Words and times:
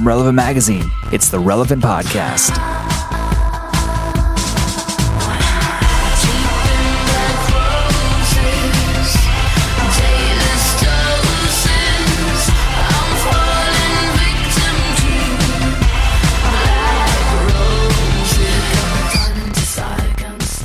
from 0.00 0.08
Relevant 0.08 0.34
Magazine. 0.34 0.90
It's 1.12 1.28
the 1.28 1.38
Relevant 1.38 1.82
Podcast. 1.82 2.56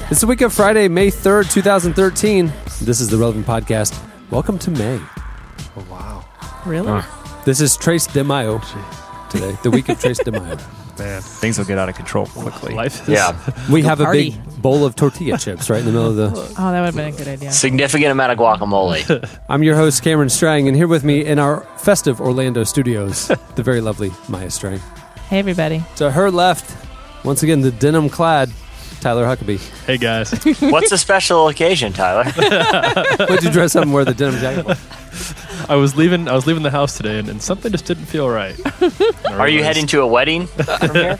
It's 0.09 0.21
the 0.21 0.27
week 0.27 0.39
of 0.39 0.53
Friday, 0.53 0.87
May 0.87 1.11
3rd, 1.11 1.51
2013. 1.51 2.53
This 2.81 3.01
is 3.01 3.09
the 3.09 3.17
Relevant 3.17 3.45
Podcast. 3.45 4.01
Welcome 4.31 4.57
to 4.59 4.71
May. 4.71 5.01
Oh, 5.75 5.85
wow. 5.91 6.25
Really? 6.65 7.01
This 7.43 7.59
is 7.59 7.75
Tres 7.75 8.07
de 8.07 8.23
Mayo 8.23 8.61
today, 9.35 9.57
the 9.63 9.71
week 9.71 9.89
of 9.89 9.99
Tres 9.99 10.17
de 10.19 10.31
Mayo. 10.31 10.57
Man, 10.99 11.21
Things 11.21 11.57
will 11.57 11.65
get 11.65 11.77
out 11.77 11.89
of 11.89 11.95
control 11.95 12.25
quickly. 12.27 12.73
life 12.73 13.01
is 13.03 13.09
Yeah. 13.09 13.37
We 13.69 13.81
have 13.83 13.99
a 13.99 14.05
party. 14.05 14.31
big 14.31 14.61
bowl 14.61 14.85
of 14.85 14.95
tortilla 14.95 15.37
chips 15.37 15.69
right 15.69 15.79
in 15.79 15.85
the 15.85 15.91
middle 15.91 16.07
of 16.07 16.15
the. 16.15 16.29
Oh, 16.57 16.71
that 16.71 16.79
would 16.79 16.85
have 16.85 16.95
been 16.95 17.13
a 17.13 17.17
good 17.17 17.27
idea. 17.27 17.51
Significant 17.51 18.11
amount 18.11 18.31
of 18.31 18.37
guacamole. 18.37 19.29
I'm 19.49 19.61
your 19.61 19.75
host, 19.75 20.03
Cameron 20.03 20.29
Strang, 20.29 20.67
and 20.67 20.75
here 20.77 20.87
with 20.87 21.03
me 21.03 21.25
in 21.25 21.37
our 21.37 21.61
festive 21.77 22.21
Orlando 22.21 22.63
studios, 22.63 23.27
the 23.55 23.63
very 23.63 23.81
lovely 23.81 24.11
Maya 24.29 24.49
Strang. 24.49 24.79
Hey, 25.29 25.39
everybody. 25.39 25.83
To 25.97 26.11
her 26.11 26.31
left, 26.31 26.73
once 27.25 27.43
again, 27.43 27.59
the 27.61 27.71
denim 27.71 28.07
clad 28.09 28.49
Tyler 28.99 29.25
Huckabee. 29.25 29.59
Hey 29.85 29.97
guys, 29.97 30.31
What's 30.71 30.91
a 30.91 30.97
special 30.97 31.47
occasion, 31.47 31.93
Tyler? 31.93 32.23
What'd 33.19 33.43
you 33.43 33.51
dress 33.51 33.75
up 33.75 33.83
and 33.83 33.93
wear 33.93 34.05
the 34.05 34.13
denim 34.13 34.39
jacket? 34.39 34.77
I 35.69 35.75
was 35.75 35.95
leaving. 35.95 36.27
I 36.27 36.33
was 36.33 36.45
leaving 36.45 36.63
the 36.63 36.71
house 36.71 36.97
today, 36.97 37.17
and, 37.19 37.29
and 37.29 37.41
something 37.41 37.71
just 37.71 37.85
didn't 37.85 38.05
feel 38.05 38.29
right. 38.29 38.55
Are 39.31 39.47
you 39.47 39.63
heading 39.63 39.87
to 39.87 40.01
a 40.01 40.07
wedding 40.07 40.47
from 40.47 40.93
here? 40.95 41.15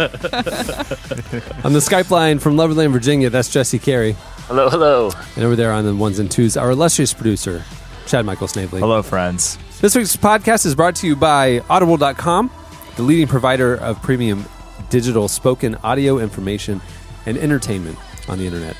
On 1.63 1.73
the 1.73 1.79
Skype 1.81 2.11
line 2.11 2.39
from 2.39 2.55
Loverland, 2.55 2.91
Virginia, 2.91 3.29
that's 3.29 3.49
Jesse 3.49 3.79
Carey. 3.79 4.15
Hello, 4.47 4.69
hello. 4.69 5.11
And 5.35 5.45
over 5.45 5.55
there 5.55 5.71
on 5.71 5.85
the 5.85 5.95
ones 5.95 6.19
and 6.19 6.29
twos, 6.29 6.57
our 6.57 6.71
illustrious 6.71 7.13
producer, 7.13 7.63
Chad 8.05 8.25
Michael 8.25 8.47
Snavely. 8.47 8.81
Hello, 8.81 9.01
friends. 9.01 9.57
This 9.81 9.95
week's 9.95 10.15
podcast 10.15 10.65
is 10.65 10.75
brought 10.75 10.95
to 10.97 11.07
you 11.07 11.15
by 11.15 11.61
Audible.com, 11.69 12.51
the 12.97 13.03
leading 13.03 13.27
provider 13.27 13.75
of 13.75 14.01
premium 14.03 14.45
digital 14.89 15.27
spoken 15.27 15.75
audio 15.83 16.19
information 16.19 16.81
and 17.25 17.37
entertainment 17.37 17.97
on 18.27 18.37
the 18.37 18.45
internet. 18.45 18.75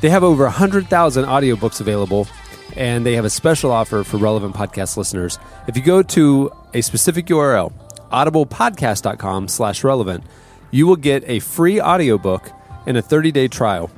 They 0.00 0.10
have 0.10 0.22
over 0.22 0.44
100,000 0.44 1.24
audiobooks 1.24 1.80
available, 1.80 2.28
and 2.76 3.06
they 3.06 3.14
have 3.14 3.24
a 3.24 3.30
special 3.30 3.70
offer 3.70 4.04
for 4.04 4.16
relevant 4.18 4.54
podcast 4.54 4.96
listeners. 4.96 5.38
If 5.66 5.76
you 5.76 5.82
go 5.82 6.02
to 6.02 6.52
a 6.74 6.82
specific 6.82 7.26
URL, 7.26 7.72
audiblepodcast.com 8.10 9.48
slash 9.48 9.82
relevant, 9.84 10.24
you 10.70 10.86
will 10.86 10.96
get 10.96 11.24
a 11.26 11.38
free 11.38 11.80
audiobook 11.80 12.50
and 12.86 12.96
a 12.96 13.02
30-day 13.02 13.48
trial. 13.48 13.90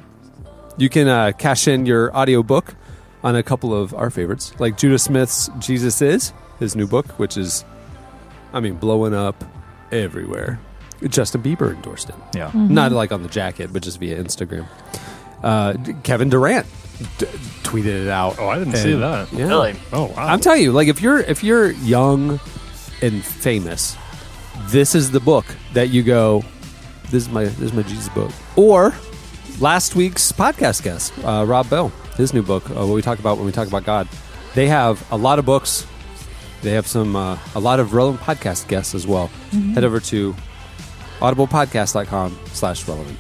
You 0.78 0.88
can 0.88 1.08
uh, 1.08 1.32
cash 1.32 1.66
in 1.66 1.86
your 1.86 2.14
audiobook 2.16 2.74
on 3.22 3.34
a 3.34 3.42
couple 3.42 3.74
of 3.74 3.94
our 3.94 4.10
favorites, 4.10 4.54
like 4.58 4.76
Judah 4.76 4.98
Smith's 4.98 5.50
Jesus 5.58 6.00
Is, 6.02 6.32
his 6.58 6.76
new 6.76 6.86
book, 6.86 7.06
which 7.18 7.36
is, 7.36 7.64
I 8.52 8.60
mean, 8.60 8.74
blowing 8.74 9.14
up 9.14 9.42
everywhere. 9.90 10.60
Justin 11.08 11.42
Bieber 11.42 11.74
endorsed 11.74 12.08
it. 12.08 12.14
Yeah. 12.34 12.50
Not 12.54 12.92
like 12.92 13.12
on 13.12 13.22
the 13.22 13.28
jacket, 13.28 13.72
but 13.72 13.82
just 13.82 13.98
via 14.00 14.22
Instagram. 14.22 14.66
Uh, 15.42 15.74
Kevin 16.02 16.28
Durant 16.30 16.66
d- 17.18 17.26
tweeted 17.62 18.04
it 18.04 18.08
out. 18.08 18.38
Oh, 18.38 18.48
I 18.48 18.58
didn't 18.58 18.74
And- 18.74 18.82
see 18.82 18.94
that. 18.94 19.32
Yeah. 19.32 19.46
Really? 19.48 19.76
Oh 19.92 20.04
wow. 20.06 20.26
I'm 20.26 20.40
telling 20.40 20.62
you, 20.62 20.72
like 20.72 20.88
if 20.88 21.02
you're 21.02 21.20
if 21.20 21.44
you're 21.44 21.70
young 21.72 22.40
and 23.02 23.22
famous, 23.24 23.96
this 24.68 24.94
is 24.94 25.10
the 25.10 25.20
book 25.20 25.44
that 25.74 25.90
you 25.90 26.02
go. 26.02 26.42
This 27.10 27.24
is 27.24 27.28
my 27.28 27.44
this 27.44 27.60
is 27.60 27.72
my 27.72 27.82
Jesus 27.82 28.08
book. 28.08 28.30
Or 28.56 28.94
last 29.60 29.94
week's 29.94 30.32
podcast 30.32 30.82
guest, 30.82 31.12
uh, 31.24 31.44
Rob 31.46 31.68
Bell, 31.68 31.88
his 32.16 32.32
new 32.32 32.42
book, 32.42 32.68
uh, 32.70 32.74
what 32.86 32.94
we 32.94 33.02
talk 33.02 33.18
about 33.18 33.36
when 33.36 33.46
we 33.46 33.52
talk 33.52 33.68
about 33.68 33.84
God. 33.84 34.08
They 34.54 34.68
have 34.68 35.06
a 35.12 35.16
lot 35.18 35.38
of 35.38 35.44
books. 35.44 35.86
They 36.62 36.70
have 36.72 36.86
some 36.86 37.14
uh, 37.14 37.38
a 37.54 37.60
lot 37.60 37.78
of 37.78 37.92
relevant 37.92 38.22
podcast 38.24 38.66
guests 38.68 38.94
as 38.94 39.06
well. 39.06 39.26
Head 39.74 39.84
over 39.84 40.00
to 40.00 40.34
audiblepodcast.com 41.20 42.38
slash 42.52 42.86
relevant. 42.88 43.18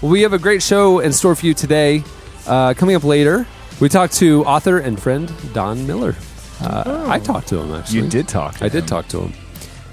Well, 0.00 0.10
we 0.10 0.22
have 0.22 0.32
a 0.32 0.38
great 0.38 0.62
show 0.62 0.98
in 0.98 1.12
store 1.12 1.34
for 1.36 1.46
you 1.46 1.54
today. 1.54 2.02
Uh, 2.46 2.74
coming 2.74 2.96
up 2.96 3.04
later, 3.04 3.46
we 3.80 3.88
talked 3.88 4.14
to 4.14 4.44
author 4.44 4.78
and 4.78 5.00
friend 5.00 5.32
Don 5.52 5.86
Miller. 5.86 6.16
Uh, 6.60 7.06
I 7.08 7.18
talked 7.18 7.48
to 7.48 7.58
him 7.58 7.74
actually. 7.74 8.00
You 8.00 8.08
did 8.08 8.28
talk. 8.28 8.56
To 8.58 8.64
I 8.64 8.68
did 8.68 8.86
talk 8.88 9.08
to 9.08 9.20
him. 9.20 9.32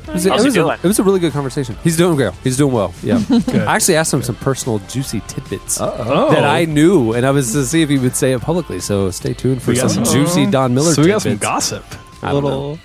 It 0.07 0.13
was, 0.13 0.25
a, 0.25 0.29
How's 0.31 0.39
it 0.39 0.53
he 0.53 0.59
was 0.59 0.69
a- 0.69 0.73
it 0.83 0.87
was 0.87 0.97
a 0.97 1.03
really 1.03 1.19
good 1.19 1.33
conversation. 1.33 1.77
He's 1.83 1.95
doing 1.95 2.15
great. 2.15 2.33
He's 2.43 2.57
doing 2.57 2.73
well. 2.73 2.93
Yeah. 3.03 3.21
I 3.29 3.75
actually 3.75 3.95
asked 3.95 4.11
him 4.11 4.23
some 4.23 4.35
personal 4.35 4.79
juicy 4.79 5.21
tidbits 5.27 5.79
oh. 5.79 6.31
that 6.31 6.43
I 6.43 6.65
knew, 6.65 7.13
and 7.13 7.27
I 7.27 7.31
was 7.31 7.51
to 7.53 7.63
see 7.65 7.83
if 7.83 7.89
he 7.89 7.99
would 7.99 8.15
say 8.15 8.33
it 8.33 8.41
publicly. 8.41 8.79
So 8.79 9.11
stay 9.11 9.33
tuned 9.33 9.61
for 9.61 9.75
some 9.75 9.89
some- 9.89 10.03
juicy 10.05 10.47
Don 10.47 10.73
Miller 10.73 10.93
So 10.93 11.03
we 11.03 11.09
got 11.09 11.21
tidbits. 11.21 11.43
some 11.43 11.51
gossip. 11.51 11.85
I 12.23 12.31
don't 12.31 12.43
little, 12.43 12.79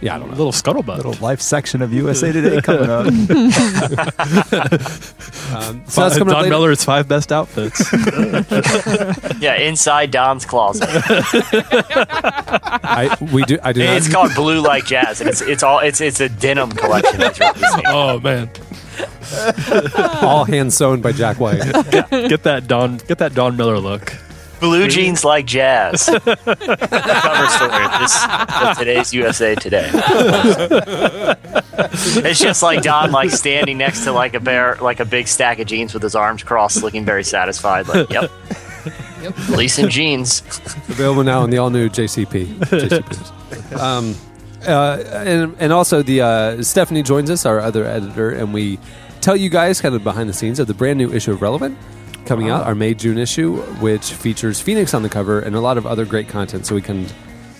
Yeah, 0.00 0.14
I 0.14 0.18
don't 0.18 0.30
know. 0.30 0.36
little 0.36 0.52
scuttlebutt. 0.52 0.96
Little 0.96 1.14
life 1.14 1.40
section 1.40 1.82
of 1.82 1.92
USA 1.92 2.30
Today 2.30 2.60
coming 2.60 2.88
up. 2.90 3.06
Um, 5.46 5.84
so 5.86 6.00
that's 6.02 6.18
coming 6.18 6.32
Don 6.34 6.42
later. 6.42 6.54
Miller's 6.54 6.82
five 6.84 7.06
best 7.08 7.30
outfits. 7.32 7.80
Yeah, 9.40 9.54
inside 9.56 10.10
Don's 10.10 10.44
closet. 10.44 10.88
I, 12.82 13.16
we 13.32 13.44
do. 13.44 13.58
I 13.62 13.72
do 13.72 13.84
not. 13.84 13.96
It's 13.96 14.12
called 14.12 14.34
Blue 14.34 14.60
Like 14.60 14.86
Jazz, 14.86 15.20
and 15.20 15.28
it's 15.30 15.40
it's 15.42 15.62
all 15.62 15.78
it's 15.80 16.00
it's 16.00 16.20
a 16.20 16.28
denim 16.28 16.70
collection 16.70 17.18
that 17.20 17.82
oh 17.86 18.18
man, 18.20 18.50
all 20.22 20.44
hand 20.44 20.72
sewn 20.72 21.00
by 21.00 21.12
Jack 21.12 21.38
White. 21.38 21.60
get 21.90 22.42
that 22.42 22.66
Don. 22.66 22.96
Get 22.98 23.18
that 23.18 23.34
Don 23.34 23.56
Miller 23.56 23.78
look. 23.78 24.12
Blue 24.60 24.88
jeans 24.88 25.24
like 25.24 25.46
jazz. 25.46 26.06
Cover 26.06 26.26
story 26.26 27.84
of 27.84 28.00
this 28.00 28.24
of 28.62 28.78
today's 28.78 29.12
USA 29.14 29.54
Today. 29.54 29.90
it's 32.24 32.40
just 32.40 32.62
like 32.62 32.82
Don, 32.82 33.12
like 33.12 33.30
standing 33.30 33.78
next 33.78 34.04
to 34.04 34.12
like 34.12 34.34
a 34.34 34.40
bear, 34.40 34.76
like 34.76 35.00
a 35.00 35.04
big 35.04 35.28
stack 35.28 35.58
of 35.58 35.66
jeans 35.66 35.92
with 35.92 36.02
his 36.02 36.14
arms 36.14 36.42
crossed, 36.42 36.82
looking 36.82 37.04
very 37.04 37.24
satisfied. 37.24 37.88
Like, 37.88 38.10
yep, 38.10 38.30
yep. 39.22 39.36
releasing 39.48 39.88
jeans. 39.88 40.40
Available 40.88 41.24
now 41.24 41.44
in 41.44 41.50
the 41.50 41.58
all 41.58 41.70
new 41.70 41.88
JCP. 41.88 42.46
JCPs. 42.46 43.32
Um, 43.80 44.14
uh, 44.66 45.02
and, 45.24 45.56
and 45.58 45.72
also 45.72 46.02
the 46.02 46.20
uh, 46.20 46.62
Stephanie 46.62 47.02
joins 47.02 47.30
us, 47.30 47.46
our 47.46 47.60
other 47.60 47.84
editor, 47.84 48.30
and 48.30 48.52
we 48.52 48.78
tell 49.20 49.36
you 49.36 49.48
guys 49.48 49.80
kind 49.80 49.94
of 49.94 50.02
behind 50.04 50.28
the 50.28 50.32
scenes 50.32 50.58
of 50.58 50.66
the 50.66 50.74
brand 50.74 50.98
new 50.98 51.12
issue 51.12 51.32
of 51.32 51.42
Relevant 51.42 51.76
coming 52.26 52.50
out, 52.50 52.62
ah. 52.62 52.66
our 52.66 52.74
May 52.74 52.94
June 52.94 53.18
issue, 53.18 53.56
which 53.80 54.12
features 54.12 54.60
Phoenix 54.60 54.92
on 54.94 55.02
the 55.02 55.08
cover 55.08 55.40
and 55.40 55.54
a 55.56 55.60
lot 55.60 55.78
of 55.78 55.86
other 55.86 56.04
great 56.04 56.28
content. 56.28 56.66
So 56.66 56.74
we 56.74 56.82
can 56.82 57.06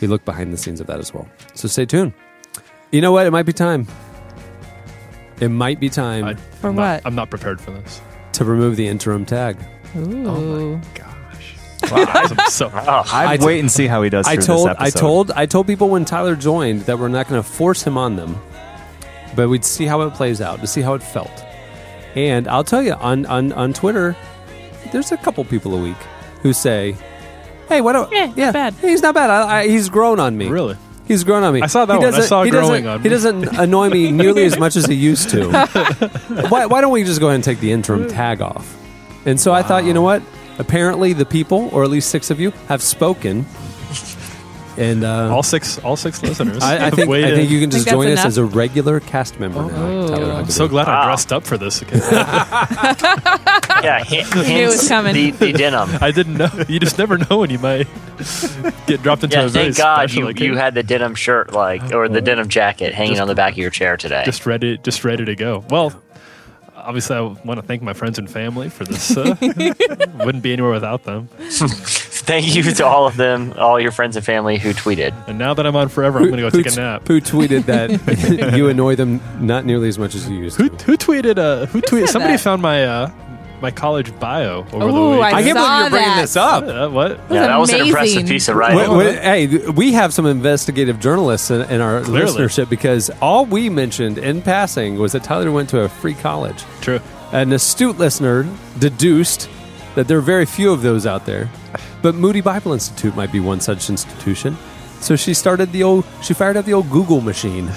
we 0.00 0.06
look 0.06 0.25
behind 0.25 0.53
the 0.53 0.56
scenes 0.56 0.81
of 0.81 0.87
that 0.88 0.99
as 0.99 1.15
well. 1.15 1.28
So 1.54 1.69
stay 1.69 1.87
tuned. 1.87 2.12
You 2.91 3.00
know 3.00 3.12
what? 3.12 3.26
It 3.26 3.31
might 3.31 3.47
be 3.47 3.53
time. 3.53 3.87
It 5.41 5.49
might 5.49 5.81
be 5.81 5.88
time 5.88 6.25
I, 6.25 6.34
For 6.34 6.69
I'm 6.69 6.76
what? 6.76 6.82
Not, 6.82 7.03
I'm 7.05 7.15
not 7.15 7.31
prepared 7.31 7.60
for 7.60 7.71
this. 7.71 8.00
to 8.34 8.44
remove 8.44 8.76
the 8.76 8.87
interim 8.88 9.25
tag. 9.26 9.59
Ooh. 9.97 10.26
Oh 10.28 10.81
gosh. 10.94 11.56
Wow, 11.91 12.05
I'm 12.09 12.50
so. 12.50 12.69
Oh, 12.75 13.03
I'd 13.12 13.26
I 13.28 13.37
t- 13.37 13.47
wait 13.47 13.60
and 13.60 13.71
see 13.71 13.87
how 13.87 14.03
he 14.03 14.10
does. 14.10 14.26
I 14.26 14.37
told 14.37 14.69
This 14.69 14.76
I 14.78 14.91
told 14.91 15.31
I 15.32 15.47
told 15.47 15.66
people 15.66 15.88
when 15.91 16.05
Tyler 16.05 16.37
joined 16.37 16.82
that 16.82 16.99
we're 16.99 17.09
not 17.09 17.28
going 17.28 17.43
to 17.43 17.49
force 17.49 17.82
him 17.82 17.99
on 17.99 18.16
them, 18.16 18.41
but 19.34 19.49
we'd 19.49 19.65
see 19.65 19.84
how 19.84 20.00
it 20.03 20.15
plays 20.15 20.41
out 20.41 20.60
to 20.60 20.66
see 20.66 20.81
how 20.81 20.94
it 20.94 21.03
felt. 21.03 21.44
And 22.15 22.49
I'll 22.49 22.65
tell 22.65 22.82
you 22.82 22.94
on 22.94 23.26
on, 23.26 23.53
on 23.53 23.72
Twitter, 23.75 24.16
there's 24.92 25.12
a 25.12 25.16
couple 25.16 25.44
people 25.44 25.74
a 25.74 25.82
week 25.82 25.97
who 26.42 26.52
say, 26.52 26.97
"Hey, 27.69 27.80
why 27.80 27.92
don't 27.92 28.10
Yeah, 28.12 28.26
not 28.26 28.52
bad. 28.52 28.75
He's 28.75 29.02
not 29.02 29.14
bad. 29.14 29.31
I, 29.31 29.61
I, 29.61 29.69
he's 29.69 29.88
grown 29.88 30.20
on 30.20 30.37
me. 30.37 30.49
Really? 30.49 30.76
He's 31.06 31.22
grown 31.22 31.44
on 31.44 31.55
me. 31.55 31.62
I 31.62 31.66
saw 31.69 31.84
that 31.84 31.93
he 31.94 31.99
one. 31.99 32.06
I 32.06 32.11
doesn't- 32.11 32.28
saw 32.28 32.43
he 32.43 32.50
growing 32.50 32.84
doesn't, 32.84 32.88
on 32.88 33.02
He 33.02 33.08
doesn't 33.08 33.44
annoy 33.61 33.90
me 33.90 34.11
nearly 34.11 34.44
as 34.44 34.58
much 34.58 34.75
as 34.76 34.87
he 34.87 34.94
used 34.94 35.31
to. 35.31 35.49
why, 36.49 36.66
why 36.66 36.81
don't 36.81 36.90
we 36.93 37.05
just 37.05 37.20
go 37.20 37.26
ahead 37.28 37.37
and 37.37 37.44
take 37.44 37.61
the 37.61 37.70
interim 37.70 38.08
tag 38.08 38.43
off? 38.43 38.76
And 39.25 39.40
so 39.40 39.52
I 39.52 39.62
thought, 39.62 39.84
you 39.84 39.94
know 39.94 40.02
what? 40.02 40.22
Apparently, 40.58 41.12
the 41.12 41.25
people, 41.26 41.69
or 41.72 41.84
at 41.84 41.90
least 41.90 42.11
six 42.11 42.31
of 42.31 42.40
you, 42.40 42.50
have 42.69 42.82
spoken. 42.82 43.44
And 44.78 45.05
uh, 45.05 45.34
All 45.34 45.43
six, 45.43 45.78
all 45.78 45.96
six 45.96 46.23
listeners. 46.23 46.62
I, 46.62 46.88
I 46.88 46.90
think 46.90 47.08
I 47.11 47.31
think 47.34 47.50
you 47.50 47.61
can 47.61 47.70
just 47.70 47.84
Think 47.87 47.96
that's 47.96 48.05
join 48.05 48.12
us 48.19 48.25
as 48.26 48.37
a 48.38 48.44
regular 48.44 49.00
cast 49.00 49.40
member 49.40 49.62
now. 49.62 49.87
Oh. 49.87 50.08
Tyler 50.08 50.32
I'm 50.32 50.50
so 50.50 50.69
glad 50.69 50.87
I 50.87 51.05
dressed 51.06 51.32
up 51.32 51.44
for 51.44 51.56
this. 51.56 51.82
Okay. 51.82 51.96
yeah, 53.82 54.05
hint, 54.05 54.34
knew 54.34 54.43
it 54.43 54.67
was 54.67 54.87
coming. 54.88 55.14
The, 55.14 55.31
the 55.31 55.52
denim. 55.52 55.88
I 56.00 56.11
didn't 56.11 56.34
know. 56.34 56.50
You 56.69 56.78
just 56.78 56.99
never 56.99 57.17
know 57.19 57.38
when 57.38 57.49
you 57.50 57.58
might 57.58 57.87
get 58.87 59.02
dropped 59.02 59.25
into 59.25 59.37
Yeah, 59.37 59.44
a 59.44 59.49
very 59.49 59.64
thank 59.67 59.76
God 59.78 60.12
you, 60.12 60.28
occasion. 60.28 60.52
you 60.52 60.56
had 60.58 60.75
the 60.75 60.82
denim 60.82 61.14
shirt, 61.14 61.52
like, 61.52 61.93
or 61.94 62.08
the 62.08 62.20
denim 62.20 62.49
jacket 62.49 62.93
hanging 62.94 63.12
Just- 63.14 63.23
on 63.23 63.28
the 63.28 63.34
back 63.34 63.52
of 63.52 63.58
your 63.58 63.70
chair 63.70 63.96
today. 63.96 64.23
just 64.26 64.44
ready, 64.46 64.76
just 64.78 65.05
ready 65.05 65.25
to 65.25 65.34
go. 65.34 65.64
Well, 65.70 65.93
obviously, 66.75 67.17
I 67.17 67.20
want 67.20 67.61
to 67.61 67.62
thank 67.67 67.82
my 67.82 67.93
friends 67.94 68.19
and 68.19 68.31
family 68.31 68.69
for 68.69 68.84
this. 68.84 69.17
Uh, 69.17 69.34
wouldn't 69.40 70.43
be 70.43 70.52
anywhere 70.52 70.73
without 70.73 71.05
them. 71.05 71.28
Thank 72.26 72.55
you 72.56 72.62
to 72.64 72.84
all 72.84 73.06
of 73.06 73.17
them, 73.17 73.55
all 73.56 73.81
your 73.81 73.93
friends 73.93 74.17
and 74.17 74.25
family 74.26 74.58
who 74.58 74.73
tweeted. 74.73 75.14
And 75.28 75.38
now 75.38 75.55
that 75.55 75.64
I'm 75.64 75.76
on 75.76 75.88
forever, 75.88 76.19
I'm 76.19 76.25
going 76.28 76.43
to 76.43 76.50
go 76.50 76.50
take 76.50 76.73
a 76.73 76.76
nap. 76.76 77.06
Who 77.06 77.20
tweeted 77.20 77.64
that 77.67 78.56
you 78.56 78.69
annoy 78.69 78.96
them 78.96 79.20
not 79.38 79.64
nearly 79.64 79.88
as 79.88 79.96
much 79.99 80.14
as 80.17 80.28
you 80.28 80.37
used 80.37 80.56
Who, 80.56 80.69
to? 80.69 80.84
who 80.84 80.96
tweeted? 80.96 81.38
Uh, 81.38 81.67
who 81.67 81.81
tweeted? 81.81 82.08
Somebody 82.08 82.34
that? 82.34 82.40
found 82.40 82.61
my 82.62 82.84
uh, 82.84 83.11
my 83.62 83.70
college 83.70 84.19
bio 84.19 84.67
over 84.73 84.78
the 84.78 84.99
Ooh, 84.99 85.11
week. 85.12 85.20
I 85.23 85.28
I 85.28 85.43
can't 85.43 85.55
believe 85.55 85.56
saw 85.56 85.81
you're 85.81 85.90
bringing 85.90 86.08
that. 86.08 86.20
this 86.20 86.37
up. 86.37 86.64
Uh, 86.64 86.88
what? 86.90 87.11
Yeah, 87.31 87.46
that 87.46 87.56
was 87.58 87.73
an 87.73 87.81
impressive 87.87 88.26
piece 88.26 88.49
of 88.49 88.56
writing. 88.56 88.78
Wait, 88.78 89.17
wait, 89.17 89.19
hey, 89.20 89.70
we 89.70 89.93
have 89.93 90.12
some 90.12 90.26
investigative 90.26 90.99
journalists 91.00 91.50
in, 91.50 91.62
in 91.70 91.81
our 91.81 92.02
Clearly. 92.02 92.31
listenership 92.32 92.69
because 92.69 93.11
all 93.23 93.46
we 93.46 93.70
mentioned 93.70 94.19
in 94.19 94.43
passing 94.43 94.99
was 94.99 95.12
that 95.12 95.23
Tyler 95.25 95.50
went 95.52 95.69
to 95.70 95.81
a 95.82 95.88
free 95.88 96.14
college. 96.14 96.64
True. 96.81 97.00
An 97.32 97.52
astute 97.52 97.99
listener 97.99 98.46
deduced 98.78 99.49
that 99.96 100.06
there 100.08 100.16
are 100.19 100.22
very 100.22 100.46
few 100.46 100.72
of 100.72 100.82
those 100.82 101.04
out 101.06 101.26
there, 101.26 101.50
but 102.02 102.14
Moody 102.14 102.40
Bible 102.40 102.72
Institute 102.72 103.16
might 103.16 103.32
be 103.32 103.40
one 103.40 103.60
such 103.60 103.90
institution. 103.90 104.56
So 105.00 105.16
she 105.16 105.34
started 105.34 105.72
the 105.72 105.82
old, 105.82 106.04
she 106.22 106.32
fired 106.32 106.56
up 106.56 106.64
the 106.64 106.72
old 106.75 106.88
Google 106.90 107.20
machine 107.20 107.69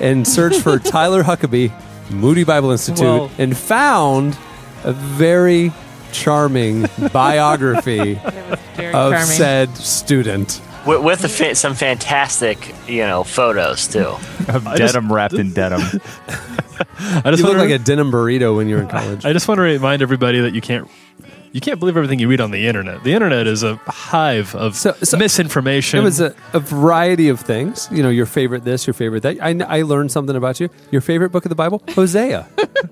and 0.00 0.26
searched 0.28 0.60
for 0.60 0.78
Tyler 0.78 1.22
Huckabee, 1.24 1.72
Moody 2.10 2.44
Bible 2.44 2.70
Institute, 2.70 3.02
Well- 3.04 3.30
and 3.38 3.56
found 3.56 4.36
a 4.84 4.92
very 4.92 5.72
charming 6.12 6.86
biography 7.12 8.14
Very 8.76 8.94
of 8.94 9.12
charming. 9.12 9.26
said 9.26 9.76
student. 9.76 10.60
with, 10.86 11.02
with 11.02 11.20
the 11.20 11.28
fa- 11.28 11.54
some 11.54 11.74
fantastic, 11.74 12.74
you 12.86 13.02
know, 13.06 13.24
photos 13.24 13.88
too. 13.88 14.00
Of 14.48 14.66
I 14.66 14.76
just- 14.76 14.94
denim 14.94 15.12
wrapped 15.12 15.34
in 15.34 15.52
denim. 15.52 15.80
I 15.80 15.90
just 17.30 17.38
You 17.40 17.44
look 17.44 17.56
want 17.56 17.58
like 17.58 17.68
to. 17.68 17.74
a 17.74 17.78
denim 17.78 18.10
burrito 18.10 18.56
when 18.56 18.68
you're 18.68 18.80
in 18.80 18.88
college. 18.88 19.24
I 19.26 19.32
just 19.32 19.46
want 19.48 19.58
to 19.58 19.62
remind 19.62 20.00
everybody 20.00 20.40
that 20.40 20.54
you 20.54 20.60
can't. 20.60 20.88
You 21.52 21.60
can't 21.60 21.80
believe 21.80 21.96
everything 21.96 22.18
you 22.18 22.28
read 22.28 22.40
on 22.40 22.50
the 22.50 22.66
internet. 22.66 23.02
The 23.04 23.12
internet 23.14 23.46
is 23.46 23.62
a 23.62 23.76
hive 23.86 24.54
of 24.54 24.76
So- 24.76 24.92
so- 25.02 25.16
misinformation. 25.16 25.98
It 25.98 26.02
was 26.02 26.20
a, 26.20 26.34
a 26.52 26.60
variety 26.60 27.28
of 27.28 27.40
things. 27.40 27.88
You 27.90 28.02
know, 28.02 28.10
your 28.10 28.26
favorite 28.26 28.64
this, 28.64 28.86
your 28.86 28.94
favorite 28.94 29.22
that. 29.22 29.38
I, 29.42 29.58
I 29.78 29.82
learned 29.82 30.12
something 30.12 30.36
about 30.36 30.60
you. 30.60 30.68
Your 30.90 31.00
favorite 31.00 31.30
book 31.30 31.44
of 31.44 31.48
the 31.48 31.54
Bible, 31.54 31.82
Hosea. 31.90 32.46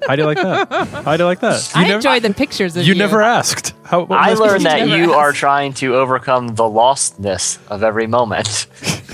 How 0.06 0.16
do 0.16 0.22
you 0.22 0.26
like 0.26 0.38
that? 0.38 0.68
How 1.04 1.16
do 1.16 1.22
you 1.22 1.26
like 1.26 1.40
that? 1.40 1.70
You 1.74 1.80
I 1.80 1.82
never, 1.84 1.94
enjoyed 1.96 2.22
the 2.22 2.32
pictures 2.34 2.76
of 2.76 2.84
You 2.86 2.94
you. 2.94 2.98
never 2.98 3.22
asked. 3.22 3.74
How, 3.84 4.04
I 4.06 4.32
learned 4.34 4.64
that 4.64 4.80
Never 4.80 4.96
you 4.96 5.04
asked. 5.12 5.14
are 5.18 5.32
trying 5.32 5.72
to 5.74 5.94
overcome 5.96 6.48
the 6.48 6.64
lostness 6.64 7.58
of 7.68 7.82
every 7.82 8.06
moment. 8.06 8.66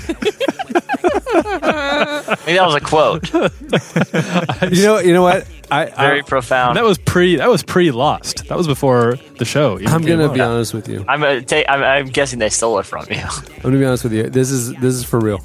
Maybe 2.45 2.57
that 2.57 2.65
was 2.65 2.75
a 2.75 2.79
quote. 2.79 3.33
you 4.71 4.83
know, 4.83 4.99
you 4.99 5.13
know 5.13 5.21
what? 5.21 5.47
I, 5.71 5.85
Very 5.85 6.19
I 6.19 6.21
profound. 6.23 6.77
That 6.77 6.83
was 6.83 6.97
pre. 6.97 7.37
That 7.37 7.49
was 7.49 7.63
pre 7.63 7.91
Lost. 7.91 8.47
That 8.47 8.57
was 8.57 8.67
before 8.67 9.17
the 9.37 9.45
show. 9.45 9.79
I'm 9.79 10.03
gonna 10.03 10.27
out. 10.27 10.33
be 10.33 10.41
honest 10.41 10.73
with 10.73 10.87
you. 10.87 11.03
I'm, 11.07 11.21
gonna 11.21 11.41
ta- 11.41 11.63
I'm, 11.67 11.83
I'm 11.83 12.07
guessing 12.07 12.39
they 12.39 12.49
stole 12.49 12.79
it 12.79 12.85
from 12.85 13.05
you. 13.09 13.17
I'm 13.17 13.61
gonna 13.61 13.79
be 13.79 13.85
honest 13.85 14.03
with 14.03 14.13
you. 14.13 14.29
This 14.29 14.51
is 14.51 14.73
this 14.75 14.93
is 14.93 15.03
for 15.03 15.19
real. 15.19 15.39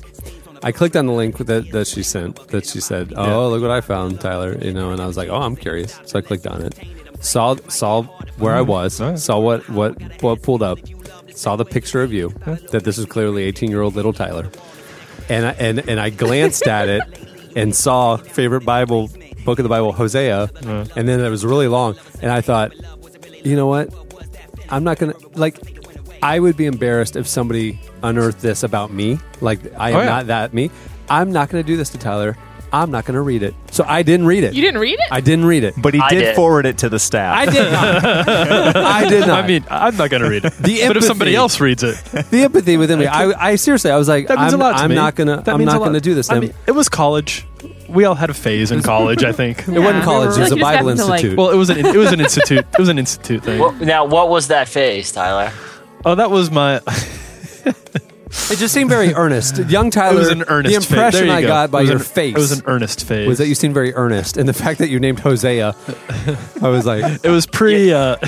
I 0.63 0.73
clicked 0.73 0.97
on 0.97 1.07
the 1.07 1.13
link 1.13 1.39
that, 1.39 1.71
that 1.71 1.87
she 1.87 2.03
sent. 2.03 2.49
That 2.49 2.67
she 2.67 2.81
said, 2.81 3.13
"Oh, 3.17 3.25
Yeah. 3.25 3.37
look 3.37 3.63
what 3.63 3.71
I 3.71 3.81
found, 3.81 4.21
Tyler." 4.21 4.59
You 4.61 4.73
know, 4.73 4.91
and 4.91 5.01
I 5.01 5.07
was 5.07 5.17
like, 5.17 5.29
"Oh, 5.29 5.41
I'm 5.41 5.57
curious." 5.57 5.99
So 6.05 6.19
I 6.19 6.23
clicked 6.23 6.47
on 6.47 6.63
it, 6.63 6.75
saw 7.21 7.57
saw 7.69 8.03
where 8.39 8.55
I 8.55 8.61
mm-hmm. 8.61 8.71
was, 8.71 9.01
Alright. 9.01 9.19
saw 9.19 9.39
what 9.39 9.69
what 9.69 10.01
what 10.23 10.43
pulled 10.43 10.63
up, 10.63 10.79
saw 11.39 11.57
the 11.57 11.65
picture 11.65 12.03
of 12.03 12.13
you. 12.13 12.31
That 12.73 12.83
this 12.85 12.99
is 12.99 13.07
clearly 13.07 13.45
18 13.45 13.71
year 13.71 13.83
old 13.83 13.95
little 13.95 14.13
Tyler, 14.13 14.51
and 15.29 15.47
I, 15.47 15.51
and 15.53 15.89
and 15.89 16.01
I 16.01 16.11
glanced 16.11 16.67
at 16.67 16.89
it 16.89 17.03
and 17.57 17.75
saw 17.75 18.17
favorite 18.17 18.65
Bible 18.65 19.09
book 19.45 19.59
of 19.59 19.63
the 19.63 19.69
Bible, 19.69 19.93
Hosea, 19.93 20.51
and 20.97 21.09
then 21.09 21.21
it 21.21 21.31
was 21.31 21.45
really 21.45 21.69
long, 21.69 21.97
and 22.21 22.31
I 22.31 22.41
thought, 22.41 22.73
you 23.45 23.57
know 23.57 23.67
what? 23.67 23.93
I'm 24.69 24.85
not 24.85 24.99
gonna 24.99 25.15
like. 25.35 25.57
I 26.23 26.41
would 26.41 26.57
be 26.57 26.67
embarrassed 26.67 27.15
if 27.15 27.29
somebody 27.29 27.79
unearthed 28.03 28.41
this 28.43 28.65
about 28.65 28.93
me. 28.93 29.19
Like 29.41 29.61
I 29.79 29.93
oh, 29.93 29.95
am 29.95 29.97
Oh, 29.97 30.03
yeah. 30.03 30.07
not 30.09 30.27
that 30.27 30.53
me. 30.53 30.71
I'm 31.09 31.33
not 31.33 31.49
going 31.49 31.63
to 31.63 31.67
do 31.67 31.77
this 31.77 31.91
to 31.91 31.99
Tyler. 31.99 32.37
I'm 32.73 32.91
not 32.91 33.05
going 33.05 33.15
to 33.15 33.21
read 33.23 33.43
it. 33.43 33.55
So 33.71 33.85
I 33.87 34.03
didn't 34.03 34.27
read 34.27 34.45
it. 34.45 34.55
You 34.55 34.63
didn't 34.63 34.81
read 34.81 34.99
it? 34.99 35.07
I 35.11 35.21
didn't 35.21 35.45
read 35.47 35.65
it. 35.65 35.75
But 35.77 35.95
he 35.95 36.01
I 36.01 36.11
did, 36.11 36.21
did. 36.21 36.37
forward 36.37 36.67
it 36.67 36.79
to 36.79 36.89
the 36.89 36.99
staff. 36.99 37.37
I 37.37 37.47
did 37.47 37.73
not. 37.73 38.05
I 38.77 39.09
did 39.09 39.27
not. 39.27 39.45
I 39.45 39.47
mean, 39.47 39.65
I'm 39.71 39.97
not 39.97 40.11
going 40.11 40.23
to 40.23 40.29
read 40.29 40.45
it. 40.45 40.53
The 40.55 40.83
empathy, 40.83 40.89
but 40.89 40.97
if 40.99 41.05
somebody 41.05 41.35
else 41.35 41.61
reads 41.61 41.83
it, 41.83 41.97
the 42.31 42.43
empathy 42.43 42.77
within 42.77 42.99
me. 42.99 43.07
I, 43.07 43.51
I 43.53 43.57
seriously, 43.57 43.91
I 43.91 43.97
was 43.97 44.09
like, 44.09 44.29
that 44.29 44.39
means 44.39 44.53
I'm, 44.55 44.61
a 44.61 44.65
lot 44.65 44.73
to 44.77 44.83
I'm 44.83 44.91
me. 44.91 44.97
not 44.97 45.15
gonna. 45.15 45.43
I'm 45.47 45.65
not 45.65 45.79
gonna 45.79 46.01
do 46.01 46.15
this. 46.15 46.29
I 46.31 46.35
Then 46.35 46.43
mean, 46.43 46.55
it 46.67 46.73
was 46.73 46.89
college. 46.89 47.47
We 47.89 48.05
all 48.05 48.15
had 48.15 48.29
a 48.29 48.35
phase 48.35 48.71
in 48.71 48.83
college. 48.83 49.25
I 49.25 49.33
think. 49.41 49.61
it 49.67 49.79
wasn't 49.81 50.05
college. 50.05 50.37
It 50.37 50.41
was 50.41 50.51
Like, 50.51 50.61
a 50.61 50.63
Bible 50.63 50.89
happened 50.89 50.99
to, 50.99 51.05
like- 51.07 51.19
institute. 51.25 51.39
Well, 51.39 51.51
it 51.51 51.57
was 51.57 51.71
an 51.71 51.79
it 51.87 51.97
was 51.97 52.13
an 52.13 52.21
institute. 52.21 52.67
It 52.73 52.79
was 52.79 52.89
an 52.91 52.99
institute 52.99 53.43
thing. 53.45 53.59
Well, 53.61 53.73
now, 53.73 54.05
what 54.05 54.29
was 54.29 54.49
that 54.49 54.69
phase, 54.69 55.11
Tyler? 55.13 55.53
oh, 56.05 56.15
that 56.15 56.31
was 56.31 56.51
my. 56.51 56.81
It 58.51 58.59
just 58.59 58.73
seemed 58.75 58.91
very 58.91 59.15
earnest. 59.15 59.59
Young 59.69 59.89
It 59.89 59.93
Tyler. 59.93 60.19
was 60.19 60.29
an 60.29 60.45
earnest. 60.49 60.89
The 60.89 60.95
impression 60.95 61.31
I 61.31 61.41
go. 61.43 61.49
got 61.49 61.71
by 61.71 61.83
your 61.83 61.95
an- 61.95 61.99
face 62.01 62.35
It 62.35 62.39
was 62.39 62.53
an 62.53 62.63
earnest 62.67 63.05
phase. 63.05 63.27
was 63.29 63.39
that 63.39 63.47
you 63.49 63.55
seemed 63.55 63.75
very 63.75 63.95
earnest, 63.95 64.37
and 64.37 64.49
the 64.49 64.53
fact 64.65 64.79
that 64.79 64.89
you 64.89 65.01
named 65.01 65.21
Hosea, 65.21 65.75
I 66.63 66.69
was 66.69 66.87
like, 66.87 67.25
It 67.25 67.31
was 67.31 67.47
pre. 67.47 67.93
Uh, 67.93 68.17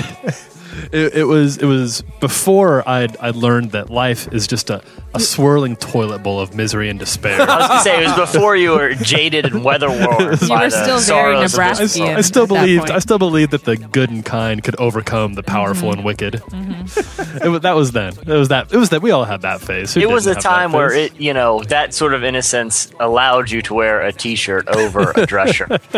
it, 0.91 1.13
it 1.13 1.23
was. 1.25 1.57
It 1.57 1.65
was 1.65 2.01
before 2.19 2.87
I'd 2.87 3.17
I 3.17 3.31
learned 3.31 3.71
that 3.71 3.89
life 3.89 4.31
is 4.33 4.47
just 4.47 4.69
a, 4.69 4.81
a 5.13 5.19
swirling 5.19 5.75
toilet 5.75 6.23
bowl 6.23 6.39
of 6.39 6.55
misery 6.55 6.89
and 6.89 6.99
despair. 6.99 7.41
I 7.41 7.57
was 7.57 7.67
going 7.67 7.77
to 7.77 7.83
say, 7.83 8.03
it 8.03 8.17
was 8.17 8.31
before 8.31 8.55
you 8.55 8.71
were 8.71 8.93
jaded 8.93 9.45
and 9.45 9.63
weather 9.63 9.89
worn. 9.89 10.01
You 10.01 10.27
were 10.27 10.37
still 10.37 10.69
very 10.69 10.99
sorrows 10.99 11.53
of 11.53 11.59
Nebraska. 11.59 11.99
world. 11.99 12.17
I 12.17 12.21
still 12.21 12.47
believed. 12.47 12.89
I 12.91 12.99
still 12.99 13.19
believed 13.19 13.51
that 13.51 13.63
the 13.63 13.77
good 13.77 14.09
and 14.09 14.23
kind 14.25 14.63
could 14.63 14.75
overcome 14.77 15.33
the 15.33 15.43
powerful 15.43 15.89
mm-hmm. 15.89 15.99
and 15.99 16.05
wicked. 16.05 16.33
Mm-hmm. 16.35 17.41
It 17.41 17.47
was, 17.47 17.61
that 17.61 17.75
was 17.75 17.91
then. 17.91 18.13
It 18.13 18.27
was 18.27 18.49
that. 18.49 18.71
It 18.71 18.77
was 18.77 18.89
that. 18.89 19.01
We 19.01 19.11
all 19.11 19.23
had 19.23 19.41
that 19.41 19.61
phase. 19.61 19.93
Who 19.93 20.01
It 20.01 20.09
was 20.09 20.27
a 20.27 20.31
didn't 20.31 20.43
have 20.43 20.53
that 20.53 20.57
time 20.57 20.71
where 20.73 20.91
it, 20.93 21.19
you 21.19 21.33
know, 21.33 21.63
that 21.63 21.93
sort 21.93 22.13
of 22.13 22.23
innocence 22.23 22.91
allowed 22.99 23.49
you 23.49 23.61
to 23.63 23.73
wear 23.73 24.01
a 24.01 24.11
T-shirt 24.11 24.67
over 24.67 25.11
a 25.15 25.25
dress 25.25 25.55
shirt, 25.55 25.69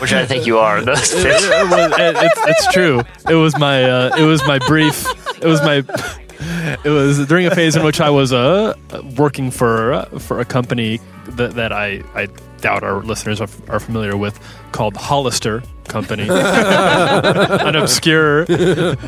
which 0.00 0.12
I 0.12 0.26
think 0.26 0.46
you 0.46 0.58
are. 0.58 0.78
in 0.78 0.84
those 0.86 1.12
It- 1.12 1.22
days. 1.22 1.39
It 1.42 1.70
was- 1.70 1.92
it- 1.98 2.16
it's, 2.24 2.40
it's 2.66 2.72
true. 2.72 3.02
It 3.28 3.34
was 3.34 3.58
my. 3.58 3.84
Uh, 3.84 4.16
it 4.16 4.24
was 4.24 4.42
my 4.46 4.58
brief. 4.66 5.06
It 5.42 5.46
was 5.46 5.60
my. 5.62 5.84
It 6.84 6.88
was 6.90 7.26
during 7.26 7.46
a 7.46 7.54
phase 7.54 7.76
in 7.76 7.82
which 7.84 8.00
I 8.00 8.08
was 8.10 8.32
uh, 8.32 8.74
working 9.16 9.50
for 9.50 9.92
uh, 9.92 10.04
for 10.18 10.40
a 10.40 10.44
company 10.44 10.98
that, 11.26 11.52
that 11.54 11.72
I, 11.72 12.02
I 12.14 12.28
doubt 12.62 12.82
our 12.82 13.02
listeners 13.02 13.40
are, 13.42 13.48
are 13.68 13.78
familiar 13.80 14.16
with 14.16 14.38
called 14.72 14.96
Hollister 14.96 15.62
Company, 15.84 16.22
an 16.30 17.76
obscure, 17.76 18.44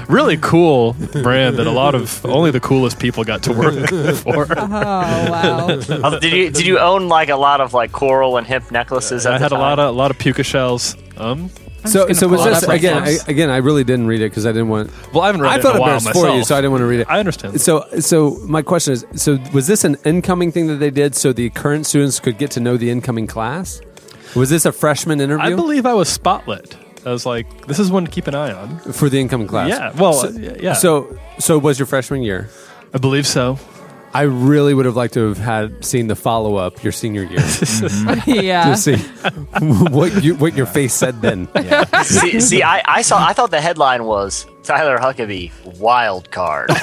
really 0.08 0.36
cool 0.38 0.94
brand 1.22 1.56
that 1.56 1.66
a 1.66 1.70
lot 1.70 1.94
of 1.94 2.24
only 2.26 2.50
the 2.50 2.60
coolest 2.60 2.98
people 2.98 3.24
got 3.24 3.42
to 3.44 3.52
work 3.52 3.74
for. 4.16 4.46
Oh 4.58 4.68
wow! 4.68 5.66
Uh, 5.68 6.18
did 6.20 6.32
you 6.32 6.50
did 6.50 6.66
you 6.66 6.78
own 6.80 7.08
like 7.08 7.28
a 7.30 7.36
lot 7.36 7.60
of 7.62 7.72
like 7.72 7.92
coral 7.92 8.36
and 8.36 8.46
hemp 8.46 8.70
necklaces? 8.70 9.24
At 9.26 9.34
I 9.34 9.38
the 9.38 9.44
had 9.44 9.52
a 9.52 9.58
lot 9.58 9.78
of 9.78 9.88
a 9.88 9.92
lot 9.96 10.10
of 10.10 10.18
puka 10.18 10.42
shells. 10.42 10.96
Um, 11.16 11.50
so 11.86 12.12
so 12.12 12.28
was 12.28 12.44
this 12.44 12.62
again? 12.64 13.02
I, 13.02 13.18
again, 13.28 13.50
I 13.50 13.58
really 13.58 13.84
didn't 13.84 14.06
read 14.06 14.20
it 14.20 14.30
because 14.30 14.46
I 14.46 14.52
didn't 14.52 14.68
want. 14.68 14.90
well, 15.12 15.22
I 15.22 15.26
haven't 15.26 15.42
read 15.42 15.52
I 15.52 15.56
it 15.58 15.62
felt 15.62 15.74
in 15.74 15.78
a 15.78 15.80
while 15.80 15.88
embarrassed 15.90 16.06
myself. 16.06 16.26
for 16.26 16.36
you, 16.36 16.44
so 16.44 16.56
I 16.56 16.58
didn't 16.60 16.72
want 16.72 16.82
to 16.82 16.86
read 16.86 17.00
it. 17.00 17.10
I 17.10 17.18
understand. 17.18 17.60
So, 17.60 17.84
so 18.00 18.38
my 18.44 18.62
question 18.62 18.92
is: 18.92 19.06
so 19.14 19.38
was 19.52 19.66
this 19.66 19.84
an 19.84 19.96
incoming 20.04 20.52
thing 20.52 20.66
that 20.68 20.76
they 20.76 20.90
did 20.90 21.14
so 21.14 21.32
the 21.32 21.50
current 21.50 21.86
students 21.86 22.20
could 22.20 22.38
get 22.38 22.50
to 22.52 22.60
know 22.60 22.76
the 22.76 22.90
incoming 22.90 23.26
class? 23.26 23.80
Was 24.34 24.48
this 24.50 24.64
a 24.64 24.72
freshman 24.72 25.20
interview 25.20 25.44
I 25.44 25.54
believe 25.54 25.84
I 25.84 25.94
was 25.94 26.16
spotlit. 26.16 26.76
I 27.04 27.10
was 27.10 27.26
like, 27.26 27.66
this 27.66 27.78
is 27.78 27.90
one 27.90 28.04
to 28.04 28.10
keep 28.10 28.28
an 28.28 28.34
eye 28.34 28.52
on. 28.52 28.78
for 28.78 29.08
the 29.08 29.20
incoming 29.20 29.48
class? 29.48 29.68
Yeah, 29.68 29.92
well, 29.92 30.12
so, 30.12 30.28
yeah. 30.28 30.72
So, 30.72 31.18
so 31.38 31.58
was 31.58 31.78
your 31.78 31.86
freshman 31.86 32.22
year? 32.22 32.48
I 32.94 32.98
believe 32.98 33.26
so. 33.26 33.58
I 34.14 34.22
really 34.22 34.74
would 34.74 34.84
have 34.84 34.96
liked 34.96 35.14
to 35.14 35.28
have 35.28 35.38
had 35.38 35.84
seen 35.84 36.06
the 36.06 36.16
follow 36.16 36.56
up 36.56 36.82
your 36.82 36.92
senior 36.92 37.22
year 37.22 37.38
mm-hmm. 37.40 38.30
yeah. 38.40 38.74
to 38.74 38.76
see 38.76 38.96
what 39.96 40.22
you, 40.22 40.34
what 40.34 40.54
your 40.54 40.66
face 40.66 40.92
said 40.92 41.22
then. 41.22 41.48
see, 42.04 42.40
see 42.40 42.62
I, 42.62 42.82
I 42.86 43.02
saw. 43.02 43.24
I 43.24 43.32
thought 43.32 43.50
the 43.50 43.60
headline 43.60 44.04
was 44.04 44.46
Tyler 44.62 44.98
Huckabee 44.98 45.50
wild 45.78 46.30
card, 46.30 46.68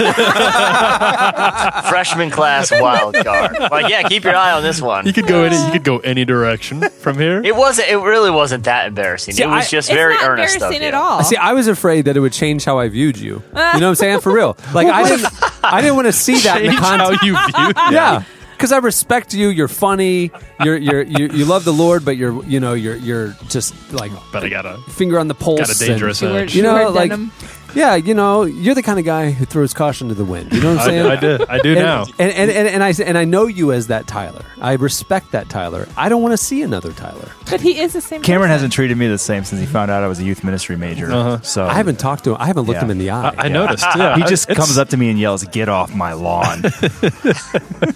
freshman 1.89 2.29
class 2.29 2.71
wild 2.71 3.15
card. 3.15 3.57
Like, 3.71 3.89
yeah, 3.89 4.03
keep 4.03 4.23
your 4.23 4.35
eye 4.35 4.51
on 4.51 4.63
this 4.63 4.81
one. 4.81 5.05
You 5.05 5.13
could 5.13 5.27
go 5.27 5.43
any. 5.43 5.55
You 5.65 5.71
could 5.71 5.83
go 5.83 5.99
any 5.99 6.25
direction 6.25 6.81
from 6.89 7.17
here. 7.17 7.41
It 7.43 7.55
wasn't. 7.55 7.89
It 7.89 7.97
really 7.97 8.31
wasn't 8.31 8.65
that 8.65 8.87
embarrassing. 8.87 9.35
See, 9.35 9.43
it 9.43 9.47
was 9.47 9.65
I- 9.65 9.69
just 9.69 9.89
It's 9.89 9.95
very 9.95 10.15
not 10.15 10.29
earnest 10.29 10.55
of 10.57 10.61
embarrassing 10.63 10.81
you. 10.81 10.87
at 10.89 10.93
all. 10.93 11.23
See, 11.23 11.35
I 11.37 11.53
was 11.53 11.67
afraid 11.67 12.05
that 12.05 12.17
it 12.17 12.19
would 12.19 12.33
change 12.33 12.65
how 12.65 12.79
I 12.79 12.89
viewed 12.89 13.17
you. 13.17 13.35
You 13.35 13.39
know 13.53 13.61
what 13.71 13.83
I'm 13.83 13.95
saying? 13.95 14.19
For 14.21 14.33
real. 14.33 14.57
Like 14.73 14.87
I 14.87 15.07
didn't, 15.07 15.27
I 15.63 15.81
didn't 15.81 15.95
want 15.95 16.07
to 16.07 16.11
see 16.13 16.37
that 16.41 16.61
in 16.61 16.67
the 16.67 16.71
Change 16.73 16.83
how 16.83 17.09
you 17.11 17.33
view. 17.33 17.73
Yeah. 17.97 18.23
Because 18.55 18.71
I 18.73 18.77
respect 18.79 19.33
you, 19.33 19.47
you're 19.49 19.69
funny, 19.69 20.31
you're, 20.63 20.75
you're, 20.77 21.01
you 21.01 21.29
you 21.29 21.45
love 21.45 21.63
the 21.63 21.71
Lord, 21.73 22.03
but 22.03 22.17
you're 22.17 22.43
you 22.45 22.59
know 22.59 22.73
you're 22.73 22.97
you're 22.97 23.33
just 23.47 23.73
like 23.93 24.11
But 24.33 24.43
I 24.43 24.49
got 24.49 24.65
a 24.65 24.77
finger 24.91 25.17
on 25.17 25.29
the 25.29 25.33
pulse. 25.33 25.61
got 25.61 25.73
a 25.73 25.79
dangerous 25.79 26.21
and- 26.21 26.35
edge. 26.35 26.55
you 26.55 26.61
know, 26.63 26.89
like 26.89 27.09
denim. 27.09 27.31
Yeah, 27.75 27.95
you 27.95 28.13
know, 28.13 28.43
you're 28.43 28.75
the 28.75 28.81
kind 28.83 28.99
of 28.99 29.05
guy 29.05 29.31
who 29.31 29.45
throws 29.45 29.73
caution 29.73 30.07
to 30.09 30.13
the 30.13 30.25
wind. 30.25 30.51
You 30.53 30.61
know 30.61 30.75
what 30.75 30.81
I'm 30.81 30.85
saying? 30.89 31.05
I 31.05 31.15
do. 31.19 31.45
I 31.49 31.59
do 31.59 31.69
And, 31.71 31.79
now. 31.79 32.03
and, 32.17 32.31
and, 32.31 32.51
and, 32.51 32.67
and 32.67 32.83
I 32.83 32.93
and 33.05 33.17
I 33.17 33.25
know 33.25 33.45
you 33.47 33.71
as 33.71 33.87
that 33.87 34.07
Tyler. 34.07 34.43
I 34.61 34.73
respect 34.73 35.31
that 35.31 35.49
Tyler. 35.49 35.87
I 35.97 36.09
don't 36.09 36.21
want 36.21 36.33
to 36.33 36.37
see 36.37 36.61
another 36.61 36.91
Tyler. 36.93 37.31
But 37.49 37.61
he 37.61 37.79
is 37.79 37.93
the 37.93 38.01
same. 38.01 38.21
Cameron 38.21 38.47
person. 38.47 38.51
hasn't 38.53 38.73
treated 38.73 38.97
me 38.97 39.07
the 39.07 39.17
same 39.17 39.43
since 39.43 39.59
he 39.59 39.67
found 39.67 39.89
out 39.91 40.03
I 40.03 40.07
was 40.07 40.19
a 40.19 40.23
youth 40.23 40.43
ministry 40.43 40.75
major. 40.77 41.11
Uh-huh. 41.11 41.41
So 41.41 41.65
I 41.65 41.73
haven't 41.73 41.99
talked 41.99 42.23
to 42.25 42.31
him. 42.31 42.37
I 42.39 42.47
haven't 42.47 42.65
looked 42.65 42.77
Yeah. 42.77 42.85
him 42.85 42.91
in 42.91 42.97
the 42.97 43.09
eye. 43.11 43.29
I, 43.37 43.45
I 43.45 43.47
noticed. 43.49 43.85
Yeah, 43.95 44.15
He 44.17 44.23
just 44.23 44.49
It's- 44.49 44.57
comes 44.57 44.77
up 44.77 44.89
to 44.89 44.97
me 44.97 45.09
and 45.09 45.19
yells, 45.19 45.43
"Get 45.45 45.67
off 45.69 45.93
my 45.93 46.13
lawn!" 46.13 46.61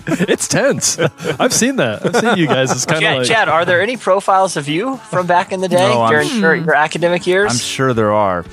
It's 0.06 0.48
tense. 0.48 0.98
I've 1.00 1.54
seen 1.54 1.78
that. 1.78 2.06
I've 2.06 2.16
seen 2.16 2.38
you 2.38 2.48
guys. 2.48 2.72
It's 2.72 2.86
kind 2.86 2.98
of 2.98 3.04
Chad, 3.04 3.18
like 3.18 3.28
Chad, 3.28 3.50
are 3.50 3.66
there 3.66 3.82
any 3.82 3.98
profiles 3.98 4.58
of 4.58 4.68
you 4.68 4.98
from 5.10 5.28
back 5.28 5.52
in 5.52 5.62
the 5.62 5.68
day 5.68 5.76
No, 5.78 6.02
I'm- 6.02 6.12
during 6.12 6.30
your, 6.40 6.56
your 6.56 6.76
academic 6.76 7.26
years? 7.28 7.52
I'm 7.52 7.58
sure 7.58 7.94
there 7.94 8.12
are. 8.14 8.44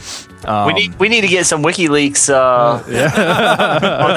Um, 0.44 0.66
we 0.66 0.72
need 0.72 0.98
we 0.98 1.08
need 1.08 1.20
to 1.22 1.28
get 1.28 1.46
some 1.46 1.62
WikiLeaks 1.62 2.30
uh, 2.30 2.82
on 4.04 4.14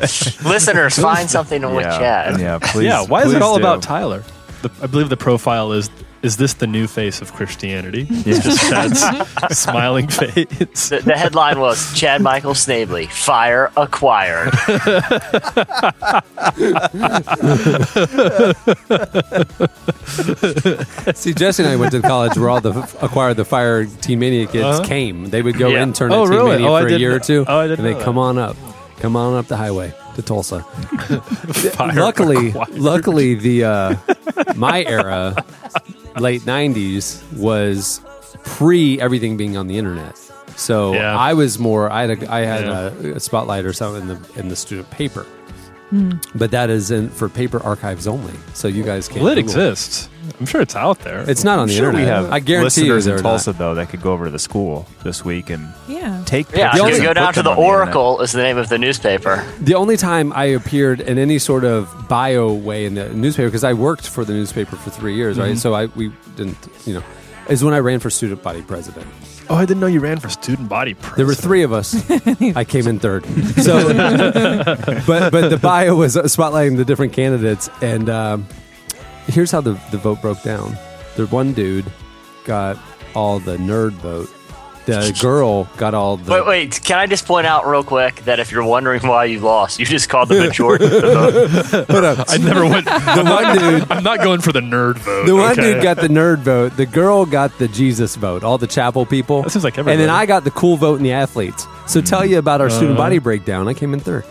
this. 0.00 0.42
Listeners, 0.44 0.98
find 0.98 1.30
something 1.30 1.62
with 1.74 1.84
yeah, 1.84 1.98
Chad. 1.98 2.40
yeah, 2.40 2.58
please. 2.58 2.86
yeah. 2.86 3.04
Why 3.04 3.24
is 3.24 3.32
it 3.32 3.42
all 3.42 3.56
do. 3.56 3.62
about 3.62 3.82
Tyler? 3.82 4.24
The, 4.62 4.70
I 4.82 4.86
believe 4.86 5.08
the 5.08 5.16
profile 5.16 5.72
is 5.72 5.90
is 6.22 6.36
this 6.36 6.54
the 6.54 6.66
new 6.66 6.86
face 6.86 7.20
of 7.22 7.32
Christianity? 7.32 8.06
It's 8.10 8.44
just 8.44 8.68
Chad's 8.68 9.02
smiling 9.58 10.08
face. 10.08 10.88
The, 10.88 11.00
the 11.04 11.16
headline 11.16 11.60
was 11.60 11.92
Chad 11.94 12.20
Michael 12.22 12.54
Snavely, 12.54 13.06
fire 13.06 13.70
acquired. 13.76 14.52
See, 21.14 21.34
Jesse 21.34 21.62
and 21.62 21.72
I 21.72 21.76
went 21.76 21.92
to 21.92 22.00
college 22.02 22.36
where 22.38 22.50
all 22.50 22.60
the 22.60 22.72
acquired 23.02 23.36
the 23.36 23.44
fire 23.44 23.86
Teen 23.86 24.18
Mania 24.20 24.46
kids 24.46 24.64
Uh-huh. 24.64 24.84
came. 24.84 25.30
They 25.30 25.42
would 25.42 25.58
go 25.58 25.68
Yeah. 25.68 25.82
intern 25.82 26.12
Oh, 26.12 26.22
at 26.24 26.28
Teen 26.28 26.36
really? 26.36 26.50
Mania 26.52 26.68
Oh, 26.68 26.78
for 26.80 26.86
a 26.86 26.88
didn't 26.88 27.00
year 27.00 27.10
or 27.10 27.18
know- 27.18 27.24
two. 27.24 27.44
oh, 27.48 27.58
I 27.58 27.66
didn't 27.66 27.84
and 27.84 27.88
they 27.88 27.94
that. 27.98 28.04
come 28.04 28.18
on 28.18 28.38
up, 28.38 28.56
come 28.98 29.16
on 29.16 29.34
up 29.36 29.46
the 29.46 29.56
highway 29.56 29.92
to 30.16 30.22
Tulsa. 30.22 30.64
Luckily, 31.94 32.48
acquired. 32.50 32.78
luckily, 32.78 33.34
the 33.34 33.64
uh, 33.64 33.94
my 34.56 34.84
era, 34.84 35.34
late 36.20 36.42
'90s, 36.42 37.22
was 37.36 38.00
pre 38.44 39.00
everything 39.00 39.36
being 39.36 39.56
on 39.56 39.66
the 39.66 39.78
internet. 39.78 40.16
So 40.56 40.92
Yeah. 40.94 41.16
I 41.16 41.34
was 41.34 41.58
more. 41.58 41.90
I 41.90 42.06
had 42.06 42.22
a, 42.22 42.32
I 42.32 42.40
had 42.40 42.64
Yeah. 42.64 43.10
a, 43.10 43.16
a 43.16 43.20
spotlight 43.20 43.64
or 43.64 43.72
something 43.72 44.02
in 44.02 44.08
the 44.08 44.40
in 44.40 44.48
the 44.48 44.56
student 44.56 44.90
paper. 44.90 45.24
But 46.34 46.50
that 46.50 46.68
is 46.70 46.90
in, 46.90 47.08
for 47.08 47.28
paper 47.28 47.62
archives 47.62 48.06
only. 48.06 48.34
So 48.54 48.68
you 48.68 48.82
guys 48.84 49.08
can't. 49.08 49.22
Well, 49.22 49.32
it 49.32 49.36
Google 49.42 49.62
exists. 49.62 50.08
I'm 50.38 50.44
sure 50.44 50.60
it's 50.60 50.76
out 50.76 50.98
there. 51.00 51.28
It's 51.28 51.42
not 51.44 51.54
on 51.58 51.62
I'm 51.62 51.68
the 51.68 51.74
sure 51.74 51.86
internet. 51.86 52.06
we 52.06 52.10
have 52.24 52.30
I 52.32 52.40
guarantee 52.40 52.82
you 52.84 52.92
listeners 52.92 53.04
they're 53.06 53.16
in 53.16 53.22
not. 53.22 53.30
Tulsa 53.30 53.52
though 53.54 53.74
that 53.76 53.88
could 53.88 54.02
go 54.02 54.12
over 54.12 54.26
to 54.26 54.30
the 54.30 54.38
school 54.38 54.86
this 55.02 55.24
week 55.24 55.48
and 55.48 55.66
Yeah. 55.88 56.22
take 56.26 56.46
Yeah, 56.54 56.72
pictures 56.72 56.98
you 56.98 57.04
go 57.04 57.14
down 57.14 57.32
to 57.32 57.42
the 57.42 57.50
on 57.50 57.56
internet. 57.56 57.74
Oracle 57.96 58.20
is 58.20 58.32
the 58.32 58.42
name 58.42 58.58
of 58.58 58.68
the 58.68 58.76
newspaper. 58.78 59.42
The 59.60 59.74
only 59.74 59.96
time 59.96 60.30
I 60.34 60.44
appeared 60.44 61.00
in 61.00 61.16
any 61.18 61.38
sort 61.38 61.64
of 61.64 61.88
bio 62.08 62.52
way 62.52 62.84
in 62.84 62.94
the 62.94 63.08
newspaper, 63.14 63.48
because 63.48 63.64
I 63.64 63.72
worked 63.72 64.06
for 64.06 64.26
the 64.26 64.34
newspaper 64.34 64.76
for 64.76 64.90
three 64.90 65.14
years, 65.14 65.38
right? 65.38 65.52
Mm-hmm. 65.52 65.56
So 65.58 65.72
I 65.74 65.86
we 65.86 66.12
didn't, 66.36 66.58
you 66.84 66.92
know, 66.94 67.02
is 67.48 67.64
when 67.64 67.72
I 67.72 67.78
ran 67.78 67.98
for 67.98 68.10
student 68.10 68.42
body 68.42 68.60
president. 68.60 69.06
Oh, 69.50 69.54
I 69.54 69.64
didn't 69.64 69.80
know 69.80 69.86
you 69.86 70.00
ran 70.00 70.18
for 70.18 70.28
student 70.28 70.68
body 70.68 70.94
president. 70.94 71.16
There 71.16 71.26
were 71.26 71.34
three 71.34 71.62
of 71.62 71.72
us. 71.72 71.94
I 72.56 72.64
came 72.64 72.86
in 72.86 72.98
third. 72.98 73.24
So, 73.62 73.92
but 75.06 75.30
but 75.32 75.48
the 75.48 75.58
bio 75.60 75.94
was 75.94 76.16
spotlighting 76.16 76.76
the 76.76 76.84
different 76.84 77.12
candidates, 77.12 77.68
and 77.80 78.08
um, 78.08 78.46
here's 79.26 79.50
how 79.50 79.60
the 79.60 79.72
the 79.90 79.98
vote 79.98 80.20
broke 80.20 80.42
down. 80.42 80.76
The 81.16 81.26
one 81.26 81.52
dude 81.52 81.86
got 82.44 82.78
all 83.14 83.38
the 83.40 83.56
nerd 83.56 83.92
vote. 83.92 84.30
The 84.88 85.18
girl 85.20 85.64
got 85.76 85.94
all 85.94 86.16
the. 86.16 86.32
Wait, 86.32 86.46
wait. 86.46 86.80
Can 86.82 86.98
I 86.98 87.06
just 87.06 87.26
point 87.26 87.46
out 87.46 87.66
real 87.66 87.84
quick 87.84 88.16
that 88.24 88.40
if 88.40 88.50
you're 88.50 88.64
wondering 88.64 89.06
why 89.06 89.24
you 89.26 89.40
lost, 89.40 89.78
you 89.78 89.86
just 89.86 90.08
called 90.08 90.28
the 90.28 90.38
majority 90.40 90.84
of 90.86 90.90
the 90.90 91.84
vote. 91.88 92.24
I 92.28 92.36
never 92.38 92.64
went. 92.66 92.86
The 92.86 93.24
one 93.24 93.58
dude 93.80 93.90
I'm 93.92 94.02
not 94.02 94.18
going 94.20 94.40
for 94.40 94.52
the 94.52 94.60
nerd 94.60 94.98
vote. 94.98 95.26
The 95.26 95.36
one 95.36 95.52
okay? 95.52 95.74
dude 95.74 95.82
got 95.82 95.98
the 95.98 96.08
nerd 96.08 96.38
vote. 96.38 96.76
The 96.76 96.86
girl 96.86 97.26
got 97.26 97.56
the 97.58 97.68
Jesus 97.68 98.16
vote. 98.16 98.42
All 98.44 98.58
the 98.58 98.66
chapel 98.66 99.04
people. 99.06 99.42
That 99.42 99.50
seems 99.50 99.64
like 99.64 99.76
And 99.78 99.86
then. 99.86 100.08
I 100.10 100.26
got 100.26 100.44
the 100.44 100.50
cool 100.50 100.76
vote 100.76 100.96
in 100.96 101.02
the 101.02 101.12
athletes. 101.12 101.66
So 101.86 102.00
tell 102.00 102.24
you 102.24 102.38
about 102.38 102.60
our 102.60 102.70
student 102.70 102.92
Uh-huh. 102.98 103.04
body 103.06 103.18
breakdown. 103.18 103.68
I 103.68 103.74
came 103.74 103.92
in 103.94 104.00
third. 104.00 104.24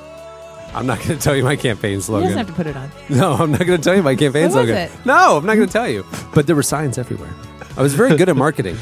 I'm 0.74 0.86
not 0.86 0.98
going 1.00 1.18
to 1.18 1.20
tell 1.20 1.36
you 1.36 1.44
my 1.44 1.56
campaign 1.56 1.96
He 1.96 2.02
slogan. 2.02 2.28
doesn't 2.30 2.38
have 2.38 2.48
to 2.48 2.54
put 2.54 2.68
it 2.68 2.76
on. 2.76 2.92
no, 3.10 3.34
I'm 3.34 3.52
not 3.52 3.66
going 3.66 3.80
to 3.80 3.84
tell 3.84 3.96
you 3.96 4.04
my 4.04 4.16
campaign 4.16 4.44
What 4.44 4.56
was 4.56 4.68
slogan. 4.68 4.76
it? 4.76 4.92
No, 5.06 5.38
I'm 5.38 5.46
not 5.46 5.56
going 5.56 5.68
to 5.68 5.74
tell 5.74 5.88
you. 5.90 6.06
But 6.36 6.46
there 6.46 6.56
were 6.56 6.62
signs 6.64 6.98
everywhere. 6.98 7.34
I 7.78 7.82
was 7.82 7.94
very 7.96 8.16
good 8.18 8.30
at 8.30 8.36
marketing. 8.36 8.78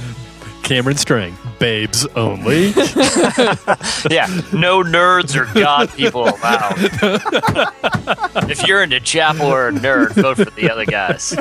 Cameron 0.65 0.97
Strang, 0.97 1.37
babes 1.59 2.07
only. 2.15 2.73
Yeah, 4.09 4.27
no 4.53 4.83
nerds 4.83 5.35
or 5.35 5.51
God 5.59 5.89
people 5.91 6.23
allowed. 6.23 6.75
if 8.49 8.67
you're 8.67 8.83
into 8.83 8.99
chapel 8.99 9.47
or 9.47 9.69
a 9.69 9.71
nerd, 9.71 10.11
vote 10.11 10.37
for 10.37 10.45
the 10.45 10.69
other 10.69 10.85
guys. 10.85 11.35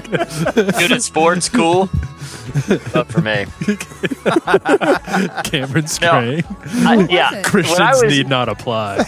Good 0.54 0.92
at 0.92 1.02
sports, 1.02 1.48
cool. 1.48 1.86
Vote 1.86 3.08
for 3.08 3.20
me. 3.20 3.46
Cameron 5.44 5.86
Strang. 5.86 6.44
I, 6.86 7.06
yeah, 7.10 7.42
Christians 7.42 8.02
was 8.02 8.04
need 8.04 8.28
not 8.28 8.48
apply. 8.48 9.04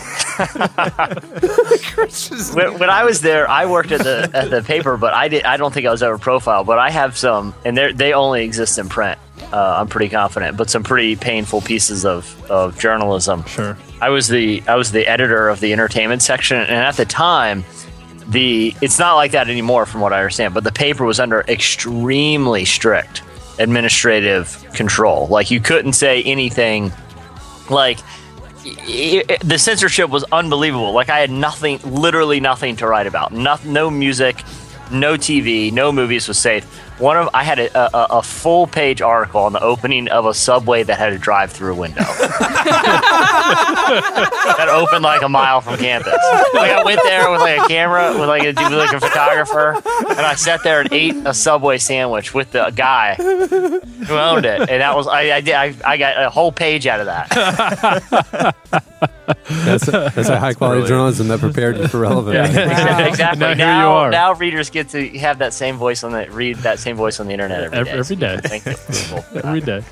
when, 2.55 2.79
when 2.79 2.91
I 2.91 3.05
was 3.05 3.21
there, 3.23 3.49
I 3.49 3.67
worked 3.67 3.93
at 3.93 4.01
the 4.03 4.31
at 4.35 4.51
the 4.51 4.63
paper, 4.63 4.97
but 4.97 5.15
I 5.15 5.29
did. 5.29 5.45
I 5.45 5.57
don't 5.57 5.73
think 5.73 5.87
I 5.87 5.91
was 5.91 6.03
ever 6.03 6.19
profiled, 6.19 6.67
but 6.67 6.79
I 6.79 6.91
have 6.91 7.17
some, 7.17 7.55
and 7.65 7.77
they 7.77 7.93
they 7.93 8.13
only 8.13 8.45
exist 8.45 8.79
in 8.79 8.89
print. 8.89 9.19
Uh, 9.53 9.77
I'm 9.81 9.89
pretty 9.89 10.09
confident, 10.09 10.57
but 10.57 10.71
some 10.71 10.83
pretty 10.83 11.15
painful 11.15 11.61
pieces 11.61 12.05
of, 12.05 12.51
of 12.51 12.79
journalism. 12.79 13.45
Sure. 13.45 13.77
I 14.01 14.11
was 14.11 14.29
the 14.29 14.63
I 14.67 14.75
was 14.75 14.93
the 14.93 15.07
editor 15.07 15.49
of 15.49 15.61
the 15.61 15.73
entertainment 15.73 16.23
section, 16.23 16.57
and 16.59 16.71
at 16.71 16.97
the 16.97 17.05
time, 17.05 17.65
the 18.29 18.75
it's 18.83 18.99
not 18.99 19.15
like 19.15 19.33
that 19.33 19.49
anymore, 19.49 19.87
from 19.87 20.01
what 20.01 20.13
I 20.13 20.19
understand. 20.19 20.53
But 20.55 20.65
the 20.65 20.73
paper 20.73 21.05
was 21.05 21.21
under 21.21 21.41
extremely 21.43 22.65
strict 22.65 23.23
administrative 23.59 24.65
control. 24.75 25.27
Like 25.29 25.51
you 25.51 25.61
couldn't 25.61 25.95
say 25.95 26.23
anything. 26.23 26.93
Like 27.71 27.99
i 28.67 29.25
i 29.29 29.37
the 29.45 29.59
censorship 29.59 30.11
was 30.11 30.25
unbelievable. 30.25 30.93
Like 30.93 31.09
I 31.09 31.21
had 31.21 31.31
nothing, 31.31 31.79
literally 31.85 32.41
nothing 32.41 32.77
to 32.77 32.87
write 32.87 33.07
about. 33.07 33.33
No, 33.33 33.57
no 33.65 33.91
music, 33.91 34.37
no 34.91 35.15
TV, 35.15 35.73
no 35.73 35.93
movies 35.93 36.29
was 36.29 36.39
safe. 36.39 36.65
One 36.99 37.17
of 37.19 37.29
I 37.35 37.45
had 37.45 37.59
a, 37.59 37.97
a, 37.97 38.19
a 38.19 38.23
full 38.23 38.67
page 38.67 39.03
article 39.03 39.43
on 39.43 39.53
the 39.53 39.61
opening 39.63 40.09
of 40.09 40.25
a 40.27 40.33
subway 40.33 40.83
that 40.83 40.97
had 40.99 41.13
a 41.13 41.19
drive 41.19 41.53
through 41.53 41.75
window 41.75 42.01
that 44.57 44.69
opened 44.71 45.03
like 45.03 45.23
a 45.23 45.29
mile 45.29 45.61
from 45.61 45.77
campus. 45.77 46.15
Like 46.55 46.71
I 46.71 46.83
went 46.85 47.01
there 47.05 47.31
with 47.31 47.41
like 47.41 47.61
a 47.61 47.69
camera, 47.69 48.13
with 48.19 48.29
like 48.29 48.43
a 48.45 48.49
with 48.49 48.73
like 48.73 48.93
a 48.93 49.01
photographer, 49.01 49.73
and 50.09 50.21
I 50.21 50.35
sat 50.37 50.63
there 50.63 50.81
and 50.81 50.93
ate 50.93 51.15
a 51.27 51.35
subway 51.35 51.79
sandwich 51.79 52.33
with 52.35 52.53
the 52.53 52.73
guy 52.75 53.15
who 53.17 54.15
owned 54.15 54.47
it, 54.47 54.61
and 54.61 54.81
that 54.81 54.97
was 54.97 55.07
I 55.07 55.37
I, 55.37 55.41
did, 55.43 55.55
I, 55.55 55.75
I 55.85 55.97
got 55.99 56.23
a 56.23 56.31
whole 56.31 56.53
page 56.53 56.87
out 56.87 57.01
of 57.01 57.07
that. 57.07 58.55
That's 59.49 59.89
a, 59.89 60.13
that's 60.15 60.29
a 60.29 60.39
high 60.39 60.55
quality 60.55 60.81
brilliant. 60.83 60.89
journalism 60.89 61.29
that 61.29 61.41
prepared 61.41 61.79
you 61.79 61.89
for 61.89 61.99
relevant. 62.01 62.35
Yeah, 62.35 63.07
exactly. 63.07 63.41
Now 63.41 63.55
Now, 63.55 63.75
here 63.75 63.83
you 63.83 63.89
are. 63.89 64.11
now 64.11 64.33
readers 64.35 64.71
get 64.71 64.91
to 64.91 65.19
have 65.19 65.39
that 65.39 65.53
same 65.53 65.77
voice 65.77 66.05
on 66.05 66.13
the 66.13 66.31
read 66.31 66.59
that 66.59 66.79
same 66.87 66.97
voice 66.97 67.19
on 67.19 67.27
the 67.27 67.33
internet 67.33 67.65
every 67.65 67.79
Every- 67.91 68.17
day. 68.17 68.35
every 68.35 68.41
day. 68.41 68.61
Thank 68.61 68.65
you. 68.67 69.41
Every 69.43 69.61
day, 69.61 69.83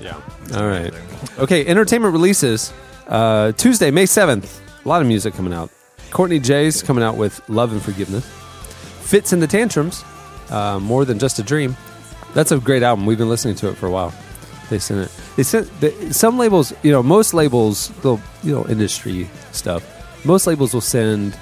yeah. 0.00 0.20
All 0.56 0.66
right. 0.66 0.92
Okay, 1.38 1.66
entertainment 1.66 2.12
releases. 2.14 2.72
Uh, 3.06 3.52
Tuesday, 3.52 3.90
May 3.90 4.04
7th. 4.04 4.60
A 4.84 4.88
lot 4.88 5.02
of 5.02 5.06
music 5.08 5.34
coming 5.34 5.52
out. 5.52 5.68
Courtney 6.10 6.38
J's 6.40 6.82
coming 6.82 7.04
out 7.04 7.16
with 7.18 7.46
Love 7.50 7.72
and 7.72 7.82
Forgiveness. 7.82 8.24
Fitz 9.02 9.32
and 9.34 9.42
the 9.42 9.46
Tantrums, 9.46 10.02
uh, 10.50 10.78
More 10.80 11.04
Than 11.04 11.18
Just 11.18 11.38
a 11.38 11.42
Dream. 11.42 11.76
That's 12.32 12.52
a 12.52 12.58
great 12.58 12.82
album. 12.82 13.04
We've 13.04 13.18
been 13.18 13.28
listening 13.28 13.56
to 13.56 13.68
it 13.68 13.76
for 13.76 13.86
a 13.86 13.90
while. 13.90 14.12
They 14.70 14.78
sent 14.78 15.00
it. 15.00 15.10
They 15.36 15.42
sent 15.42 15.68
they, 15.80 15.92
some 16.10 16.38
labels. 16.38 16.72
You 16.82 16.90
know, 16.92 17.02
most 17.02 17.34
labels, 17.34 17.88
the 18.00 18.16
you 18.42 18.54
know 18.54 18.66
industry 18.66 19.28
stuff. 19.52 19.82
Most 20.24 20.46
labels 20.46 20.72
will 20.72 20.80
send 20.80 21.36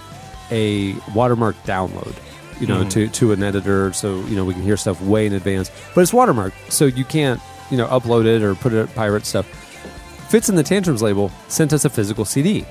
a 0.51 0.95
watermark 1.15 1.55
download. 1.65 2.15
You 2.63 2.69
know, 2.69 2.89
to 2.91 3.09
to 3.09 3.33
an 3.33 3.43
editor, 3.43 3.93
so 3.93 4.21
you 4.27 4.37
know 4.37 4.45
we 4.45 4.55
can 4.55 4.63
hear 4.63 4.77
stuff 4.77 5.01
way 5.03 5.27
in 5.27 5.33
advance. 5.33 5.69
But 5.95 6.03
it's 6.03 6.13
watermarked, 6.13 6.71
so 6.71 6.87
you 6.87 7.05
can't 7.05 7.41
you 7.73 7.77
know 7.77 7.89
upload 7.89 8.25
it 8.25 8.41
or 8.43 8.55
put 8.55 8.73
it 8.73 8.95
pirate 8.95 9.27
stuff. 9.27 9.47
Fitz 10.31 10.49
and 10.49 10.57
the 10.57 10.63
Tantrums 10.63 11.03
label 11.03 11.33
sent 11.49 11.73
us 11.73 11.85
a 11.85 11.91
physical 11.91 12.25
CD. 12.25 12.65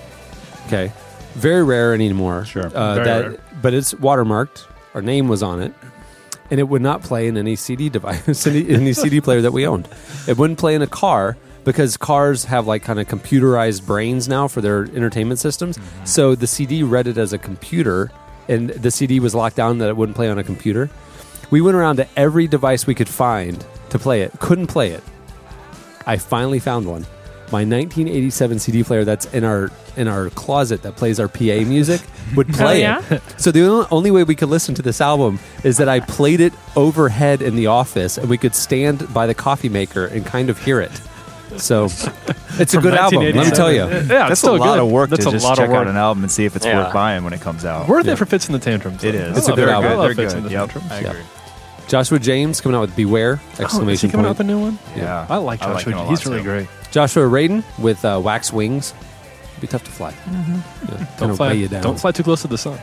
Okay, 0.67 0.93
very 1.33 1.61
rare 1.63 1.93
anymore. 1.93 2.45
Sure. 2.45 2.67
uh, 2.67 2.95
that, 2.95 3.03
rare. 3.03 3.37
but 3.61 3.73
it's 3.73 3.93
watermarked. 3.95 4.65
Our 4.93 5.01
name 5.01 5.27
was 5.27 5.43
on 5.43 5.61
it, 5.61 5.73
and 6.49 6.59
it 6.59 6.63
would 6.63 6.81
not 6.81 7.03
play 7.03 7.27
in 7.27 7.35
any 7.35 7.57
CD 7.57 7.89
device, 7.89 8.47
any, 8.47 8.69
any 8.69 8.93
CD 8.93 9.19
player 9.19 9.41
that 9.41 9.51
we 9.51 9.67
owned. 9.67 9.89
It 10.25 10.37
wouldn't 10.37 10.57
play 10.57 10.73
in 10.73 10.81
a 10.81 10.87
car 10.87 11.37
because 11.63 11.97
cars 11.97 12.45
have 12.45 12.67
like 12.67 12.83
kind 12.83 12.99
of 12.99 13.07
computerized 13.07 13.85
brains 13.85 14.27
now 14.27 14.47
for 14.47 14.61
their 14.61 14.83
entertainment 14.83 15.39
systems. 15.39 15.77
So 16.05 16.35
the 16.35 16.47
CD 16.47 16.83
read 16.83 17.07
it 17.07 17.17
as 17.17 17.33
a 17.33 17.37
computer, 17.37 18.11
and 18.51 18.69
the 18.69 18.91
CD 18.91 19.19
was 19.19 19.33
locked 19.33 19.55
down 19.55 19.79
that 19.79 19.89
it 19.89 19.97
wouldn't 19.97 20.15
play 20.15 20.29
on 20.29 20.37
a 20.37 20.43
computer. 20.43 20.89
We 21.49 21.61
went 21.61 21.75
around 21.75 21.95
to 21.97 22.07
every 22.15 22.47
device 22.47 22.85
we 22.85 22.93
could 22.95 23.09
find 23.09 23.65
to 23.89 23.97
play 23.97 24.21
it. 24.21 24.31
Couldn't 24.39 24.67
play 24.67 24.91
it. 24.91 25.03
I 26.05 26.17
finally 26.17 26.59
found 26.59 26.85
one. 26.85 27.05
my 27.51 27.65
1987 27.65 28.59
CD 28.59 28.83
player 28.83 29.03
that's 29.03 29.25
in 29.33 29.43
our 29.43 29.69
in 29.97 30.07
our 30.07 30.29
closet 30.29 30.83
that 30.83 30.95
plays 30.95 31.19
our 31.19 31.27
PA 31.27 31.59
music 31.67 31.99
would 32.35 32.47
play 32.47 32.85
oh, 32.85 32.99
yeah? 32.99 33.15
it. 33.15 33.21
So 33.37 33.51
the 33.51 33.65
only- 33.67 33.87
only 33.91 34.11
way 34.11 34.23
we 34.23 34.35
could 34.35 34.47
listen 34.47 34.73
to 34.75 34.81
this 34.81 35.01
album 35.01 35.37
is 35.65 35.75
that 35.77 35.89
I 35.89 35.99
played 35.99 36.39
it 36.39 36.53
overhead 36.77 37.41
in 37.41 37.57
the 37.57 37.67
office, 37.67 38.17
and 38.17 38.29
we 38.29 38.37
could 38.37 38.55
stand 38.55 39.13
by 39.13 39.27
the 39.27 39.33
coffee 39.33 39.67
maker 39.67 40.05
and 40.05 40.25
kind 40.25 40.49
of 40.49 40.57
hear 40.63 40.79
it. 40.79 41.01
So 41.57 41.85
it's 42.59 42.73
a 42.73 42.79
good 42.81 42.93
album. 42.93 43.23
Let 43.23 43.35
me 43.35 43.51
tell 43.51 43.71
you. 43.71 43.79
Yeah, 43.87 43.97
it's 43.99 44.07
That's 44.07 44.43
a 44.43 44.51
lot 44.53 44.75
good. 44.75 44.79
of 44.83 44.91
work 44.91 45.09
That's 45.09 45.23
to 45.23 45.29
a 45.29 45.31
just 45.33 45.45
lot 45.45 45.57
check 45.57 45.65
of 45.65 45.71
work. 45.71 45.81
out 45.81 45.87
an 45.87 45.97
album 45.97 46.23
and 46.23 46.31
see 46.31 46.45
if 46.45 46.55
it's 46.55 46.65
Yeah. 46.65 46.83
worth 46.85 46.93
buying 46.93 47.23
when 47.23 47.33
it 47.33 47.41
comes 47.41 47.65
out. 47.65 47.87
Worth 47.87 48.05
Yeah. 48.05 48.13
it 48.13 48.17
for 48.17 48.25
Fitz 48.25 48.45
and 48.47 48.55
the 48.55 48.59
Tantrums. 48.59 49.03
It 49.03 49.11
though. 49.13 49.17
is. 49.19 49.37
It's 49.39 49.47
a 49.49 49.53
I 49.53 49.55
good 49.55 49.67
love- 49.67 49.75
album. 49.83 49.91
I 49.91 49.95
love 49.95 50.05
They're 50.15 50.15
Fitz 50.25 50.33
in 50.33 50.41
good. 50.41 50.49
the 50.49 50.53
Yep, 50.53 50.69
Tantrums. 50.71 50.91
I 50.91 50.99
Yeah. 51.01 51.09
agree. 51.09 51.21
Joshua 51.87 52.19
James 52.19 52.61
coming 52.61 52.77
out 52.77 52.81
with 52.81 52.95
Beware! 52.95 53.41
Oh, 53.59 53.87
is 53.89 54.01
he 54.01 54.07
coming 54.07 54.23
point. 54.23 54.25
out 54.25 54.29
with 54.29 54.39
a 54.39 54.43
new 54.45 54.59
one? 54.59 54.79
Yeah. 54.95 55.25
I 55.29 55.37
like 55.37 55.61
I 55.61 55.67
like 55.73 55.77
Joshua. 55.79 55.91
him 55.91 55.97
a 55.97 56.01
lot, 56.03 56.09
He's 56.09 56.25
really 56.25 56.37
too. 56.39 56.43
great. 56.45 56.67
Joshua 56.91 57.23
Radin 57.23 57.63
with 57.79 58.05
uh, 58.05 58.19
Wax 58.23 58.53
Wings. 58.53 58.93
It'd 59.51 59.61
Be 59.61 59.67
tough 59.67 59.83
to 59.83 59.91
fly. 59.91 60.11
Mm-hmm. 60.11 60.55
Yeah, 60.89 61.05
Don't 61.19 61.35
fly, 61.35 61.51
you 61.51 61.67
down. 61.67 61.83
don't 61.83 61.99
fly 61.99 62.11
too 62.11 62.23
close 62.23 62.41
to 62.43 62.47
the 62.47 62.57
sun. 62.57 62.79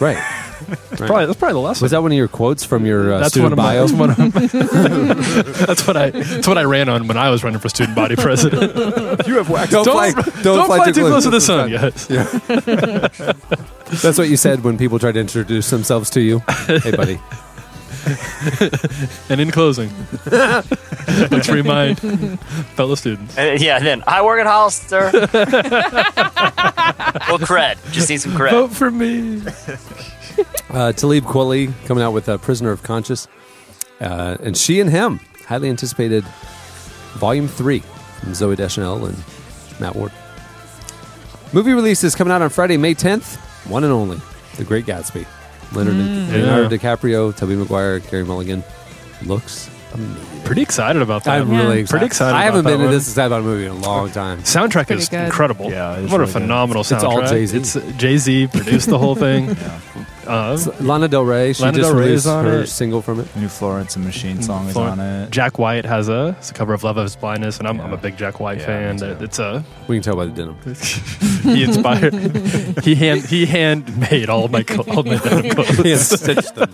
Right. 0.90 0.98
Probably, 0.98 1.26
that's 1.26 1.38
probably 1.38 1.54
the 1.54 1.60
lesson. 1.60 1.84
Was 1.84 1.90
that 1.92 2.02
one 2.02 2.12
of 2.12 2.18
your 2.18 2.28
quotes 2.28 2.64
from 2.64 2.84
your 2.84 3.14
uh, 3.14 3.18
that's 3.20 3.30
student 3.30 3.56
one 3.56 3.56
bio? 3.56 3.84
of 3.84 3.94
my, 3.94 4.06
that's, 4.08 4.18
one 4.18 4.34
of 4.36 5.56
that's 5.66 5.86
what 5.86 5.96
I. 5.96 6.10
That's 6.10 6.46
what 6.46 6.58
I 6.58 6.64
ran 6.64 6.90
on 6.90 7.08
when 7.08 7.16
I 7.16 7.30
was 7.30 7.42
running 7.42 7.60
for 7.60 7.70
student 7.70 7.96
body 7.96 8.14
president. 8.14 9.26
You 9.26 9.36
have 9.36 9.48
waxed. 9.48 9.72
Don't, 9.72 9.84
Don't, 9.86 10.12
fly, 10.12 10.42
don't, 10.42 10.66
fly, 10.66 10.92
too 10.92 11.06
close 11.06 11.24
to 11.24 11.30
the 11.30 11.40
sun, 11.40 11.70
guys. 11.70 12.06
That's 14.02 14.18
what 14.18 14.28
you 14.28 14.36
said 14.36 14.62
when 14.62 14.76
people 14.76 14.98
tried 14.98 15.12
to 15.12 15.20
introduce 15.20 15.70
themselves 15.70 16.10
to 16.10 16.20
you. 16.20 16.40
Hey, 16.66 16.90
buddy. 16.90 17.18
And 19.28 19.40
in 19.40 19.50
closing, 19.50 19.90
let's 20.26 21.48
remind 21.48 22.00
fellow 22.74 22.94
students. 22.94 23.36
Uh, 23.38 23.56
yeah, 23.60 23.78
then 23.78 24.02
I 24.06 24.22
work 24.22 24.40
at 24.40 24.46
Hollister. 24.46 25.10
well, 25.12 25.28
cred. 27.38 27.76
Just 27.92 28.10
need 28.10 28.20
some 28.20 28.32
cred. 28.32 28.50
Vote 28.50 28.72
for 28.72 28.90
me. 28.90 29.42
Uh, 30.70 30.92
Talib 30.92 31.24
Kweli 31.24 31.72
coming 31.86 32.02
out 32.02 32.12
with 32.12 32.28
uh, 32.28 32.38
Prisoner 32.38 32.72
of 32.72 32.82
Conscious. 32.82 33.28
Uh, 34.00 34.36
and 34.42 34.56
She 34.56 34.80
and 34.80 34.90
Him, 34.90 35.20
highly 35.46 35.68
anticipated 35.68 36.24
Volume 37.14 37.48
3 37.48 37.80
from 37.80 38.32
Zooey 38.32 38.56
Deschanel 38.56 39.06
and 39.06 39.16
Matt 39.78 39.94
Ward. 39.94 40.12
Movie 41.52 41.72
releases 41.72 42.14
coming 42.14 42.32
out 42.32 42.42
on 42.42 42.50
Friday, 42.50 42.76
May 42.76 42.94
10th. 42.94 43.36
One 43.68 43.84
and 43.84 43.92
only 43.92 44.18
The 44.56 44.64
Great 44.64 44.86
Gatsby. 44.86 45.26
Leonard 45.72 45.94
Leonardo 45.94 46.68
mm. 46.68 46.78
DiCaprio, 46.78 47.36
Tobey 47.36 47.56
Maguire, 47.56 48.00
Carey 48.00 48.24
Mulligan. 48.24 48.62
Looks 49.24 49.70
amazing. 49.92 50.40
Pretty 50.44 50.62
excited 50.62 51.02
about 51.02 51.24
that. 51.24 51.40
I'm 51.42 51.52
Yeah. 51.52 51.58
really 51.62 51.80
excited. 51.80 51.90
Pretty 51.90 52.06
excited 52.06 52.34
I 52.36 52.42
haven't 52.44 52.60
about 52.60 52.70
been 52.70 52.78
to 52.80 52.84
one. 52.86 52.94
this 52.94 53.08
excited 53.08 53.26
about 53.26 53.40
a 53.40 53.44
movie 53.44 53.66
in 53.66 53.72
a 53.72 53.74
long 53.74 54.10
time. 54.10 54.38
Soundtrack 54.42 54.86
Pretty 54.86 55.02
is 55.02 55.08
good. 55.08 55.24
incredible. 55.26 55.70
Yeah, 55.70 55.96
it 55.98 56.04
is 56.04 56.10
what 56.10 56.16
a 56.16 56.20
really 56.20 56.32
good. 56.32 56.40
phenomenal 56.42 56.82
soundtrack. 56.82 56.94
It's 56.96 57.04
all 57.04 57.22
Jay-Z. 57.26 57.56
It's 57.56 57.76
uh, 57.76 57.92
Jay 57.96 58.16
Z 58.16 58.46
produced 58.48 58.88
the 58.88 58.98
whole 58.98 59.14
thing. 59.14 59.56
Uh, 60.30 60.56
Lana 60.80 61.08
Del 61.08 61.24
Rey, 61.24 61.52
she 61.52 61.62
Lana 61.64 61.76
just 61.78 61.90
Del 61.90 61.98
Rey 61.98 62.06
released 62.06 62.26
on 62.28 62.44
her 62.44 62.60
it. 62.62 62.66
single 62.68 63.02
from 63.02 63.18
it. 63.20 63.36
New 63.36 63.48
Florence 63.48 63.96
and 63.96 64.04
Machine 64.04 64.40
song 64.42 64.66
is 64.68 64.74
Flor- 64.74 64.88
on 64.90 65.00
it. 65.00 65.30
Jack 65.30 65.58
White 65.58 65.84
has 65.84 66.08
a, 66.08 66.36
it's 66.38 66.50
a 66.50 66.54
cover 66.54 66.72
of 66.72 66.84
Love 66.84 66.96
of 66.98 67.02
His 67.04 67.16
Blindness, 67.16 67.58
and 67.58 67.66
I'm, 67.66 67.80
I'm 67.80 67.88
a 67.92 67.96
Yeah. 67.96 68.00
big 68.00 68.16
Jack 68.16 68.38
White 68.38 68.58
Yeah, 68.60 68.66
fan. 68.66 68.94
me 68.94 69.00
too. 69.00 69.24
It's 69.24 69.38
a 69.40 69.64
We 69.88 69.96
can 69.96 70.02
tell 70.04 70.14
by 70.16 70.26
the 70.26 70.30
denim. 70.30 70.56
he 71.42 71.64
inspired. 71.64 72.14
he 72.84 72.94
hand 72.94 73.24
he 73.26 73.46
handmade 73.46 74.28
all 74.30 74.44
of 74.44 74.50
my 74.52 74.62
cl- 74.62 74.88
all 74.90 75.00
of 75.00 75.06
my 75.06 75.16
denim 75.18 75.50
clothes. 75.54 76.08
stitched 76.20 76.54
them. 76.54 76.70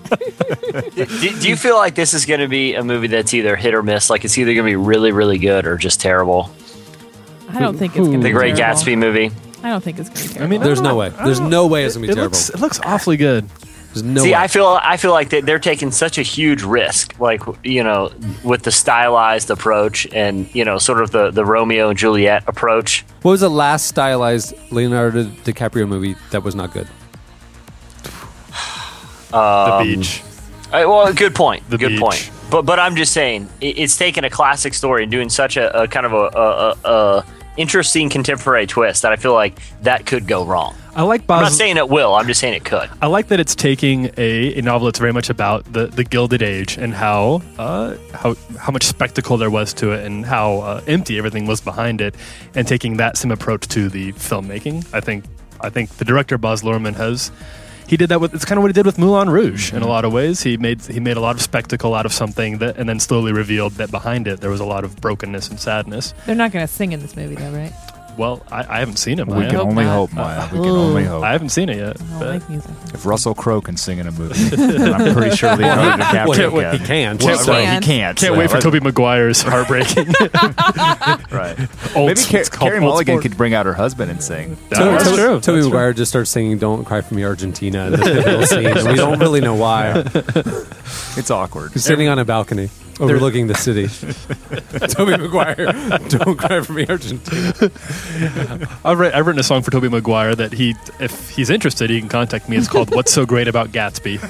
do, 0.95 1.39
do 1.41 1.49
you 1.49 1.57
feel 1.57 1.77
like 1.77 1.95
this 1.95 2.13
is 2.13 2.27
going 2.27 2.41
to 2.41 2.49
be 2.49 2.75
a 2.75 2.85
movie 2.85 3.07
that's 3.07 3.33
either 3.33 3.57
hit 3.57 3.73
or 3.75 3.83
miss? 3.83 4.11
Like 4.11 4.25
it's 4.27 4.37
either 4.37 4.53
going 4.53 4.67
to 4.67 4.71
be 4.71 4.77
really, 4.77 5.13
really 5.13 5.39
good 5.39 5.67
or 5.67 5.77
just 5.79 6.01
terrible? 6.01 6.51
I 7.49 7.61
don't 7.61 7.79
think 7.79 7.93
it's 7.97 8.01
going 8.07 8.13
to 8.13 8.19
The 8.19 8.25
be 8.25 8.33
Great 8.33 8.57
terrible. 8.57 8.83
Gatsby 8.83 8.99
movie. 8.99 9.31
I 9.67 9.71
don't 9.71 9.83
think 9.83 9.99
it's 9.99 10.09
going 10.09 10.21
to 10.21 10.29
be 10.29 10.35
terrible. 10.35 10.45
I 10.47 10.49
mean, 10.49 10.61
There's 10.61 10.81
I 10.81 10.85
no 10.85 10.95
way. 10.97 11.09
There's 11.09 11.41
no 11.41 11.67
way 11.67 11.85
it's 11.85 11.97
gonna 11.97 12.07
be 12.07 12.13
it 12.13 12.15
terrible. 12.15 12.33
Looks, 12.37 12.51
it 12.51 12.61
looks 12.61 12.79
awfully 12.85 13.17
good. 13.17 13.49
There's 13.89 14.05
no 14.05 14.23
See, 14.23 14.29
way. 14.31 14.35
I 14.37 14.47
feel 14.47 14.79
I 14.81 14.97
feel 14.97 15.11
like 15.11 15.31
they- 15.31 15.41
they're 15.41 15.59
taking 15.59 15.91
such 15.91 16.19
a 16.19 16.23
huge 16.23 16.63
risk, 16.63 17.19
like 17.19 17.41
you 17.65 17.83
know, 17.83 18.13
with 18.45 18.63
the 18.63 18.71
stylized 18.71 19.51
approach 19.51 20.07
and 20.13 20.55
you 20.55 20.65
know, 20.65 20.79
sort 20.79 21.01
of 21.03 21.11
the 21.11 21.31
the 21.33 21.45
Romeo 21.45 21.89
and 21.89 21.99
Juliet 21.99 22.45
approach. 22.47 23.05
what 23.23 23.33
was 23.33 23.41
the 23.41 23.51
last 23.51 23.87
stylized 23.89 24.55
Leonardo 24.71 25.25
DiCaprio 25.25 25.89
movie 25.89 26.15
that 26.31 26.45
was 26.45 26.55
not 26.55 26.73
good? 26.73 26.87
Um, 29.33 29.89
the 29.89 29.97
beach. 29.97 30.23
Well, 30.73 31.13
good 31.13 31.35
point. 31.35 31.69
The 31.69 31.77
good 31.79 31.89
beach. 31.91 32.01
point. 32.01 32.31
But 32.51 32.63
but 32.63 32.79
I'm 32.79 32.95
just 32.95 33.13
saying, 33.13 33.49
it, 33.61 33.79
it's 33.79 33.97
taking 33.97 34.23
a 34.25 34.31
classic 34.31 34.73
story 34.75 35.03
and 35.03 35.11
doing 35.11 35.29
such 35.29 35.57
a, 35.57 35.83
a 35.83 35.89
kind 35.89 36.07
of 36.07 36.13
a, 36.13 36.17
a, 36.17 36.71
a, 36.85 36.91
a 37.19 37.25
interesting 37.57 38.09
contemporary 38.09 38.67
twist 38.67 39.03
that 39.03 39.13
I 39.13 39.17
feel 39.17 39.35
like 39.35 39.59
that 39.83 40.07
could 40.07 40.27
go 40.27 40.45
wrong. 40.45 40.75
I 40.95 41.03
like 41.03 41.23
I'm 41.29 41.43
not 41.43 41.53
saying 41.53 41.77
it 41.77 41.91
will. 41.91 42.15
I'm 42.15 42.27
just 42.27 42.41
saying 42.41 42.55
it 42.55 42.65
could. 42.65 42.89
I 43.03 43.07
like 43.07 43.29
that 43.29 43.39
it's 43.39 43.55
taking 43.55 44.07
a, 44.17 44.59
a 44.59 44.63
novel 44.63 44.87
that's 44.87 44.99
very 44.99 45.13
much 45.13 45.29
about 45.29 45.71
the, 45.71 45.89
the 45.89 46.05
Gilded 46.05 46.43
Age 46.43 46.79
and 46.79 46.95
how 46.95 47.43
uh, 47.59 47.97
how 48.15 48.35
how 48.59 48.73
much 48.73 48.85
spectacle 48.85 49.37
there 49.37 49.51
was 49.51 49.75
to 49.75 49.93
it 49.93 50.07
and 50.07 50.25
how 50.25 50.61
uh, 50.61 50.81
empty 50.87 51.19
everything 51.19 51.47
was 51.47 51.61
behind 51.61 52.01
it, 52.01 52.15
and 52.55 52.67
taking 52.67 52.97
that 52.97 53.19
same 53.19 53.31
approach 53.31 53.69
to 53.69 53.91
the 53.91 54.13
filmmaking. 54.13 54.87
I 54.95 55.01
think 55.01 55.27
I 55.61 55.69
think 55.69 55.91
the 55.97 56.05
director 56.07 56.39
Baz 56.39 56.63
Luhrmann 56.63 56.95
has 56.95 57.31
he 57.89 57.97
did 57.97 58.09
that 58.09 58.21
with 58.21 58.35
it's 58.35 58.45
kind 58.45 58.59
of 58.59 58.63
what 58.63 58.69
he 58.69 58.73
did 58.73 58.87
with 58.87 58.99
Moulin 58.99 59.31
Rouge 59.31 59.73
in 59.73 59.83
a 59.83 59.87
lot 59.87 60.05
of 60.05 60.13
ways. 60.13 60.43
He 60.43 60.57
made 60.57 60.83
he 60.83 61.01
made 61.01 61.17
a 61.17 61.21
lot 61.21 61.37
of 61.37 61.43
spectacle 61.43 61.95
out 61.95 62.07
of 62.07 62.13
something 62.13 62.59
that 62.59 62.77
and 62.77 62.89
then 62.89 63.01
slowly 63.01 63.33
revealed 63.33 63.73
that 63.75 63.91
behind 63.91 64.27
it 64.27 64.41
there 64.41 64.51
was 64.51 64.61
a 64.61 64.65
lot 64.65 64.85
of 64.85 65.01
brokenness 65.01 65.49
and 65.49 65.59
sadness. 65.61 66.15
They're 66.27 66.35
not 66.35 66.53
going 66.53 66.67
to 66.67 66.73
sing 66.73 66.93
in 66.93 67.01
this 67.01 67.17
movie, 67.17 67.37
though, 67.37 67.53
right? 67.53 67.73
Well, 68.17 68.43
I, 68.51 68.77
I 68.77 68.79
haven't 68.79 68.97
seen 68.97 69.19
it. 69.19 69.27
We 69.27 69.35
can 69.47 69.55
hope 69.57 69.67
only 69.69 69.85
not. 69.85 69.95
hope, 69.95 70.13
Maya. 70.15 70.45
We 70.53 70.59
can 70.61 70.69
only 70.69 71.05
hope. 71.05 71.23
I 71.23 71.33
haven't 71.33 71.51
seen 71.51 71.69
it 71.69 71.77
yet. 71.77 72.01
I 72.01 72.05
don't 72.05 72.19
but- 72.19 72.29
like 72.29 72.49
music. 72.49 72.71
If 72.95 73.05
Russell 73.05 73.35
Crowe 73.35 73.61
can 73.61 73.77
sing 73.77 73.99
in 73.99 74.07
a 74.07 74.13
movie, 74.13 74.35
then 74.57 74.95
I'm 74.95 75.15
pretty 75.15 75.37
sure 75.37 75.55
Leonardo 75.55 76.03
DiCaprio 76.03 76.27
Well, 76.53 76.63
can. 76.63 76.73
he- 76.73 76.79
he 76.79 76.87
can. 76.87 77.19
Well, 77.19 77.39
He 77.39 77.51
well, 77.51 77.63
can. 77.63 77.83
he 77.83 77.87
can't. 77.87 78.17
Can't 78.19 78.19
so- 78.19 78.39
wait 78.39 78.51
for 78.51 78.59
Tobey 78.61 78.81
Maguire's 78.81 79.43
heartbreaking. 79.43 80.07
Right. 81.31 81.59
Old, 81.95 82.09
Maybe 82.09 82.23
Car- 82.25 82.45
Carey 82.69 82.81
Mulligan 82.81 83.15
Sport. 83.17 83.23
could 83.23 83.37
bring 83.37 83.53
out 83.55 83.67
her 83.67 83.75
husband 83.75 84.11
and 84.11 84.23
sing. 84.23 84.57
Yeah, 84.73 84.79
that's 84.79 85.05
Toby, 85.05 85.17
true. 85.17 85.41
Toby 85.41 85.59
That's 85.59 85.67
Maguire 85.67 85.93
just 85.93 86.11
starts 86.11 86.31
singing 86.31 86.57
"Don't 86.59 86.85
Cry 86.85 87.01
for 87.03 87.15
Me, 87.15 87.25
Argentina" 87.25 87.87
in 87.87 87.93
the 87.93 87.99
pivotal 87.99 88.47
scene, 88.47 88.67
and 88.67 88.89
we 88.89 88.95
don't 88.95 89.19
really 89.19 89.41
know 89.41 89.55
why. 89.55 89.91
It's 91.17 91.31
awkward. 91.31 91.73
He's 91.73 91.85
sitting 91.85 92.09
on 92.09 92.19
a 92.19 92.25
balcony 92.25 92.71
overlooking 93.01 93.47
the 93.47 93.55
city. 93.55 93.87
Tobey 94.89 95.17
Maguire, 95.17 95.67
"Don't 96.09 96.37
Cry 96.37 96.61
for 96.63 96.73
Me, 96.73 96.87
Argentina." 96.89 97.53
I've, 98.85 98.99
writ- 98.99 99.15
I've 99.15 99.27
written 99.27 99.41
a 99.41 99.43
song 99.43 99.63
for 99.63 99.71
Tobey 99.71 99.89
Maguire 99.89 100.35
that 100.35 100.53
he, 100.53 100.75
if 101.01 101.31
he's 101.31 101.51
interested, 101.51 101.91
he 101.91 102.01
can 102.01 102.09
contact 102.09 102.49
me. 102.49 102.57
It's 102.57 102.69
called 102.69 102.95
"What's 102.95 103.13
So 103.13 103.27
Great 103.27 103.49
About 103.49 103.71
Gatsby." 103.73 104.21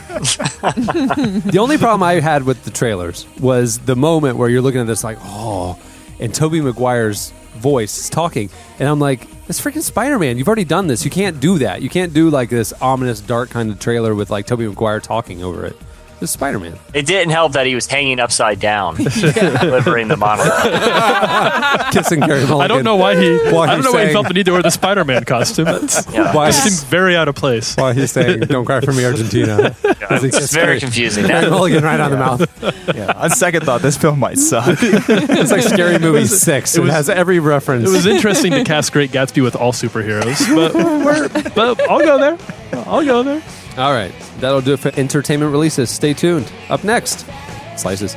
The 1.56 1.58
only 1.58 1.78
problem 1.78 2.02
I 2.02 2.20
had 2.20 2.42
with 2.44 2.64
the 2.64 2.70
trailers 2.70 3.26
was 3.40 3.78
the 3.80 3.96
moment 3.96 4.36
where 4.36 4.48
you're 4.48 4.62
looking 4.62 4.80
at 4.80 4.86
this 4.86 5.04
like, 5.04 5.18
oh, 5.22 5.78
and 6.18 6.34
Tobey 6.34 6.60
Maguire's 6.60 7.30
voice 7.56 7.98
is 7.98 8.10
talking, 8.10 8.50
and 8.78 8.88
I'm 8.88 8.98
like, 8.98 9.26
it's 9.48 9.60
freaking 9.60 9.82
Spider 9.82 10.18
Man. 10.18 10.38
You've 10.38 10.48
already 10.48 10.64
done 10.64 10.86
this. 10.88 11.04
You 11.04 11.10
can't 11.10 11.38
do 11.40 11.58
that. 11.58 11.82
You 11.82 11.88
can't 11.88 12.12
do 12.12 12.30
like 12.30 12.50
this 12.50 12.72
ominous, 12.80 13.20
dark 13.20 13.50
kind 13.50 13.70
of 13.70 13.78
trailer 13.78 14.14
with 14.14 14.28
like 14.30 14.46
Tobey 14.46 14.66
Maguire 14.66 15.00
talking 15.00 15.42
over 15.42 15.64
it. 15.66 15.76
It's 16.20 16.32
Spider 16.32 16.58
Man. 16.58 16.78
It 16.94 17.04
didn't 17.06 17.30
help 17.32 17.52
that 17.52 17.66
he 17.66 17.74
was 17.74 17.86
hanging 17.86 18.20
upside 18.20 18.58
down, 18.58 18.96
delivering 18.96 20.08
the 20.08 20.16
monologue. 20.16 21.92
Kissing 21.92 22.20
Carey 22.22 22.46
Mulligan. 22.46 22.60
I 22.62 22.66
don't 22.68 22.84
know 22.84 22.96
why 22.96 23.16
he. 23.20 23.36
While 23.52 23.60
I 23.60 23.66
don't 23.66 23.76
he's 23.76 23.84
know 23.84 23.92
why 23.92 24.06
he 24.06 24.12
felt 24.12 24.28
the 24.28 24.32
need 24.34 24.46
to 24.46 24.52
wear 24.52 24.62
the 24.62 24.70
Spider-Man 24.70 25.24
costume. 25.24 25.66
Yeah. 26.16 26.34
Why 26.34 26.48
it 26.48 26.52
seemed 26.52 26.88
very 26.88 27.16
out 27.16 27.28
of 27.28 27.34
place. 27.34 27.74
While 27.76 27.92
he's 27.92 28.12
saying, 28.12 28.40
"Don't 28.40 28.64
cry 28.64 28.80
for 28.80 28.92
me, 28.92 29.04
Argentina." 29.04 29.74
As 30.08 30.22
he 30.22 30.28
It's 30.28 30.52
very 30.52 30.66
Gary- 30.66 30.80
confusing. 30.80 31.26
Gary 31.26 31.42
Now, 31.44 31.50
Mulligan 31.50 31.84
right 31.84 32.00
on 32.00 32.10
the 32.10 32.16
mouth. 32.16 32.94
Yeah. 32.96 33.12
On 33.16 33.28
second 33.30 33.64
thought, 33.64 33.82
this 33.82 33.96
film 33.98 34.18
might 34.18 34.38
suck. 34.38 34.78
It's 34.80 35.50
like 35.50 35.62
Scary 35.62 35.98
Movie 35.98 36.26
Six. 36.26 36.76
It, 36.76 36.80
was- 36.80 36.92
has 36.92 37.08
every 37.10 37.38
reference. 37.40 37.88
It 37.88 37.92
was 37.92 38.06
interesting 38.06 38.52
to 38.52 38.64
cast 38.64 38.92
Great 38.92 39.10
Gatsby 39.10 39.42
with 39.42 39.56
all 39.56 39.72
superheroes, 39.72 40.38
but, 40.54 41.54
but 41.54 41.80
I'll 41.90 41.98
go 42.00 42.18
there. 42.18 42.38
I'll 42.86 43.04
go 43.04 43.22
there. 43.22 43.42
All 43.76 43.92
right, 43.92 44.12
that'll 44.38 44.62
do 44.62 44.72
it 44.72 44.78
for 44.78 44.90
entertainment 44.98 45.52
releases. 45.52 45.90
Stay 45.90 46.14
tuned. 46.14 46.50
Up 46.70 46.82
next, 46.82 47.26
slices. 47.76 48.14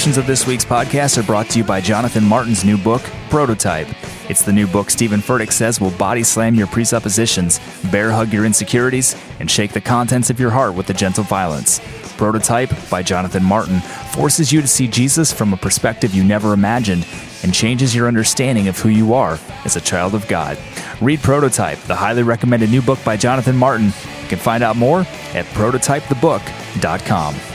Portions 0.00 0.16
of 0.16 0.26
this 0.26 0.46
week's 0.46 0.64
podcast 0.64 1.18
are 1.18 1.22
brought 1.22 1.50
to 1.50 1.58
you 1.58 1.64
by 1.64 1.78
Jonathan 1.78 2.24
Martin's 2.24 2.64
new 2.64 2.78
book, 2.78 3.02
Prototype. 3.28 3.86
It's 4.30 4.40
the 4.40 4.50
new 4.50 4.66
book 4.66 4.88
Steven 4.88 5.20
Furtick 5.20 5.52
says 5.52 5.78
will 5.78 5.90
body 5.90 6.22
slam 6.22 6.54
your 6.54 6.68
presuppositions, 6.68 7.60
bear 7.90 8.10
hug 8.10 8.32
your 8.32 8.46
insecurities, 8.46 9.14
and 9.40 9.50
shake 9.50 9.72
the 9.74 9.80
contents 9.82 10.30
of 10.30 10.40
your 10.40 10.48
heart 10.52 10.72
with 10.72 10.88
a 10.88 10.94
gentle 10.94 11.22
violence. 11.24 11.82
Prototype 12.16 12.70
by 12.88 13.02
Jonathan 13.02 13.44
Martin 13.44 13.80
forces 14.14 14.50
you 14.50 14.62
to 14.62 14.66
see 14.66 14.88
Jesus 14.88 15.34
from 15.34 15.52
a 15.52 15.58
perspective 15.58 16.14
you 16.14 16.24
never 16.24 16.54
imagined 16.54 17.06
and 17.42 17.52
changes 17.52 17.94
your 17.94 18.08
understanding 18.08 18.68
of 18.68 18.78
who 18.78 18.88
you 18.88 19.12
are 19.12 19.38
as 19.66 19.76
a 19.76 19.82
child 19.82 20.14
of 20.14 20.26
God. 20.28 20.56
Read 21.02 21.20
Prototype, 21.20 21.78
the 21.80 21.94
highly 21.94 22.22
recommended 22.22 22.70
new 22.70 22.80
book 22.80 23.04
by 23.04 23.18
Jonathan 23.18 23.54
Martin. 23.54 23.88
You 23.88 24.28
can 24.28 24.38
find 24.38 24.62
out 24.64 24.76
more 24.76 25.00
at 25.34 25.44
prototypethebook.com. 25.52 27.49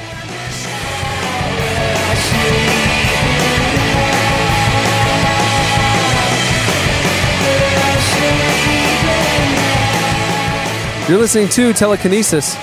You're 11.08 11.20
listening 11.20 11.50
to 11.50 11.72
Telekinesis, 11.72 12.56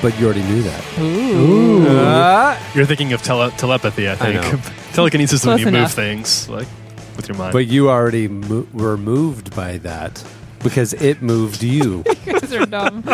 but 0.00 0.16
you 0.20 0.26
already 0.26 0.44
knew 0.44 0.62
that. 0.62 0.98
Ooh. 1.00 1.84
Ah. 1.88 2.72
You're 2.72 2.86
thinking 2.86 3.12
of 3.12 3.20
tele- 3.22 3.50
telepathy, 3.52 4.08
I 4.08 4.14
think. 4.14 4.34
know. 4.40 4.60
Telekinesis 4.92 5.40
is 5.40 5.46
when 5.46 5.56
Close 5.58 5.66
you 5.66 5.72
move 5.80 5.90
things 5.92 6.48
like 6.48 6.68
with 7.16 7.26
your 7.28 7.36
mind. 7.36 7.52
but 7.52 7.66
you 7.66 7.90
already 7.90 8.28
mo- 8.28 8.66
were 8.72 8.96
moved 8.96 9.56
by 9.56 9.78
that 9.78 10.22
because 10.62 10.92
it 10.94 11.20
moved 11.20 11.64
you. 11.64 12.04
You 12.26 12.32
guys 12.38 12.52
are 12.52 12.66
dumb. 12.66 13.02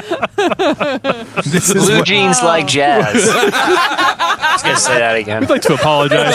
This 1.47 1.71
is 1.71 1.87
Blue 1.87 1.97
what- 1.99 2.07
jeans 2.07 2.39
oh. 2.43 2.47
like 2.47 2.67
jazz. 2.67 3.27
I 3.31 4.51
was 4.53 4.62
gonna 4.62 4.77
say 4.77 4.99
that 4.99 5.17
again. 5.17 5.43
I'd 5.45 5.49
like 5.51 5.62
to 5.62 5.73
apologize. 5.75 6.35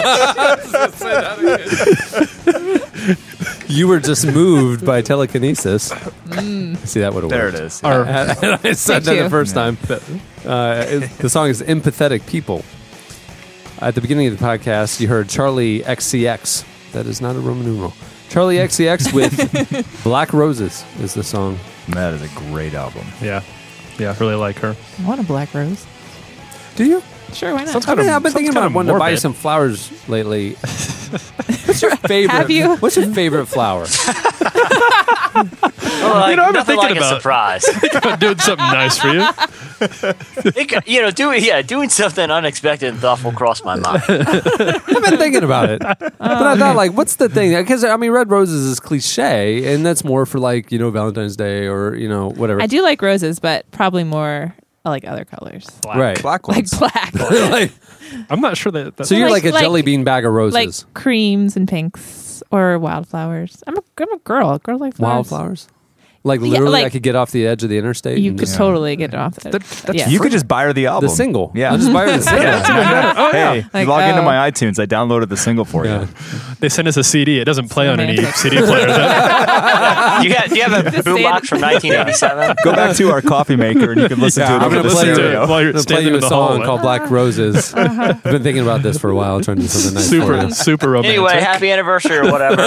You 3.71 3.87
were 3.87 3.99
just 3.99 4.25
moved 4.25 4.85
by 4.85 5.01
telekinesis. 5.01 5.85
See, 5.89 6.99
that 6.99 7.13
would 7.13 7.23
have 7.23 7.29
there 7.29 7.45
worked. 7.45 7.57
it 7.57 7.63
is. 7.63 7.83
Our- 7.83 8.05
I 8.07 8.73
said 8.73 9.05
Me 9.05 9.05
that 9.05 9.15
the 9.15 9.23
too. 9.23 9.29
first 9.29 9.53
time. 9.55 9.77
Uh, 10.45 10.85
it- 10.87 11.09
the 11.17 11.29
song 11.29 11.49
is 11.49 11.61
Empathetic 11.61 12.27
People. 12.27 12.63
At 13.79 13.95
the 13.95 14.01
beginning 14.01 14.27
of 14.27 14.37
the 14.37 14.43
podcast, 14.45 14.99
you 14.99 15.07
heard 15.07 15.27
Charli 15.27 15.83
XCX. 15.83 16.65
That 16.91 17.05
is 17.07 17.21
not 17.21 17.35
a 17.35 17.39
Roman 17.39 17.65
numeral. 17.65 17.91
Charli 18.29 18.57
XCX 18.63 19.13
with 19.13 20.03
Black 20.03 20.33
Roses 20.33 20.85
is 20.99 21.13
the 21.13 21.23
song. 21.23 21.57
that 21.89 22.13
is 22.13 22.21
a 22.21 22.27
great 22.51 22.73
album. 22.73 23.05
yeah. 23.21 23.41
Yeah, 23.97 24.11
I 24.11 24.17
really 24.19 24.35
like 24.35 24.57
her. 24.59 24.75
I 24.99 25.07
want 25.07 25.19
a 25.19 25.23
black 25.23 25.53
rose. 25.53 25.85
Do 26.75 26.85
you? 26.85 27.03
Sure, 27.33 27.53
why 27.53 27.63
not? 27.63 27.69
Sounds 27.73 27.87
I 27.87 27.91
mean, 27.91 27.97
Kinda- 27.99 28.13
I've 28.15 28.23
been 28.23 28.31
thinking 28.33 28.51
about 28.51 28.71
wanting 28.73 28.93
to 28.93 28.99
buy 28.99 29.15
some 29.15 29.33
flowers 29.33 29.91
lately. 30.09 30.51
What's 31.65 31.81
your 31.81 31.95
favorite? 31.97 32.31
Have 32.35 32.49
you? 32.49 32.75
What's 32.77 32.97
your 32.97 33.07
favorite 33.13 33.45
flower? 33.47 33.85
Well, 35.33 35.45
like, 36.19 36.31
You 36.31 36.35
know, 36.37 36.43
I've 36.43 36.53
been 36.53 36.53
nothing 36.53 36.77
thinking 36.77 36.77
like 36.77 36.95
a 36.95 36.97
about- 36.97 37.21
surprise. 37.21 37.65
About 37.95 38.19
doing 38.19 38.37
something 38.39 38.65
nice 38.65 38.97
for 38.97 39.07
you. 39.09 39.27
It 40.55 40.87
you 40.87 41.01
know, 41.01 41.11
doing 41.11 41.43
yeah, 41.43 41.61
doing 41.61 41.89
something 41.89 42.29
unexpected 42.29 42.89
and 42.89 42.99
thoughtful 42.99 43.31
crossed 43.31 43.63
my 43.63 43.75
mind. 43.75 44.03
I've 44.09 44.85
been 44.85 45.17
thinking 45.17 45.43
about 45.43 45.69
it, 45.69 45.79
but 45.79 46.13
I 46.19 46.57
thought, 46.57 46.75
like, 46.75 46.93
what's 46.93 47.15
the 47.17 47.29
thing? 47.29 47.53
Uh-huh. 47.53 47.63
Because 47.63 47.83
I 47.83 47.95
mean, 47.97 48.11
red 48.11 48.29
roses 48.29 48.65
is 48.65 48.79
cliche, 48.79 49.73
and 49.73 49.85
that's 49.85 50.03
more 50.03 50.25
for 50.25 50.39
like 50.39 50.71
you 50.71 50.79
know 50.79 50.89
Valentine's 50.91 51.35
Day 51.37 51.67
or 51.67 51.95
you 51.95 52.09
know 52.09 52.29
whatever. 52.31 52.61
I 52.61 52.67
do 52.67 52.81
like 52.81 53.01
roses, 53.01 53.39
but 53.39 53.69
probably 53.71 54.03
more 54.03 54.55
I 54.83 54.89
like 54.89 55.05
other 55.05 55.25
colors. 55.25 55.67
Black. 55.83 55.97
Right. 55.97 56.21
Black 56.21 56.47
Like 56.47 56.57
ones. 56.57 56.77
black. 56.79 57.13
Like, 57.51 57.71
I'm 58.29 58.41
not 58.41 58.57
sure 58.57 58.71
that. 58.71 58.97
That's 58.97 59.09
so 59.09 59.15
you're 59.15 59.29
like, 59.29 59.43
Like- 59.43 59.53
a 59.55 59.59
jelly 59.59 59.81
bean 59.83 60.03
bag 60.03 60.25
of 60.25 60.33
roses. 60.33 60.53
like 60.85 60.93
creams 60.95 61.55
and 61.55 61.67
pinks 61.67 62.43
or 62.51 62.77
wildflowers. 62.79 63.63
I'm 63.67 63.77
a, 63.77 63.83
I'm 63.99 64.11
a 64.13 64.17
girl. 64.19 64.57
Girl 64.59 64.77
like 64.79 64.95
flowers. 64.95 65.29
Wildflowers? 65.31 65.67
Like 66.23 66.39
Yeah, 66.41 66.47
literally, 66.49 66.85
I 66.85 66.89
could 66.91 67.01
get 67.01 67.15
off 67.15 67.31
the 67.31 67.47
edge 67.47 67.63
of 67.63 67.69
the 67.69 67.77
interstate. 67.79 68.19
You 68.19 68.29
and 68.31 68.39
could 68.39 68.45
just- 68.45 68.57
totally 68.57 68.95
get 68.95 69.13
it 69.13 69.17
off. 69.17 69.35
The, 69.37 69.49
That- 69.85 69.95
yeah. 69.95 70.07
You 70.07 70.19
could 70.19 70.31
just 70.31 70.47
buy 70.47 70.63
her 70.65 70.73
the 70.73 70.85
album. 70.85 71.09
the 71.09 71.15
single. 71.15 71.51
Yeah. 71.55 71.71
I'll 71.71 71.77
just 71.79 71.91
buy 71.91 72.05
her 72.09 72.17
the 72.17 72.21
single. 72.23 72.43
Yeah. 72.43 73.13
Oh, 73.21 73.31
hey, 73.31 73.65
Like, 73.73 73.87
log 73.87 74.03
into 74.07 74.21
oh. 74.21 74.25
my 74.25 74.49
iTunes. 74.51 74.77
I 74.79 74.85
downloaded 74.85 75.29
the 75.29 75.37
single 75.37 75.65
for 75.65 75.85
Yeah. 75.85 76.01
you. 76.01 76.07
they 76.59 76.69
sent 76.69 76.87
us 76.87 76.95
a 76.97 77.03
CD. 77.03 77.39
It 77.39 77.45
doesn't 77.45 77.69
play 77.69 77.87
on 77.89 77.99
any 77.99 78.17
CD 78.33 78.57
player. 78.57 78.85
That, 78.87 80.19
Do 80.21 80.27
you 80.27 80.33
have, 80.35 80.49
do 80.49 80.55
you 80.55 80.63
have 80.63 80.73
a 80.87 80.91
Just 80.91 81.07
boombox 81.07 81.47
from 81.47 81.61
1987? 81.61 82.55
Go 82.63 82.73
back 82.73 82.95
to 82.97 83.09
our 83.11 83.21
coffee 83.21 83.55
maker 83.55 83.91
and 83.93 84.01
you 84.01 84.07
can 84.07 84.19
listen 84.19 84.41
Yeah, 84.41 84.49
to 84.49 84.53
it 84.55 84.57
I'm 84.59 84.63
over 84.65 84.75
gonna 84.75 84.89
the 84.89 84.95
play 84.95 85.07
you- 85.07 85.13
stereo. 85.15 85.47
while 85.47 85.61
you're 85.61 85.69
I'm 85.69 85.73
gonna 85.73 85.73
play 85.73 85.81
standing 85.81 86.07
you 86.07 86.11
in 86.13 86.17
a 86.17 86.21
the 86.21 86.29
song 86.29 86.47
hallway. 86.51 86.65
called 86.65 86.81
Black 86.81 87.09
Roses. 87.09 87.73
Uh-huh. 87.73 88.01
I've 88.13 88.23
been 88.23 88.43
thinking 88.43 88.61
about 88.63 88.83
this 88.83 88.97
for 88.99 89.09
a 89.09 89.15
while, 89.15 89.41
trying 89.41 89.57
to 89.57 89.61
do 89.63 89.67
something 89.67 89.95
nice 89.95 90.09
for 90.09 90.15
super, 90.21 90.41
you. 90.43 90.51
super 90.51 90.89
romantic. 90.91 91.17
Anyway, 91.17 91.39
happy 91.41 91.71
anniversary 91.71 92.17
or 92.17 92.31
whatever. 92.31 92.61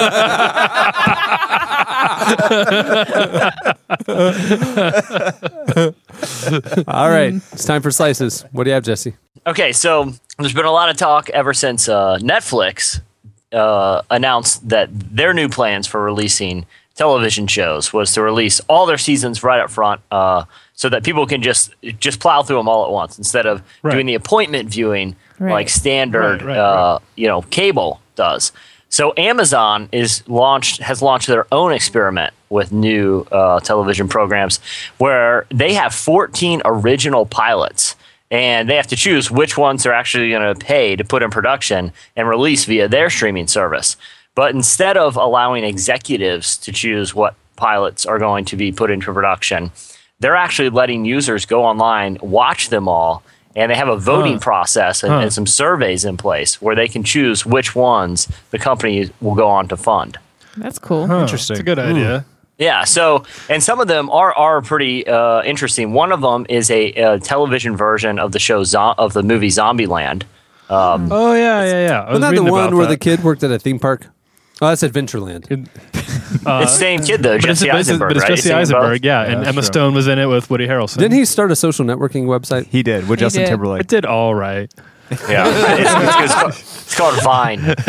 All 6.88 7.10
right, 7.10 7.34
it's 7.52 7.64
time 7.64 7.82
for 7.82 7.90
slices. 7.90 8.44
What 8.52 8.64
do 8.64 8.70
you 8.70 8.74
have, 8.74 8.84
Jesse? 8.84 9.14
Okay, 9.46 9.72
so 9.72 10.12
there's 10.38 10.52
been 10.54 10.64
a 10.64 10.72
lot 10.72 10.88
of 10.88 10.96
talk 10.96 11.28
ever 11.30 11.52
since 11.54 11.88
uh, 11.88 12.18
Netflix 12.20 13.00
uh, 13.52 14.02
announced 14.10 14.68
that 14.68 14.88
their 14.92 15.34
new 15.34 15.48
plans 15.48 15.86
for 15.86 16.02
releasing 16.02 16.66
television 16.94 17.46
shows 17.46 17.92
was 17.92 18.12
to 18.14 18.22
release 18.22 18.60
all 18.68 18.86
their 18.86 18.98
seasons 18.98 19.42
right 19.42 19.60
up 19.60 19.70
front, 19.70 20.00
uh, 20.10 20.44
so 20.74 20.88
that 20.88 21.04
people 21.04 21.26
can 21.26 21.42
just 21.42 21.74
just 21.98 22.20
plow 22.20 22.42
through 22.42 22.56
them 22.56 22.68
all 22.68 22.84
at 22.84 22.90
once 22.90 23.18
instead 23.18 23.46
of 23.46 23.62
Right. 23.82 23.92
doing 23.94 24.06
the 24.06 24.14
appointment 24.14 24.68
viewing 24.70 25.16
Right. 25.38 25.52
like 25.52 25.68
standard, 25.68 26.42
Right, 26.42 26.56
right, 26.56 26.58
uh, 26.58 26.92
right. 26.92 27.00
you 27.16 27.26
know, 27.26 27.42
cable 27.42 28.00
does. 28.16 28.52
So 28.88 29.12
Amazon 29.16 29.88
is 29.90 30.26
launched 30.28 30.80
has 30.80 31.02
launched 31.02 31.26
their 31.26 31.46
own 31.52 31.72
experiment 31.72 32.32
with 32.48 32.72
new 32.72 33.26
uh, 33.32 33.60
television 33.60 34.08
programs 34.08 34.60
where 34.98 35.46
they 35.50 35.74
have 35.74 35.94
14 35.94 36.62
original 36.64 37.26
pilots 37.26 37.96
and 38.30 38.68
they 38.68 38.76
have 38.76 38.86
to 38.88 38.96
choose 38.96 39.30
which 39.30 39.58
ones 39.58 39.82
they're 39.82 39.92
actually 39.92 40.30
going 40.30 40.54
to 40.54 40.64
pay 40.64 40.96
to 40.96 41.04
put 41.04 41.22
in 41.22 41.30
production 41.30 41.92
and 42.16 42.28
release 42.28 42.64
via 42.64 42.88
their 42.88 43.10
streaming 43.10 43.46
service. 43.46 43.96
But 44.34 44.54
instead 44.54 44.96
of 44.96 45.16
allowing 45.16 45.64
executives 45.64 46.56
to 46.58 46.72
choose 46.72 47.14
what 47.14 47.34
pilots 47.56 48.04
are 48.06 48.18
going 48.18 48.44
to 48.46 48.56
be 48.56 48.72
put 48.72 48.90
into 48.90 49.12
production, 49.12 49.70
they're 50.20 50.36
actually 50.36 50.70
letting 50.70 51.04
users 51.04 51.46
go 51.46 51.64
online, 51.64 52.18
watch 52.20 52.70
them 52.70 52.88
all, 52.88 53.22
and 53.56 53.70
they 53.70 53.76
have 53.76 53.88
a 53.88 53.96
voting 53.96 54.38
process 54.40 55.02
and, 55.02 55.12
Huh. 55.12 55.18
and 55.20 55.32
some 55.32 55.46
surveys 55.46 56.04
in 56.04 56.16
place 56.16 56.60
where 56.62 56.74
they 56.74 56.88
can 56.88 57.02
choose 57.04 57.46
which 57.46 57.74
ones 57.74 58.28
the 58.50 58.58
company 58.58 59.10
will 59.20 59.34
go 59.34 59.48
on 59.48 59.68
to 59.68 59.76
fund. 59.76 60.18
That's 60.56 60.78
cool. 60.78 61.06
Huh, 61.06 61.20
Interesting. 61.22 61.54
It's 61.54 61.60
a 61.60 61.64
good 61.64 61.78
idea. 61.78 62.24
Yeah, 62.58 62.84
so 62.84 63.24
and 63.48 63.60
some 63.62 63.80
of 63.80 63.88
them 63.88 64.08
are 64.10 64.32
are 64.32 64.62
pretty 64.62 65.04
uh, 65.08 65.42
interesting. 65.42 65.92
One 65.92 66.12
of 66.12 66.20
them 66.20 66.46
is 66.48 66.70
a, 66.70 66.92
a 66.92 67.18
television 67.18 67.76
version 67.76 68.20
of 68.20 68.30
the 68.30 68.38
show 68.38 68.62
Zo- 68.62 68.94
of 68.96 69.12
the 69.12 69.24
movie 69.24 69.48
Zombieland. 69.48 70.22
Oh 70.70 71.34
yeah, 71.34 71.64
yeah, 71.64 71.86
yeah. 71.88 72.00
I 72.02 72.12
was 72.12 72.20
Wasn't 72.20 72.36
that 72.36 72.42
the 72.44 72.50
one 72.52 72.76
where 72.76 72.86
that. 72.86 72.92
the 72.92 72.96
kid 72.96 73.24
worked 73.24 73.42
at 73.42 73.50
a 73.50 73.58
theme 73.58 73.78
park? 73.80 74.06
Oh, 74.62 74.68
that's 74.68 74.82
Adventureland. 74.82 75.50
Uh, 75.50 75.66
it's 75.92 76.44
the 76.44 76.66
same 76.66 77.00
kid 77.00 77.22
though, 77.22 77.36
but 77.38 77.42
Jesse 77.46 77.66
but 77.68 77.80
it's, 77.80 77.88
Eisenberg, 77.88 78.10
but 78.10 78.16
it's 78.16 78.22
right? 78.22 78.30
Jesse 78.30 78.42
Singing? 78.42 78.58
Eisenberg, 78.58 79.04
yeah, 79.04 79.22
and 79.22 79.44
Emma 79.44 79.52
true. 79.54 79.62
Stone 79.62 79.94
was 79.94 80.06
in 80.06 80.18
it 80.18 80.26
with 80.26 80.48
Woody 80.48 80.68
Harrelson. 80.68 80.98
Didn't 80.98 81.18
he 81.18 81.24
start 81.24 81.50
a 81.50 81.56
social 81.56 81.84
networking 81.84 82.26
website? 82.26 82.66
He 82.66 82.82
did 82.84 83.08
with 83.08 83.18
He 83.18 83.24
Justin 83.24 83.42
did. 83.42 83.48
Timberlake. 83.48 83.80
It 83.80 83.88
did 83.88 84.04
all 84.06 84.34
right. 84.34 84.72
Yeah, 85.28 85.44
it's, 85.46 85.90
it's, 85.92 86.24
it's 86.24 86.34
called, 86.34 86.52
it's 86.54 86.94
called 86.96 87.22
Vine. 87.22 87.60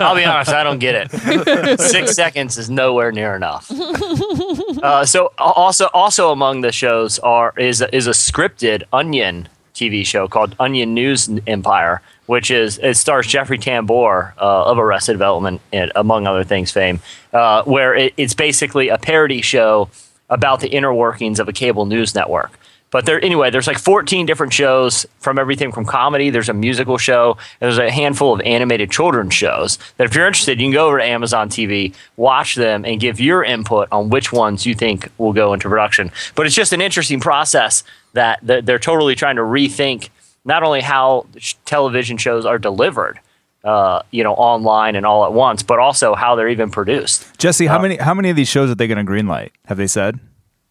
I'll 0.00 0.14
be 0.14 0.24
honest, 0.24 0.50
I 0.50 0.62
don't 0.62 0.78
get 0.78 1.10
it. 1.12 1.80
Six 1.80 2.14
seconds 2.14 2.58
is 2.58 2.68
nowhere 2.68 3.10
near 3.10 3.34
enough. 3.34 3.70
Uh, 3.70 5.06
so 5.06 5.32
also 5.38 5.88
also 5.94 6.30
among 6.30 6.60
the 6.60 6.72
shows 6.72 7.18
are 7.20 7.54
is 7.56 7.80
is 7.92 8.06
a 8.06 8.10
scripted 8.10 8.82
Onion 8.92 9.48
TV 9.74 10.04
show 10.04 10.28
called 10.28 10.54
Onion 10.60 10.92
News 10.92 11.30
Empire, 11.46 12.02
which 12.28 12.50
is 12.50 12.78
it 12.82 12.94
stars 12.94 13.26
Jeffrey 13.26 13.58
Tambor 13.58 14.34
uh, 14.36 14.64
of 14.66 14.78
Arrested 14.78 15.14
Development, 15.14 15.62
and 15.72 15.90
among 15.96 16.26
other 16.26 16.44
things, 16.44 16.70
fame, 16.70 17.00
uh, 17.32 17.62
where 17.64 17.94
it, 17.94 18.12
it's 18.18 18.34
basically 18.34 18.90
a 18.90 18.98
parody 18.98 19.40
show 19.40 19.88
about 20.28 20.60
the 20.60 20.68
inner 20.68 20.92
workings 20.92 21.40
of 21.40 21.48
a 21.48 21.54
cable 21.54 21.86
news 21.86 22.14
network. 22.14 22.52
But 22.90 23.06
there, 23.06 23.22
anyway, 23.22 23.50
there's 23.50 23.66
like 23.66 23.78
14 23.78 24.26
different 24.26 24.52
shows 24.52 25.06
from 25.20 25.38
everything 25.38 25.72
from 25.72 25.86
comedy. 25.86 26.28
There's 26.28 26.50
a 26.50 26.54
musical 26.54 26.98
show. 26.98 27.38
And 27.60 27.68
there's 27.68 27.78
a 27.78 27.90
handful 27.90 28.34
of 28.34 28.40
animated 28.42 28.90
children's 28.90 29.34
shows. 29.34 29.78
That 29.96 30.06
if 30.06 30.14
you're 30.14 30.26
interested, 30.26 30.60
you 30.60 30.66
can 30.66 30.72
go 30.72 30.86
over 30.86 30.98
to 30.98 31.04
Amazon 31.04 31.48
TV, 31.48 31.94
watch 32.16 32.54
them, 32.54 32.84
and 32.84 33.00
give 33.00 33.20
your 33.20 33.44
input 33.44 33.88
on 33.92 34.08
which 34.08 34.32
ones 34.32 34.64
you 34.64 34.74
think 34.74 35.10
will 35.18 35.34
go 35.34 35.52
into 35.52 35.68
production. 35.68 36.10
But 36.34 36.46
it's 36.46 36.54
just 36.54 36.72
an 36.72 36.80
interesting 36.80 37.20
process 37.20 37.84
that 38.14 38.40
they're 38.42 38.78
totally 38.78 39.14
trying 39.14 39.36
to 39.36 39.42
rethink 39.42 40.08
not 40.48 40.64
only 40.64 40.80
how 40.80 41.26
sh- 41.36 41.54
television 41.66 42.16
shows 42.16 42.44
are 42.46 42.58
delivered, 42.58 43.20
uh, 43.62 44.02
you 44.10 44.24
know, 44.24 44.32
online 44.34 44.96
and 44.96 45.04
all 45.04 45.24
at 45.26 45.32
once, 45.32 45.62
but 45.62 45.78
also 45.78 46.14
how 46.14 46.34
they're 46.34 46.48
even 46.48 46.70
produced. 46.70 47.38
Jesse, 47.38 47.66
how 47.66 47.80
many 47.80 47.96
how 47.98 48.14
many 48.14 48.30
of 48.30 48.36
these 48.36 48.48
shows 48.48 48.70
are 48.70 48.74
they 48.74 48.88
going 48.88 49.04
to 49.04 49.10
greenlight? 49.10 49.50
Have 49.66 49.76
they 49.76 49.86
said? 49.86 50.18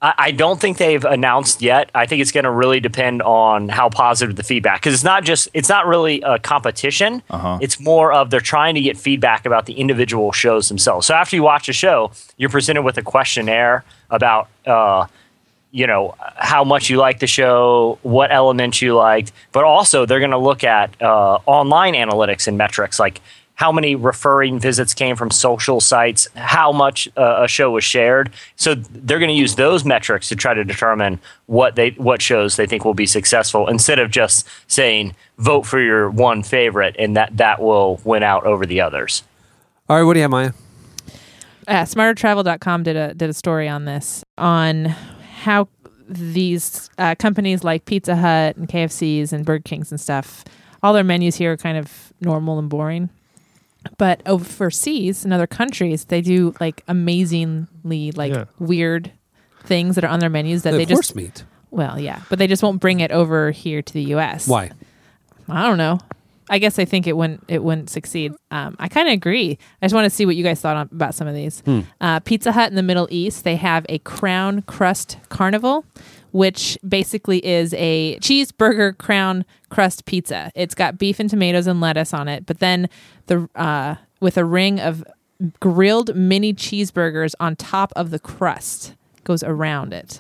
I, 0.02 0.14
I 0.18 0.32
don't 0.32 0.60
think 0.60 0.78
they've 0.78 1.06
announced 1.06 1.62
yet. 1.62 1.92
I 1.94 2.08
think 2.08 2.22
it's 2.22 2.32
going 2.32 2.44
to 2.44 2.52
really 2.52 2.80
depend 2.80 3.22
on 3.22 3.70
how 3.70 3.90
positive 3.90 4.36
the 4.36 4.44
feedback 4.44 4.82
because 4.82 4.96
it's 4.96 5.04
not 5.04 5.24
just 5.24 5.48
it's 5.54 5.70
not 5.70 5.86
really 5.86 6.22
a 6.22 6.40
competition. 6.40 7.22
Uh-huh. 7.30 7.60
It's 7.62 7.80
more 7.80 8.12
of 8.12 8.32
they're 8.32 8.40
trying 8.40 8.76
to 8.76 8.82
get 8.82 8.98
feedback 8.98 9.46
about 9.46 9.68
the 9.68 9.74
individual 9.74 10.32
shows 10.32 10.70
themselves. 10.70 11.06
So 11.06 11.14
after 11.14 11.36
you 11.36 11.44
watch 11.44 11.70
a 11.70 11.74
show, 11.74 12.12
you're 12.38 12.50
presented 12.50 12.82
with 12.82 12.98
a 12.98 13.04
questionnaire 13.04 13.86
about. 14.10 14.50
Uh, 14.66 15.06
you 15.72 15.88
know 15.88 16.16
how 16.36 16.64
much 16.64 16.90
you 16.90 16.98
like 16.98 17.20
the 17.20 17.28
show, 17.28 18.00
what 18.04 18.32
elements 18.32 18.82
you 18.82 18.96
liked, 18.96 19.32
but 19.52 19.64
also 19.64 20.06
they're 20.06 20.20
going 20.20 20.32
to 20.32 20.38
look 20.38 20.64
at 20.64 21.00
uh, 21.02 21.40
online 21.46 21.94
analytics 21.94 22.48
and 22.48 22.58
metrics 22.58 23.00
like 23.00 23.22
how 23.56 23.72
many 23.72 23.96
referring 23.96 24.60
visits 24.60 24.94
came 24.94 25.16
from 25.16 25.32
social 25.32 25.82
sites, 25.82 26.28
how 26.36 26.72
much 26.72 27.10
uh, 27.18 27.42
a 27.44 27.48
show 27.48 27.72
was 27.72 27.84
shared. 27.84 28.32
So 28.56 28.76
they're 28.76 29.18
going 29.18 29.30
to 29.32 29.36
use 29.36 29.56
those 29.56 29.84
metrics 29.84 30.30
to 30.30 30.36
try 30.36 30.54
to 30.54 30.64
determine 30.64 31.20
what 31.48 31.76
they 31.76 31.90
what 31.92 32.22
shows 32.22 32.56
they 32.56 32.68
think 32.68 32.86
will 32.86 32.94
be 32.94 33.08
successful 33.08 33.68
instead 33.68 34.00
of 34.00 34.12
just 34.12 34.48
saying 34.68 35.16
vote 35.40 35.64
for 35.66 35.82
your 35.82 36.10
one 36.10 36.44
favorite 36.44 36.96
and 37.00 37.18
that 37.18 37.36
that 37.38 37.62
will 37.62 38.00
win 38.04 38.24
out 38.24 38.46
over 38.46 38.66
the 38.66 38.80
others. 38.80 39.24
All 39.90 39.98
right, 39.98 40.04
what 40.04 40.14
do 40.14 40.20
you 40.20 40.24
have, 40.24 40.32
Maya? 40.32 40.52
uh, 41.68 41.84
smartertravel.com 41.84 42.84
did 42.84 42.96
a 42.96 43.14
did 43.14 43.30
a 43.30 43.34
story 43.34 43.68
on 43.68 43.86
this 43.86 44.24
on 44.38 44.96
how 45.48 45.68
these 46.10 46.90
uh, 46.98 47.16
companies 47.16 47.64
like 47.64 47.86
Pizza 47.86 48.16
Hut 48.16 48.56
and 48.56 48.68
KFC's 48.68 49.34
and 49.34 49.46
Burger 49.46 49.64
Kings 49.64 49.92
and 49.92 50.00
stuff, 50.00 50.46
all 50.84 50.94
their 50.94 51.04
menus 51.04 51.36
here 51.36 51.54
are 51.54 51.58
kind 51.58 51.78
of 51.78 52.14
normal 52.22 52.60
and 52.60 52.70
boring. 52.70 53.10
But 53.98 54.22
overseas 54.26 55.24
in 55.26 55.32
other 55.32 55.48
countries, 55.48 56.06
they 56.06 56.22
do 56.22 56.54
like 56.60 56.84
amazingly 56.88 58.12
like 58.12 58.34
Yeah. 58.34 58.46
weird 58.60 59.12
things 59.64 59.96
that 59.96 60.04
are 60.04 60.10
on 60.10 60.20
their 60.20 60.30
menus 60.30 60.64
that 60.64 60.72
They 60.72 60.78
they 60.78 60.84
have 60.84 60.90
horse 60.92 61.08
just 61.08 61.16
meat. 61.16 61.44
well, 61.72 62.00
yeah, 62.00 62.22
but 62.30 62.40
they 62.40 62.48
just 62.48 62.64
won't 62.64 62.80
bring 62.82 63.00
it 63.00 63.12
over 63.12 63.52
here 63.52 63.82
to 63.82 63.94
the 63.94 64.04
U.S. 64.16 64.48
Why? 64.48 64.72
I 65.50 65.66
don't 65.66 65.78
know. 65.78 66.00
I 66.50 66.60
guess 66.60 66.80
I 66.80 66.86
think 66.86 67.08
it 67.08 67.18
wouldn't 67.18 67.44
it 67.48 67.64
wouldn't 67.64 67.90
succeed. 67.90 68.34
Um, 68.52 68.76
I 68.80 68.88
kind 68.88 69.08
of 69.08 69.14
agree. 69.14 69.58
I 69.82 69.86
just 69.86 69.94
want 69.96 70.06
to 70.06 70.10
see 70.10 70.26
what 70.26 70.36
you 70.36 70.44
guys 70.44 70.62
thought 70.62 70.78
on, 70.78 70.90
about 70.92 71.14
some 71.16 71.28
of 71.28 71.36
these. 71.36 71.62
Uh, 72.02 72.20
Pizza 72.22 72.52
Hut 72.52 72.70
in 72.70 72.76
the 72.76 72.84
Middle 72.84 73.08
East, 73.12 73.44
they 73.44 73.56
have 73.58 73.86
a 73.90 74.00
crown 74.00 74.62
crust 74.62 75.18
carnival, 75.30 75.86
which 76.32 76.78
basically 76.88 77.46
is 77.46 77.74
a 77.74 78.18
cheeseburger 78.20 78.98
crown 78.98 79.46
crust 79.70 80.06
pizza. 80.06 80.52
It's 80.56 80.76
got 80.76 80.98
beef 80.98 81.20
and 81.20 81.30
tomatoes 81.30 81.68
and 81.68 81.82
lettuce 81.82 82.14
on 82.14 82.28
it, 82.28 82.46
but 82.46 82.60
then 82.60 82.90
the 83.26 83.50
uh, 83.56 83.96
with 84.22 84.38
a 84.38 84.46
ring 84.46 84.80
of 84.80 85.04
grilled 85.60 86.16
mini 86.16 86.54
cheeseburgers 86.54 87.34
on 87.40 87.56
top 87.56 87.92
of 87.96 88.10
the 88.10 88.20
crust 88.20 88.96
goes 89.24 89.44
around 89.44 89.94
it. 89.94 90.20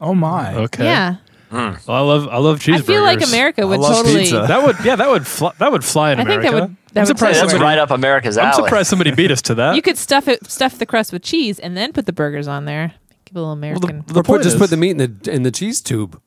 Oh 0.00 0.14
my. 0.14 0.54
Okay. 0.54 0.84
Yeah, 0.84 1.16
Hmm. 1.50 1.56
Well, 1.86 1.96
I 1.96 2.00
love 2.00 2.28
I 2.28 2.36
love 2.38 2.58
cheeseburgers. 2.60 2.74
I 2.78 2.82
feel 2.82 3.02
like 3.02 3.22
America 3.22 3.66
would 3.66 3.80
love 3.80 3.96
totally. 3.96 4.20
pizza. 4.22 4.44
That 4.48 4.62
would 4.66 4.76
yeah 4.84 4.96
that 4.96 5.08
would 5.08 5.26
fly, 5.26 5.52
that 5.58 5.72
would 5.72 5.84
fly 5.84 6.12
in 6.12 6.20
I 6.20 6.24
think 6.24 6.40
America. 6.44 6.50
that 6.56 6.62
would- 6.68 6.76
that 6.94 7.00
I'm 7.02 7.06
would 7.06 7.18
surprised 7.18 7.36
fly. 7.36 7.42
That's 7.42 7.52
somebody. 7.52 7.64
right 7.68 7.78
up 7.78 7.90
America's 7.90 8.38
I'm 8.38 8.46
alley. 8.46 8.64
surprised 8.64 8.88
somebody 8.88 9.10
beat 9.10 9.30
us 9.30 9.42
to 9.42 9.54
that. 9.56 9.76
You 9.76 9.82
could 9.82 9.98
stuff 9.98 10.26
it, 10.26 10.50
stuff 10.50 10.78
the 10.78 10.86
crust 10.86 11.12
with 11.12 11.22
cheese, 11.22 11.58
and 11.58 11.76
then 11.76 11.92
put 11.92 12.06
the 12.06 12.12
burgers 12.14 12.48
on 12.48 12.64
there. 12.64 12.94
Give 13.26 13.36
a 13.36 13.40
little 13.40 13.48
well, 13.48 13.52
American. 13.52 14.04
the, 14.06 14.12
the 14.14 14.20
or 14.20 14.22
put, 14.22 14.26
point 14.26 14.42
just 14.44 14.54
is, 14.56 14.60
put 14.60 14.70
the 14.70 14.76
meat 14.78 14.92
in 14.92 14.96
the 14.96 15.30
in 15.32 15.42
the 15.42 15.50
cheese 15.50 15.80
tube. 15.82 16.20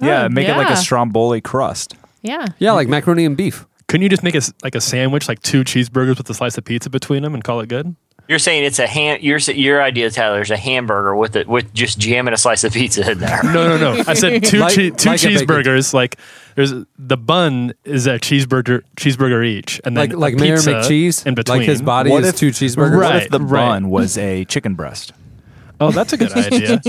Yeah, 0.00 0.24
Oh, 0.24 0.28
make 0.28 0.48
it 0.48 0.56
like 0.56 0.70
a 0.70 0.76
stromboli 0.76 1.40
crust. 1.40 1.94
yeah, 2.22 2.46
Yeah, 2.58 2.72
like 2.72 2.88
macaroni 2.88 3.24
and 3.24 3.36
beef. 3.36 3.64
couldn't 3.88 4.02
you 4.02 4.08
just 4.08 4.22
make 4.24 4.34
a 4.34 4.38
s- 4.38 4.52
like 4.64 4.74
a 4.74 4.80
sandwich, 4.80 5.28
like 5.28 5.40
two 5.42 5.62
cheeseburgers 5.64 6.18
with 6.18 6.28
a 6.30 6.34
slice 6.34 6.58
of 6.58 6.64
pizza 6.64 6.90
between 6.90 7.22
them, 7.22 7.34
and 7.34 7.42
call 7.44 7.60
it 7.60 7.68
good? 7.68 7.94
You're 8.28 8.38
saying 8.38 8.64
it's 8.64 8.78
a 8.78 8.86
ham. 8.86 9.18
Your 9.22 9.38
your 9.38 9.82
idea, 9.82 10.10
Tyler, 10.10 10.42
is 10.42 10.50
a 10.50 10.56
hamburger 10.56 11.16
with 11.16 11.34
it 11.34 11.48
with 11.48 11.72
just 11.72 11.98
jamming 11.98 12.34
a 12.34 12.36
slice 12.36 12.62
of 12.62 12.72
pizza 12.74 13.10
in 13.10 13.18
there. 13.18 13.40
No, 13.42 13.76
no, 13.76 13.78
no. 13.94 14.04
I 14.06 14.12
said 14.14 14.44
two 14.44 14.58
Like- 14.58 14.74
chee- 14.74 14.90
two 14.90 15.08
like 15.10 15.18
cheeseburgers. 15.20 15.94
Like 15.94 16.16
there's 16.54 16.74
the 16.98 17.16
bun 17.16 17.72
is 17.84 18.06
a 18.06 18.18
cheeseburger 18.18 18.82
cheeseburger 18.96 19.46
each, 19.46 19.80
and 19.84 19.96
then 19.96 20.10
Like 20.10 20.12
a 20.12 20.18
like 20.18 20.34
Mayor 20.34 20.56
pizza 20.56 20.72
McCheese. 20.74 21.26
in 21.26 21.34
between. 21.34 21.58
Like 21.60 21.66
his 21.68 21.80
body 21.80 22.10
What 22.10 22.22
is 22.24 22.28
if- 22.30 22.36
two 22.36 22.50
cheeseburgers. 22.50 22.96
What 23.02 23.16
if 23.16 23.30
the 23.30 23.40
right. 23.40 23.66
bun 23.80 23.88
was 23.88 24.18
a 24.18 24.44
chicken 24.44 24.74
breast? 24.74 25.12
Oh, 25.80 25.90
that's 25.90 26.12
a 26.12 26.16
good 26.18 26.32
idea. 26.36 26.80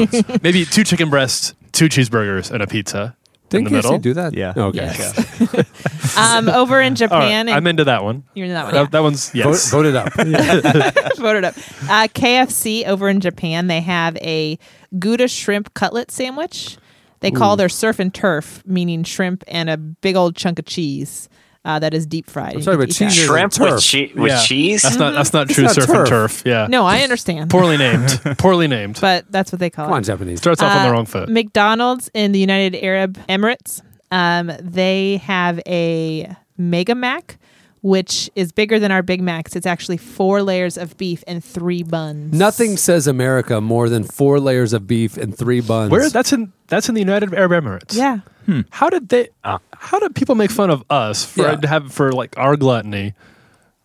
Maybe 0.44 0.66
two 0.66 0.84
chicken 0.84 1.10
breasts, 1.10 1.54
two 1.72 1.86
cheeseburgers, 1.90 2.52
and 2.52 2.62
a 2.62 2.68
pizza 2.68 3.16
in 3.54 3.64
Didn't 3.64 3.74
the 3.74 3.80
KFC 3.80 3.84
middle. 3.84 4.00
do 4.00 4.14
that? 4.16 4.34
Yeah. 4.34 4.54
Okay. 4.56 4.78
Yes. 4.78 6.18
um, 6.18 6.50
over 6.50 6.80
in 6.82 6.86
All 6.86 6.90
right, 6.90 6.98
Japan, 6.98 7.50
I'm 7.50 7.68
into 7.68 7.86
that 7.86 8.04
one. 8.04 8.24
you're 8.34 8.48
in 8.48 8.54
that 8.54 8.66
one. 8.66 8.74
That, 8.74 8.92
that 8.92 9.04
one's 9.04 9.34
yes. 9.34 9.72
Vote, 9.72 9.84
vote 9.84 9.86
it 9.86 9.96
up. 9.96 10.14
voted 11.18 11.46
up. 11.46 11.56
Uh, 11.84 12.08
KFC 12.08 12.86
over 12.86 13.10
in 13.10 13.20
Japan, 13.20 13.68
they 13.68 13.82
have 13.82 14.16
a 14.18 14.58
Gouda 14.98 15.28
shrimp 15.28 15.74
cutlet 15.74 16.12
sandwich. 16.12 16.78
They 17.22 17.32
call 17.32 17.58
their 17.58 17.68
surf 17.68 18.00
and 18.00 18.14
turf, 18.14 18.64
meaning 18.66 19.04
shrimp 19.04 19.44
and 19.48 19.70
a 19.70 19.76
big 19.76 20.16
old 20.16 20.38
chunk 20.38 20.58
of 20.58 20.66
cheese 20.66 21.28
uh, 21.66 21.80
that 21.80 21.94
is 21.94 22.06
deep 22.06 22.30
fried. 22.30 22.56
I'm 22.56 22.62
sorry, 22.62 22.78
can 22.78 22.82
but 22.86 22.90
eat 22.90 22.98
that. 23.00 23.10
cheese 23.10 23.18
is- 23.20 23.26
Shrimp 23.26 23.52
turf. 23.54 23.72
with, 23.76 23.84
che- 23.84 24.12
with 24.16 24.32
Yeah. 24.32 24.42
cheese. 24.42 24.82
That's 24.82 24.96
not 24.98 25.14
that's 25.14 25.34
not 25.34 25.50
true 25.50 25.66
not 25.66 25.74
surf 25.76 25.90
and 25.90 25.98
turf. 25.98 26.10
turf. 26.10 26.44
Yeah, 26.46 26.68
No, 26.70 26.86
I 26.86 27.00
understand, 27.02 27.50
poorly 27.50 27.78
named. 27.78 28.20
Poorly 28.38 28.68
named. 28.68 28.98
but 29.02 29.26
that's 29.32 29.52
what 29.52 29.60
they 29.60 29.70
call 29.70 29.86
Come 29.86 29.94
it. 29.94 29.98
on, 29.98 30.04
Japanese. 30.04 30.40
Starts 30.40 30.62
off 30.62 30.76
on 30.76 30.84
the 30.84 30.90
Uh, 30.90 30.94
wrong 30.94 31.06
foot. 31.06 31.30
McDonald's 31.30 32.10
in 32.14 32.32
the 32.32 32.40
United 32.40 32.76
Arab 32.84 33.18
Emirates, 33.28 33.82
um, 34.12 34.52
they 34.62 35.18
have 35.18 35.60
a 35.68 36.34
Mega 36.58 36.96
Mac, 36.96 37.38
which 37.82 38.30
is 38.36 38.52
bigger 38.52 38.80
than 38.80 38.92
our 38.92 39.02
Big 39.02 39.22
Macs. 39.22 39.56
It's 39.56 39.66
actually 39.66 39.98
four 39.98 40.42
layers 40.44 40.78
of 40.78 40.98
beef 40.98 41.24
and 41.28 41.44
three 41.44 41.84
buns. 41.84 42.34
Nothing 42.34 42.78
says 42.78 43.08
America 43.08 43.62
more 43.62 43.90
than 43.90 44.04
four 44.04 44.40
layers 44.40 44.74
of 44.74 44.88
beef 44.88 45.18
and 45.18 45.36
three 45.38 45.62
buns. 45.62 45.92
Where 45.92 46.10
that's 46.10 46.34
in 46.34 46.52
that's 46.68 46.90
in 46.90 46.96
the 46.96 47.02
United 47.02 47.34
Arab 47.34 47.52
Emirates. 47.64 47.96
Yeah. 47.96 48.20
Hmm. 48.46 48.62
How 48.70 48.90
did 48.90 49.10
they? 49.10 49.30
how 49.44 50.00
did 50.00 50.16
people 50.16 50.36
make 50.36 50.52
fun 50.52 50.70
of 50.70 50.84
us 50.90 51.26
for 51.26 51.44
Yeah. 51.44 51.60
have 51.68 51.92
for 51.94 52.12
like 52.12 52.38
our 52.38 52.56
gluttony? 52.58 53.14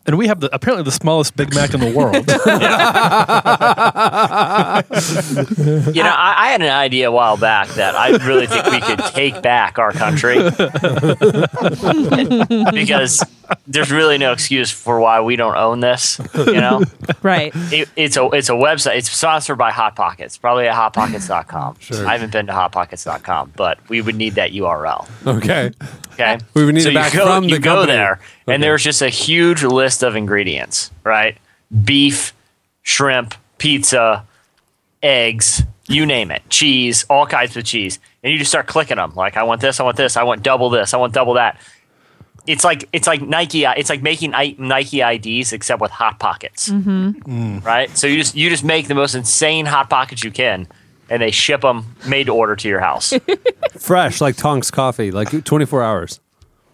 And 0.07 0.18
we 0.18 0.26
have 0.26 0.40
the 0.40 0.54
apparently 0.54 0.85
the 0.85 0.92
smallest 0.92 1.35
Big 1.35 1.54
Mac 1.54 1.72
in 1.72 1.80
the 1.80 1.90
world. 1.90 2.28
You 5.94 6.02
know, 6.02 6.11
I, 6.14 6.35
I 6.38 6.48
had 6.50 6.62
an 6.62 6.70
idea 6.70 7.09
a 7.09 7.12
while 7.12 7.37
back 7.37 7.68
that 7.70 7.94
I 7.94 8.11
really 8.26 8.46
think 8.46 8.66
we 8.66 8.80
could 8.80 8.98
take 9.14 9.40
back 9.42 9.78
our 9.78 9.92
country 9.92 10.37
because 12.72 13.22
there's 13.66 13.90
really 13.90 14.18
no 14.18 14.33
excuse 14.33 14.70
for 14.70 15.00
why 15.00 15.20
we 15.20 15.37
don't 15.37 15.57
own 15.57 15.81
this. 15.81 16.20
You 16.35 16.53
know, 16.61 16.83
Right. 17.22 17.53
it, 17.72 17.88
it's 17.96 18.16
a 18.16 18.27
it's 18.31 18.48
a 18.48 18.53
website. 18.53 18.96
It's 18.98 19.11
sponsored 19.11 19.57
by 19.59 19.70
Hot 19.70 19.96
Pockets, 19.96 20.37
probably 20.37 20.68
at 20.68 20.74
hotpockets.com. 20.74 21.77
Sure. 21.81 22.07
I 22.07 22.12
haven't 22.12 22.33
been 22.33 22.46
to 22.46 22.53
hotpockets.com, 22.53 23.53
but 23.57 23.79
we 23.88 24.00
would 24.03 24.16
need 24.16 24.35
that 24.35 24.53
URL. 24.53 25.09
Okay. 25.27 25.70
Okay, 26.12 26.38
We 26.55 26.64
would 26.64 26.74
need 26.74 26.83
so 26.83 26.90
it 26.90 26.94
back 26.94 27.12
go, 27.12 27.27
from 27.27 27.44
you 27.44 27.57
the 27.57 27.61
go 27.61 27.74
company. 27.77 27.92
there, 27.92 28.12
Okay. 28.44 28.55
and 28.55 28.62
there's 28.62 28.85
just 28.85 29.03
a 29.03 29.09
huge 29.09 29.62
list 29.64 30.03
of 30.05 30.14
ingredients, 30.14 30.92
right? 31.03 31.37
Beef, 31.85 32.33
shrimp, 32.83 33.35
pizza, 33.59 34.24
eggs, 35.03 35.62
you 35.88 36.07
name 36.07 36.31
it, 36.31 36.42
cheese, 36.48 37.05
all 37.11 37.27
kinds 37.27 37.57
of 37.57 37.64
cheese, 37.64 37.98
and 38.22 38.33
you 38.33 38.38
just 38.38 38.50
start 38.50 38.66
clicking 38.66 38.96
them. 38.96 39.12
Like, 39.14 39.37
I 39.37 39.42
want 39.42 39.61
this, 39.61 39.81
I 39.81 39.83
want 39.83 39.96
this, 39.96 40.16
I 40.16 40.22
want 40.22 40.42
double 40.42 40.70
this, 40.70 40.94
I 40.94 40.98
want 40.98 41.12
double 41.12 41.35
that. 41.35 41.59
It's 42.46 42.64
like 42.64 42.88
it's 42.92 43.07
like 43.07 43.22
Nike. 43.22 43.64
Uh, 43.64 43.72
it's 43.76 43.88
like 43.88 44.02
making 44.02 44.35
I- 44.35 44.54
Nike 44.59 45.00
IDs 45.00 45.52
except 45.52 45.80
with 45.80 45.90
hot 45.90 46.18
pockets, 46.18 46.68
mm-hmm. 46.68 47.11
mm. 47.11 47.64
right? 47.64 47.96
So 47.96 48.07
you 48.07 48.16
just 48.16 48.35
you 48.35 48.50
just 48.50 48.64
make 48.64 48.87
the 48.88 48.94
most 48.94 49.14
insane 49.14 49.64
hot 49.66 49.88
pockets 49.88 50.22
you 50.22 50.30
can, 50.30 50.66
and 51.09 51.22
they 51.22 51.30
ship 51.30 51.62
them 51.62 51.96
made 52.07 52.26
to 52.26 52.35
order 52.35 52.54
to 52.57 52.68
your 52.68 52.80
house. 52.80 53.14
Fresh, 53.78 54.20
like 54.20 54.37
Tonks 54.37 54.70
coffee, 54.70 55.11
like 55.11 55.44
24 55.44 55.83
hours. 55.83 56.20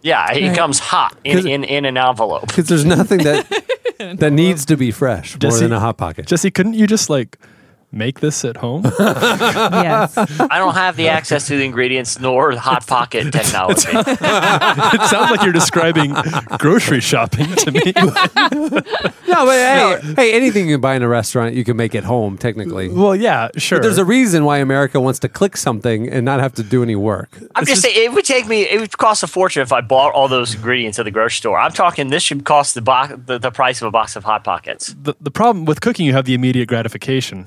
Yeah, 0.02 0.32
it 0.32 0.48
Right. 0.48 0.56
comes 0.56 0.78
hot 0.78 1.16
in, 1.24 1.46
in, 1.46 1.64
in 1.64 1.84
an 1.84 1.96
envelope. 1.96 2.46
Because 2.48 2.68
there's 2.68 2.84
nothing 2.86 3.18
that 3.24 3.46
that 4.18 4.32
needs 4.32 4.64
to 4.66 4.76
be 4.76 4.90
fresh 4.90 5.36
more 5.40 5.52
than 5.52 5.72
a 5.72 5.80
hot 5.80 5.98
pocket. 5.98 6.26
Jesse, 6.26 6.50
couldn't 6.50 6.74
you 6.74 6.86
just 6.86 7.10
like 7.10 7.38
make 7.92 8.20
this 8.20 8.44
at 8.44 8.56
home? 8.58 8.82
yes. 8.98 10.16
I 10.16 10.58
don't 10.58 10.74
have 10.74 10.96
the 10.96 11.08
access 11.08 11.46
to 11.48 11.56
the 11.56 11.64
ingredients 11.64 12.20
nor 12.20 12.52
hot 12.52 12.86
pocket 12.86 13.32
technology. 13.32 13.88
it 13.92 15.08
sounds 15.08 15.30
like 15.30 15.42
you're 15.42 15.52
describing 15.52 16.14
grocery 16.58 17.00
shopping 17.00 17.46
to 17.56 17.72
me. 17.72 17.92
no, 17.96 19.44
but 19.44 19.52
hey, 19.52 20.00
hey, 20.16 20.32
anything 20.34 20.68
you 20.68 20.74
can 20.74 20.80
buy 20.80 20.94
in 20.94 21.02
a 21.02 21.08
restaurant, 21.08 21.54
you 21.54 21.64
can 21.64 21.76
make 21.76 21.94
at 21.94 22.04
home, 22.04 22.38
technically. 22.38 22.88
well, 22.88 23.16
yeah, 23.16 23.48
sure. 23.56 23.78
But 23.78 23.82
there's 23.82 23.98
a 23.98 24.04
reason 24.04 24.44
why 24.44 24.58
America 24.58 25.00
wants 25.00 25.18
to 25.20 25.28
click 25.28 25.56
something 25.56 26.08
and 26.08 26.24
not 26.24 26.40
have 26.40 26.54
to 26.54 26.62
do 26.62 26.82
any 26.82 26.96
work. 26.96 27.38
I'm 27.54 27.66
just 27.66 27.82
saying 27.82 27.94
it 27.96 28.12
would 28.12 28.24
take 28.24 28.46
me. 28.46 28.62
It 28.62 28.80
would 28.80 28.96
cost 28.96 29.22
a 29.22 29.26
fortune 29.26 29.62
if 29.62 29.72
I 29.72 29.80
bought 29.80 30.12
all 30.14 30.28
those 30.28 30.54
ingredients 30.54 30.98
at 30.98 31.04
the 31.04 31.10
grocery 31.10 31.36
store. 31.36 31.58
I'm 31.58 31.72
talking. 31.72 32.08
This 32.10 32.22
should 32.22 32.44
cost 32.44 32.74
the 32.74 32.82
box 32.82 33.14
the, 33.26 33.38
the 33.38 33.50
price 33.50 33.80
of 33.82 33.88
a 33.88 33.90
box 33.90 34.16
of 34.16 34.24
hot 34.24 34.44
pockets. 34.44 34.94
the, 35.00 35.14
the 35.20 35.30
problem 35.30 35.64
with 35.64 35.80
cooking, 35.80 36.06
you 36.06 36.12
have 36.12 36.24
the 36.24 36.34
immediate 36.34 36.66
gratification. 36.68 37.46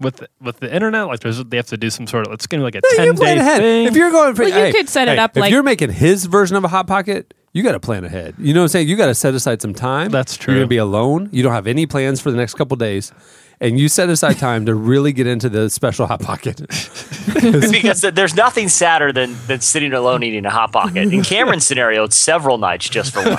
With 0.00 0.16
the, 0.16 0.28
with 0.40 0.60
the 0.60 0.72
internet, 0.72 1.06
like 1.08 1.20
there's, 1.20 1.42
they 1.44 1.56
have 1.56 1.66
to 1.68 1.76
do 1.76 1.90
some 1.90 2.06
sort 2.06 2.26
of 2.26 2.32
it's 2.32 2.46
gonna 2.46 2.60
be 2.60 2.64
like 2.64 2.74
a 2.76 2.80
No, 2.84 2.90
you 3.04 3.10
ten 3.10 3.16
plan 3.16 3.36
day 3.36 3.40
ahead. 3.40 3.60
thing. 3.60 3.86
If 3.88 3.96
you're 3.96 4.10
going 4.12 4.34
for, 4.36 4.42
Well, 4.42 4.50
you 4.50 4.54
hey, 4.66 4.72
could 4.72 4.88
set 4.88 5.08
it 5.08 5.12
hey, 5.18 5.18
up 5.18 5.36
If 5.36 5.40
like- 5.40 5.50
you're 5.50 5.62
making 5.64 5.90
his 5.90 6.26
version 6.26 6.56
of 6.56 6.62
a 6.64 6.68
hot 6.68 6.86
pocket, 6.86 7.34
you 7.52 7.62
got 7.62 7.72
to 7.72 7.80
plan 7.80 8.04
ahead. 8.04 8.34
You 8.38 8.54
know 8.54 8.60
what 8.60 8.64
I'm 8.64 8.68
saying? 8.68 8.88
You 8.88 8.96
got 8.96 9.06
to 9.06 9.14
set 9.14 9.34
aside 9.34 9.60
some 9.62 9.74
time. 9.74 10.10
That's 10.10 10.36
true. 10.36 10.52
You're 10.54 10.60
going 10.60 10.66
to 10.68 10.70
be 10.70 10.76
alone. 10.76 11.30
You 11.32 11.42
don't 11.42 11.54
have 11.54 11.66
any 11.66 11.86
plans 11.86 12.20
for 12.20 12.30
the 12.30 12.36
next 12.36 12.54
couple 12.54 12.76
days, 12.76 13.10
and 13.60 13.78
you 13.78 13.88
set 13.88 14.08
aside 14.08 14.38
time 14.38 14.66
to 14.66 14.74
really 14.74 15.12
get 15.12 15.26
into 15.26 15.48
the 15.48 15.68
special 15.68 16.06
hot 16.06 16.20
pocket. 16.20 16.58
because 17.34 18.00
there's 18.00 18.34
nothing 18.34 18.68
sadder 18.68 19.12
than, 19.12 19.36
than 19.46 19.60
sitting 19.60 19.92
alone 19.92 20.22
eating 20.22 20.46
a 20.46 20.50
hot 20.50 20.72
pocket. 20.72 21.12
In 21.12 21.22
Cameron's 21.22 21.66
scenario, 21.66 22.04
it's 22.04 22.16
several 22.16 22.58
nights 22.58 22.88
just 22.88 23.12
for 23.12 23.20
one. 23.20 23.36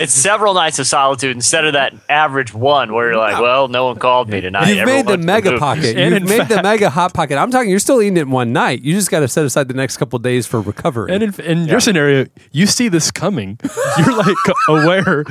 it's 0.00 0.14
several 0.14 0.54
nights 0.54 0.78
of 0.78 0.86
solitude 0.86 1.34
instead 1.34 1.64
of 1.64 1.72
that 1.72 1.94
average 2.08 2.54
one 2.54 2.92
where 2.94 3.08
you're 3.08 3.16
like, 3.16 3.40
well, 3.40 3.68
no 3.68 3.86
one 3.86 3.98
called 3.98 4.28
me 4.28 4.40
tonight. 4.40 4.68
You've 4.68 4.86
made 4.86 5.06
the 5.06 5.18
mega 5.18 5.58
pocket. 5.58 5.96
And 5.96 6.14
You've 6.14 6.22
in 6.22 6.38
made 6.38 6.48
the 6.48 6.62
mega 6.62 6.90
hot 6.90 7.12
pocket. 7.12 7.36
I'm 7.36 7.50
talking. 7.50 7.70
You're 7.70 7.78
still 7.78 8.00
eating 8.00 8.16
it 8.16 8.28
one 8.28 8.52
night. 8.52 8.82
You 8.82 8.94
just 8.94 9.10
got 9.10 9.20
to 9.20 9.28
set 9.28 9.44
aside 9.44 9.68
the 9.68 9.74
next 9.74 9.96
couple 9.96 10.18
days 10.20 10.46
for 10.46 10.60
recovery. 10.60 11.12
And 11.12 11.22
in, 11.22 11.40
in 11.40 11.64
your 11.66 11.80
scenario, 11.80 12.26
you 12.52 12.66
see 12.66 12.88
this 12.88 13.10
coming. 13.10 13.58
You're 13.98 14.16
like 14.16 14.36
aware, 14.68 15.24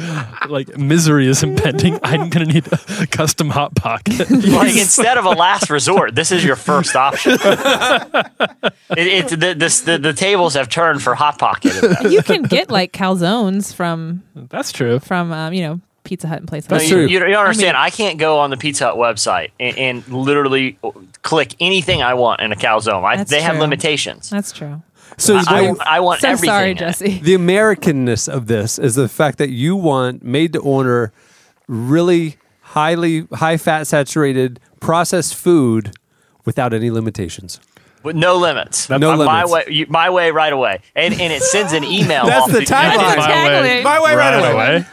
like 0.47 0.77
misery 0.77 1.27
is 1.27 1.41
impending. 1.43 1.99
I'm 2.03 2.29
gonna 2.29 2.45
need 2.45 2.67
a 2.71 3.07
custom 3.07 3.28
hot 3.49 3.75
pocket. 3.75 4.29
like 4.29 4.75
instead 4.75 5.17
of 5.17 5.25
a 5.25 5.29
last 5.29 5.69
resort, 5.69 6.15
this 6.15 6.31
is 6.31 6.43
your 6.43 6.55
first 6.55 6.95
option. 6.95 7.33
it, 7.41 8.73
it, 8.97 9.39
the, 9.39 9.55
this, 9.57 9.81
the, 9.81 9.97
the 9.97 10.13
tables 10.13 10.53
have 10.55 10.69
turned 10.69 11.01
for 11.01 11.15
hot 11.15 11.37
pocket. 11.37 11.73
you 12.09 12.21
can 12.23 12.43
get 12.43 12.69
like 12.69 12.91
calzones 12.91 13.73
from 13.73 14.23
That's 14.35 14.71
true. 14.71 14.99
from 14.99 15.31
um, 15.31 15.53
you 15.53 15.61
know 15.61 15.81
Pizza 16.03 16.27
Hut 16.27 16.39
and 16.39 16.47
places. 16.47 16.67
That's 16.67 16.83
like 16.85 16.89
you, 16.89 16.95
true. 16.95 17.07
You, 17.07 17.19
don't 17.19 17.45
understand. 17.45 17.77
I, 17.77 17.91
can't 17.91 18.17
go 18.17 18.39
on 18.39 18.49
the 18.49 18.57
Pizza 18.57 18.85
Hut 18.85 18.95
website 18.95 19.51
and, 19.59 19.77
and 19.77 20.07
literally 20.07 20.79
click 21.21 21.55
anything 21.59 22.01
I 22.01 22.15
want 22.15 22.41
in 22.41 22.51
a 22.51 22.55
calzone. 22.55 23.03
I, 23.03 23.17
That's 23.17 23.29
they 23.29 23.41
have 23.41 23.59
limitations. 23.59 24.29
That's 24.29 24.51
true. 24.51 24.81
so 25.17 25.35
I, 25.35 25.73
the- 25.73 25.83
I 25.85 25.99
want 25.99 26.21
So 26.21 26.29
everything. 26.29 26.49
sorry, 26.49 26.71
in 26.71 26.77
it. 26.77 26.79
Jesse. 26.79 27.19
the 27.19 27.35
Americanness 27.35 28.27
of 28.27 28.47
this 28.47 28.79
is 28.79 28.95
the 28.95 29.07
fact 29.07 29.37
that 29.37 29.49
you 29.49 29.75
want 29.75 30.23
made 30.23 30.53
to 30.53 30.59
order, 30.59 31.13
really 31.67 32.38
highly 32.73 33.27
high 33.33 33.57
fat 33.57 33.85
saturated 33.87 34.59
processed 34.79 35.35
food 35.35 35.91
without 36.45 36.73
any 36.73 36.89
limitations. 36.91 37.59
With 38.01 38.15
no 38.15 38.37
limits. 38.37 38.89
No 38.89 38.95
Uh, 39.11 39.17
My 39.17 39.43
limits. 39.43 39.51
way, 39.51 39.63
you, 39.75 39.85
my 39.89 40.09
way, 40.09 40.31
right 40.31 40.53
away, 40.53 40.79
and 40.95 41.13
and 41.13 41.33
it 41.33 41.41
sends 41.41 41.73
an 41.73 41.83
email. 41.83 42.25
That's 42.25 42.43
off 42.45 42.51
the 42.51 42.61
to 42.61 42.65
tagline. 42.73 42.93
United- 42.93 43.17
My 43.17 43.19
way. 43.19 43.69
Exactly. 43.69 43.83
My 43.83 44.01
way 44.01 44.15
right 44.15 44.53
away. 44.53 44.85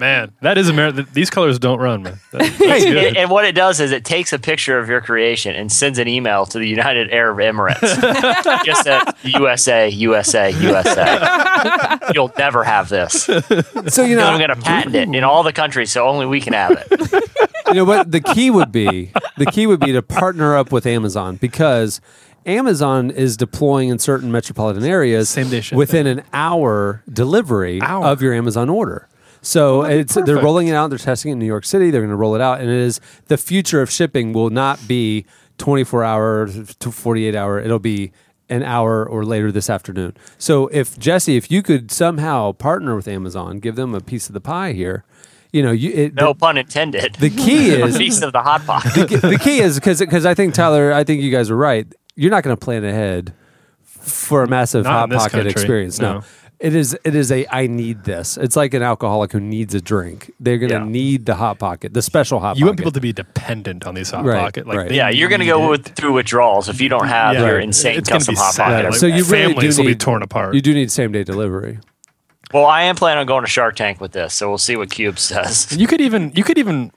Man, 0.00 0.32
that 0.42 0.58
is 0.58 0.68
America. 0.68 1.06
These 1.12 1.30
colors 1.30 1.58
don't 1.58 1.78
run, 1.78 2.02
man. 2.02 2.20
That- 2.32 2.56
that's 2.58 2.84
And, 3.18 3.30
what 3.30 3.44
it 3.44 3.54
does 3.54 3.80
is 3.80 3.90
it 3.92 4.04
takes 4.04 4.32
a 4.32 4.38
picture 4.38 4.78
of 4.78 4.88
your 4.88 5.00
creation 5.00 5.54
and 5.54 5.70
sends 5.72 5.98
an 5.98 6.08
email 6.08 6.46
to 6.46 6.58
the 6.58 6.68
United 6.68 7.10
Arab 7.12 7.38
Emirates. 7.38 7.80
Just 8.64 8.84
says 8.84 9.02
USA, 9.22 9.88
USA, 9.88 10.50
USA. 10.50 11.98
You'll 12.14 12.32
never 12.38 12.64
have 12.64 12.88
this. 12.88 13.24
So 13.24 14.04
you 14.04 14.12
And 14.12 14.16
know, 14.16 14.26
I'm 14.26 14.38
going 14.38 14.50
to 14.50 14.56
patent 14.56 14.94
it 14.94 15.08
in 15.08 15.24
all 15.24 15.42
the 15.42 15.52
countries, 15.52 15.90
so 15.90 16.06
only 16.06 16.26
we 16.26 16.40
can 16.40 16.52
have 16.52 16.72
it. 16.72 17.24
you 17.68 17.74
know 17.74 17.84
what 17.84 18.10
the 18.10 18.20
key 18.20 18.50
would 18.50 18.72
be 18.72 19.12
the 19.36 19.44
key 19.46 19.66
would 19.66 19.80
be 19.80 19.92
to 19.92 20.00
partner 20.00 20.56
up 20.56 20.72
with 20.72 20.86
amazon 20.86 21.36
because 21.36 22.00
amazon 22.46 23.10
is 23.10 23.36
deploying 23.36 23.90
in 23.90 23.98
certain 23.98 24.32
metropolitan 24.32 24.84
areas 24.84 25.28
Same 25.28 25.50
day 25.50 25.60
shipping. 25.60 25.76
within 25.78 26.06
an 26.06 26.22
hour 26.32 27.02
delivery 27.12 27.78
Hour. 27.82 28.06
of 28.06 28.22
your 28.22 28.32
amazon 28.32 28.70
order 28.70 29.06
so 29.42 29.82
it's 29.82 30.14
they're 30.14 30.36
rolling 30.42 30.68
it 30.68 30.74
out 30.74 30.88
they're 30.90 30.98
testing 30.98 31.30
it 31.30 31.32
in 31.34 31.38
new 31.38 31.46
york 31.46 31.64
city 31.64 31.90
they're 31.90 32.00
going 32.00 32.10
to 32.10 32.16
roll 32.16 32.34
it 32.34 32.40
out 32.40 32.60
and 32.60 32.68
it 32.68 32.76
is 32.76 33.00
the 33.26 33.36
future 33.36 33.80
of 33.82 33.90
shipping 33.90 34.32
will 34.32 34.50
not 34.50 34.86
be 34.88 35.24
24 35.58 36.04
hour 36.04 36.48
to 36.78 36.90
48 36.92 37.34
hour 37.34 37.58
it'll 37.60 37.78
be 37.78 38.12
an 38.50 38.62
hour 38.62 39.06
or 39.06 39.24
later 39.24 39.52
this 39.52 39.68
afternoon 39.68 40.16
so 40.38 40.66
if 40.68 40.98
jesse 40.98 41.36
if 41.36 41.50
you 41.50 41.62
could 41.62 41.90
somehow 41.90 42.52
partner 42.52 42.94
with 42.96 43.06
amazon 43.08 43.58
give 43.58 43.76
them 43.76 43.94
a 43.94 44.00
piece 44.00 44.28
of 44.28 44.32
the 44.32 44.40
pie 44.40 44.72
here 44.72 45.04
you 45.52 45.62
know 45.62 45.70
you 45.72 45.90
it, 45.92 46.14
No 46.14 46.34
pun 46.34 46.58
intended. 46.58 47.14
the, 47.14 47.28
the 47.28 47.36
key 47.42 47.70
a 47.80 47.86
is 47.86 47.96
piece 47.96 48.22
of 48.22 48.32
the 48.32 48.42
hot 48.42 48.64
pocket. 48.66 49.08
the 49.08 49.38
key 49.42 49.60
is 49.60 49.76
because 49.76 49.98
because 49.98 50.26
I 50.26 50.34
think 50.34 50.52
Tyler, 50.54 50.92
I 50.92 51.04
think 51.04 51.22
you 51.22 51.30
guys 51.30 51.50
are 51.50 51.56
right. 51.56 51.86
You're 52.16 52.30
not 52.30 52.44
going 52.44 52.54
to 52.54 52.62
plan 52.62 52.84
ahead 52.84 53.32
for 53.82 54.42
a 54.42 54.46
massive 54.46 54.84
Not 54.84 55.10
hot 55.10 55.18
pocket 55.18 55.32
country, 55.32 55.50
experience. 55.50 55.98
No. 56.00 56.18
no. 56.18 56.24
It 56.60 56.74
is 56.74 56.98
it 57.04 57.14
is 57.14 57.30
a 57.30 57.46
I 57.50 57.68
need 57.68 58.02
this. 58.02 58.36
It's 58.36 58.56
like 58.56 58.74
an 58.74 58.82
alcoholic 58.82 59.30
who 59.30 59.38
needs 59.38 59.74
a 59.74 59.80
drink. 59.80 60.32
They're 60.40 60.58
going 60.58 60.70
to 60.70 60.78
Yeah. 60.78 60.84
need 60.84 61.24
the 61.26 61.36
hot 61.36 61.60
pocket, 61.60 61.94
the 61.94 62.02
special 62.02 62.40
hot 62.40 62.56
you 62.58 62.64
want 62.66 62.76
pocket. 62.78 62.78
people 62.82 62.92
to 62.92 63.00
be 63.00 63.12
dependent 63.12 63.86
on 63.86 63.94
these 63.94 64.10
hot 64.10 64.24
Right, 64.24 64.40
pocket. 64.40 64.66
Like 64.66 64.76
right. 64.78 64.88
they 64.88 64.96
Yeah, 64.96 65.08
you're 65.08 65.28
going 65.28 65.38
to 65.38 65.44
need 65.46 65.52
go 65.52 65.66
it. 65.66 65.70
with, 65.70 65.88
through 65.94 66.14
withdrawals 66.14 66.68
if 66.68 66.80
you 66.80 66.88
don't 66.88 67.06
have 67.06 67.34
Yeah. 67.34 67.46
your 67.46 67.54
Right. 67.56 67.64
insane 67.64 67.96
It's 67.96 68.08
gonna 68.08 68.18
custom 68.18 68.34
be 68.34 68.38
hot 68.40 68.54
sad. 68.54 68.64
pocket. 68.72 68.90
Like, 68.90 68.94
so 69.00 69.06
you 69.06 69.24
really 69.24 69.54
families 69.54 69.76
do 69.76 69.82
will 69.82 69.86
be 69.86 69.92
need, 69.92 70.00
torn 70.00 70.22
apart. 70.24 70.54
You 70.54 70.60
do 70.60 70.74
need 70.74 70.90
same 70.90 71.12
day 71.12 71.22
delivery. 71.22 71.78
Well, 72.52 72.66
I 72.66 72.82
am 72.84 72.96
planning 72.96 73.20
on 73.20 73.26
going 73.26 73.44
to 73.44 73.50
Shark 73.50 73.76
Tank 73.76 74.00
with 74.00 74.12
this, 74.12 74.34
so 74.34 74.48
we'll 74.48 74.58
see 74.58 74.74
what 74.74 74.90
Cube 74.90 75.18
says. 75.18 75.76
You 75.78 75.86
could 75.86 76.00
even 76.00 76.32
you 76.34 76.42
could 76.42 76.58
even 76.58 76.90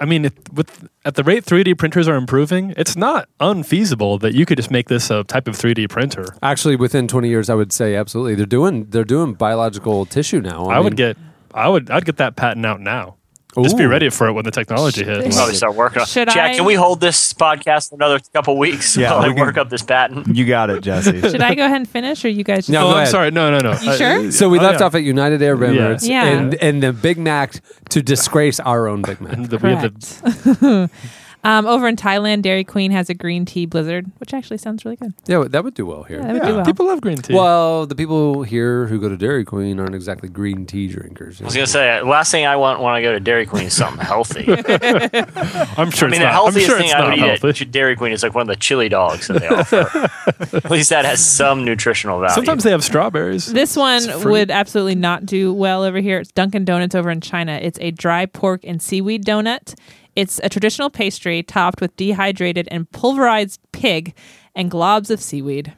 I 0.00 0.04
mean, 0.04 0.26
it, 0.26 0.52
with 0.52 0.88
at 1.04 1.14
the 1.14 1.24
rate 1.24 1.44
3D 1.44 1.78
printers 1.78 2.08
are 2.08 2.16
improving, 2.16 2.74
it's 2.76 2.96
not 2.96 3.28
unfeasible 3.40 4.18
that 4.18 4.34
you 4.34 4.46
could 4.46 4.58
just 4.58 4.70
make 4.70 4.88
this 4.88 5.10
a 5.10 5.24
type 5.24 5.48
of 5.48 5.54
3D 5.54 5.88
printer. 5.88 6.26
Actually, 6.42 6.76
within 6.76 7.08
20 7.08 7.28
years, 7.28 7.48
I 7.50 7.54
would 7.54 7.72
say 7.72 7.94
absolutely. 7.94 8.34
They're 8.34 8.46
doing 8.46 8.86
they're 8.86 9.04
doing 9.04 9.34
biological 9.34 10.06
tissue 10.06 10.40
now. 10.40 10.66
I, 10.66 10.80
would 10.80 10.92
mean, 10.92 10.96
get 10.96 11.16
I 11.52 11.68
would 11.68 11.90
I'd 11.90 12.04
get 12.04 12.16
that 12.18 12.36
patent 12.36 12.64
out 12.66 12.80
now. 12.80 13.16
Just 13.62 13.78
be 13.78 13.86
ready 13.86 14.08
for 14.10 14.26
it 14.26 14.32
when 14.32 14.44
the 14.44 14.50
technology 14.50 15.04
We'll 15.04 15.22
hits. 15.22 15.36
probably 15.36 15.54
start 15.54 15.74
working 15.74 16.00
on 16.00 16.06
Should 16.06 16.28
Jack, 16.28 16.52
I- 16.52 16.54
can 16.56 16.64
we 16.64 16.74
hold 16.74 17.00
this 17.00 17.32
podcast 17.32 17.90
for 17.90 17.94
another 17.94 18.18
couple 18.32 18.58
weeks 18.58 18.96
Yeah, 18.96 19.12
while 19.12 19.20
I 19.20 19.28
we 19.28 19.34
can- 19.34 19.42
work 19.46 19.56
up 19.58 19.70
this 19.70 19.82
patent? 19.82 20.34
You 20.34 20.44
got 20.46 20.70
it, 20.70 20.82
Jesse. 20.82 21.20
Should 21.30 21.40
I 21.42 21.54
go 21.54 21.64
ahead 21.64 21.76
and 21.76 21.88
finish, 21.88 22.24
or 22.24 22.28
you 22.28 22.42
guys? 22.44 22.66
Just 22.66 22.70
No, 22.70 22.80
oh, 22.80 22.82
go 22.84 22.90
I'm 22.90 22.96
ahead. 22.98 23.08
sorry. 23.08 23.30
No, 23.30 23.50
no, 23.50 23.58
no. 23.60 23.78
You 23.80 23.90
Uh, 23.90 23.96
sure? 23.96 24.30
So 24.32 24.48
we 24.48 24.58
oh, 24.58 24.62
left 24.62 24.80
yeah. 24.80 24.86
off 24.86 24.94
at 24.94 25.02
United 25.04 25.42
Arab 25.42 25.60
Yeah. 25.62 25.68
Emirates 25.68 26.08
Yeah. 26.08 26.24
and, 26.26 26.54
and 26.56 26.82
the 26.82 26.92
Big 26.92 27.18
Mac 27.18 27.60
to 27.90 28.02
disgrace 28.02 28.58
our 28.60 28.88
own 28.88 29.02
Big 29.02 29.20
Mac. 29.20 29.36
The, 29.36 29.58
we 29.58 29.74
the, 29.74 30.88
Correct. 30.90 30.90
um, 31.44 31.66
over 31.66 31.86
in 31.86 31.96
Thailand, 31.96 32.42
Dairy 32.42 32.64
Queen 32.64 32.90
has 32.90 33.10
a 33.10 33.14
green 33.14 33.44
tea 33.44 33.66
blizzard, 33.66 34.10
which 34.18 34.32
actually 34.32 34.58
sounds 34.58 34.84
really 34.84 34.96
good. 34.96 35.12
Yeah, 35.26 35.44
that 35.48 35.62
would 35.62 35.74
do 35.74 35.84
well 35.86 36.02
here. 36.02 36.18
Yeah, 36.20 36.32
that 36.32 36.32
would 36.32 36.42
do 36.48 36.56
well. 36.56 36.64
people 36.64 36.86
love 36.86 37.00
green 37.02 37.18
tea. 37.18 37.34
Well, 37.34 37.86
the 37.86 37.94
people 37.94 38.42
here 38.42 38.86
who 38.86 38.98
go 38.98 39.08
to 39.08 39.16
Dairy 39.16 39.44
Queen 39.44 39.78
aren't 39.78 39.94
exactly 39.94 40.28
green 40.28 40.64
tea 40.66 40.88
drinkers. 40.88 41.40
I 41.40 41.44
was 41.44 41.54
going 41.54 41.66
to 41.66 41.70
say, 41.70 42.00
last 42.02 42.30
thing 42.30 42.46
I 42.46 42.56
want 42.56 42.80
when 42.80 42.94
I 42.94 43.02
go 43.02 43.12
to 43.12 43.20
Dairy 43.20 43.46
Queen 43.46 43.64
is 43.64 43.74
something 43.76 44.04
healthy. 44.04 44.44
I'm 44.48 44.56
sure 44.56 44.64
I 44.64 45.82
it's 45.84 46.02
mean, 46.02 46.10
the 46.10 46.18
not. 46.18 46.24
I'm 46.24 46.32
healthiest 46.32 46.66
sure 46.66 46.76
thing 46.78 46.86
it's 46.86 46.94
I 46.94 46.98
not 46.98 47.10
would 47.10 47.18
eat 47.18 47.40
healthy. 47.40 47.64
at 47.64 47.70
Dairy 47.70 47.96
Queen 47.96 48.12
is 48.12 48.22
like 48.22 48.34
one 48.34 48.42
of 48.42 48.48
the 48.48 48.56
chili 48.56 48.88
dogs 48.88 49.28
that 49.28 49.40
they 49.40 49.48
offer. 49.48 50.10
at 50.56 50.70
least 50.70 50.90
that 50.90 51.04
has 51.04 51.24
some 51.24 51.64
nutritional 51.64 52.20
value. 52.20 52.34
Sometimes 52.34 52.64
they 52.64 52.70
have 52.70 52.82
strawberries. 52.84 53.52
This 53.52 53.76
one 53.76 54.02
fruit. 54.02 54.30
would 54.30 54.50
absolutely 54.50 54.94
not 54.94 55.26
do 55.26 55.52
well 55.52 55.82
over 55.82 55.98
here. 55.98 56.20
It's 56.20 56.32
Dunkin' 56.32 56.64
Donuts 56.64 56.94
over 56.94 57.10
in 57.10 57.20
China. 57.20 57.58
It's 57.60 57.78
a 57.80 57.90
dry 57.90 58.26
pork 58.26 58.60
and 58.64 58.80
seaweed 58.80 59.24
donut. 59.24 59.74
It's 60.16 60.40
a 60.42 60.48
traditional 60.48 60.90
pastry 60.90 61.42
topped 61.42 61.80
with 61.80 61.96
dehydrated 61.96 62.68
and 62.70 62.90
pulverized 62.92 63.60
pig 63.72 64.14
and 64.54 64.70
globs 64.70 65.10
of 65.10 65.20
seaweed. 65.20 65.72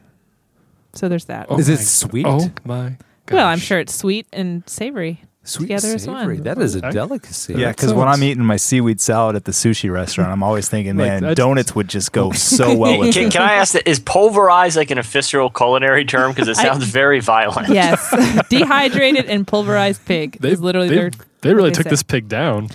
So 0.95 1.09
there's 1.09 1.27
that. 1.27 1.47
Oh 1.49 1.59
Is 1.59 1.69
it 1.69 1.79
sweet? 1.79 2.27
Oh 2.27 2.51
my. 2.65 2.97
well, 3.31 3.47
I'm 3.47 3.59
sure 3.59 3.79
it's 3.81 3.95
sweet 3.95 4.27
and 4.33 4.63
savory. 4.69 5.23
Sweet 5.45 5.67
together 5.69 5.89
and 5.89 5.95
as 5.95 6.03
savory. 6.03 6.35
one. 6.37 6.43
That 6.43 6.59
is 6.59 6.75
a 6.75 6.81
delicacy. 6.91 7.55
Yeah, 7.55 7.71
because 7.71 7.95
when 7.95 8.09
I'm 8.09 8.21
eating 8.25 8.45
my 8.45 8.57
seaweed 8.57 9.01
salad 9.01 9.37
at 9.37 9.45
the 9.45 9.53
sushi 9.53 9.93
restaurant, 9.93 10.33
I'm 10.33 10.43
always 10.43 10.69
thinking, 10.69 10.97
Like, 10.97 11.07
man, 11.07 11.21
that's- 11.23 11.37
donuts 11.37 11.73
would 11.75 11.87
just 11.89 12.11
go 12.13 12.33
so 12.33 12.75
well 12.77 12.99
with 12.99 13.15
Can, 13.15 13.27
it. 13.27 13.33
can 13.33 13.43
I 13.43 13.53
ask 13.55 13.75
that? 13.75 13.89
Is 13.89 14.01
pulverized 14.01 14.77
like 14.77 14.91
an 14.91 14.99
official 14.99 15.49
culinary 15.51 16.05
term? 16.05 16.33
Because 16.33 16.49
it 16.49 16.59
I- 16.59 16.63
sounds 16.65 16.85
very 16.85 17.21
violent. 17.21 17.69
Yes, 17.69 18.11
dehydrated 18.51 19.27
and 19.27 19.47
pulverized 19.47 20.05
pig 20.05 20.37
They, 20.41 20.51
is 20.51 20.61
literally 20.61 20.89
they, 20.89 20.95
their. 20.97 21.11
they 21.43 21.55
really 21.55 21.71
they 21.71 21.75
took 21.77 21.85
say. 21.85 21.91
this 21.91 22.03
pig 22.03 22.29
down. 22.29 22.69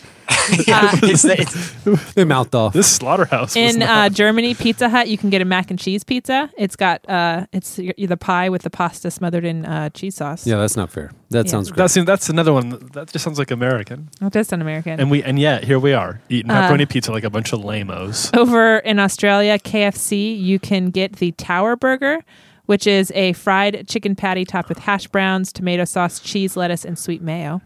Yeah, 0.67 0.91
it's, 1.03 1.25
it's, 1.25 2.13
They 2.13 2.23
mouthed 2.25 2.53
off. 2.55 2.73
This 2.73 2.87
slaughterhouse. 2.91 3.55
was 3.55 3.75
In 3.75 3.79
not- 3.79 3.89
uh, 3.89 4.09
Germany, 4.09 4.53
Pizza 4.53 4.89
Hut, 4.89 5.07
you 5.07 5.17
can 5.17 5.29
get 5.29 5.41
a 5.41 5.45
mac 5.45 5.69
and 5.69 5.79
cheese 5.79 6.03
pizza. 6.03 6.49
It's 6.57 6.75
got 6.75 7.07
uh, 7.09 7.45
it's 7.51 7.75
the 7.77 8.17
pie 8.19 8.49
with 8.49 8.61
the 8.63 8.69
pasta 8.69 9.09
smothered 9.11 9.45
in 9.45 9.65
uh, 9.65 9.89
cheese 9.89 10.15
sauce. 10.15 10.45
yeah, 10.45 10.57
that's 10.57 10.75
not 10.77 10.89
fair. 10.91 11.11
That 11.29 11.45
Yeah. 11.45 11.51
sounds 11.51 11.69
great. 11.71 11.77
that's 11.77 11.93
that's 12.05 12.29
another 12.29 12.51
one 12.53 12.69
that 12.93 13.11
just 13.11 13.23
sounds 13.23 13.39
like 13.39 13.51
American. 13.51 14.09
It 14.21 14.33
does 14.33 14.47
sound 14.49 14.61
American. 14.61 14.99
And 14.99 15.09
we 15.09 15.23
and 15.23 15.39
yet 15.39 15.63
here 15.63 15.79
we 15.79 15.93
are 15.93 16.19
eating 16.29 16.51
Uh, 16.51 16.69
pepperoni 16.69 16.87
pizza 16.89 17.11
like 17.11 17.23
a 17.23 17.29
bunch 17.29 17.53
of 17.53 17.63
lamos. 17.63 18.31
Over 18.33 18.77
in 18.79 18.99
Australia, 18.99 19.57
KFC, 19.59 20.37
you 20.39 20.59
can 20.59 20.89
get 20.89 21.17
the 21.17 21.31
Tower 21.33 21.75
Burger, 21.75 22.19
which 22.65 22.85
is 22.85 23.11
a 23.15 23.33
fried 23.33 23.87
chicken 23.87 24.15
patty 24.15 24.45
topped 24.45 24.69
with 24.69 24.79
hash 24.79 25.07
browns, 25.07 25.51
tomato 25.53 25.85
sauce, 25.85 26.19
cheese, 26.19 26.55
lettuce, 26.57 26.85
and 26.85 26.97
sweet 26.99 27.21
mayo. 27.21 27.61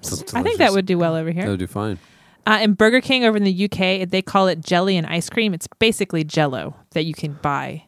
Sounds 0.00 0.34
I 0.34 0.42
think 0.42 0.58
that 0.58 0.72
would 0.72 0.86
do 0.86 0.98
well 0.98 1.14
over 1.14 1.30
here. 1.30 1.42
That 1.42 1.46
here. 1.46 1.50
would 1.52 1.60
do 1.60 1.66
fine. 1.66 1.98
Uh, 2.46 2.60
in 2.62 2.72
Burger 2.74 3.00
King 3.00 3.24
over 3.24 3.36
in 3.36 3.44
the 3.44 3.64
UK, 3.64 4.08
they 4.08 4.22
call 4.22 4.46
it 4.48 4.60
jelly 4.60 4.96
and 4.96 5.06
ice 5.06 5.28
cream. 5.28 5.52
It's 5.52 5.66
basically 5.78 6.24
Jello 6.24 6.76
that 6.92 7.04
you 7.04 7.12
can 7.12 7.34
buy. 7.42 7.84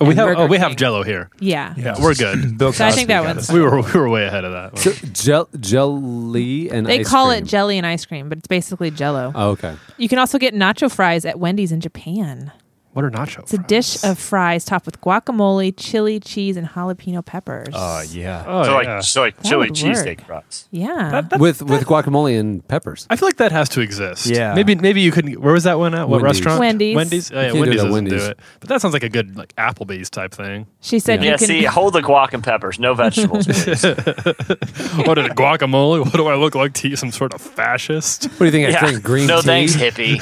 Oh, 0.00 0.06
we 0.06 0.14
have 0.16 0.26
Burger 0.26 0.40
oh 0.40 0.46
we 0.46 0.58
have 0.58 0.70
King. 0.70 0.76
Jello 0.76 1.02
here. 1.04 1.30
Yeah. 1.38 1.72
Yeah, 1.76 1.94
we're 2.00 2.14
good. 2.14 2.58
Bill 2.58 2.72
So 2.72 2.84
I 2.84 2.90
think 2.90 3.08
that 3.08 3.22
got 3.22 3.26
one's 3.36 3.48
us. 3.48 3.52
we 3.52 3.60
were 3.60 3.80
we 3.80 3.92
were 3.92 4.08
way 4.08 4.24
ahead 4.26 4.44
of 4.44 4.52
that. 4.52 4.78
So 4.78 4.90
gel, 5.12 5.48
jelly 5.60 6.68
and 6.70 6.86
They 6.86 7.00
ice 7.00 7.08
call 7.08 7.28
cream. 7.28 7.44
it 7.44 7.46
jelly 7.46 7.78
and 7.78 7.86
ice 7.86 8.04
cream, 8.04 8.28
but 8.28 8.38
it's 8.38 8.48
basically 8.48 8.90
Jello. 8.90 9.32
Oh, 9.34 9.50
okay. 9.50 9.76
You 9.98 10.08
can 10.08 10.18
also 10.18 10.38
get 10.38 10.52
nacho 10.52 10.90
fries 10.92 11.24
at 11.24 11.38
Wendy's 11.38 11.70
in 11.72 11.80
Japan. 11.80 12.52
What 12.96 13.04
are 13.04 13.10
nacho? 13.10 13.40
It's 13.40 13.52
a 13.52 13.58
dish 13.58 14.02
of 14.04 14.18
fries 14.18 14.64
topped 14.64 14.86
with 14.86 15.02
guacamole, 15.02 15.74
chili, 15.76 16.18
cheese, 16.18 16.56
and 16.56 16.66
jalapeno 16.66 17.22
peppers. 17.22 17.68
Oh 17.74 18.00
yeah. 18.08 18.42
Oh, 18.46 18.64
so 18.64 18.80
yeah. 18.80 18.94
like 18.94 19.02
so 19.04 19.20
like 19.20 19.36
That 19.36 19.44
chili 19.50 19.66
would 19.68 19.76
cheesesteak 19.76 20.18
work. 20.20 20.26
fries. 20.26 20.66
yeah. 20.70 21.20
with 21.38 21.60
with 21.60 21.84
guacamole 21.84 22.40
and 22.40 22.66
peppers. 22.68 23.06
I 23.10 23.16
feel 23.16 23.28
like 23.28 23.36
that 23.36 23.52
has 23.52 23.68
to 23.70 23.82
exist. 23.82 24.24
Yeah. 24.26 24.54
Maybe 24.54 24.74
maybe 24.76 25.02
you 25.02 25.12
could. 25.12 25.28
Where 25.38 25.52
was 25.52 25.64
that 25.64 25.78
one 25.78 25.94
at? 25.94 26.08
What 26.08 26.22
Wendy's. 26.22 26.38
restaurant? 26.40 26.58
Wendy's. 26.60 26.96
Wendy's. 26.96 27.30
Oh, 27.30 27.34
yeah, 27.34 27.42
can't 27.42 27.52
do 27.54 27.60
Wendy's 27.60 27.68
it 27.68 27.72
at 27.72 27.76
doesn't 27.88 27.92
Wendy's. 27.92 28.24
do 28.24 28.30
it. 28.30 28.38
But 28.60 28.68
that 28.70 28.80
sounds 28.80 28.94
like 28.94 29.02
a 29.02 29.10
good 29.10 29.36
like 29.36 29.54
Applebee's 29.56 30.08
type 30.08 30.32
thing. 30.32 30.66
she 30.80 30.98
said 30.98 31.20
Yeah. 31.20 31.24
you 31.26 31.30
Yeah, 31.32 31.36
can 31.36 31.46
see, 31.48 31.64
hold 31.76 31.92
the 31.92 32.00
guac 32.00 32.32
and 32.32 32.42
peppers, 32.42 32.78
no 32.78 32.94
vegetables, 32.94 33.44
please. 33.46 33.66
what 33.84 35.18
is 35.18 35.26
it, 35.26 35.32
guacamole? 35.36 36.00
What 36.02 36.14
do 36.14 36.26
I 36.28 36.34
look 36.36 36.54
like 36.54 36.72
to 36.74 36.88
you? 36.88 36.96
Some 36.96 37.12
sort 37.12 37.34
of 37.34 37.42
fascist? 37.42 38.24
What 38.24 38.38
do 38.38 38.44
you 38.46 38.50
think? 38.52 38.68
I 38.68 38.70
yeah. 38.70 38.80
drink 38.80 39.02
green 39.04 39.26
no 39.26 39.42
tea. 39.42 39.66
thanks, 39.66 39.76
hippie. 39.76 40.16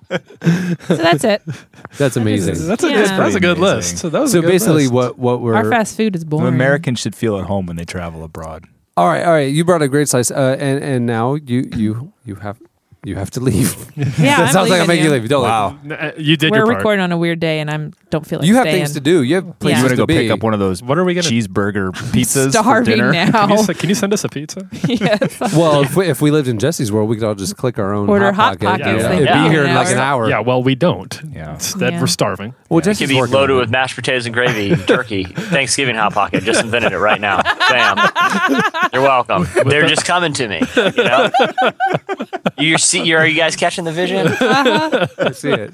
So 0.86 0.96
that's 0.96 1.24
it. 1.30 1.42
That's 1.98 2.16
amazing. 2.16 2.54
That's 2.66 2.84
a 2.84 2.88
Yeah. 2.90 2.96
good. 2.96 3.08
That's 3.20 3.34
a 3.34 3.40
good 3.40 3.56
Amazing. 3.58 3.76
list. 3.76 3.98
So 3.98 4.10
that 4.10 4.20
was 4.20 4.32
so 4.32 4.38
a 4.38 4.42
good 4.42 4.48
basically, 4.48 4.82
list. 4.84 4.92
what 4.92 5.18
what 5.18 5.40
we're 5.40 5.54
Our 5.54 5.70
fast 5.70 5.96
food 5.96 6.14
is 6.16 6.24
boring. 6.24 6.48
Americans 6.48 6.98
should 7.00 7.14
feel 7.14 7.38
at 7.38 7.46
home 7.46 7.66
when 7.66 7.76
they 7.76 7.84
travel 7.84 8.22
abroad. 8.24 8.64
all 8.96 9.08
right, 9.08 9.24
all 9.24 9.32
right. 9.32 9.50
You 9.52 9.64
brought 9.64 9.82
a 9.82 9.88
great 9.88 10.08
slice, 10.08 10.30
uh, 10.30 10.56
and 10.60 10.82
and 10.84 11.06
now 11.06 11.34
you 11.34 11.68
you 11.76 12.12
you 12.24 12.34
have 12.36 12.58
you 13.04 13.16
have 13.16 13.30
to 13.32 13.40
leave. 13.40 13.74
Yeah, 14.20 14.36
that 14.36 14.40
I'm 14.48 14.52
sounds 14.52 14.70
like 14.70 14.80
I'm 14.80 14.86
leaving 14.86 14.88
making 14.88 15.04
you 15.04 15.10
you. 15.14 15.20
leave. 15.20 15.28
Don't 15.28 15.42
Wow. 15.42 15.78
N- 15.84 15.92
uh, 15.92 16.12
you 16.16 16.36
did 16.36 16.50
We're 16.50 16.58
your 16.58 16.66
part. 16.66 16.76
recording 16.78 17.02
on 17.02 17.12
a 17.12 17.16
weird 17.18 17.38
day, 17.40 17.60
and 17.60 17.70
I'm 17.70 17.92
don't 18.10 18.26
feel 18.26 18.38
like 18.40 18.48
You 18.48 18.54
have 18.56 18.64
staying. 18.64 18.76
things 18.76 18.92
to 18.94 19.00
do. 19.00 19.22
You 19.22 19.36
have 19.36 19.58
places 19.58 19.62
Yeah. 19.62 19.76
You 19.78 19.82
want 19.84 19.90
to 19.90 19.96
to 19.96 20.02
go 20.02 20.06
be. 20.06 20.14
pick 20.14 20.30
up 20.30 20.42
one 20.42 20.52
of 20.54 20.60
those 20.60 20.82
What 20.82 20.98
are 20.98 21.04
we 21.04 21.14
gonna? 21.14 21.26
cheeseburger 21.28 21.92
pizzas 22.12 22.46
for 22.46 22.50
Starving 22.50 22.96
dinner? 22.96 23.12
now. 23.12 23.30
Can 23.46 23.50
you, 23.50 23.56
s- 23.56 23.76
can 23.78 23.88
you 23.88 23.94
send 23.94 24.12
us 24.12 24.24
a 24.24 24.28
pizza? 24.28 24.68
yes. 24.86 25.38
Well, 25.54 25.82
if 25.82 25.96
we, 25.96 26.08
if 26.08 26.20
we 26.22 26.30
lived 26.30 26.48
in 26.48 26.58
Jesse's 26.58 26.90
world, 26.92 27.08
we 27.08 27.16
could 27.16 27.24
all 27.24 27.34
just 27.34 27.56
click 27.56 27.78
our 27.78 27.92
own 27.94 28.08
Order 28.08 28.32
hot 28.32 28.34
Hot 28.34 28.60
pocket. 28.60 28.82
Pockets, 28.84 29.02
Yeah. 29.02 29.08
they 29.08 29.16
It'd 29.22 29.28
do 29.28 29.34
be 29.44 29.48
here 29.50 29.60
in 29.60 29.66
in 29.66 29.70
an 29.70 29.76
like 29.76 29.88
an 29.88 29.98
hour. 29.98 30.22
hour. 30.24 30.28
Yeah. 30.30 30.40
Well, 30.40 30.62
we 30.62 30.74
don't. 30.74 31.20
Yeah. 31.32 31.54
Instead, 31.54 31.92
Yeah. 31.94 32.00
we're 32.00 32.06
starving. 32.06 32.54
Well, 32.68 32.78
It 32.78 32.84
Jesse's 32.84 33.00
could 33.06 33.08
be 33.14 33.20
working 33.20 33.34
loaded 33.34 33.52
on 33.54 33.58
it. 33.58 33.60
with 33.62 33.70
mashed 33.70 33.96
potatoes 33.96 34.26
and 34.26 34.34
gravy, 34.34 34.70
and 34.72 34.86
turkey. 34.88 35.24
Thanksgiving 35.24 35.94
hot 35.96 36.12
pocket. 36.14 36.42
Just 36.44 36.62
invented 36.62 36.92
it 36.92 36.98
right 36.98 37.20
now. 37.20 37.42
Bam. 37.68 37.98
You're 38.92 39.02
welcome. 39.02 39.46
They're 39.66 39.88
just 39.88 40.04
coming 40.04 40.32
to 40.34 40.48
me. 40.48 40.60
You 40.76 41.04
know. 41.04 41.30
You 42.58 42.76
see? 42.90 43.02
You're, 43.02 43.24
you 43.24 43.36
guys 43.36 43.56
catching 43.56 43.84
the 43.84 43.92
vision? 43.92 44.28
Uh-huh. 44.50 45.06
I 45.18 45.32
see 45.32 45.50
it. 45.50 45.72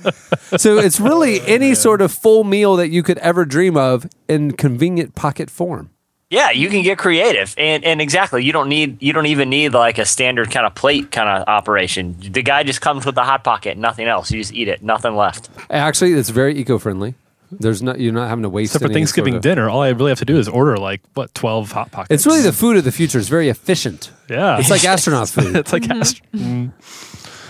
So 0.61 0.79
it's 0.79 1.01
really 1.01 1.41
oh, 1.41 1.45
any 1.47 1.75
sort 1.75 2.01
of 2.01 2.13
full 2.13 2.45
meal 2.45 2.77
that 2.77 2.89
you 2.89 3.03
could 3.03 3.19
ever 3.19 3.45
dream 3.45 3.77
of 3.77 4.07
in 4.29 4.53
convenient 4.53 5.15
pocket 5.15 5.51
form. 5.51 5.91
Yeah, 6.29 6.51
you 6.51 6.69
can 6.69 6.83
get 6.83 6.99
creative, 6.99 7.55
and 7.57 7.85
and 7.85 8.01
exactly, 8.01 8.45
you 8.45 8.53
don't 8.53 8.69
need 8.69 9.01
you 9.01 9.13
don't 9.13 9.27
even 9.27 9.49
need 9.49 9.75
like 9.75 9.99
a 9.99 10.05
standard 10.05 10.51
kind 10.51 10.67
of 10.67 10.75
plate 10.75 11.13
kind 11.13 11.29
of 11.29 11.47
operation. 11.47 12.17
The 12.19 12.43
guy 12.43 12.65
just 12.65 12.81
comes 12.81 13.07
with 13.07 13.15
the 13.15 13.23
hot 13.23 13.45
pocket, 13.45 13.79
nothing 13.79 14.09
else. 14.09 14.33
You 14.33 14.41
just 14.41 14.53
eat 14.53 14.67
it, 14.67 14.83
nothing 14.83 15.15
left. 15.15 15.49
Actually, 15.71 16.15
it's 16.15 16.31
very 16.31 16.57
eco-friendly. 16.59 17.15
There's 17.53 17.83
not 17.83 18.01
you're 18.01 18.13
not 18.13 18.29
having 18.29 18.43
to 18.43 18.49
waste. 18.49 18.75
Except 18.75 18.89
for 18.89 18.93
Thanksgiving 18.93 19.35
sort 19.35 19.37
of- 19.39 19.43
dinner, 19.43 19.69
all 19.71 19.83
I 19.83 19.91
really 19.91 20.11
have 20.11 20.19
to 20.19 20.25
do 20.25 20.37
is 20.39 20.49
order 20.49 20.77
like 20.79 21.01
what 21.15 21.33
twelve 21.35 21.71
hot 21.73 21.93
pockets. 21.93 22.11
It's 22.13 22.27
really 22.27 22.43
the 22.43 22.53
food 22.53 22.77
of 22.77 22.85
the 22.85 22.93
future. 22.93 23.19
It's 23.19 23.29
very 23.29 23.49
efficient. 23.49 24.11
yeah. 24.29 24.59
It's 24.59 24.71
like 24.71 24.85
astronaut 24.85 25.29
food. 25.29 25.55
it's 25.63 25.73
like 25.73 25.83
mm-hmm. 25.85 26.01
ast- 26.01 26.23
mm. 26.33 26.73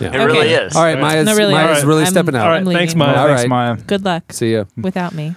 Yeah. 0.00 0.12
It 0.20 0.24
really 0.26 0.50
is. 0.50 0.76
All 0.76 0.82
right, 0.82 0.98
Maya's, 1.00 1.24
No, 1.24 1.34
really. 1.34 1.54
Maya's 1.54 1.68
All 1.68 1.74
right. 1.74 1.84
really 1.86 2.02
I'm- 2.02 2.10
stepping 2.12 2.34
out. 2.36 2.44
All 2.44 2.50
right, 2.50 2.64
thanks, 2.64 2.92
leaving. 2.94 2.98
Maya. 2.98 3.16
All 3.18 3.28
Thanks. 3.28 3.48
Maya. 3.48 3.76
Good 3.76 4.04
luck 4.04 4.30
See 4.32 4.50
you. 4.50 4.66
without 4.76 5.14
me. 5.14 5.34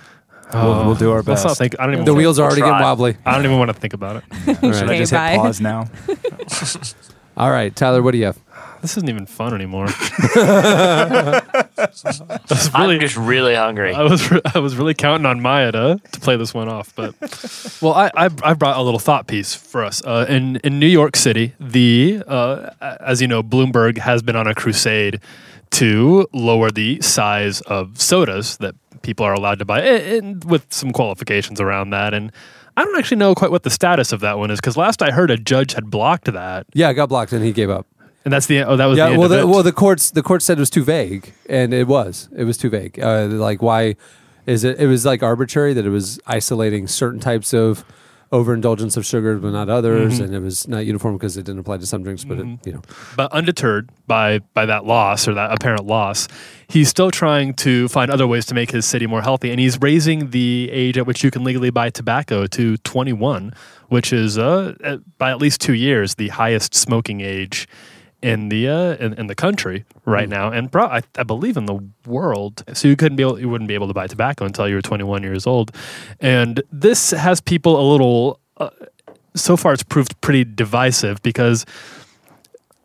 We'll, 0.53 0.85
we'll 0.85 0.95
do 0.95 1.11
our 1.11 1.17
Let's 1.21 1.27
best. 1.43 1.45
not 1.45 1.57
think. 1.57 1.75
I 1.79 1.85
don't 1.85 1.93
even. 1.93 2.05
The 2.05 2.11
wanna- 2.11 2.17
wheels 2.21 2.39
are 2.39 2.43
already 2.43 2.61
try. 2.61 2.71
getting 2.71 2.83
wobbly. 2.83 3.17
I 3.25 3.35
don't 3.35 3.45
even 3.45 3.57
want 3.57 3.69
to 3.69 3.79
think 3.79 3.93
about 3.93 4.17
it. 4.17 4.23
All 4.63 4.73
Should 4.73 4.89
I 4.89 4.97
just 4.97 5.13
bye. 5.13 5.29
hit 5.31 5.37
pause 5.37 5.61
now? 5.61 5.87
All 7.37 7.51
right, 7.51 7.73
Tyler, 7.73 8.01
what 8.01 8.11
do 8.11 8.17
you 8.17 8.25
have? 8.25 8.37
This 8.81 8.97
isn't 8.97 9.07
even 9.07 9.25
fun 9.25 9.53
anymore. 9.53 9.87
I 11.77 11.87
was 12.49 12.73
really, 12.73 12.95
I'm 12.95 12.99
just 13.01 13.17
really 13.17 13.55
hungry. 13.55 13.93
I 13.93 14.03
was, 14.03 14.29
re- 14.31 14.41
I 14.53 14.59
was 14.59 14.75
really 14.75 14.93
counting 14.93 15.25
on 15.25 15.41
Maya 15.41 15.71
to, 15.71 16.01
to 16.11 16.19
play 16.19 16.35
this 16.37 16.53
one 16.53 16.69
off, 16.69 16.93
but 16.95 17.13
well, 17.81 17.93
I, 17.93 18.11
I, 18.15 18.29
I 18.43 18.53
brought 18.53 18.77
a 18.77 18.81
little 18.81 18.99
thought 18.99 19.27
piece 19.27 19.53
for 19.53 19.83
us. 19.83 20.03
Uh, 20.03 20.25
in 20.29 20.57
in 20.57 20.79
New 20.79 20.87
York 20.87 21.15
City, 21.15 21.53
the 21.59 22.23
uh, 22.27 22.71
as 23.01 23.21
you 23.21 23.27
know, 23.27 23.43
Bloomberg 23.43 23.97
has 23.99 24.21
been 24.21 24.35
on 24.35 24.47
a 24.47 24.55
crusade 24.55 25.19
to 25.71 26.27
lower 26.33 26.71
the 26.71 26.99
size 27.01 27.61
of 27.61 27.99
sodas 28.01 28.57
that 28.57 28.75
people 29.01 29.25
are 29.25 29.33
allowed 29.33 29.59
to 29.59 29.65
buy, 29.65 29.81
and, 29.81 30.25
and 30.25 30.43
with 30.43 30.65
some 30.73 30.91
qualifications 30.91 31.61
around 31.61 31.91
that. 31.91 32.13
And 32.13 32.31
I 32.75 32.83
don't 32.83 32.97
actually 32.97 33.17
know 33.17 33.35
quite 33.35 33.51
what 33.51 33.63
the 33.63 33.69
status 33.69 34.11
of 34.11 34.21
that 34.21 34.37
one 34.37 34.51
is 34.51 34.59
because 34.59 34.77
last 34.77 35.01
I 35.01 35.11
heard, 35.11 35.31
a 35.31 35.37
judge 35.37 35.73
had 35.73 35.89
blocked 35.89 36.31
that, 36.31 36.65
Yeah, 36.73 36.89
it 36.89 36.93
got 36.95 37.09
blocked 37.09 37.33
and 37.33 37.43
he 37.43 37.51
gave 37.51 37.69
up. 37.69 37.85
And 38.25 38.33
that's 38.33 38.45
the 38.47 38.63
oh 38.63 38.75
that 38.75 38.85
was 38.85 38.97
the 38.97 39.03
Yeah, 39.03 39.09
end 39.11 39.19
well, 39.19 39.29
the, 39.29 39.47
well, 39.47 39.63
the 39.63 39.71
courts 39.71 40.11
the 40.11 40.23
court 40.23 40.41
said 40.41 40.57
it 40.57 40.61
was 40.61 40.69
too 40.69 40.83
vague, 40.83 41.33
and 41.49 41.73
it 41.73 41.87
was. 41.87 42.29
It 42.35 42.43
was 42.43 42.57
too 42.57 42.69
vague. 42.69 42.99
Uh, 42.99 43.27
like, 43.27 43.61
why 43.61 43.95
is 44.45 44.63
it? 44.63 44.79
It 44.79 44.87
was 44.87 45.05
like 45.05 45.23
arbitrary 45.23 45.73
that 45.73 45.85
it 45.85 45.89
was 45.89 46.19
isolating 46.27 46.87
certain 46.87 47.19
types 47.19 47.53
of 47.53 47.83
overindulgence 48.31 48.95
of 48.95 49.03
sugar, 49.05 49.37
but 49.39 49.49
not 49.51 49.69
others, 49.69 50.13
Mm-hmm. 50.15 50.23
and 50.25 50.35
it 50.35 50.39
was 50.41 50.67
not 50.67 50.85
uniform 50.85 51.15
because 51.17 51.35
it 51.35 51.43
didn't 51.45 51.59
apply 51.61 51.77
to 51.77 51.85
some 51.87 52.03
drinks. 52.03 52.23
But 52.23 52.37
it, 52.39 52.45
you 52.63 52.73
know, 52.73 52.81
but 53.15 53.31
undeterred 53.31 53.89
by 54.05 54.39
by 54.53 54.65
that 54.67 54.85
loss 54.85 55.27
or 55.27 55.33
that 55.33 55.51
apparent 55.51 55.85
loss, 55.87 56.27
he's 56.67 56.89
still 56.89 57.09
trying 57.09 57.53
to 57.55 57.87
find 57.87 58.11
other 58.11 58.27
ways 58.27 58.45
to 58.47 58.53
make 58.53 58.69
his 58.69 58.85
city 58.85 59.07
more 59.07 59.21
healthy, 59.23 59.49
and 59.49 59.59
he's 59.59 59.79
raising 59.81 60.29
the 60.29 60.69
age 60.71 60.97
at 60.97 61.07
which 61.07 61.23
you 61.23 61.31
can 61.31 61.43
legally 61.43 61.71
buy 61.71 61.89
tobacco 61.89 62.45
to 62.47 62.77
21, 62.77 63.51
which 63.87 64.13
is 64.13 64.37
uh, 64.37 64.97
by 65.17 65.31
at 65.31 65.39
least 65.39 65.59
two 65.61 65.73
years 65.73 66.15
the 66.15 66.27
highest 66.27 66.75
smoking 66.75 67.21
age 67.21 67.67
in 68.21 68.49
the 68.49 68.67
uh, 68.67 68.95
in, 68.95 69.13
in 69.13 69.27
the 69.27 69.35
country 69.35 69.85
right 70.05 70.27
now, 70.27 70.51
and 70.51 70.71
pro- 70.71 70.85
I, 70.85 71.01
I 71.17 71.23
believe 71.23 71.57
in 71.57 71.65
the 71.65 71.79
world. 72.05 72.63
So 72.73 72.87
you 72.87 72.95
couldn't 72.95 73.15
be 73.15 73.23
able, 73.23 73.39
you 73.39 73.49
wouldn't 73.49 73.67
be 73.67 73.73
able 73.73 73.87
to 73.87 73.93
buy 73.93 74.07
tobacco 74.07 74.45
until 74.45 74.67
you 74.67 74.75
were 74.75 74.81
21 74.81 75.23
years 75.23 75.47
old, 75.47 75.71
and 76.19 76.61
this 76.71 77.11
has 77.11 77.41
people 77.41 77.79
a 77.79 77.85
little. 77.89 78.39
Uh, 78.57 78.69
so 79.35 79.55
far, 79.55 79.73
it's 79.73 79.83
proved 79.83 80.19
pretty 80.21 80.43
divisive 80.43 81.21
because 81.21 81.65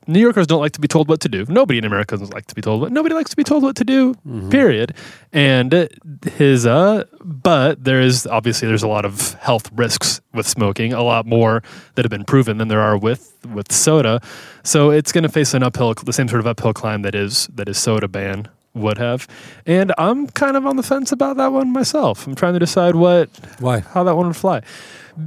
New 0.07 0.21
Yorkers 0.21 0.47
don't 0.47 0.61
like 0.61 0.73
to 0.73 0.81
be 0.81 0.89
told 0.89 1.09
what 1.09 1.21
to 1.21 1.29
do. 1.29 1.45
Nobody 1.49 1.79
in 1.79 1.85
America 1.85 2.17
doesn't 2.17 2.35
like 2.35 2.47
to 2.47 2.55
be 2.55 2.61
told 2.63 2.81
what. 2.81 2.93
Nobody 2.93 3.15
likes 3.15 3.31
to 3.31 3.37
be 3.37 3.45
told 3.45 3.63
what 3.63 3.77
to 3.77 3.85
do. 3.85 4.15
Period. 4.51 4.95
And 5.33 5.75
uh, 5.75 5.89
his 6.37 6.67
uh, 6.67 7.05
but 7.23 7.85
there 7.85 8.01
is 8.01 8.27
obviously 8.27 8.69
there's 8.69 8.83
a 8.83 8.89
lot 8.89 9.05
of 9.05 9.35
health 9.35 9.71
risks 9.73 10.21
with 10.33 10.47
smoking. 10.47 10.93
A 10.93 11.03
lot 11.03 11.27
more 11.27 11.63
that 11.95 12.05
have 12.05 12.11
been 12.11 12.25
proven 12.25 12.59
than 12.59 12.69
there 12.69 12.81
are 12.81 12.97
with 12.97 13.37
with 13.53 13.73
soda. 13.73 14.21
So 14.63 14.91
it's 14.91 15.13
going 15.13 15.23
to 15.23 15.29
face 15.29 15.55
an 15.55 15.63
uphill, 15.63 15.95
the 15.95 16.13
same 16.13 16.29
sort 16.29 16.41
of 16.41 16.47
uphill 16.47 16.73
climb 16.73 17.03
that 17.03 17.15
is 17.15 17.49
that 17.55 17.69
is 17.69 17.79
soda 17.79 18.09
ban 18.09 18.49
would 18.75 18.99
have. 18.99 19.27
And 19.67 19.93
I'm 19.99 20.27
kind 20.29 20.57
of 20.57 20.67
on 20.67 20.77
the 20.77 20.83
fence 20.83 21.13
about 21.13 21.37
that 21.37 21.53
one 21.53 21.73
myself. 21.73 22.27
I'm 22.27 22.35
trying 22.35 22.55
to 22.55 22.59
decide 22.59 22.97
what 22.97 23.31
why? 23.61 23.81
how 23.81 24.05
that 24.05 24.17
one 24.17 24.27
would 24.27 24.37
fly. 24.37 24.63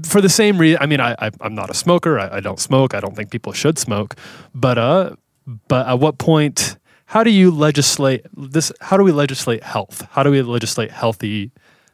For 0.03 0.21
the 0.21 0.29
same 0.29 0.57
reason, 0.57 0.79
I 0.81 0.85
mean, 0.85 0.99
I, 0.99 1.15
I 1.19 1.31
I'm 1.41 1.55
not 1.55 1.69
a 1.69 1.73
smoker. 1.73 2.19
I, 2.19 2.37
I 2.37 2.39
don't 2.39 2.59
smoke. 2.59 2.93
I 2.93 2.99
don't 2.99 3.15
think 3.15 3.31
people 3.31 3.53
should 3.53 3.79
smoke. 3.79 4.15
But 4.53 4.77
uh, 4.77 5.15
but 5.67 5.87
at 5.87 5.99
what 5.99 6.17
point? 6.17 6.77
How 7.11 7.23
do 7.23 7.29
you 7.29 7.51
legislate 7.51 8.25
this? 8.35 8.71
How 8.81 8.97
do 8.97 9.03
we 9.03 9.13
legislate 9.13 9.63
health? 9.63 10.05
How 10.11 10.23
do 10.23 10.31
we 10.31 10.41
legislate 10.41 10.91
healthy, 10.91 11.51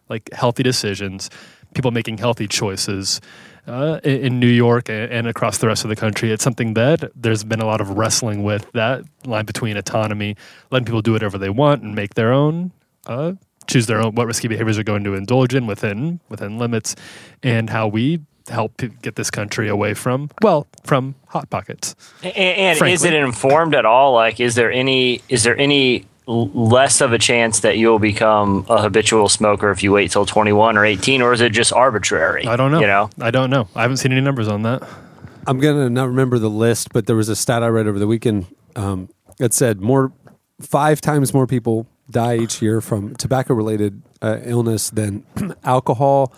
like 0.10 0.32
healthy 0.34 0.64
decisions? 0.64 1.30
People 1.76 1.91
making 1.91 2.18
healthy 2.18 2.48
choices. 2.48 3.22
Uh, 3.66 4.02
in, 4.04 4.41
New 4.41 4.46
York 4.46 4.89
and, 4.89 5.10
and 5.10 5.26
across 5.26 5.60
the 5.60 5.68
rest 5.68 5.86
of 5.86 5.89
the 5.89 5.96
country, 5.96 6.34
it's 6.34 6.44
something 6.44 6.74
that 6.74 7.10
there's 7.16 7.46
been 7.46 7.62
a 7.62 7.66
lot 7.66 7.80
of 7.80 7.91
wrestling 7.91 8.44
with 8.44 8.70
that 8.74 9.06
line 9.24 9.46
between 9.46 9.78
autonomy, 9.78 10.36
letting 10.70 10.86
people 10.86 11.02
do 11.02 11.14
whatever 11.14 11.38
they 11.38 11.50
want 11.50 11.82
and 11.82 11.96
make 11.96 12.16
their 12.16 12.34
own 12.34 12.74
uh, 13.08 13.32
choose 13.68 13.88
their 13.88 14.01
own 14.01 14.16
what 14.16 14.28
risky 14.28 14.47
behaviors 14.47 14.76
they're 14.78 14.84
going 14.84 15.03
to 15.03 15.14
indulge 15.14 15.53
in 15.53 15.68
within 15.68 16.20
within 16.30 16.57
limits, 16.57 16.95
and 17.41 17.70
how 17.70 17.88
we 17.88 18.22
help 18.49 18.82
get 19.01 19.16
this 19.16 19.32
country 19.32 19.70
away 19.70 19.93
from 19.93 20.30
well 20.41 20.68
from 20.84 21.16
hot 21.28 21.49
pockets. 21.49 21.95
And, 22.22 22.36
and 22.36 22.88
is 22.89 23.03
it 23.03 23.14
informed 23.14 23.76
at 23.76 23.86
all? 23.86 24.14
Like, 24.14 24.39
is 24.39 24.55
there 24.55 24.72
any 24.72 25.22
is 25.30 25.43
there 25.43 25.57
any 25.57 26.05
less 26.26 27.01
of 27.01 27.11
a 27.11 27.18
chance 27.18 27.61
that 27.61 27.78
you'll 27.78 27.99
become 27.99 28.66
a 28.70 28.82
habitual 28.82 29.28
smoker 29.28 29.72
if 29.72 29.84
you 29.84 29.91
wait 29.91 30.09
till 30.11 30.26
21 30.26 30.78
or 30.78 30.86
18, 30.86 31.22
or 31.22 31.34
is 31.34 31.41
it 31.41 31.51
just 31.51 31.74
arbitrary? 31.74 32.45
I 32.45 32.55
don't 32.55 32.72
know. 32.72 32.80
You 32.80 32.88
know, 32.88 33.09
I 33.20 33.32
don't 33.32 33.49
know. 33.49 33.68
I 33.76 33.82
haven't 33.82 33.97
seen 33.97 34.11
any 34.11 34.22
numbers 34.22 34.47
on 34.47 34.61
that. 34.64 34.84
I'm 35.45 35.59
gonna 35.59 35.89
not 35.89 36.07
remember 36.07 36.39
the 36.39 36.49
list, 36.49 36.93
but 36.93 37.05
there 37.05 37.16
was 37.16 37.30
a 37.30 37.36
stat 37.36 37.64
I 37.64 37.68
read 37.68 37.88
over 37.88 37.99
the 37.99 38.07
weekend 38.07 38.45
um, 38.76 39.09
that 39.38 39.53
said 39.53 39.82
more 39.82 40.14
five 40.61 41.01
times 41.01 41.34
more 41.34 41.47
people 41.47 41.88
die 42.10 42.38
each 42.38 42.62
year 42.62 42.82
from 42.82 43.16
tobacco 43.16 43.54
related 43.54 44.01
uh, 44.22 44.39
illness 44.43 44.89
than 44.89 45.24
alcohol. 45.64 46.34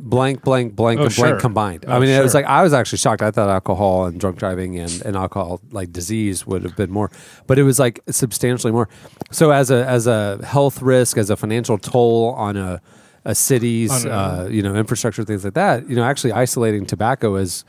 Blank, 0.00 0.44
blank, 0.44 0.76
blank, 0.76 1.00
Oh, 1.00 1.06
and 1.06 1.14
blank 1.16 1.32
sure. 1.32 1.40
combined. 1.40 1.84
I 1.88 1.96
Oh, 1.96 2.00
mean, 2.00 2.08
it 2.10 2.22
was 2.22 2.32
like 2.32 2.44
I 2.44 2.62
was 2.62 2.72
actually 2.72 2.98
shocked. 2.98 3.20
I 3.20 3.32
thought 3.32 3.48
alcohol 3.48 4.06
and 4.06 4.20
drunk 4.20 4.38
driving 4.38 4.78
and, 4.78 5.02
and 5.04 5.16
alcohol 5.16 5.60
like 5.72 5.92
disease 5.92 6.46
would 6.46 6.62
have 6.62 6.76
been 6.76 6.92
more, 6.92 7.10
but 7.48 7.58
it 7.58 7.64
was 7.64 7.80
like 7.80 7.98
substantially 8.08 8.72
more. 8.72 8.88
So 9.32 9.50
as 9.50 9.72
a 9.72 9.84
as 9.86 10.06
a 10.06 10.38
health 10.46 10.80
risk, 10.82 11.18
as 11.18 11.30
a 11.30 11.36
financial 11.36 11.78
toll 11.78 12.32
on 12.38 12.56
a 12.56 12.80
a 13.24 13.34
city's 13.34 14.04
On 14.06 14.10
uh, 14.12 14.48
you 14.48 14.62
know 14.62 14.76
infrastructure, 14.76 15.24
things 15.24 15.44
like 15.44 15.54
that. 15.54 15.88
You 15.90 15.96
know, 15.96 16.04
actually 16.04 16.30
isolating 16.32 16.86
tobacco 16.86 17.34
as 17.34 17.64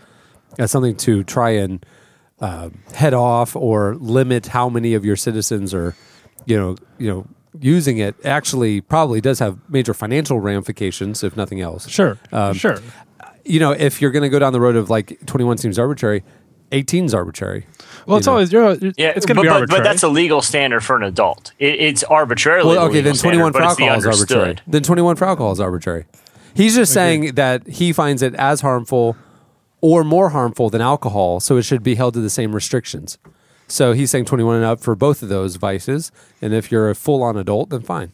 as 0.60 0.70
something 0.70 0.96
to 0.98 1.24
try 1.24 1.50
and 1.50 1.84
uh, 2.42 2.70
head 2.94 3.16
off 3.16 3.56
or 3.56 3.96
limit 3.96 4.46
how 4.48 4.70
many 4.70 4.94
of 4.94 5.04
your 5.04 5.16
citizens 5.16 5.74
are, 5.74 5.96
you 6.46 6.58
know, 6.58 6.76
you 6.98 7.10
know, 7.10 7.26
using 7.60 7.98
it 7.98 8.16
actually 8.26 8.82
probably 8.82 9.22
does 9.22 9.40
have 9.40 9.58
major 9.70 9.94
financial 9.94 10.40
ramifications, 10.40 11.24
if 11.24 11.36
nothing 11.36 11.62
else. 11.62 11.90
Sure. 11.90 12.18
Um, 12.32 12.54
sure. 12.54 12.78
You 13.46 13.60
know, 13.60 13.72
if 13.72 14.02
you're 14.02 14.12
going 14.12 14.24
to 14.24 14.30
go 14.30 14.40
down 14.40 14.54
the 14.54 14.60
road 14.62 14.76
of 14.76 14.90
like 14.90 15.26
21 15.26 15.58
seems 15.58 15.80
arbitrary, 15.80 16.24
18's 16.72 17.14
arbitrary. 17.14 17.66
Well, 18.06 18.18
it's 18.18 18.28
know. 18.28 18.34
always 18.34 18.52
you're, 18.52 18.74
Yeah, 18.98 19.14
it's 19.16 19.26
going 19.26 19.38
to 19.38 19.42
be 19.42 19.48
but- 19.48 19.56
arbitrary. 19.56 19.80
But 19.80 19.84
that's 19.84 20.04
a 20.04 20.08
legal 20.10 20.42
standard 20.42 20.82
for 20.82 20.96
an 20.96 21.04
adult. 21.04 21.54
It, 21.58 21.80
it's 21.80 22.04
arbitrarily. 22.04 22.76
Well, 22.76 22.86
okay, 22.86 22.96
legal 23.02 23.14
then 23.14 23.20
21 23.22 23.54
standard, 23.54 23.54
for 23.54 23.60
but 23.60 23.70
it's 23.70 23.78
the 23.78 23.84
alcohol 23.86 23.98
is 24.14 24.20
arbitrary. 24.20 24.56
Then 24.68 24.84
21 24.84 25.16
for 25.16 25.26
alcohol 25.26 25.52
is 25.52 25.60
arbitrary. 25.60 26.06
He's 26.54 26.76
just 26.76 26.94
saying 26.94 27.36
that 27.36 27.68
he 27.68 27.94
finds 27.94 28.22
it 28.22 28.36
as 28.36 28.62
harmful 28.62 29.16
or 29.82 30.04
more 30.04 30.30
harmful 30.30 30.70
than 30.70 30.82
alcohol, 30.82 31.40
so 31.40 31.58
it 31.58 31.64
should 31.64 31.84
be 31.84 31.96
held 31.96 32.14
to 32.16 32.20
the 32.20 32.30
same 32.30 32.54
restrictions. 32.54 33.18
So 33.70 33.94
he's 33.94 34.10
saying 34.12 34.26
21 34.26 34.58
and 34.58 34.66
up 34.66 34.80
for 34.82 34.96
both 34.96 35.22
of 35.24 35.30
those 35.30 35.56
vices, 35.58 36.12
and 36.42 36.54
if 36.54 36.72
you're 36.72 36.90
a 36.90 36.96
full 36.96 37.22
on 37.24 37.38
adult, 37.38 37.70
then 37.70 37.82
fine. 37.82 38.12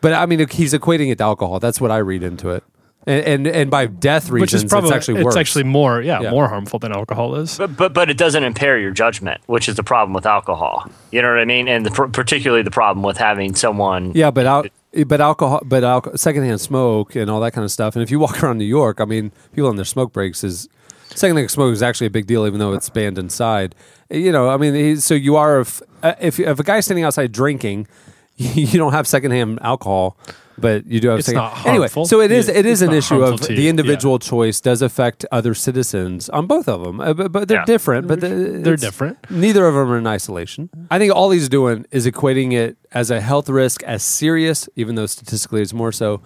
But 0.00 0.12
I 0.12 0.26
mean, 0.26 0.46
he's 0.50 0.74
equating 0.74 1.10
it 1.10 1.18
to 1.18 1.24
alcohol. 1.24 1.60
That's 1.60 1.80
what 1.80 1.90
I 1.90 1.98
read 1.98 2.22
into 2.22 2.50
it. 2.50 2.62
And 3.06 3.24
and, 3.26 3.46
and 3.46 3.70
by 3.70 3.86
death 3.86 4.30
which 4.30 4.42
reasons, 4.52 4.64
is 4.64 4.70
probably 4.70 4.88
it's 4.88 4.96
actually 4.96 5.22
worse. 5.22 5.34
it's 5.34 5.40
actually 5.40 5.64
more 5.64 6.00
yeah, 6.00 6.20
Yeah. 6.22 6.30
more 6.30 6.48
harmful 6.48 6.78
than 6.78 6.90
alcohol 6.92 7.34
is. 7.36 7.56
But, 7.58 7.76
but 7.76 7.92
but 7.94 8.10
it 8.10 8.16
doesn't 8.16 8.42
impair 8.44 8.78
your 8.78 8.90
judgment, 8.92 9.40
which 9.46 9.68
is 9.68 9.76
the 9.76 9.82
problem 9.82 10.14
with 10.14 10.24
alcohol. 10.26 10.90
You 11.12 11.20
know 11.22 11.28
what 11.28 11.38
I 11.38 11.44
mean? 11.44 11.68
And 11.68 11.84
the, 11.86 11.90
particularly 12.08 12.62
the 12.62 12.70
problem 12.70 13.02
with 13.02 13.18
having 13.18 13.54
someone. 13.54 14.12
Yeah, 14.14 14.30
but 14.30 14.46
al- 14.46 14.64
but 15.06 15.20
alcohol, 15.20 15.60
but 15.64 15.84
alcohol, 15.84 16.16
secondhand 16.16 16.60
smoke 16.62 17.14
and 17.14 17.30
all 17.30 17.40
that 17.40 17.52
kind 17.52 17.64
of 17.64 17.70
stuff. 17.70 17.94
And 17.94 18.02
if 18.02 18.10
you 18.10 18.18
walk 18.18 18.42
around 18.42 18.56
New 18.58 18.64
York, 18.64 19.00
I 19.00 19.04
mean, 19.04 19.32
people 19.54 19.68
on 19.68 19.76
their 19.76 19.84
smoke 19.84 20.12
breaks 20.12 20.42
is 20.42 20.68
secondhand 21.14 21.50
smoke 21.50 21.72
is 21.72 21.82
actually 21.82 22.06
a 22.08 22.10
big 22.10 22.26
deal, 22.26 22.46
even 22.46 22.58
though 22.58 22.72
it's 22.72 22.88
banned 22.90 23.18
inside. 23.18 23.74
You 24.10 24.32
know, 24.32 24.48
I 24.50 24.56
mean, 24.56 24.74
he- 24.74 24.96
so 24.96 25.14
you 25.14 25.36
are 25.36 25.60
if 25.60 25.82
uh, 26.02 26.14
if 26.20 26.38
if 26.40 26.58
a 26.60 26.62
guy's 26.62 26.84
standing 26.84 27.04
outside 27.04 27.32
drinking, 27.32 27.86
you 28.36 28.78
don't 28.78 28.92
have 28.92 29.06
secondhand 29.06 29.58
alcohol. 29.62 30.16
But 30.56 30.86
you 30.86 31.00
do 31.00 31.08
have 31.08 31.18
It's 31.18 31.26
second- 31.26 31.66
anyway. 31.66 31.88
So 31.88 32.20
it 32.20 32.30
is 32.30 32.48
it 32.48 32.64
is 32.64 32.80
it's 32.80 32.88
an 32.88 32.96
issue 32.96 33.20
of 33.24 33.40
the 33.40 33.68
individual 33.68 34.20
choice 34.20 34.60
does 34.60 34.82
affect 34.82 35.24
other 35.32 35.52
citizens 35.52 36.28
on 36.28 36.46
both 36.46 36.68
of 36.68 36.84
them, 36.84 37.00
Uh, 37.00 37.12
but, 37.12 37.32
but 37.32 37.48
they're 37.48 37.58
Yeah. 37.58 37.64
different. 37.64 38.06
But 38.06 38.20
the- 38.20 38.60
They're 38.62 38.76
different. 38.76 39.18
Neither 39.30 39.66
of 39.66 39.74
them 39.74 39.90
are 39.90 39.98
in 39.98 40.06
isolation. 40.06 40.70
I 40.92 40.98
think 41.00 41.12
all 41.12 41.30
he's 41.32 41.48
doing 41.48 41.86
is 41.90 42.06
equating 42.06 42.52
it 42.52 42.76
as 42.92 43.10
a 43.10 43.20
health 43.20 43.48
risk 43.48 43.82
as 43.82 44.04
serious, 44.04 44.68
even 44.76 44.94
though 44.94 45.06
statistically 45.06 45.60
it's 45.60 45.72
more 45.74 45.90
so 45.90 46.20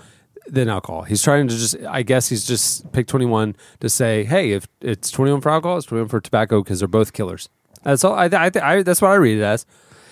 than 0.53 0.69
alcohol. 0.69 1.03
He's 1.03 1.23
trying 1.23 1.49
to 1.49 1.57
just, 1.57 1.77
I 1.87 2.03
guess 2.03 2.29
he's 2.29 2.47
just 2.47 2.91
picked 2.93 3.11
21 3.11 3.57
to 3.81 3.89
say, 3.89 4.25
hey, 4.25 4.53
if 4.53 4.67
it's 4.81 5.11
21 5.11 5.41
for 5.41 5.51
alcohol, 5.51 5.77
it's 5.77 5.87
21 5.87 6.09
for 6.09 6.21
tobacco 6.21 6.63
because 6.63 6.79
they're 6.81 6.89
both 6.89 7.13
killers. 7.13 7.49
That's 7.83 8.05
all. 8.05 8.15
I, 8.15 8.27
I, 8.27 8.51
I, 8.63 8.83
that's 8.83 9.01
what 9.01 9.11
I 9.11 9.15
read 9.15 9.39
it 9.39 9.43
as. 9.43 9.67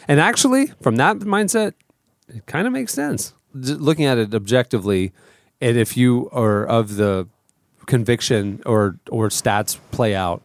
And 0.09 0.21
actually, 0.21 0.69
from 0.81 0.97
that 0.97 1.19
mindset, 1.19 1.75
it 2.29 2.47
kind 2.47 2.67
of 2.67 2.73
makes 2.73 2.93
sense. 2.93 3.33
J- 3.59 3.75
Looking 3.75 4.05
at 4.05 4.19
it 4.19 4.35
objectively, 4.35 5.13
and 5.61 5.77
if 5.77 5.97
you 5.97 6.29
are 6.33 6.65
of 6.65 6.97
the 6.97 7.29
conviction 7.87 8.63
or 8.67 8.99
or 9.11 9.29
stats 9.29 9.79
play 9.91 10.15
out 10.15 10.43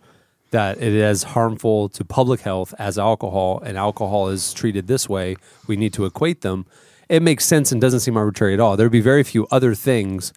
that 0.52 0.78
it 0.78 0.94
is 0.94 1.24
harmful 1.24 1.90
to 1.90 2.04
public 2.06 2.42
health 2.42 2.74
as 2.78 3.00
alcohol 3.00 3.62
and 3.66 3.78
alcohol 3.78 4.28
is 4.30 4.54
treated 4.54 4.88
this 4.88 5.08
way, 5.08 5.36
we 5.68 5.76
need 5.76 5.94
to 5.94 6.06
equate 6.06 6.42
them. 6.42 6.66
It 7.12 7.22
makes 7.22 7.46
sense 7.46 7.72
and 7.72 7.82
doesn't 7.82 8.00
seem 8.00 8.16
arbitrary 8.18 8.54
at 8.54 8.60
all. 8.60 8.78
There'd 8.78 8.92
be 8.92 9.02
very 9.02 9.24
few 9.24 9.46
other 9.52 9.76
things 9.76 10.32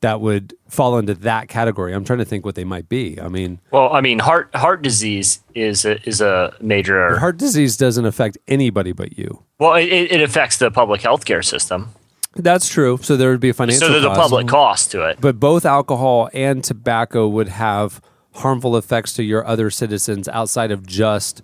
that 0.00 0.20
would 0.20 0.54
fall 0.68 0.98
into 0.98 1.14
that 1.14 1.48
category. 1.48 1.92
I'm 1.94 2.04
trying 2.04 2.18
to 2.18 2.24
think 2.24 2.44
what 2.44 2.54
they 2.56 2.64
might 2.64 2.88
be. 2.88 3.18
I 3.20 3.28
mean, 3.28 3.60
Well, 3.70 3.92
I 3.92 4.00
mean, 4.00 4.18
heart 4.18 4.48
heart 4.54 4.82
disease 4.82 5.40
is 5.54 5.84
a, 5.84 6.00
is 6.08 6.20
a 6.20 6.54
major. 6.60 7.18
heart 7.18 7.36
disease 7.36 7.76
doesn't 7.76 8.04
affect 8.04 8.36
anybody 8.48 8.92
but 8.92 9.16
you. 9.18 9.42
well, 9.58 9.74
it, 9.74 9.84
it 9.86 10.20
affects 10.20 10.56
the 10.58 10.70
public 10.70 11.00
health 11.02 11.24
care 11.24 11.42
system. 11.42 11.90
That's 12.36 12.68
true. 12.68 12.98
So 13.02 13.16
there 13.16 13.30
would 13.30 13.40
be 13.40 13.50
a 13.50 13.54
financial 13.54 13.86
So 13.86 13.92
there's 13.92 14.04
a 14.04 14.10
public 14.10 14.48
cost 14.48 14.90
to 14.92 15.02
it. 15.08 15.20
but 15.20 15.38
both 15.38 15.64
alcohol 15.64 16.28
and 16.34 16.64
tobacco 16.64 17.28
would 17.28 17.48
have 17.48 18.00
harmful 18.32 18.76
effects 18.76 19.12
to 19.14 19.22
your 19.22 19.46
other 19.46 19.70
citizens 19.70 20.28
outside 20.28 20.70
of 20.72 20.84
just 20.86 21.42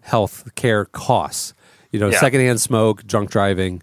health 0.00 0.52
care 0.56 0.84
costs. 0.86 1.54
You 1.92 2.00
know, 2.00 2.08
Yeah. 2.08 2.18
secondhand 2.18 2.60
smoke, 2.60 3.06
drunk 3.06 3.30
driving, 3.30 3.82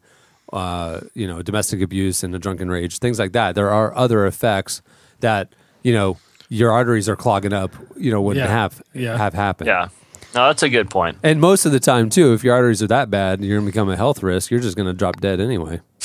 uh, 0.53 1.01
you 1.13 1.27
know, 1.27 1.41
domestic 1.41 1.81
abuse 1.81 2.23
and 2.23 2.33
a 2.35 2.39
drunken 2.39 2.69
rage, 2.69 2.99
things 2.99 3.19
like 3.19 3.31
that. 3.33 3.55
There 3.55 3.69
are 3.69 3.95
other 3.95 4.25
effects 4.25 4.81
that, 5.19 5.53
you 5.83 5.93
know, 5.93 6.17
your 6.49 6.71
arteries 6.71 7.07
are 7.07 7.15
clogging 7.15 7.53
up, 7.53 7.73
you 7.97 8.11
know, 8.11 8.21
wouldn't 8.21 8.45
Yeah. 8.45 8.51
have 8.51 8.81
Yeah. 8.93 9.17
have 9.17 9.33
happened. 9.33 9.67
Yeah. 9.67 9.89
No, 10.35 10.47
that's 10.47 10.61
a 10.63 10.69
good 10.69 10.89
point. 10.89 11.17
And 11.23 11.39
most 11.41 11.65
of 11.65 11.71
the 11.71 11.79
time 11.79 12.09
too, 12.09 12.33
if 12.33 12.43
your 12.43 12.53
arteries 12.55 12.81
are 12.83 12.87
that 12.87 13.09
bad 13.09 13.39
and 13.39 13.47
you're 13.47 13.57
gonna 13.59 13.69
become 13.71 13.89
a 13.89 13.95
health 13.95 14.21
risk, 14.23 14.49
you're 14.51 14.59
just 14.59 14.75
gonna 14.77 14.93
drop 14.93 15.19
dead 15.21 15.39
anyway. 15.39 15.81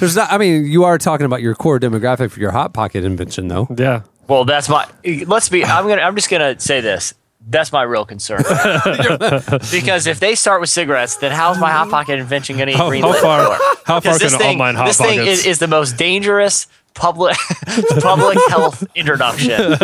There's 0.00 0.16
not 0.16 0.30
I 0.32 0.38
mean, 0.38 0.64
you 0.66 0.84
are 0.84 0.98
talking 0.98 1.26
about 1.26 1.42
your 1.42 1.54
core 1.54 1.78
demographic 1.80 2.30
for 2.30 2.40
your 2.40 2.50
hot 2.52 2.72
pocket 2.74 3.04
invention 3.04 3.48
though. 3.48 3.66
Yeah. 3.76 4.02
Well, 4.28 4.44
that's 4.44 4.68
my. 4.68 4.86
Let's 5.26 5.48
be. 5.48 5.64
I'm 5.64 5.86
gonna. 5.86 6.02
I'm 6.02 6.16
just 6.16 6.28
gonna 6.28 6.58
say 6.58 6.80
this. 6.80 7.14
That's 7.48 7.72
my 7.72 7.82
real 7.82 8.04
concern. 8.04 8.38
because 9.70 10.06
if 10.06 10.18
they 10.18 10.34
start 10.34 10.60
with 10.60 10.68
cigarettes, 10.70 11.16
then 11.16 11.30
how's 11.30 11.58
my 11.58 11.70
hot 11.70 11.90
pocket 11.90 12.18
invention 12.18 12.56
going 12.56 12.66
to 12.66 12.72
get 12.72 12.80
How, 12.80 12.90
greenlit? 12.90 13.14
how 13.14 13.20
far? 13.20 13.58
How 13.84 14.00
far 14.00 14.00
Because 14.00 14.18
can 14.18 14.26
this 14.26 14.36
thing, 14.36 14.60
online 14.60 14.74
hot 14.74 14.86
this 14.86 14.98
thing 14.98 15.20
is, 15.20 15.46
is 15.46 15.58
the 15.60 15.68
most 15.68 15.96
dangerous 15.96 16.66
public 16.94 17.36
public 18.00 18.38
health 18.48 18.82
introduction. 18.94 19.76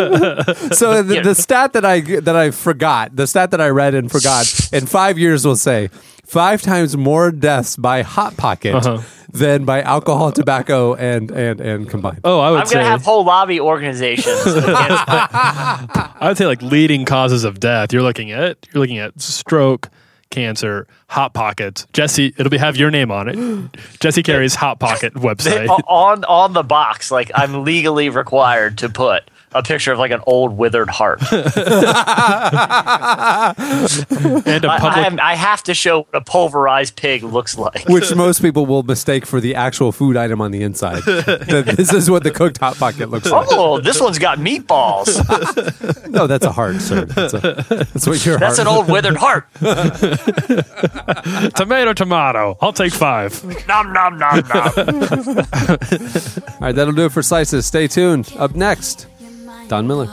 So 0.73 1.03
the, 1.03 1.21
the 1.23 1.35
stat 1.35 1.73
that 1.73 1.85
I 1.85 2.01
that 2.01 2.35
I 2.35 2.51
forgot, 2.51 3.15
the 3.15 3.27
stat 3.27 3.51
that 3.51 3.61
I 3.61 3.69
read 3.69 3.93
and 3.93 4.11
forgot, 4.11 4.45
in 4.73 4.85
five 4.87 5.17
years 5.17 5.45
will 5.45 5.55
say 5.55 5.89
five 6.33 6.61
times 6.63 6.97
more 6.97 7.31
deaths 7.31 7.77
by 7.77 8.01
hot 8.01 8.35
pocket 8.37 8.73
Uh-huh. 8.75 9.01
than 9.31 9.65
by 9.65 9.81
alcohol, 9.83 10.31
tobacco, 10.31 10.95
and 10.95 11.29
and 11.31 11.61
and 11.61 11.89
combined. 11.89 12.21
oh, 12.23 12.39
I 12.39 12.49
would 12.51 12.61
I'm 12.61 12.65
say 12.65 12.73
going 12.75 12.85
to 12.85 12.89
have 12.91 13.03
whole 13.05 13.23
lobby 13.23 13.59
organizations. 13.59 14.25
I 14.45 16.17
would 16.27 16.37
say 16.37 16.45
like 16.47 16.61
leading 16.61 17.05
causes 17.05 17.43
of 17.43 17.59
death. 17.59 17.93
You're 17.93 18.01
looking 18.01 18.31
at 18.31 18.57
you're 18.73 18.81
looking 18.81 18.97
at 18.99 19.19
stroke, 19.21 19.89
cancer, 20.29 20.87
hot 21.07 21.33
pockets. 21.33 21.85
Jesse, 21.93 22.33
it'll 22.37 22.49
be 22.49 22.57
have 22.57 22.75
your 22.77 22.91
name 22.91 23.11
on 23.11 23.29
it. 23.29 23.79
Jesse 23.99 24.23
Carey's 24.23 24.55
hot 24.55 24.79
pocket 24.79 25.13
website. 25.27 25.69
on 25.87 26.23
on 26.25 26.53
the 26.53 26.63
box. 26.63 27.11
Like 27.11 27.31
I'm 27.35 27.63
legally 27.63 28.09
required 28.09 28.77
to 28.79 28.89
put 28.89 29.29
a 29.55 29.63
picture 29.63 29.91
of 29.91 29.99
like 29.99 30.11
an 30.11 30.21
old 30.25 30.57
withered 30.57 30.89
heart. 30.89 31.21
and 31.31 31.43
a 34.65 34.69
I, 34.69 34.75
I, 34.75 34.79
public 34.79 35.05
am, 35.05 35.19
I 35.19 35.35
have 35.35 35.63
to 35.63 35.73
show 35.73 35.99
what 35.99 36.15
a 36.15 36.21
pulverized 36.21 36.95
pig 36.95 37.23
looks 37.23 37.57
like. 37.57 37.87
Which 37.87 38.13
most 38.15 38.41
people 38.41 38.65
will 38.65 38.83
mistake 38.83 39.25
for 39.25 39.39
the 39.39 39.55
actual 39.55 39.91
food 39.91 40.17
item 40.17 40.41
on 40.41 40.51
the 40.51 40.63
inside. 40.63 41.03
That 41.53 41.75
this 41.77 41.93
is 41.93 42.09
what 42.09 42.23
the 42.23 42.31
cooked 42.31 42.57
hot 42.57 42.77
pocket 42.77 43.09
looks 43.09 43.29
like. 43.29 43.47
Oh, 43.51 43.79
this 43.79 43.99
one's 44.01 44.19
got 44.19 44.39
meatballs. 44.39 45.13
No, 46.13 46.27
that's 46.27 46.45
a 46.45 46.51
heart, 46.51 46.79
sir. 46.79 47.05
That's, 47.05 47.33
a, 47.33 47.39
that's 47.69 48.05
what 48.05 48.23
your 48.23 48.37
That's 48.37 48.59
an 48.59 48.67
old 48.67 48.87
withered 48.87 49.17
heart. 49.17 49.47
tomato 51.55 51.93
tomato. 51.93 52.57
I'll 52.61 52.73
take 52.73 52.93
five. 52.93 53.43
Nom 53.67 53.91
nom 53.91 54.19
nom 54.19 54.47
nom. 54.47 54.71
All 54.77 56.59
right, 56.61 56.75
that'll 56.75 56.93
do 56.93 57.05
it 57.05 57.11
for 57.11 57.23
slices. 57.23 57.65
Stay 57.65 57.87
tuned. 57.87 58.31
Up 58.37 58.53
next, 58.55 59.07
Don 59.69 59.87
Miller. 59.87 60.09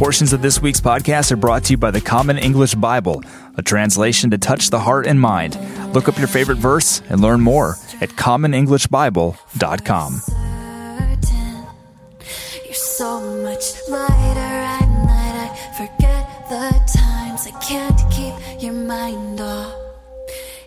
Portions 0.00 0.32
of 0.32 0.40
this 0.40 0.62
week's 0.62 0.80
podcast 0.80 1.30
are 1.30 1.36
brought 1.36 1.64
to 1.64 1.74
you 1.74 1.76
by 1.76 1.90
the 1.90 2.00
Common 2.00 2.38
English 2.38 2.74
Bible, 2.74 3.22
a 3.58 3.62
translation 3.62 4.30
to 4.30 4.38
touch 4.38 4.70
the 4.70 4.78
heart 4.78 5.06
and 5.06 5.20
mind. 5.20 5.58
Look 5.92 6.08
up 6.08 6.16
your 6.16 6.26
favorite 6.26 6.56
verse 6.56 7.02
and 7.10 7.20
learn 7.20 7.42
more 7.42 7.76
at 8.00 8.08
commonenglishbible.com. 8.08 10.12
certain 10.14 11.66
You're 12.64 12.72
so 12.72 13.20
much 13.42 13.74
lighter 13.90 14.40
at 14.40 14.88
night. 15.04 15.50
I 15.52 15.56
forget 15.76 16.48
the 16.48 16.70
times. 16.98 17.46
I 17.46 17.50
can't 17.60 18.00
keep 18.10 18.32
your 18.62 18.72
mind 18.72 19.38
off. 19.38 19.74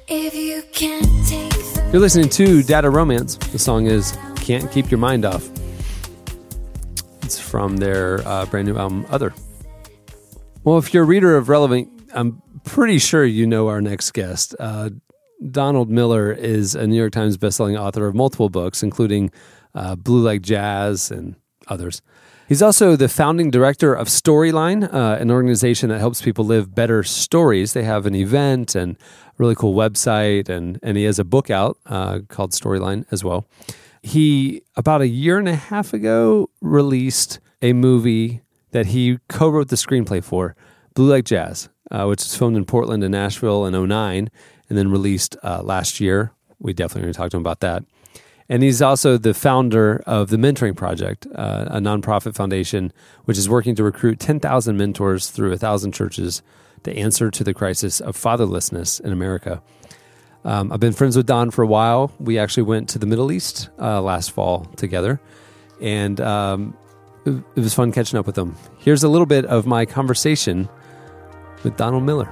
If 0.08 0.36
you 0.36 0.62
can't 0.74 1.10
take 1.28 1.56
You're 1.92 2.02
listening 2.02 2.30
to 2.30 2.62
Data 2.62 2.92
Romance. 2.92 3.38
The 3.38 3.58
song 3.58 3.88
is 3.88 4.16
Can't 4.36 4.72
Keep 4.72 4.92
Your 4.92 5.00
Mind 5.00 5.26
Off. 5.26 5.50
From 7.40 7.78
their 7.78 8.26
uh, 8.28 8.46
brand 8.46 8.68
new 8.68 8.78
album, 8.78 9.06
Other. 9.10 9.34
Well, 10.64 10.78
if 10.78 10.94
you're 10.94 11.04
a 11.04 11.06
reader 11.06 11.36
of 11.36 11.50
Relevant, 11.50 11.90
I'm 12.14 12.42
pretty 12.64 12.98
sure 12.98 13.26
you 13.26 13.46
know 13.46 13.68
our 13.68 13.82
next 13.82 14.12
guest. 14.12 14.56
Uh, 14.60 14.92
Donald 15.52 15.90
Miller 15.90 16.32
is 16.32 16.76
a 16.76 16.88
New 16.88 16.96
York 16.96 17.12
Times 17.12 17.38
bestselling 17.38 17.80
author 17.80 18.08
of 18.08 18.16
multiple 18.16 18.50
books, 18.50 18.82
including 18.82 19.32
uh, 19.76 19.96
Blue 19.96 20.22
Like 20.22 20.42
Jazz 20.42 21.12
and 21.12 21.36
others. 21.68 22.02
He's 22.48 22.62
also 22.62 22.96
the 22.96 23.10
founding 23.10 23.52
director 23.52 23.94
of 23.94 24.08
Storyline, 24.08 24.94
uh, 24.94 25.18
an 25.20 25.32
organization 25.32 25.90
that 25.90 26.00
helps 26.00 26.22
people 26.22 26.46
live 26.46 26.76
better 26.76 27.04
stories. 27.04 27.74
They 27.74 27.84
have 27.84 28.06
an 28.06 28.16
event 28.16 28.76
and 28.76 28.96
a 28.96 28.98
really 29.38 29.56
cool 29.56 29.74
website, 29.74 30.50
and, 30.50 30.78
and 30.84 30.98
he 30.98 31.06
has 31.06 31.20
a 31.20 31.24
book 31.24 31.50
out 31.50 31.78
uh, 31.86 32.20
called 32.28 32.52
Storyline 32.52 33.06
as 33.12 33.24
well. 33.24 33.46
He, 34.04 34.62
about 34.76 35.02
a 35.02 35.08
year 35.08 35.40
and 35.40 35.48
a 35.48 35.56
half 35.56 35.94
ago, 35.94 36.50
released 36.62 37.40
a 37.62 37.72
movie 37.74 38.42
that 38.72 38.88
he 38.88 39.18
co 39.30 39.48
wrote 39.50 39.70
the 39.70 39.78
screenplay 39.78 40.22
for, 40.24 40.56
Blue 40.94 41.10
Like 41.10 41.26
Jazz, 41.26 41.70
uh, 41.90 42.06
which 42.06 42.20
was 42.20 42.36
filmed 42.36 42.58
in 42.58 42.66
Portland 42.66 43.04
and 43.04 43.14
Nashville 43.14 43.66
in 43.66 43.74
09 43.88 44.30
and 44.70 44.78
then 44.78 44.92
released 44.92 45.38
uh, 45.42 45.64
last 45.64 46.00
year. 46.00 46.32
We 46.60 46.74
definitely 46.74 47.04
going 47.04 47.14
to 47.14 47.18
talk 47.18 47.32
to 47.32 47.38
him 47.38 47.42
about 47.42 47.62
that. 47.62 47.86
And 48.50 48.62
he's 48.62 48.82
also 48.82 49.18
the 49.18 49.34
founder 49.34 50.04
of 50.06 50.30
the 50.30 50.38
Mentoring 50.38 50.76
Project, 50.76 51.26
uh, 51.34 51.66
a 51.68 51.80
nonprofit 51.80 52.36
foundation 52.36 52.92
which 53.24 53.38
is 53.38 53.48
working 53.48 53.74
to 53.76 53.84
recruit 53.84 54.20
10,000 54.20 54.78
mentors 54.78 55.30
through 55.30 55.50
1,000 55.50 55.94
churches 55.94 56.42
to 56.84 56.96
answer 56.96 57.32
to 57.32 57.44
the 57.44 57.54
crisis 57.54 58.02
of 58.02 58.18
fatherlessness 58.18 59.00
in 59.00 59.14
America. 59.14 59.62
Um, 60.46 60.72
I've 60.72 60.80
been 60.80 60.94
friends 60.94 61.16
with 61.16 61.26
Don 61.26 61.52
for 61.52 61.64
a 61.64 61.68
while. 61.68 62.12
We 62.20 62.38
actually 62.38 62.64
went 62.64 62.90
to 62.90 63.00
the 63.00 63.06
Middle 63.06 63.32
East 63.32 63.70
uh, 63.80 64.02
last 64.02 64.32
fall 64.32 64.66
together, 64.76 65.22
and 65.82 66.20
um, 66.20 66.78
it, 67.26 67.32
it 67.56 67.62
was 67.62 67.74
fun 67.74 67.92
catching 67.92 68.20
up 68.20 68.26
with 68.26 68.38
him. 68.38 68.56
Here's 68.80 69.04
a 69.04 69.10
little 69.10 69.26
bit 69.28 69.46
of 69.46 69.66
my 69.66 69.86
conversation 69.86 70.68
with 71.64 71.78
Donald 71.78 72.04
Miller. 72.04 72.30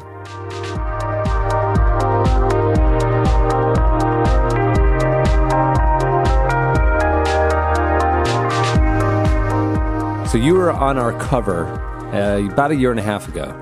So 10.32 10.38
you 10.38 10.54
were 10.54 10.72
on 10.72 10.98
our 10.98 11.12
cover 11.20 11.66
uh, 12.14 12.40
about 12.54 12.72
a 12.72 12.76
year 12.76 12.90
and 12.92 13.00
a 13.02 13.04
half 13.04 13.28
ago, 13.28 13.54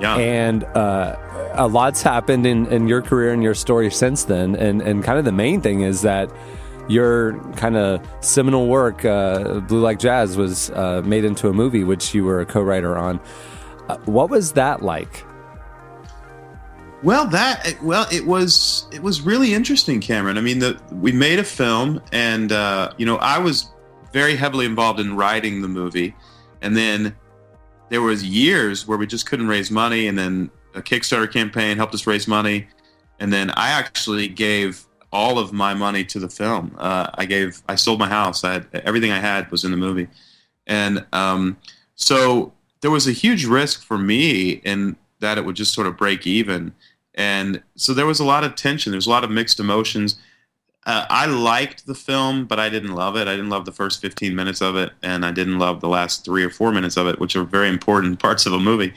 Yeah. 0.00 0.16
and 0.16 0.64
uh, 0.64 1.14
a 1.54 1.66
lot's 1.66 2.02
happened 2.02 2.46
in, 2.46 2.66
in 2.66 2.88
your 2.88 3.02
career 3.02 3.32
and 3.32 3.42
your 3.42 3.54
story 3.54 3.90
since 3.90 4.24
then. 4.24 4.56
And 4.56 4.82
and 4.82 5.02
kind 5.02 5.18
of 5.18 5.24
the 5.24 5.32
main 5.32 5.60
thing 5.60 5.82
is 5.82 6.02
that 6.02 6.30
your 6.88 7.38
kind 7.54 7.76
of 7.76 8.06
seminal 8.20 8.66
work, 8.66 9.04
uh, 9.04 9.60
Blue 9.60 9.80
Like 9.80 9.98
Jazz, 9.98 10.36
was 10.36 10.70
uh, 10.70 11.02
made 11.04 11.24
into 11.24 11.48
a 11.48 11.52
movie, 11.52 11.84
which 11.84 12.14
you 12.14 12.24
were 12.24 12.40
a 12.40 12.46
co-writer 12.46 12.96
on. 12.96 13.20
Uh, 13.88 13.96
what 14.06 14.30
was 14.30 14.52
that 14.52 14.82
like? 14.82 15.24
Well, 17.02 17.26
that 17.28 17.76
well, 17.82 18.06
it 18.12 18.26
was 18.26 18.86
it 18.92 19.02
was 19.02 19.22
really 19.22 19.54
interesting, 19.54 20.00
Cameron. 20.00 20.36
I 20.36 20.42
mean, 20.42 20.58
the 20.58 20.80
we 20.92 21.12
made 21.12 21.38
a 21.38 21.44
film, 21.44 22.02
and 22.12 22.52
uh, 22.52 22.92
you 22.98 23.06
know, 23.06 23.16
I 23.16 23.38
was 23.38 23.70
very 24.12 24.36
heavily 24.36 24.66
involved 24.66 25.00
in 25.00 25.16
writing 25.16 25.62
the 25.62 25.68
movie, 25.68 26.14
and 26.60 26.76
then 26.76 27.16
there 27.88 28.02
was 28.02 28.22
years 28.22 28.86
where 28.86 28.98
we 28.98 29.06
just 29.06 29.26
couldn't 29.26 29.48
raise 29.48 29.70
money, 29.70 30.08
and 30.08 30.18
then 30.18 30.50
a 30.74 30.82
Kickstarter 30.82 31.30
campaign 31.30 31.76
helped 31.76 31.94
us 31.94 32.06
raise 32.06 32.26
money, 32.28 32.66
and 33.18 33.32
then 33.32 33.50
I 33.50 33.70
actually 33.70 34.28
gave 34.28 34.84
all 35.12 35.38
of 35.38 35.52
my 35.52 35.74
money 35.74 36.04
to 36.04 36.18
the 36.18 36.28
film. 36.28 36.74
Uh, 36.78 37.08
I 37.14 37.24
gave 37.24 37.62
I 37.68 37.74
sold 37.74 37.98
my 37.98 38.08
house. 38.08 38.44
I 38.44 38.52
had 38.54 38.66
everything 38.72 39.10
I 39.10 39.20
had 39.20 39.50
was 39.50 39.64
in 39.64 39.70
the 39.70 39.76
movie, 39.76 40.08
and 40.66 41.04
um, 41.12 41.56
so 41.94 42.52
there 42.80 42.90
was 42.90 43.06
a 43.06 43.12
huge 43.12 43.44
risk 43.44 43.82
for 43.82 43.98
me 43.98 44.60
in 44.64 44.96
that 45.18 45.36
it 45.36 45.44
would 45.44 45.56
just 45.56 45.74
sort 45.74 45.86
of 45.86 45.96
break 45.96 46.26
even 46.26 46.72
and 47.14 47.62
so 47.76 47.92
there 47.92 48.06
was 48.06 48.20
a 48.20 48.24
lot 48.24 48.44
of 48.44 48.54
tension. 48.54 48.92
There 48.92 48.98
was 48.98 49.06
a 49.06 49.10
lot 49.10 49.24
of 49.24 49.30
mixed 49.30 49.60
emotions. 49.60 50.18
Uh, 50.86 51.04
I 51.10 51.26
liked 51.26 51.86
the 51.86 51.94
film, 51.94 52.46
but 52.46 52.58
I 52.58 52.70
didn't 52.70 52.94
love 52.94 53.16
it. 53.16 53.28
I 53.28 53.32
didn't 53.32 53.50
love 53.50 53.66
the 53.66 53.72
first 53.72 54.00
15 54.00 54.34
minutes 54.34 54.62
of 54.62 54.76
it, 54.76 54.92
and 55.02 55.26
I 55.26 55.30
didn't 55.30 55.58
love 55.58 55.80
the 55.80 55.88
last 55.88 56.24
three 56.24 56.42
or 56.42 56.50
four 56.50 56.72
minutes 56.72 56.96
of 56.96 57.06
it, 57.06 57.20
which 57.20 57.36
are 57.36 57.44
very 57.44 57.68
important 57.68 58.18
parts 58.20 58.46
of 58.46 58.52
a 58.52 58.58
movie. 58.58 58.94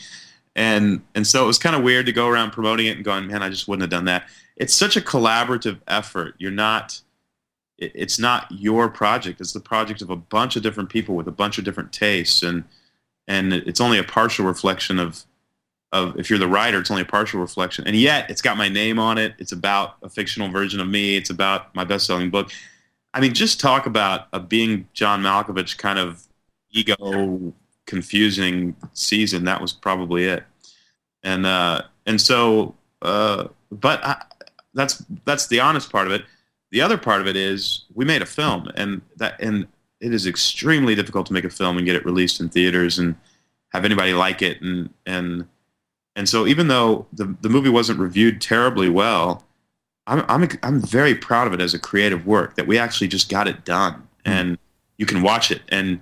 And 0.55 1.01
and 1.15 1.25
so 1.25 1.43
it 1.43 1.47
was 1.47 1.57
kind 1.57 1.75
of 1.75 1.83
weird 1.83 2.05
to 2.05 2.11
go 2.11 2.27
around 2.27 2.51
promoting 2.51 2.85
it 2.87 2.95
and 2.97 3.03
going, 3.05 3.27
man, 3.27 3.41
I 3.41 3.49
just 3.49 3.67
wouldn't 3.67 3.81
have 3.81 3.89
done 3.89 4.05
that. 4.05 4.27
It's 4.55 4.73
such 4.75 4.95
a 4.95 5.01
collaborative 5.01 5.79
effort. 5.87 6.35
You're 6.37 6.51
not. 6.51 7.01
it- 7.79 7.91
It's 7.95 8.19
not 8.19 8.45
your 8.51 8.87
project. 8.89 9.41
It's 9.41 9.53
the 9.53 9.59
project 9.59 10.01
of 10.01 10.09
a 10.11 10.15
bunch 10.15 10.55
of 10.55 10.61
different 10.63 10.89
people 10.89 11.15
with 11.15 11.27
a 11.27 11.31
bunch 11.31 11.57
of 11.57 11.63
different 11.65 11.91
tastes, 11.91 12.43
and 12.43 12.63
and 13.27 13.53
it's 13.53 13.81
only 13.81 13.97
a 13.97 14.03
partial 14.03 14.45
reflection 14.45 14.99
of 14.99 15.23
of 15.91 16.19
if 16.19 16.29
you're 16.29 16.39
the 16.39 16.47
writer, 16.47 16.79
it's 16.79 16.89
only 16.91 17.03
a 17.03 17.05
partial 17.05 17.39
reflection. 17.39 17.85
And 17.87 17.95
yet 17.95 18.29
it's 18.29 18.41
got 18.41 18.57
my 18.57 18.67
name 18.67 18.97
on 18.99 19.17
it. 19.19 19.33
It's 19.37 19.51
about 19.51 19.97
a 20.01 20.09
fictional 20.09 20.49
version 20.49 20.79
of 20.79 20.87
me. 20.87 21.15
It's 21.17 21.29
about 21.29 21.73
my 21.75 21.83
best-selling 21.83 22.31
book. 22.31 22.51
I 23.13 23.19
mean, 23.21 23.33
just 23.35 23.59
talk 23.59 23.85
about 23.85 24.27
a 24.33 24.39
being 24.39 24.87
John 24.93 25.21
Malkovich 25.21 25.77
kind 25.77 25.99
of 25.99 26.23
ego 26.71 27.53
confusing 27.85 28.75
season. 28.93 29.43
That 29.45 29.61
was 29.61 29.73
probably 29.73 30.25
it. 30.25 30.43
And 31.23 31.45
uh, 31.45 31.83
and 32.05 32.19
so, 32.19 32.75
uh, 33.01 33.47
but 33.71 34.03
I, 34.03 34.23
that's 34.73 35.03
that's 35.25 35.47
the 35.47 35.59
honest 35.59 35.91
part 35.91 36.07
of 36.07 36.13
it. 36.13 36.23
The 36.71 36.81
other 36.81 36.97
part 36.97 37.21
of 37.21 37.27
it 37.27 37.35
is 37.35 37.85
we 37.93 38.03
made 38.05 38.21
a 38.21 38.25
film, 38.25 38.69
and 38.75 39.01
that 39.17 39.39
and 39.41 39.67
it 39.99 40.13
is 40.13 40.27
extremely 40.27 40.95
difficult 40.95 41.25
to 41.27 41.33
make 41.33 41.45
a 41.45 41.49
film 41.49 41.77
and 41.77 41.85
get 41.85 41.95
it 41.95 42.05
released 42.05 42.41
in 42.41 42.49
theaters 42.49 42.99
and 42.99 43.15
have 43.69 43.85
anybody 43.85 44.13
like 44.13 44.41
it 44.41 44.61
and 44.61 44.89
and 45.05 45.47
and 46.15 46.29
so 46.29 46.45
even 46.45 46.67
though 46.67 47.07
the 47.13 47.35
the 47.41 47.49
movie 47.49 47.69
wasn't 47.69 47.99
reviewed 47.99 48.41
terribly 48.41 48.89
well, 48.89 49.43
I'm 50.07 50.25
I'm 50.27 50.49
I'm 50.61 50.81
very 50.81 51.15
proud 51.15 51.47
of 51.47 51.53
it 51.53 51.61
as 51.61 51.73
a 51.73 51.79
creative 51.79 52.27
work 52.27 52.55
that 52.55 52.67
we 52.67 52.77
actually 52.77 53.07
just 53.07 53.29
got 53.29 53.47
it 53.47 53.65
done 53.65 54.07
and 54.25 54.57
you 54.97 55.05
can 55.05 55.21
watch 55.21 55.51
it 55.51 55.61
and 55.69 55.99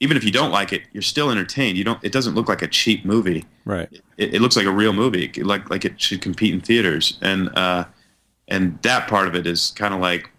even 0.00 0.16
if 0.16 0.24
you 0.24 0.30
don't 0.30 0.50
like 0.50 0.72
it, 0.72 0.82
you're 0.92 1.02
still 1.02 1.30
entertained. 1.30 1.76
You 1.76 1.84
don't. 1.84 2.02
It 2.04 2.12
doesn't 2.12 2.34
look 2.34 2.48
like 2.48 2.62
a 2.62 2.68
cheap 2.68 3.04
movie. 3.04 3.44
Right. 3.64 3.88
It, 4.16 4.34
it 4.34 4.40
looks 4.40 4.56
like 4.56 4.66
a 4.66 4.70
real 4.70 4.92
movie, 4.92 5.30
like 5.42 5.68
like 5.70 5.84
it 5.84 6.00
should 6.00 6.22
compete 6.22 6.54
in 6.54 6.60
theaters. 6.60 7.18
And 7.20 7.48
uh, 7.56 7.84
and 8.46 8.80
that 8.82 9.08
part 9.08 9.26
of 9.26 9.34
it 9.34 9.46
is 9.46 9.72
kind 9.72 9.92
of 9.92 10.00
like, 10.00 10.30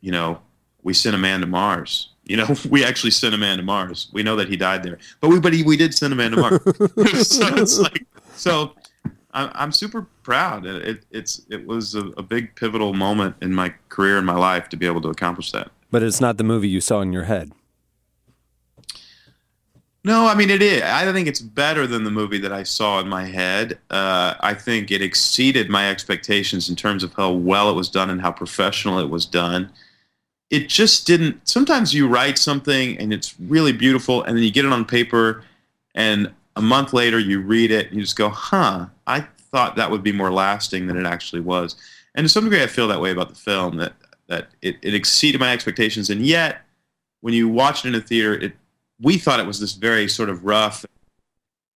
you 0.00 0.12
know, 0.12 0.40
we 0.82 0.92
sent 0.92 1.14
a 1.14 1.18
man 1.18 1.40
to 1.40 1.46
Mars. 1.46 2.10
You 2.24 2.36
know, 2.36 2.54
we 2.70 2.84
actually 2.84 3.10
sent 3.10 3.34
a 3.34 3.38
man 3.38 3.58
to 3.58 3.64
Mars. 3.64 4.08
We 4.12 4.22
know 4.22 4.36
that 4.36 4.48
he 4.48 4.56
died 4.56 4.82
there, 4.82 4.98
but 5.20 5.30
we 5.30 5.40
but 5.40 5.52
he, 5.52 5.62
we 5.62 5.76
did 5.76 5.94
send 5.94 6.12
a 6.12 6.16
man 6.16 6.32
to 6.32 6.36
Mars. 6.36 6.62
so 7.28 7.46
it's 7.56 7.78
like 7.78 8.04
so. 8.34 8.74
I'm, 9.32 9.50
I'm 9.54 9.72
super 9.72 10.06
proud. 10.22 10.64
It, 10.64 10.88
it 10.88 11.04
it's 11.10 11.42
it 11.50 11.66
was 11.66 11.94
a, 11.94 12.06
a 12.16 12.22
big 12.22 12.54
pivotal 12.54 12.94
moment 12.94 13.34
in 13.42 13.52
my 13.52 13.74
career 13.88 14.16
and 14.16 14.24
my 14.24 14.36
life 14.36 14.68
to 14.70 14.76
be 14.76 14.86
able 14.86 15.02
to 15.02 15.08
accomplish 15.08 15.52
that. 15.52 15.70
But 15.90 16.02
it's 16.02 16.20
not 16.20 16.38
the 16.38 16.44
movie 16.44 16.68
you 16.68 16.80
saw 16.80 17.00
in 17.00 17.12
your 17.12 17.24
head. 17.24 17.52
No, 20.06 20.28
I 20.28 20.36
mean 20.36 20.50
it 20.50 20.62
is. 20.62 20.82
I 20.82 21.12
think 21.12 21.26
it's 21.26 21.40
better 21.40 21.84
than 21.84 22.04
the 22.04 22.12
movie 22.12 22.38
that 22.38 22.52
I 22.52 22.62
saw 22.62 23.00
in 23.00 23.08
my 23.08 23.24
head. 23.24 23.76
Uh, 23.90 24.34
I 24.38 24.54
think 24.54 24.92
it 24.92 25.02
exceeded 25.02 25.68
my 25.68 25.90
expectations 25.90 26.68
in 26.68 26.76
terms 26.76 27.02
of 27.02 27.12
how 27.14 27.32
well 27.32 27.68
it 27.70 27.74
was 27.74 27.88
done 27.88 28.08
and 28.08 28.20
how 28.20 28.30
professional 28.30 29.00
it 29.00 29.10
was 29.10 29.26
done. 29.26 29.68
It 30.48 30.68
just 30.68 31.08
didn't. 31.08 31.48
Sometimes 31.48 31.92
you 31.92 32.06
write 32.06 32.38
something 32.38 32.96
and 32.98 33.12
it's 33.12 33.34
really 33.40 33.72
beautiful, 33.72 34.22
and 34.22 34.36
then 34.36 34.44
you 34.44 34.52
get 34.52 34.64
it 34.64 34.70
on 34.72 34.84
paper, 34.84 35.42
and 35.96 36.32
a 36.54 36.62
month 36.62 36.92
later 36.92 37.18
you 37.18 37.40
read 37.40 37.72
it 37.72 37.88
and 37.88 37.96
you 37.96 38.02
just 38.02 38.16
go, 38.16 38.28
"Huh, 38.28 38.86
I 39.08 39.26
thought 39.50 39.74
that 39.74 39.90
would 39.90 40.04
be 40.04 40.12
more 40.12 40.30
lasting 40.30 40.86
than 40.86 40.96
it 40.96 41.04
actually 41.04 41.40
was." 41.40 41.74
And 42.14 42.24
to 42.24 42.28
some 42.28 42.44
degree, 42.44 42.62
I 42.62 42.68
feel 42.68 42.86
that 42.86 43.00
way 43.00 43.10
about 43.10 43.30
the 43.30 43.34
film 43.34 43.78
that 43.78 43.94
that 44.28 44.50
it, 44.62 44.76
it 44.82 44.94
exceeded 44.94 45.40
my 45.40 45.52
expectations, 45.52 46.10
and 46.10 46.24
yet 46.24 46.58
when 47.22 47.34
you 47.34 47.48
watch 47.48 47.84
it 47.84 47.88
in 47.88 47.96
a 47.96 48.00
theater, 48.00 48.34
it 48.34 48.52
we 49.00 49.18
thought 49.18 49.40
it 49.40 49.46
was 49.46 49.60
this 49.60 49.72
very 49.72 50.08
sort 50.08 50.30
of 50.30 50.44
rough 50.44 50.84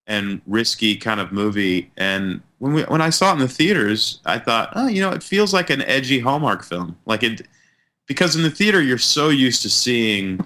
and 0.07 0.41
risky 0.47 0.97
kind 0.97 1.21
of 1.21 1.33
movie. 1.33 1.91
And 1.97 2.43
when 2.59 2.73
we 2.73 2.83
when 2.83 3.01
I 3.01 3.11
saw 3.11 3.31
it 3.31 3.35
in 3.35 3.39
the 3.39 3.49
theaters, 3.49 4.21
I 4.27 4.39
thought, 4.39 4.73
oh, 4.75 4.89
you 4.89 5.01
know, 5.01 5.13
it 5.13 5.23
feels 5.23 5.55
like 5.55 5.71
an 5.71 5.83
edgy 5.83 6.19
Hallmark 6.19 6.65
film. 6.65 6.97
Like 7.07 7.23
it 7.23 7.47
because 8.07 8.35
in 8.35 8.43
the 8.43 8.51
theater 8.51 8.83
you're 8.83 8.99
so 8.99 9.29
used 9.29 9.63
to 9.63 9.71
seeing 9.71 10.45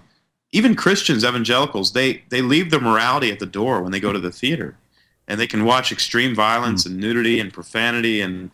even 0.53 0.77
Christians, 0.77 1.25
evangelicals, 1.25 1.93
they 1.93 2.23
they 2.29 2.43
leave 2.43 2.71
their 2.71 2.81
morality 2.81 3.31
at 3.31 3.39
the 3.39 3.47
door 3.47 3.83
when 3.83 3.91
they 3.91 4.01
go 4.01 4.13
to 4.13 4.21
the 4.21 4.31
theater. 4.31 4.77
And 5.27 5.41
they 5.41 5.47
can 5.47 5.65
watch 5.65 5.91
extreme 5.91 6.35
violence 6.35 6.85
hmm. 6.85 6.93
and 6.93 7.01
nudity 7.01 7.41
and 7.41 7.53
profanity 7.53 8.21
and 8.21 8.51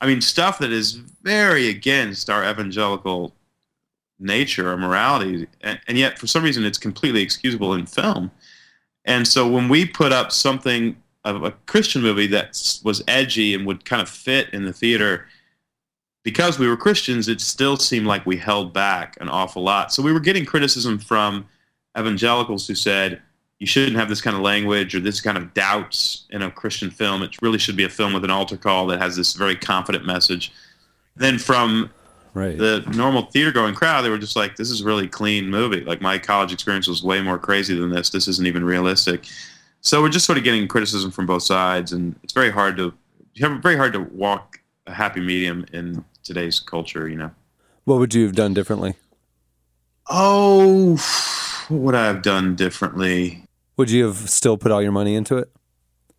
I 0.00 0.06
mean 0.06 0.20
stuff 0.20 0.58
that 0.58 0.72
is 0.72 0.94
very 1.22 1.68
against 1.68 2.28
our 2.28 2.44
evangelical 2.44 3.32
nature 4.22 4.70
or 4.70 4.76
morality, 4.76 5.46
and, 5.60 5.80
and 5.88 5.98
yet 5.98 6.18
for 6.18 6.26
some 6.26 6.42
reason 6.42 6.64
it's 6.64 6.78
completely 6.78 7.22
excusable 7.22 7.74
in 7.74 7.86
film. 7.86 8.30
And 9.04 9.26
so 9.26 9.48
when 9.48 9.68
we 9.68 9.84
put 9.84 10.12
up 10.12 10.30
something 10.30 10.96
of 11.24 11.42
a 11.44 11.52
Christian 11.66 12.02
movie 12.02 12.26
that 12.28 12.80
was 12.84 13.02
edgy 13.06 13.54
and 13.54 13.66
would 13.66 13.84
kind 13.84 14.02
of 14.02 14.08
fit 14.08 14.48
in 14.52 14.64
the 14.64 14.72
theater, 14.72 15.26
because 16.24 16.58
we 16.58 16.68
were 16.68 16.76
Christians, 16.76 17.28
it 17.28 17.40
still 17.40 17.76
seemed 17.76 18.06
like 18.06 18.24
we 18.24 18.36
held 18.36 18.72
back 18.72 19.16
an 19.20 19.28
awful 19.28 19.62
lot. 19.62 19.92
So 19.92 20.02
we 20.02 20.12
were 20.12 20.20
getting 20.20 20.44
criticism 20.44 20.98
from 20.98 21.46
evangelicals 21.98 22.66
who 22.66 22.74
said, 22.74 23.20
you 23.58 23.66
shouldn't 23.66 23.96
have 23.96 24.08
this 24.08 24.20
kind 24.20 24.36
of 24.36 24.42
language 24.42 24.94
or 24.94 25.00
this 25.00 25.20
kind 25.20 25.38
of 25.38 25.54
doubts 25.54 26.24
in 26.30 26.42
a 26.42 26.50
Christian 26.50 26.90
film. 26.90 27.22
It 27.22 27.40
really 27.42 27.58
should 27.58 27.76
be 27.76 27.84
a 27.84 27.88
film 27.88 28.12
with 28.12 28.24
an 28.24 28.30
altar 28.30 28.56
call 28.56 28.86
that 28.88 29.00
has 29.00 29.16
this 29.16 29.34
very 29.34 29.54
confident 29.54 30.04
message. 30.04 30.52
Then 31.14 31.38
from 31.38 31.90
Right. 32.34 32.56
the 32.56 32.80
normal 32.94 33.26
theater 33.26 33.52
going 33.52 33.74
crowd, 33.74 34.02
they 34.02 34.08
were 34.08 34.18
just 34.18 34.36
like, 34.36 34.56
"This 34.56 34.70
is 34.70 34.80
a 34.80 34.84
really 34.84 35.06
clean 35.06 35.50
movie." 35.50 35.84
Like 35.84 36.00
my 36.00 36.18
college 36.18 36.52
experience 36.52 36.88
was 36.88 37.02
way 37.02 37.20
more 37.20 37.38
crazy 37.38 37.78
than 37.78 37.90
this. 37.90 38.10
This 38.10 38.26
isn't 38.26 38.46
even 38.46 38.64
realistic. 38.64 39.26
So 39.82 40.00
we're 40.00 40.08
just 40.08 40.24
sort 40.24 40.38
of 40.38 40.44
getting 40.44 40.66
criticism 40.68 41.10
from 41.10 41.26
both 41.26 41.42
sides, 41.42 41.92
and 41.92 42.14
it's 42.22 42.32
very 42.32 42.50
hard 42.50 42.76
to 42.78 42.94
have 43.40 43.62
very 43.62 43.76
hard 43.76 43.92
to 43.92 44.00
walk 44.00 44.60
a 44.86 44.92
happy 44.94 45.20
medium 45.20 45.66
in 45.72 46.04
today's 46.22 46.58
culture. 46.58 47.08
You 47.08 47.16
know. 47.16 47.30
what 47.84 47.98
would 47.98 48.14
you 48.14 48.24
have 48.24 48.34
done 48.34 48.54
differently? 48.54 48.94
Oh, 50.08 50.96
what 51.68 51.80
would 51.80 51.94
I 51.94 52.06
have 52.06 52.22
done 52.22 52.56
differently? 52.56 53.44
Would 53.76 53.90
you 53.90 54.06
have 54.06 54.30
still 54.30 54.56
put 54.56 54.72
all 54.72 54.82
your 54.82 54.92
money 54.92 55.14
into 55.14 55.36
it? 55.38 55.50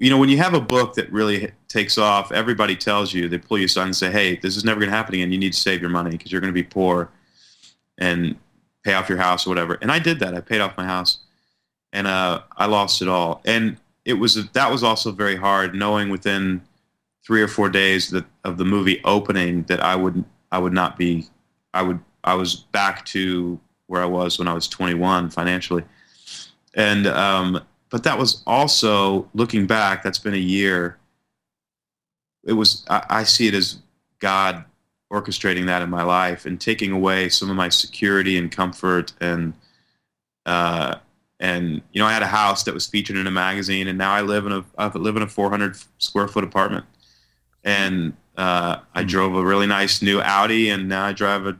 You 0.03 0.09
know, 0.09 0.17
when 0.17 0.27
you 0.27 0.37
have 0.37 0.53
a 0.53 0.59
book 0.59 0.95
that 0.95 1.09
really 1.13 1.49
takes 1.69 1.97
off, 1.97 2.33
everybody 2.33 2.75
tells 2.75 3.13
you, 3.13 3.29
they 3.29 3.37
pull 3.37 3.57
you 3.57 3.67
aside 3.67 3.85
and 3.85 3.95
say, 3.95 4.11
hey, 4.11 4.35
this 4.35 4.57
is 4.57 4.65
never 4.65 4.81
going 4.81 4.89
to 4.89 4.95
happen 4.95 5.15
again. 5.15 5.31
You 5.31 5.37
need 5.37 5.53
to 5.53 5.59
save 5.59 5.79
your 5.79 5.89
money 5.89 6.11
because 6.11 6.29
you're 6.29 6.41
going 6.41 6.53
to 6.53 6.53
be 6.53 6.61
poor 6.61 7.09
and 7.97 8.35
pay 8.83 8.95
off 8.95 9.07
your 9.07 9.17
house 9.17 9.47
or 9.47 9.49
whatever. 9.49 9.77
And 9.81 9.89
I 9.89 9.99
did 9.99 10.19
that. 10.19 10.35
I 10.35 10.41
paid 10.41 10.59
off 10.59 10.75
my 10.75 10.83
house 10.83 11.19
and 11.93 12.05
uh, 12.05 12.41
I 12.57 12.65
lost 12.65 13.01
it 13.01 13.07
all. 13.07 13.41
And 13.45 13.77
it 14.03 14.15
was 14.15 14.45
that 14.49 14.69
was 14.69 14.83
also 14.83 15.09
very 15.13 15.37
hard 15.37 15.73
knowing 15.73 16.09
within 16.09 16.61
three 17.25 17.41
or 17.41 17.47
four 17.47 17.69
days 17.69 18.09
that 18.09 18.25
of 18.43 18.57
the 18.57 18.65
movie 18.65 18.99
opening 19.05 19.63
that 19.63 19.79
I 19.79 19.95
would 19.95 20.25
I 20.51 20.59
would 20.59 20.73
not 20.73 20.97
be 20.97 21.29
I 21.73 21.81
would 21.81 22.01
I 22.25 22.33
was 22.33 22.55
back 22.55 23.05
to 23.05 23.57
where 23.87 24.01
I 24.01 24.05
was 24.07 24.37
when 24.37 24.49
I 24.49 24.53
was 24.53 24.67
21 24.67 25.29
financially. 25.29 25.85
And 26.75 27.07
um, 27.07 27.63
but 27.93 28.01
that 28.01 28.17
was 28.17 28.41
also 28.47 29.29
looking 29.35 29.67
back 29.67 30.01
that's 30.01 30.17
been 30.17 30.33
a 30.33 30.37
year. 30.37 30.97
It 32.43 32.53
was 32.53 32.83
I, 32.89 33.05
I 33.07 33.23
see 33.23 33.47
it 33.47 33.53
as 33.53 33.77
god 34.17 34.65
orchestrating 35.11 35.67
that 35.67 35.83
in 35.83 35.91
my 35.91 36.01
life 36.01 36.47
and 36.47 36.59
taking 36.59 36.91
away 36.91 37.29
some 37.29 37.51
of 37.51 37.55
my 37.55 37.69
security 37.69 38.35
and 38.35 38.51
comfort 38.51 39.13
and 39.21 39.53
uh 40.47 40.95
and 41.39 41.83
you 41.91 42.01
know 42.01 42.07
i 42.07 42.11
had 42.11 42.23
a 42.23 42.27
house 42.27 42.63
that 42.63 42.73
was 42.73 42.87
featured 42.87 43.15
in 43.15 43.27
a 43.27 43.31
magazine 43.31 43.87
and 43.87 43.95
now 43.95 44.11
i 44.11 44.21
live 44.21 44.47
in 44.47 44.53
a 44.53 44.65
i 44.79 44.87
live 44.97 45.15
in 45.15 45.21
a 45.21 45.27
400 45.27 45.77
square 45.99 46.27
foot 46.27 46.43
apartment. 46.43 46.85
And 47.63 48.17
uh, 48.37 48.77
i 48.95 49.03
drove 49.03 49.35
a 49.35 49.43
really 49.45 49.67
nice 49.67 50.01
new 50.01 50.19
audi 50.19 50.71
and 50.71 50.89
now 50.89 51.05
i 51.05 51.13
drive 51.13 51.45
a 51.45 51.59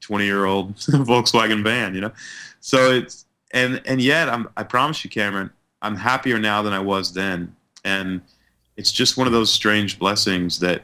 20 0.00 0.24
year 0.24 0.44
old 0.44 0.76
volkswagen 0.76 1.64
van 1.64 1.92
you 1.92 2.02
know? 2.02 2.12
So 2.60 2.92
it's 2.92 3.26
and 3.50 3.82
and 3.84 4.00
yet 4.00 4.28
i'm 4.28 4.48
i 4.56 4.62
promise 4.62 5.02
you 5.02 5.10
cameron 5.10 5.50
I'm 5.82 5.96
happier 5.96 6.38
now 6.38 6.62
than 6.62 6.72
I 6.72 6.78
was 6.78 7.12
then, 7.12 7.54
and 7.84 8.20
it's 8.76 8.92
just 8.92 9.16
one 9.16 9.26
of 9.26 9.32
those 9.32 9.52
strange 9.52 9.98
blessings 9.98 10.60
that 10.60 10.82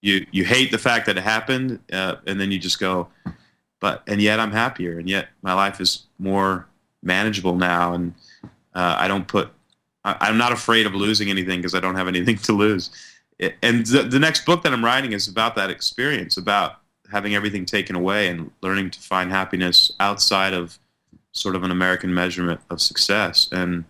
you 0.00 0.26
you 0.30 0.44
hate 0.44 0.70
the 0.70 0.78
fact 0.78 1.06
that 1.06 1.16
it 1.16 1.22
happened, 1.22 1.78
uh, 1.92 2.16
and 2.26 2.40
then 2.40 2.50
you 2.50 2.58
just 2.58 2.80
go, 2.80 3.08
but 3.80 4.02
and 4.06 4.20
yet 4.20 4.40
I'm 4.40 4.52
happier, 4.52 4.98
and 4.98 5.08
yet 5.08 5.28
my 5.42 5.52
life 5.52 5.80
is 5.80 6.04
more 6.18 6.66
manageable 7.02 7.54
now, 7.54 7.94
and 7.94 8.14
uh, 8.74 8.96
I 8.98 9.06
don't 9.06 9.28
put 9.28 9.52
I, 10.04 10.16
I'm 10.20 10.38
not 10.38 10.52
afraid 10.52 10.86
of 10.86 10.94
losing 10.94 11.30
anything 11.30 11.60
because 11.60 11.74
I 11.74 11.80
don't 11.80 11.96
have 11.96 12.08
anything 12.08 12.38
to 12.48 12.52
lose. 12.52 12.90
And 13.62 13.86
the, 13.86 14.02
the 14.02 14.18
next 14.18 14.44
book 14.44 14.64
that 14.64 14.72
I'm 14.72 14.84
writing 14.84 15.12
is 15.12 15.28
about 15.28 15.54
that 15.54 15.70
experience, 15.70 16.36
about 16.36 16.80
having 17.10 17.34
everything 17.34 17.64
taken 17.64 17.94
away 17.94 18.28
and 18.28 18.50
learning 18.62 18.90
to 18.90 19.00
find 19.00 19.30
happiness 19.30 19.92
outside 20.00 20.52
of 20.54 20.78
sort 21.38 21.56
of 21.56 21.62
an 21.64 21.70
American 21.70 22.12
measurement 22.14 22.60
of 22.70 22.80
success. 22.80 23.48
And 23.52 23.84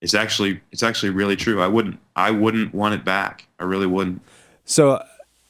it's 0.00 0.14
actually 0.14 0.60
it's 0.72 0.82
actually 0.82 1.10
really 1.10 1.36
true. 1.36 1.60
I 1.62 1.68
wouldn't 1.68 1.98
I 2.16 2.30
wouldn't 2.30 2.74
want 2.74 2.94
it 2.94 3.04
back. 3.04 3.46
I 3.58 3.64
really 3.64 3.86
wouldn't. 3.86 4.20
So, 4.64 5.02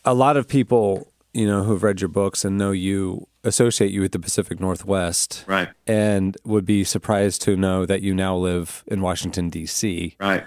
a 0.04 0.12
lot 0.14 0.36
of 0.36 0.48
people, 0.48 1.08
you 1.32 1.46
know, 1.46 1.62
who've 1.62 1.82
read 1.82 2.00
your 2.00 2.08
books 2.08 2.44
and 2.44 2.58
know 2.58 2.70
you 2.72 3.26
associate 3.44 3.90
you 3.92 4.00
with 4.00 4.12
the 4.12 4.18
Pacific 4.18 4.58
Northwest, 4.60 5.44
Right. 5.46 5.68
and 5.86 6.36
would 6.44 6.64
be 6.64 6.82
surprised 6.84 7.42
to 7.42 7.56
know 7.56 7.84
that 7.86 8.00
you 8.02 8.14
now 8.14 8.36
live 8.36 8.82
in 8.86 9.00
Washington 9.02 9.50
D.C. 9.50 10.16
Right. 10.20 10.44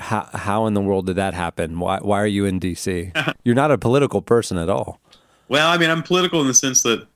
How 0.00 0.28
how 0.32 0.66
in 0.66 0.74
the 0.74 0.80
world 0.80 1.06
did 1.06 1.16
that 1.16 1.34
happen? 1.34 1.78
Why 1.80 1.98
why 1.98 2.20
are 2.20 2.26
you 2.26 2.44
in 2.44 2.58
D.C.? 2.58 3.12
You're 3.44 3.54
not 3.54 3.70
a 3.70 3.78
political 3.78 4.22
person 4.22 4.56
at 4.58 4.68
all. 4.68 5.00
Well, 5.48 5.68
I 5.68 5.76
mean, 5.78 5.90
I'm 5.90 6.02
political 6.02 6.40
in 6.40 6.46
the 6.46 6.54
sense 6.54 6.82
that 6.82 7.06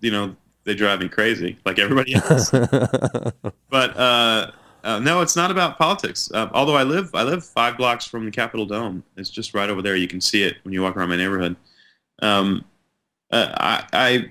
you 0.00 0.10
know 0.10 0.34
they 0.64 0.74
drive 0.74 1.00
me 1.00 1.08
crazy, 1.08 1.58
like 1.64 1.78
everybody 1.78 2.14
else. 2.30 2.50
but 2.50 3.96
uh, 3.96 4.50
uh, 4.84 4.98
no, 4.98 5.20
it's 5.20 5.36
not 5.36 5.50
about 5.50 5.78
politics. 5.78 6.30
Uh, 6.32 6.48
although 6.52 6.76
I 6.76 6.82
live, 6.82 7.10
I 7.14 7.22
live 7.22 7.44
five 7.44 7.76
blocks 7.76 8.06
from 8.06 8.24
the 8.24 8.30
Capitol 8.30 8.66
Dome. 8.66 9.02
It's 9.16 9.30
just 9.30 9.54
right 9.54 9.70
over 9.70 9.82
there. 9.82 9.96
You 9.96 10.08
can 10.08 10.20
see 10.20 10.42
it 10.42 10.56
when 10.64 10.72
you 10.72 10.82
walk 10.82 10.96
around 10.96 11.08
my 11.10 11.16
neighborhood. 11.16 11.56
Um, 12.20 12.64
uh, 13.30 13.52
I, 13.56 13.86
I, 13.92 14.30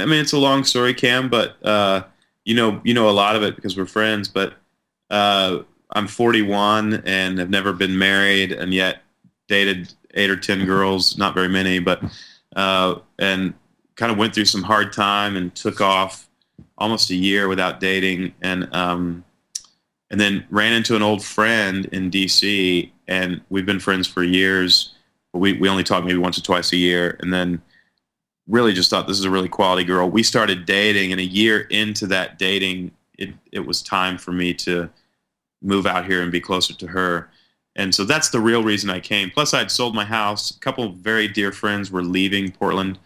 I 0.00 0.06
mean, 0.06 0.20
it's 0.20 0.32
a 0.32 0.38
long 0.38 0.64
story, 0.64 0.94
Cam, 0.94 1.28
but 1.28 1.64
uh, 1.64 2.04
you 2.44 2.54
know, 2.54 2.80
you 2.84 2.94
know 2.94 3.08
a 3.08 3.12
lot 3.12 3.36
of 3.36 3.42
it 3.42 3.56
because 3.56 3.76
we're 3.76 3.86
friends. 3.86 4.28
But 4.28 4.54
uh, 5.10 5.60
I'm 5.92 6.06
41 6.06 7.02
and 7.04 7.38
have 7.38 7.50
never 7.50 7.72
been 7.72 7.98
married, 7.98 8.52
and 8.52 8.72
yet 8.72 9.02
dated 9.48 9.92
eight 10.14 10.30
or 10.30 10.36
ten 10.36 10.64
girls. 10.64 11.16
Not 11.18 11.34
very 11.34 11.48
many, 11.48 11.78
but 11.78 12.02
uh, 12.54 12.96
and 13.18 13.54
kind 14.00 14.10
of 14.10 14.16
went 14.16 14.34
through 14.34 14.46
some 14.46 14.62
hard 14.62 14.94
time 14.94 15.36
and 15.36 15.54
took 15.54 15.82
off 15.82 16.26
almost 16.78 17.10
a 17.10 17.14
year 17.14 17.48
without 17.48 17.80
dating 17.80 18.32
and 18.40 18.74
um, 18.74 19.22
and 20.10 20.18
then 20.18 20.42
ran 20.48 20.72
into 20.72 20.96
an 20.96 21.02
old 21.02 21.22
friend 21.22 21.84
in 21.92 22.10
DC 22.10 22.90
and 23.06 23.42
we've 23.50 23.66
been 23.66 23.78
friends 23.78 24.08
for 24.08 24.24
years. 24.24 24.94
But 25.34 25.40
we, 25.40 25.52
we 25.52 25.68
only 25.68 25.84
talk 25.84 26.02
maybe 26.02 26.16
once 26.16 26.38
or 26.38 26.42
twice 26.42 26.72
a 26.72 26.78
year 26.78 27.18
and 27.20 27.30
then 27.32 27.60
really 28.48 28.72
just 28.72 28.88
thought 28.88 29.06
this 29.06 29.18
is 29.18 29.26
a 29.26 29.30
really 29.30 29.50
quality 29.50 29.84
girl. 29.84 30.08
We 30.08 30.22
started 30.22 30.64
dating 30.64 31.12
and 31.12 31.20
a 31.20 31.24
year 31.24 31.60
into 31.68 32.06
that 32.06 32.38
dating 32.38 32.92
it, 33.18 33.34
it 33.52 33.66
was 33.66 33.82
time 33.82 34.16
for 34.16 34.32
me 34.32 34.54
to 34.54 34.88
move 35.60 35.86
out 35.86 36.06
here 36.06 36.22
and 36.22 36.32
be 36.32 36.40
closer 36.40 36.72
to 36.72 36.86
her. 36.86 37.28
And 37.76 37.94
so 37.94 38.04
that's 38.04 38.30
the 38.30 38.40
real 38.40 38.64
reason 38.64 38.88
I 38.88 39.00
came. 39.00 39.30
Plus 39.30 39.52
I'd 39.52 39.70
sold 39.70 39.94
my 39.94 40.06
house. 40.06 40.50
A 40.52 40.58
couple 40.58 40.90
very 40.92 41.28
dear 41.28 41.52
friends 41.52 41.90
were 41.90 42.02
leaving 42.02 42.50
Portland 42.50 42.98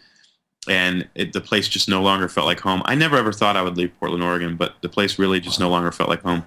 and 0.67 1.07
it, 1.15 1.33
the 1.33 1.41
place 1.41 1.67
just 1.67 1.87
no 1.89 2.01
longer 2.01 2.27
felt 2.27 2.45
like 2.47 2.59
home. 2.59 2.81
I 2.85 2.95
never 2.95 3.17
ever 3.17 3.31
thought 3.31 3.55
I 3.55 3.61
would 3.61 3.77
leave 3.77 3.91
Portland, 3.99 4.23
Oregon, 4.23 4.55
but 4.55 4.75
the 4.81 4.89
place 4.89 5.19
really 5.19 5.39
just 5.39 5.59
no 5.59 5.69
longer 5.69 5.91
felt 5.91 6.09
like 6.09 6.21
home. 6.21 6.43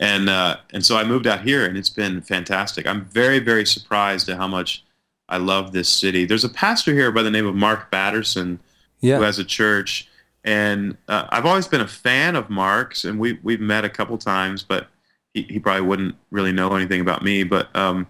And 0.00 0.28
uh, 0.28 0.56
and 0.72 0.84
so 0.84 0.96
I 0.96 1.04
moved 1.04 1.26
out 1.26 1.42
here, 1.42 1.64
and 1.64 1.76
it's 1.78 1.88
been 1.90 2.20
fantastic. 2.20 2.86
I'm 2.86 3.04
very 3.06 3.38
very 3.38 3.64
surprised 3.64 4.28
at 4.28 4.36
how 4.36 4.48
much 4.48 4.84
I 5.28 5.36
love 5.38 5.72
this 5.72 5.88
city. 5.88 6.24
There's 6.24 6.44
a 6.44 6.48
pastor 6.48 6.92
here 6.92 7.10
by 7.12 7.22
the 7.22 7.30
name 7.30 7.46
of 7.46 7.54
Mark 7.54 7.90
Batterson 7.90 8.58
Yeah. 9.00 9.18
who 9.18 9.22
has 9.22 9.38
a 9.38 9.44
church, 9.44 10.08
and 10.42 10.96
uh, 11.08 11.26
I've 11.30 11.46
always 11.46 11.68
been 11.68 11.80
a 11.80 11.88
fan 11.88 12.36
of 12.36 12.50
Mark's, 12.50 13.04
and 13.04 13.18
we 13.18 13.38
we've 13.42 13.60
met 13.60 13.84
a 13.84 13.88
couple 13.88 14.18
times, 14.18 14.62
but 14.64 14.88
he, 15.32 15.42
he 15.42 15.58
probably 15.60 15.82
wouldn't 15.86 16.16
really 16.30 16.52
know 16.52 16.74
anything 16.74 17.00
about 17.00 17.22
me, 17.22 17.44
but. 17.44 17.74
Um, 17.76 18.06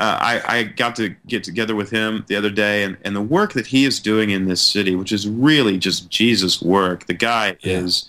uh, 0.00 0.18
I, 0.20 0.58
I 0.58 0.62
got 0.64 0.96
to 0.96 1.10
get 1.28 1.44
together 1.44 1.76
with 1.76 1.90
him 1.90 2.24
the 2.26 2.34
other 2.36 2.50
day, 2.50 2.82
and, 2.84 2.96
and 3.04 3.14
the 3.14 3.20
work 3.20 3.52
that 3.52 3.66
he 3.66 3.84
is 3.84 4.00
doing 4.00 4.30
in 4.30 4.46
this 4.48 4.62
city, 4.62 4.96
which 4.96 5.12
is 5.12 5.28
really 5.28 5.76
just 5.78 6.08
Jesus' 6.10 6.60
work. 6.62 7.06
The 7.06 7.14
guy 7.14 7.56
Yeah. 7.60 7.78
is 7.80 8.08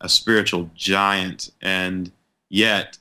a 0.00 0.08
spiritual 0.08 0.70
giant, 0.74 1.50
and 1.60 2.10
yet 2.48 2.98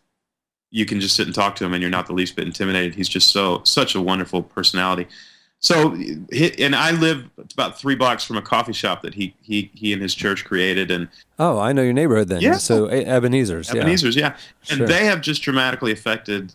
you 0.72 0.86
can 0.86 1.00
just 1.00 1.16
sit 1.16 1.28
and 1.28 1.36
talk 1.36 1.56
to 1.58 1.66
him, 1.66 1.74
and 1.74 1.82
you're 1.82 1.92
not 1.92 2.08
the 2.08 2.14
least 2.14 2.36
bit 2.36 2.46
intimidated. 2.48 2.96
He's 2.96 3.08
just 3.08 3.30
so 3.32 3.62
such 3.64 3.96
a 3.96 4.02
wonderful 4.02 4.42
personality. 4.44 5.08
So, 5.60 5.94
and 6.60 6.76
I 6.76 6.92
live 6.92 7.24
about 7.54 7.80
three 7.80 7.96
blocks 7.96 8.24
from 8.24 8.38
a 8.38 8.42
coffee 8.42 8.74
shop 8.74 9.02
that 9.04 9.14
he 9.14 9.34
he 9.42 9.72
he 9.74 9.94
and 9.94 10.02
his 10.02 10.14
church 10.14 10.44
created, 10.46 10.92
and 10.92 11.08
Oh, 11.40 11.60
I 11.60 11.74
know 11.74 11.82
your 11.82 11.94
neighborhood 11.94 12.28
then. 12.28 12.42
Yeah. 12.42 12.58
So 12.58 12.92
E- 12.92 13.06
Ebenezer's. 13.06 13.70
yeah. 13.74 13.82
Ebenezer's, 13.82 14.16
yeah. 14.16 14.36
And 14.70 14.80
Sure. 14.80 14.88
they 14.88 15.06
have 15.06 15.22
just 15.22 15.42
dramatically 15.44 15.92
affected 15.92 16.54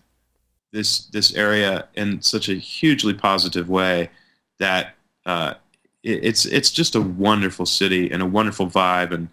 this 0.73 1.07
this 1.07 1.35
area 1.35 1.89
in 1.95 2.23
such 2.23 2.49
a 2.49 2.55
hugely 2.55 3.14
positive 3.14 3.68
way 3.68 4.11
that 4.59 4.95
uh, 5.27 5.55
it, 6.03 6.25
it's 6.25 6.45
it's 6.47 6.71
just 6.71 6.95
a 6.95 7.01
wonderful 7.01 7.66
city 7.66 8.11
and 8.11 8.23
a 8.23 8.27
wonderful 8.27 8.66
vibe 8.68 9.12
and 9.12 9.29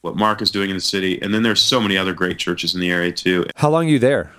what 0.00 0.16
Mark 0.16 0.42
is 0.42 0.50
doing 0.50 0.68
in 0.70 0.76
the 0.76 0.80
city. 0.80 1.20
And 1.22 1.32
then 1.32 1.42
there's 1.42 1.62
so 1.62 1.80
many 1.80 1.96
other 1.96 2.12
great 2.12 2.38
churches 2.38 2.74
in 2.74 2.80
the 2.80 2.90
area 2.90 3.12
too. 3.12 3.46
How 3.56 3.70
long 3.70 3.86
are 3.86 3.90
you 3.90 3.98
there? 4.00 4.32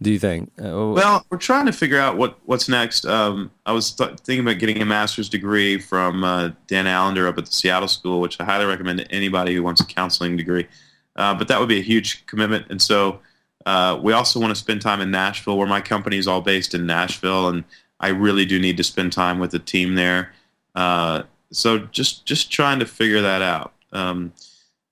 Do 0.00 0.12
you 0.12 0.18
think? 0.20 0.52
Uh, 0.62 0.92
Well, 0.94 1.26
we're 1.28 1.38
trying 1.38 1.66
to 1.66 1.72
figure 1.72 1.98
out 1.98 2.16
what 2.16 2.38
what's 2.44 2.68
next. 2.68 3.04
Um, 3.04 3.50
I 3.66 3.72
was 3.72 3.90
th- 3.90 4.18
thinking 4.20 4.46
about 4.46 4.60
getting 4.60 4.80
a 4.80 4.84
master's 4.86 5.28
degree 5.28 5.78
from 5.78 6.22
uh, 6.22 6.50
Dan 6.68 6.86
Allender 6.86 7.26
up 7.26 7.36
at 7.36 7.46
the 7.46 7.52
Seattle 7.52 7.88
School, 7.88 8.20
which 8.20 8.40
I 8.40 8.44
highly 8.44 8.64
recommend 8.66 9.00
to 9.00 9.10
anybody 9.10 9.54
who 9.56 9.62
wants 9.64 9.80
a 9.80 9.84
counseling 9.84 10.36
degree. 10.36 10.68
Uh, 11.16 11.34
but 11.34 11.48
that 11.48 11.58
would 11.58 11.68
be 11.68 11.80
a 11.80 11.82
huge 11.82 12.24
commitment, 12.26 12.66
and 12.70 12.80
so 12.80 13.18
uh, 13.68 13.98
we 14.02 14.12
also 14.12 14.40
want 14.40 14.50
to 14.50 14.54
spend 14.58 14.80
time 14.82 15.00
in 15.00 15.10
Nashville, 15.10 15.56
where 15.58 15.66
my 15.68 15.80
company 15.80 16.16
is 16.16 16.26
all 16.26 16.40
based 16.40 16.74
in 16.74 16.86
Nashville, 16.86 17.48
and 17.48 17.64
I 18.00 18.08
really 18.08 18.44
do 18.46 18.58
need 18.58 18.76
to 18.78 18.84
spend 18.84 19.12
time 19.12 19.38
with 19.38 19.50
the 19.50 19.58
team 19.58 19.94
there. 19.94 20.32
Uh, 20.74 21.22
so 21.52 21.78
just 21.78 22.24
just 22.24 22.50
trying 22.50 22.78
to 22.80 22.86
figure 22.86 23.20
that 23.22 23.42
out. 23.42 23.72
Um, 23.92 24.32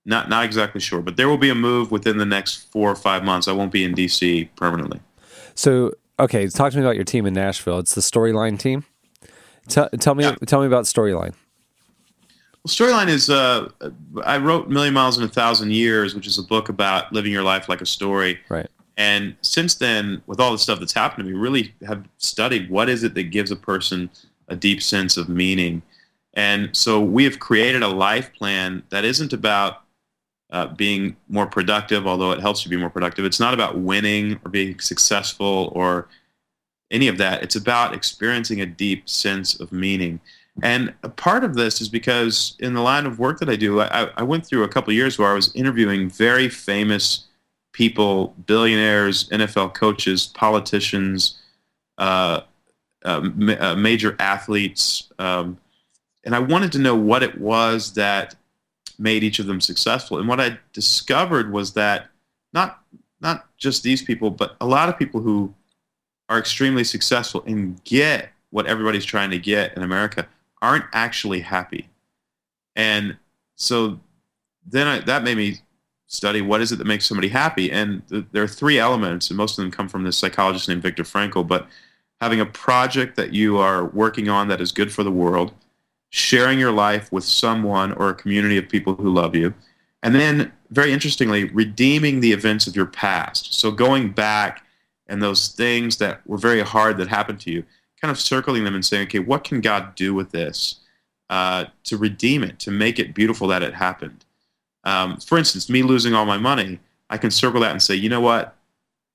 Not 0.05 0.29
not 0.29 0.45
exactly 0.45 0.81
sure, 0.81 1.01
but 1.03 1.17
there 1.17 1.29
will 1.29 1.39
be 1.39 1.51
a 1.51 1.55
move 1.55 1.91
within 1.91 2.19
the 2.19 2.27
next 2.27 2.71
four 2.73 2.89
or 2.91 2.95
five 2.97 3.25
months. 3.25 3.49
I 3.49 3.53
won't 3.53 3.73
be 3.73 3.83
in 3.85 3.93
DC 3.95 4.49
permanently. 4.57 5.01
So, 5.55 5.93
okay, 6.19 6.47
talk 6.49 6.71
to 6.73 6.79
me 6.79 6.85
about 6.85 6.95
your 6.97 7.05
team 7.05 7.27
in 7.27 7.35
Nashville. 7.35 7.79
It's 7.79 7.95
the 7.95 8.01
Storyline 8.03 8.59
team. 8.59 8.85
Tell, 9.69 9.89
tell 9.99 10.15
me, 10.15 10.23
Yeah. 10.25 10.35
tell 10.47 10.61
me 10.61 10.67
about 10.67 10.85
Storyline. 10.85 11.35
Well, 12.67 12.73
storyline 12.73 13.07
is 13.07 13.31
uh, 13.31 13.69
I 14.25 14.39
wrote 14.39 14.69
Million 14.69 14.93
Miles 14.93 15.17
in 15.17 15.23
a 15.23 15.29
Thousand 15.29 15.71
Years, 15.71 16.17
which 16.17 16.27
is 16.27 16.37
a 16.37 16.43
book 16.43 16.69
about 16.69 17.13
living 17.13 17.31
your 17.31 17.45
life 17.45 17.69
like 17.69 17.81
a 17.81 17.87
story. 17.87 18.41
Right. 18.49 18.67
And 18.97 19.37
since 19.41 19.77
then, 19.77 20.21
with 20.27 20.41
all 20.41 20.51
the 20.51 20.59
stuff 20.59 20.81
that's 20.81 20.93
happened 20.93 21.25
to 21.25 21.33
me, 21.33 21.39
really 21.39 21.73
have 21.87 22.05
studied 22.19 22.69
what 22.69 22.89
is 22.89 23.05
it 23.05 23.15
that 23.15 23.31
gives 23.31 23.53
a 23.53 23.57
person 23.57 24.11
a 24.49 24.57
deep 24.57 24.83
sense 24.83 25.17
of 25.17 25.29
meaning. 25.29 25.81
And 26.35 26.77
so 26.77 27.01
we 27.01 27.23
have 27.23 27.39
created 27.39 27.85
a 27.85 27.89
life 27.89 28.35
plan 28.35 28.83
that 28.89 29.05
isn't 29.05 29.33
about 29.33 29.83
uh, 30.51 30.67
being 30.67 31.17
more 31.29 31.47
productive, 31.47 32.05
although 32.05 32.33
it 32.33 32.41
helps 32.41 32.65
you 32.65 32.71
be 32.71 32.77
more 32.77 32.91
productive. 32.91 33.25
It's 33.25 33.39
not 33.39 33.55
about 33.55 33.79
winning 33.79 34.41
or 34.45 34.51
being 34.51 34.81
successful 34.81 35.71
or 35.73 36.09
any 36.91 37.07
of 37.07 37.17
that. 37.19 37.45
It's 37.45 37.55
about 37.55 37.95
experiencing 37.95 38.61
a 38.61 38.67
deep 38.67 39.09
sense 39.09 39.55
of 39.61 39.71
meaning. 39.71 40.19
And 40.63 40.95
a 41.03 41.09
part 41.09 41.45
of 41.45 41.55
this 41.55 41.81
is 41.81 41.89
because 41.89 42.55
in 42.61 42.73
the 42.73 42.81
line 42.81 43.05
of 43.05 43.19
work 43.19 43.39
that 43.41 43.51
I 43.51 43.57
do, 43.57 43.81
I, 43.81 44.11
I 44.17 44.23
went 44.23 44.47
through 44.47 44.65
a 44.65 44.69
couple 44.69 44.93
years 44.93 45.19
where 45.19 45.31
I 45.31 45.35
was 45.35 45.55
interviewing 45.55 46.09
very 46.09 46.49
famous 46.49 47.27
people, 47.73 48.35
billionaires, 48.47 49.29
NFL 49.29 49.75
coaches, 49.75 50.27
politicians, 50.35 51.39
uh, 51.99 52.41
uh, 53.05 53.21
ma- 53.35 53.57
uh, 53.61 53.77
major 53.77 54.17
athletes, 54.19 55.13
um, 55.19 55.59
and 56.25 56.35
I 56.35 56.41
wanted 56.41 56.73
to 56.73 56.79
know 56.79 56.97
what 56.97 57.23
it 57.23 57.39
was 57.39 57.93
that 57.93 58.35
made 58.99 59.23
each 59.23 59.39
of 59.39 59.47
them 59.47 59.61
successful. 59.61 60.19
And 60.19 60.29
what 60.29 60.41
I 60.41 60.59
discovered 60.73 61.53
was 61.53 61.75
that 61.75 62.09
not 62.53 62.81
not 63.21 63.47
just 63.57 63.83
these 63.83 64.03
people, 64.03 64.31
but 64.31 64.57
a 64.61 64.67
lot 64.67 64.89
of 64.89 64.99
people 64.99 65.21
who 65.21 65.55
are 66.29 66.39
extremely 66.39 66.83
successful 66.83 67.43
and 67.47 67.83
get 67.85 68.31
what 68.51 68.67
everybody's 68.67 69.05
trying 69.05 69.31
to 69.31 69.39
get 69.39 69.75
in 69.77 69.83
America 69.83 70.27
aren't 70.63 70.85
actually 70.93 71.41
happy. 71.41 71.89
And 72.75 73.17
so 73.57 74.01
then 74.67 74.87
I, 74.87 74.99
that 75.01 75.23
made 75.23 75.37
me 75.37 75.59
study 76.07 76.41
what 76.41 76.61
is 76.61 76.73
it 76.73 76.77
that 76.77 76.87
makes 76.87 77.07
somebody 77.07 77.29
happy. 77.29 77.71
And 77.71 78.07
th- 78.09 78.25
there 78.33 78.43
are 78.43 78.49
three 78.49 78.79
elements, 78.79 79.29
and 79.31 79.37
most 79.37 79.59
of 79.59 79.65
them 79.65 79.71
come 79.71 79.89
from 79.89 80.05
this 80.05 80.17
psychologist 80.17 80.69
named 80.69 80.83
Viktor 80.83 81.03
Frankl. 81.03 81.47
But 81.47 81.69
having 82.21 82.41
a 82.41 82.47
project 82.47 83.17
that 83.17 83.33
you 83.33 83.59
are 83.59 83.87
working 83.87 84.29
on 84.29 84.49
that 84.49 84.61
is 84.61 84.73
good 84.73 84.93
for 84.93 85.03
the 85.03 85.11
world, 85.11 85.53
sharing 86.11 86.59
your 86.59 86.73
life 86.73 87.11
with 87.13 87.25
someone 87.25 87.93
or 87.93 88.09
a 88.09 88.15
community 88.15 88.57
of 88.57 88.69
people 88.69 88.95
who 88.95 89.13
love 89.13 89.35
you, 89.35 89.55
and 90.03 90.15
then 90.15 90.53
very 90.71 90.93
interestingly, 90.93 91.45
redeeming 91.45 92.21
the 92.21 92.33
events 92.33 92.67
of 92.67 92.75
your 92.75 92.87
past. 92.87 93.55
So 93.55 93.71
going 93.71 94.11
back 94.11 94.65
and 95.07 95.23
those 95.23 95.49
things 95.49 95.97
that 95.99 96.27
were 96.27 96.39
very 96.39 96.61
hard 96.61 96.97
that 96.99 97.09
happened 97.09 97.41
to 97.41 97.51
you, 97.51 97.65
kind 98.01 98.11
of 98.11 98.21
circling 98.21 98.65
them 98.65 98.75
and 98.75 98.85
saying, 98.85 99.07
okay, 99.09 99.19
what 99.19 99.45
can 99.45 99.61
God 99.61 99.95
do 99.95 100.15
with 100.15 100.31
this 100.31 100.77
uh, 101.31 101.67
to 101.85 101.97
redeem 101.97 102.43
it, 102.43 102.59
to 102.61 102.71
make 102.71 102.99
it 102.99 103.15
beautiful 103.15 103.49
that 103.49 103.63
it 103.63 103.75
happened? 103.75 104.25
Um, 104.85 105.19
for 105.19 105.39
instance, 105.39 105.69
me 105.69 105.83
losing 105.83 106.15
all 106.15 106.27
my 106.27 106.39
money, 106.39 106.79
I 107.11 107.19
can 107.19 107.31
circle 107.31 107.61
that 107.61 107.73
and 107.73 107.83
say, 107.83 107.95
you 107.95 108.09
know 108.09 108.21
what? 108.21 108.57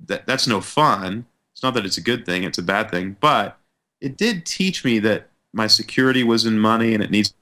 That, 0.08 0.26
that's 0.26 0.48
no 0.48 0.62
fun. 0.62 1.26
It's 1.54 1.64
not 1.64 1.74
that 1.76 1.86
it's 1.86 1.98
a 1.98 2.02
good 2.02 2.26
thing, 2.26 2.44
it's 2.44 2.58
a 2.58 2.64
bad 2.64 2.90
thing, 2.90 3.18
but 3.20 3.58
it 4.00 4.18
did 4.18 4.46
teach 4.46 4.84
me 4.84 5.00
that 5.00 5.30
my 5.54 5.68
security 5.68 6.24
was 6.24 6.46
in 6.46 6.60
money 6.60 6.94
and 6.94 7.04
it 7.04 7.12
needs 7.12 7.34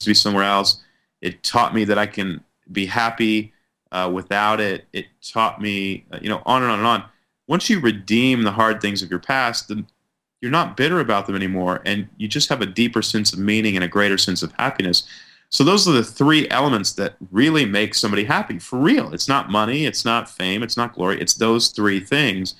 to 0.00 0.06
be 0.06 0.14
somewhere 0.14 0.44
else. 0.44 0.82
It 1.20 1.42
taught 1.42 1.74
me 1.74 1.84
that 1.84 1.98
I 1.98 2.06
can 2.06 2.42
be 2.72 2.86
happy 2.86 3.52
uh, 3.92 4.10
without 4.12 4.60
it. 4.60 4.86
It 4.92 5.06
taught 5.22 5.60
me, 5.60 6.04
uh, 6.12 6.18
you 6.20 6.28
know, 6.28 6.42
on 6.44 6.62
and 6.62 6.72
on 6.72 6.78
and 6.78 6.88
on. 6.88 7.04
Once 7.46 7.70
you 7.70 7.80
redeem 7.80 8.42
the 8.42 8.52
hard 8.52 8.80
things 8.80 9.02
of 9.02 9.10
your 9.10 9.18
past, 9.18 9.68
then 9.68 9.86
you're 10.40 10.50
not 10.50 10.76
bitter 10.76 11.00
about 11.00 11.26
them 11.26 11.34
anymore, 11.34 11.82
and 11.84 12.08
you 12.16 12.28
just 12.28 12.48
have 12.48 12.62
a 12.62 12.66
deeper 12.66 13.02
sense 13.02 13.32
of 13.32 13.38
meaning 13.38 13.74
and 13.76 13.84
a 13.84 13.88
greater 13.88 14.18
sense 14.18 14.42
of 14.42 14.52
happiness. 14.52 15.02
So 15.50 15.64
those 15.64 15.88
are 15.88 15.92
the 15.92 16.04
three 16.04 16.48
elements 16.50 16.92
that 16.94 17.16
really 17.30 17.64
make 17.64 17.94
somebody 17.94 18.24
happy 18.24 18.58
for 18.58 18.78
real. 18.78 19.12
It's 19.14 19.28
not 19.28 19.50
money, 19.50 19.86
it's 19.86 20.04
not 20.04 20.28
fame, 20.28 20.62
it's 20.62 20.76
not 20.76 20.94
glory. 20.94 21.20
It's 21.20 21.34
those 21.34 21.68
three 21.68 22.00
things, 22.00 22.54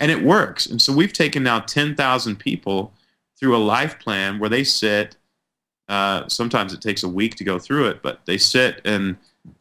and 0.00 0.10
it 0.10 0.22
works. 0.22 0.66
And 0.66 0.80
so 0.80 0.92
we've 0.92 1.12
taken 1.12 1.42
now 1.42 1.60
ten 1.60 1.94
thousand 1.94 2.36
people 2.36 2.92
through 3.38 3.56
a 3.56 3.58
life 3.58 3.98
plan 3.98 4.38
where 4.38 4.50
they 4.50 4.64
sit. 4.64 5.16
Uh, 5.88 6.26
sometimes 6.28 6.72
it 6.72 6.80
takes 6.80 7.02
a 7.02 7.08
week 7.08 7.34
to 7.34 7.44
go 7.44 7.58
through 7.58 7.86
it, 7.88 8.02
but 8.02 8.20
they 8.24 8.38
sit 8.38 8.80
and 8.84 9.16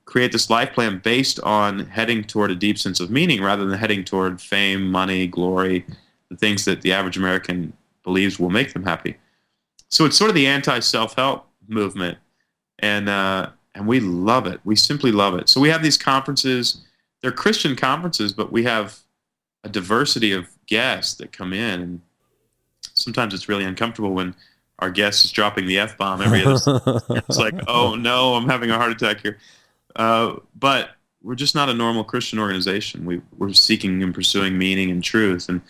create 0.06 0.32
this 0.32 0.50
life 0.50 0.72
plan 0.72 1.02
based 1.04 1.40
on 1.42 1.80
heading 1.88 2.24
toward 2.24 2.52
a 2.52 2.56
deep 2.56 2.78
sense 2.78 3.00
of 3.00 3.10
meaning 3.10 3.42
rather 3.42 3.66
than 3.66 3.78
heading 3.78 4.04
toward 4.04 4.40
fame, 4.40 4.90
money, 4.90 5.28
glory, 5.28 5.86
the 6.32 6.38
things 6.38 6.66
that 6.66 6.82
the 6.82 6.94
average 6.94 7.18
American 7.18 7.74
believes 8.04 8.40
will 8.40 8.50
make 8.50 8.74
them 8.74 8.84
happy. 8.84 9.18
So 9.90 10.06
it's 10.06 10.18
sort 10.18 10.30
of 10.30 10.36
the 10.36 10.48
anti-self-help 10.48 11.46
movement, 11.68 12.18
and 12.80 13.10
uh, 13.10 13.50
and 13.76 13.86
we 13.86 14.00
love 14.00 14.48
it. 14.48 14.62
We 14.64 14.78
simply 14.78 15.12
love 15.12 15.36
it. 15.38 15.50
So 15.50 15.60
we 15.60 15.70
have 15.70 15.84
these 15.84 15.98
conferences. 15.98 16.82
They're 17.22 17.34
Christian 17.34 17.76
conferences, 17.76 18.32
but 18.32 18.52
we 18.52 18.64
have 18.64 18.98
a 19.64 19.70
diversity 19.70 20.32
of 20.32 20.48
guests 20.66 21.16
that 21.16 21.34
come 21.34 21.52
in, 21.52 21.82
and 21.82 22.02
sometimes 22.94 23.34
it's 23.34 23.50
really 23.50 23.66
uncomfortable 23.66 24.14
when 24.14 24.34
our 24.80 24.90
guest 24.90 25.26
is 25.26 25.32
dropping 25.32 25.68
the 25.68 25.78
f 25.78 25.98
bomb 25.98 26.22
every 26.22 26.46
other. 26.46 26.56
it's 27.10 27.38
like, 27.38 27.56
oh 27.68 27.96
no, 27.96 28.36
I'm 28.36 28.48
having 28.48 28.72
a 28.72 28.78
heart 28.78 28.92
attack 28.92 29.22
here. 29.22 29.38
Uh, 29.98 30.38
but 30.56 30.92
we're 31.22 31.36
just 31.36 31.54
not 31.54 31.68
a 31.68 31.74
normal 31.74 32.06
Christian 32.06 32.40
organization. 32.40 33.06
We, 33.06 33.22
we're 33.38 33.52
seeking 33.52 34.02
and 34.02 34.16
pursuing 34.16 34.58
meaning 34.58 34.90
and 34.90 35.04
truth. 35.04 35.50
And 35.50 35.62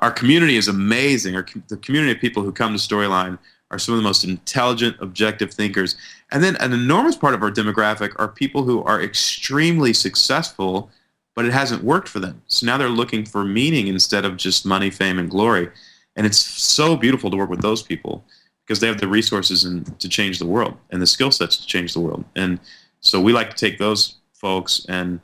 our 0.00 0.10
community 0.10 0.56
is 0.56 0.68
amazing. 0.68 1.36
Our, 1.36 1.46
the 1.68 1.76
community 1.76 2.12
of 2.12 2.18
people 2.18 2.42
who 2.42 2.52
come 2.52 2.72
to 2.72 2.78
Storyline 2.78 3.38
are 3.70 3.78
some 3.78 3.94
of 3.94 3.98
the 3.98 4.04
most 4.04 4.24
intelligent, 4.24 4.96
objective 5.00 5.52
thinkers. 5.52 5.96
And 6.32 6.42
then 6.42 6.56
an 6.56 6.72
enormous 6.72 7.16
part 7.16 7.34
of 7.34 7.42
our 7.42 7.50
demographic 7.50 8.12
are 8.18 8.28
people 8.28 8.64
who 8.64 8.82
are 8.82 9.00
extremely 9.00 9.92
successful, 9.92 10.90
but 11.36 11.44
it 11.44 11.52
hasn't 11.52 11.84
worked 11.84 12.08
for 12.08 12.18
them. 12.18 12.42
So 12.48 12.66
now 12.66 12.78
they're 12.78 12.88
looking 12.88 13.24
for 13.24 13.44
meaning 13.44 13.86
instead 13.86 14.24
of 14.24 14.36
just 14.36 14.66
money, 14.66 14.90
fame, 14.90 15.18
and 15.18 15.30
glory. 15.30 15.70
And 16.16 16.26
it's 16.26 16.38
so 16.38 16.96
beautiful 16.96 17.30
to 17.30 17.36
work 17.36 17.50
with 17.50 17.62
those 17.62 17.82
people 17.82 18.24
because 18.66 18.80
they 18.80 18.88
have 18.88 19.00
the 19.00 19.08
resources 19.08 19.64
and 19.64 19.98
to 20.00 20.08
change 20.08 20.38
the 20.38 20.46
world 20.46 20.76
and 20.90 21.00
the 21.00 21.06
skill 21.06 21.30
sets 21.30 21.56
to 21.58 21.66
change 21.66 21.92
the 21.92 22.00
world. 22.00 22.24
And 22.34 22.58
so 23.00 23.20
we 23.20 23.32
like 23.32 23.50
to 23.50 23.56
take 23.56 23.78
those 23.78 24.16
folks 24.32 24.84
and 24.88 25.20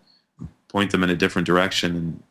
point 0.69 0.93
them 0.93 1.03
in 1.03 1.11
a 1.11 1.17
different 1.17 1.47
direction 1.47 1.97
and 1.97 2.23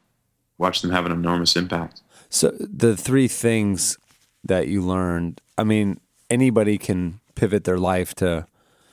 watch 0.57 0.81
them 0.81 0.91
have 0.91 1.05
an 1.05 1.11
enormous 1.11 1.55
impact. 1.55 2.01
So 2.35 2.51
the 2.59 2.97
three 2.97 3.29
things 3.29 3.97
that 4.43 4.67
you 4.67 4.81
learned, 4.81 5.39
I 5.57 5.63
mean, 5.63 6.01
anybody 6.29 6.77
can 6.77 7.21
pivot 7.35 7.63
their 7.63 7.77
life 7.77 8.13
to 8.15 8.45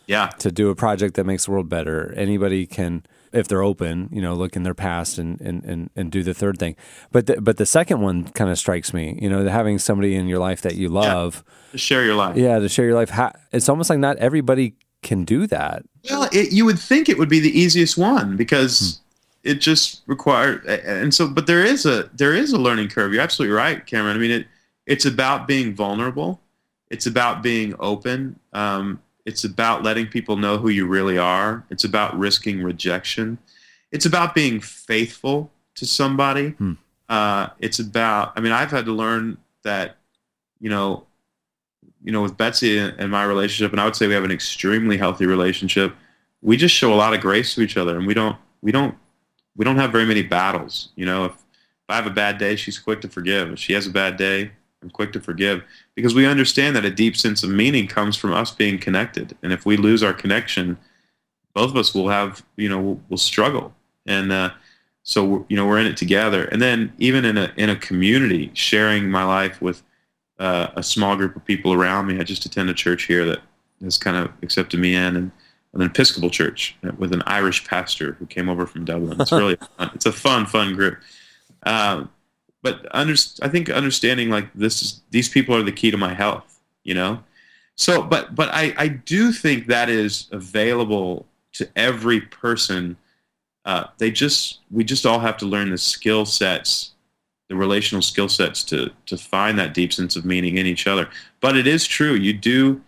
Yeah. 0.07 0.29
to 0.39 0.53
do 0.53 0.71
a 0.71 0.77
project 0.77 1.15
that 1.17 1.25
makes 1.25 1.47
the 1.47 1.51
world 1.51 1.69
better. 1.69 2.15
Anybody 2.17 2.67
can, 2.67 3.05
if 3.33 3.49
they're 3.49 3.65
open, 3.65 4.09
you 4.13 4.23
know, 4.23 4.35
look 4.35 4.55
in 4.55 4.63
their 4.63 4.75
past 4.75 5.19
and 5.19 5.41
and 5.41 5.65
and, 5.65 5.91
and 5.97 6.13
do 6.13 6.23
the 6.23 6.35
third 6.35 6.59
thing. 6.59 6.77
But 7.11 7.27
the, 7.27 7.41
but 7.41 7.57
the 7.57 7.67
second 7.67 8.01
one 8.01 8.29
kind 8.29 8.49
of 8.49 8.59
strikes 8.59 8.95
me. 8.95 9.19
You 9.21 9.29
know, 9.29 9.49
having 9.49 9.81
somebody 9.81 10.15
in 10.15 10.29
your 10.29 10.39
life 10.39 10.63
that 10.63 10.77
you 10.77 10.89
love, 10.89 11.43
to 11.73 11.79
share 11.79 12.05
your 12.05 12.15
life. 12.15 12.37
yeah, 12.37 12.61
to 12.61 12.69
share 12.69 12.85
your 12.85 12.95
life. 12.95 13.11
It's 13.53 13.69
almost 13.69 13.91
like 13.91 13.99
not 13.99 14.19
everybody 14.19 14.75
can 15.03 15.25
do 15.25 15.49
that. 15.49 15.83
Well, 16.09 16.29
it, 16.33 16.53
you 16.53 16.65
would 16.65 16.79
think 16.79 17.09
it 17.09 17.19
would 17.19 17.29
be 17.29 17.41
the 17.41 17.59
easiest 17.59 17.99
one 17.99 18.37
because 18.37 18.79
hmm. 18.79 19.03
It 19.43 19.61
just 19.61 20.03
required, 20.07 20.65
and 20.67 21.13
so, 21.13 21.29
but 21.29 21.47
there 21.47 21.65
is 21.65 21.85
a 21.85 22.09
there 22.15 22.35
is 22.35 22.53
a 22.53 22.59
learning 22.59 22.89
curve. 22.89 23.13
You're 23.13 23.23
absolutely 23.23 23.57
right, 23.57 23.85
Cameron. 23.87 24.17
I 24.17 24.21
mean, 24.21 24.31
it 24.31 24.47
it's 24.87 25.05
about 25.05 25.47
being 25.47 25.75
vulnerable. 25.75 26.41
It's 26.91 27.07
about 27.07 27.43
being 27.43 27.75
open. 27.79 28.39
Um, 28.53 29.01
it's 29.25 29.45
about 29.45 29.83
letting 29.83 30.07
people 30.07 30.37
know 30.37 30.59
who 30.59 30.69
you 30.69 30.87
really 30.87 31.19
are. 31.19 31.65
It's 31.71 31.85
about 31.85 32.19
risking 32.19 32.63
rejection. 32.63 33.39
It's 33.91 34.07
about 34.07 34.35
being 34.35 34.61
faithful 34.61 35.51
to 35.77 35.87
somebody. 35.87 36.51
Hmm. 36.51 36.73
Uh, 37.09 37.49
it's 37.59 37.79
about. 37.79 38.33
I 38.37 38.41
mean, 38.41 38.53
I've 38.53 38.71
had 38.71 38.85
to 38.87 38.93
learn 38.93 39.39
that, 39.65 39.97
you 40.61 40.71
know, 40.71 41.07
you 42.03 42.13
know, 42.13 42.23
with 42.23 42.37
Betsy 42.37 42.79
and 42.79 43.11
my 43.11 43.25
relationship, 43.25 43.73
and 43.73 43.81
I 43.81 43.85
would 43.85 43.97
say 43.97 44.07
we 44.07 44.15
have 44.15 44.25
an 44.25 44.31
extremely 44.31 44.97
healthy 44.97 45.27
relationship. 45.27 45.95
We 46.41 46.57
just 46.57 46.75
show 46.75 46.93
a 46.93 46.97
lot 46.97 47.15
of 47.15 47.21
grace 47.21 47.55
to 47.55 47.61
each 47.61 47.77
other, 47.77 47.97
and 47.97 48.07
we 48.07 48.15
don't, 48.15 48.37
we 48.63 48.73
don't, 48.73 48.97
we 49.57 49.65
don't 49.65 49.77
have 49.77 49.93
very 49.93 50.07
many 50.07 50.23
battles. 50.23 50.91
You 50.97 51.07
know, 51.07 51.27
if, 51.27 51.33
if 51.33 51.89
I 51.89 51.97
have 51.97 52.07
a 52.07 52.11
bad 52.11 52.39
day, 52.39 52.57
she's 52.57 52.79
quick 52.79 53.01
to 53.03 53.09
forgive. 53.09 53.51
If 53.53 53.59
she 53.59 53.73
has 53.73 53.87
a 53.87 53.91
bad 53.91 54.17
day, 54.17 54.51
I'm 54.83 54.91
quick 54.91 55.13
to 55.13 55.21
forgive 55.21 55.63
because 55.95 56.15
we 56.15 56.27
understand 56.27 56.75
that 56.77 56.85
a 56.85 56.91
deep 56.91 57.17
sense 57.17 57.43
of 57.43 57.51
meaning 57.51 57.87
comes 57.87 58.17
from 58.17 58.33
us 58.33 58.51
being 58.51 58.79
connected, 58.79 59.37
and 59.43 59.53
if 59.53 59.65
we 59.65 59.77
lose 59.77 60.03
our 60.03 60.13
connection, 60.13 60.77
both 61.55 61.71
of 61.71 61.77
us 61.77 61.95
will 61.95 62.09
have, 62.09 62.43
you 62.57 62.69
know, 62.69 62.81
we'll, 62.81 63.01
we'll 63.09 63.19
struggle, 63.19 63.75
and 64.07 64.33
uh, 64.33 64.51
so 65.05 65.47
you 65.49 65.57
know, 65.57 65.67
we're 65.67 65.79
in 65.79 65.87
it 65.87 65.97
together. 65.97 66.45
And 66.47 66.61
then 66.61 66.93
even 66.99 67.25
in 67.25 67.39
a 67.39 67.53
in 67.57 67.71
a 67.71 67.77
community, 67.77 68.51
sharing 68.55 69.09
my 69.09 69.23
life 69.25 69.63
with 69.63 69.83
uh, 70.43 70.73
a 70.75 70.83
small 70.83 71.17
group 71.17 71.37
of 71.37 71.45
people 71.45 71.73
around 71.73 72.07
me. 72.07 72.19
I 72.19 72.25
just 72.25 72.45
attend 72.45 72.69
a 72.69 72.75
church 72.75 73.05
here 73.05 73.25
that 73.27 73.41
has 73.83 73.97
kind 73.97 74.17
of 74.17 74.33
accepted 74.43 74.81
me 74.81 74.97
in, 74.97 75.17
and 75.17 75.31
an 75.75 75.83
Episcopal 75.83 76.31
church 76.31 76.77
with 76.99 77.13
an 77.13 77.23
Irish 77.27 77.67
pastor 77.67 78.13
who 78.13 78.27
came 78.27 78.49
over 78.49 78.67
from 78.67 78.85
Dublin. 78.85 79.21
It's 79.21 79.33
really 79.33 79.57
fun. 79.79 79.91
it's 79.95 80.07
a 80.07 80.13
fun, 80.13 80.47
fun 80.47 80.75
group. 80.75 80.99
Um, 81.65 82.11
but 82.63 82.87
under, 82.93 83.15
I 83.41 83.49
think 83.49 83.71
understanding 83.71 84.31
like 84.31 84.53
this 84.55 84.83
is 84.83 85.03
these 85.11 85.29
people 85.29 85.55
are 85.57 85.63
the 85.63 85.73
key 85.73 85.91
to 85.91 85.97
my 85.97 86.15
health. 86.15 86.61
You 86.85 86.95
know, 86.95 87.23
so 87.77 88.03
but 88.03 88.35
but 88.35 88.49
I 88.53 88.75
I 88.77 88.89
do 88.89 89.33
think 89.33 89.67
that 89.67 89.89
is 89.89 90.29
available 90.33 91.27
to 91.55 91.69
every 91.77 92.21
person. 92.21 92.97
Uh, 93.65 93.85
they 93.99 94.11
just 94.11 94.61
we 94.71 94.85
just 94.85 95.07
all 95.07 95.21
have 95.21 95.37
to 95.39 95.47
learn 95.47 95.71
the 95.71 95.79
skill 95.79 96.27
sets, 96.27 96.93
the 97.49 97.57
relational 97.57 98.03
skill 98.03 98.29
sets 98.29 98.63
to 98.65 98.91
to 99.07 99.17
find 99.17 99.59
that 99.59 99.75
deep 99.75 99.93
sense 99.93 100.17
of 100.17 100.25
meaning 100.25 100.59
in 100.59 100.67
each 100.67 100.87
other. 100.87 101.09
But 101.41 101.57
it 101.57 101.67
is 101.67 101.87
true 101.87 102.15
you 102.15 102.33
do, 102.33 102.81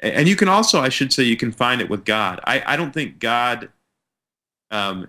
and 0.00 0.28
you 0.28 0.36
can 0.36 0.48
also 0.48 0.80
I 0.80 0.88
should 0.88 1.12
say 1.12 1.22
you 1.22 1.36
can 1.36 1.52
find 1.52 1.80
it 1.80 1.90
with 1.90 2.04
God. 2.04 2.40
I 2.44 2.62
I 2.66 2.76
don't 2.76 2.92
think 2.92 3.18
God. 3.18 3.70
Um, 4.70 5.08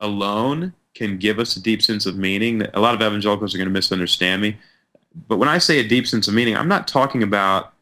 alone 0.00 0.72
can 0.94 1.18
give 1.18 1.38
us 1.38 1.56
a 1.56 1.62
deep 1.62 1.82
sense 1.82 2.06
of 2.06 2.16
meaning. 2.16 2.62
A 2.74 2.80
lot 2.80 2.94
of 2.94 3.02
evangelicals 3.02 3.54
are 3.54 3.58
going 3.58 3.68
to 3.68 3.72
misunderstand 3.72 4.42
me, 4.42 4.56
but 5.26 5.38
when 5.38 5.48
I 5.48 5.58
say 5.58 5.78
a 5.78 5.88
deep 5.88 6.06
sense 6.06 6.28
of 6.28 6.34
meaning, 6.34 6.56
I'm 6.56 6.68
not 6.68 6.88
talking 6.88 7.22
about 7.22 7.72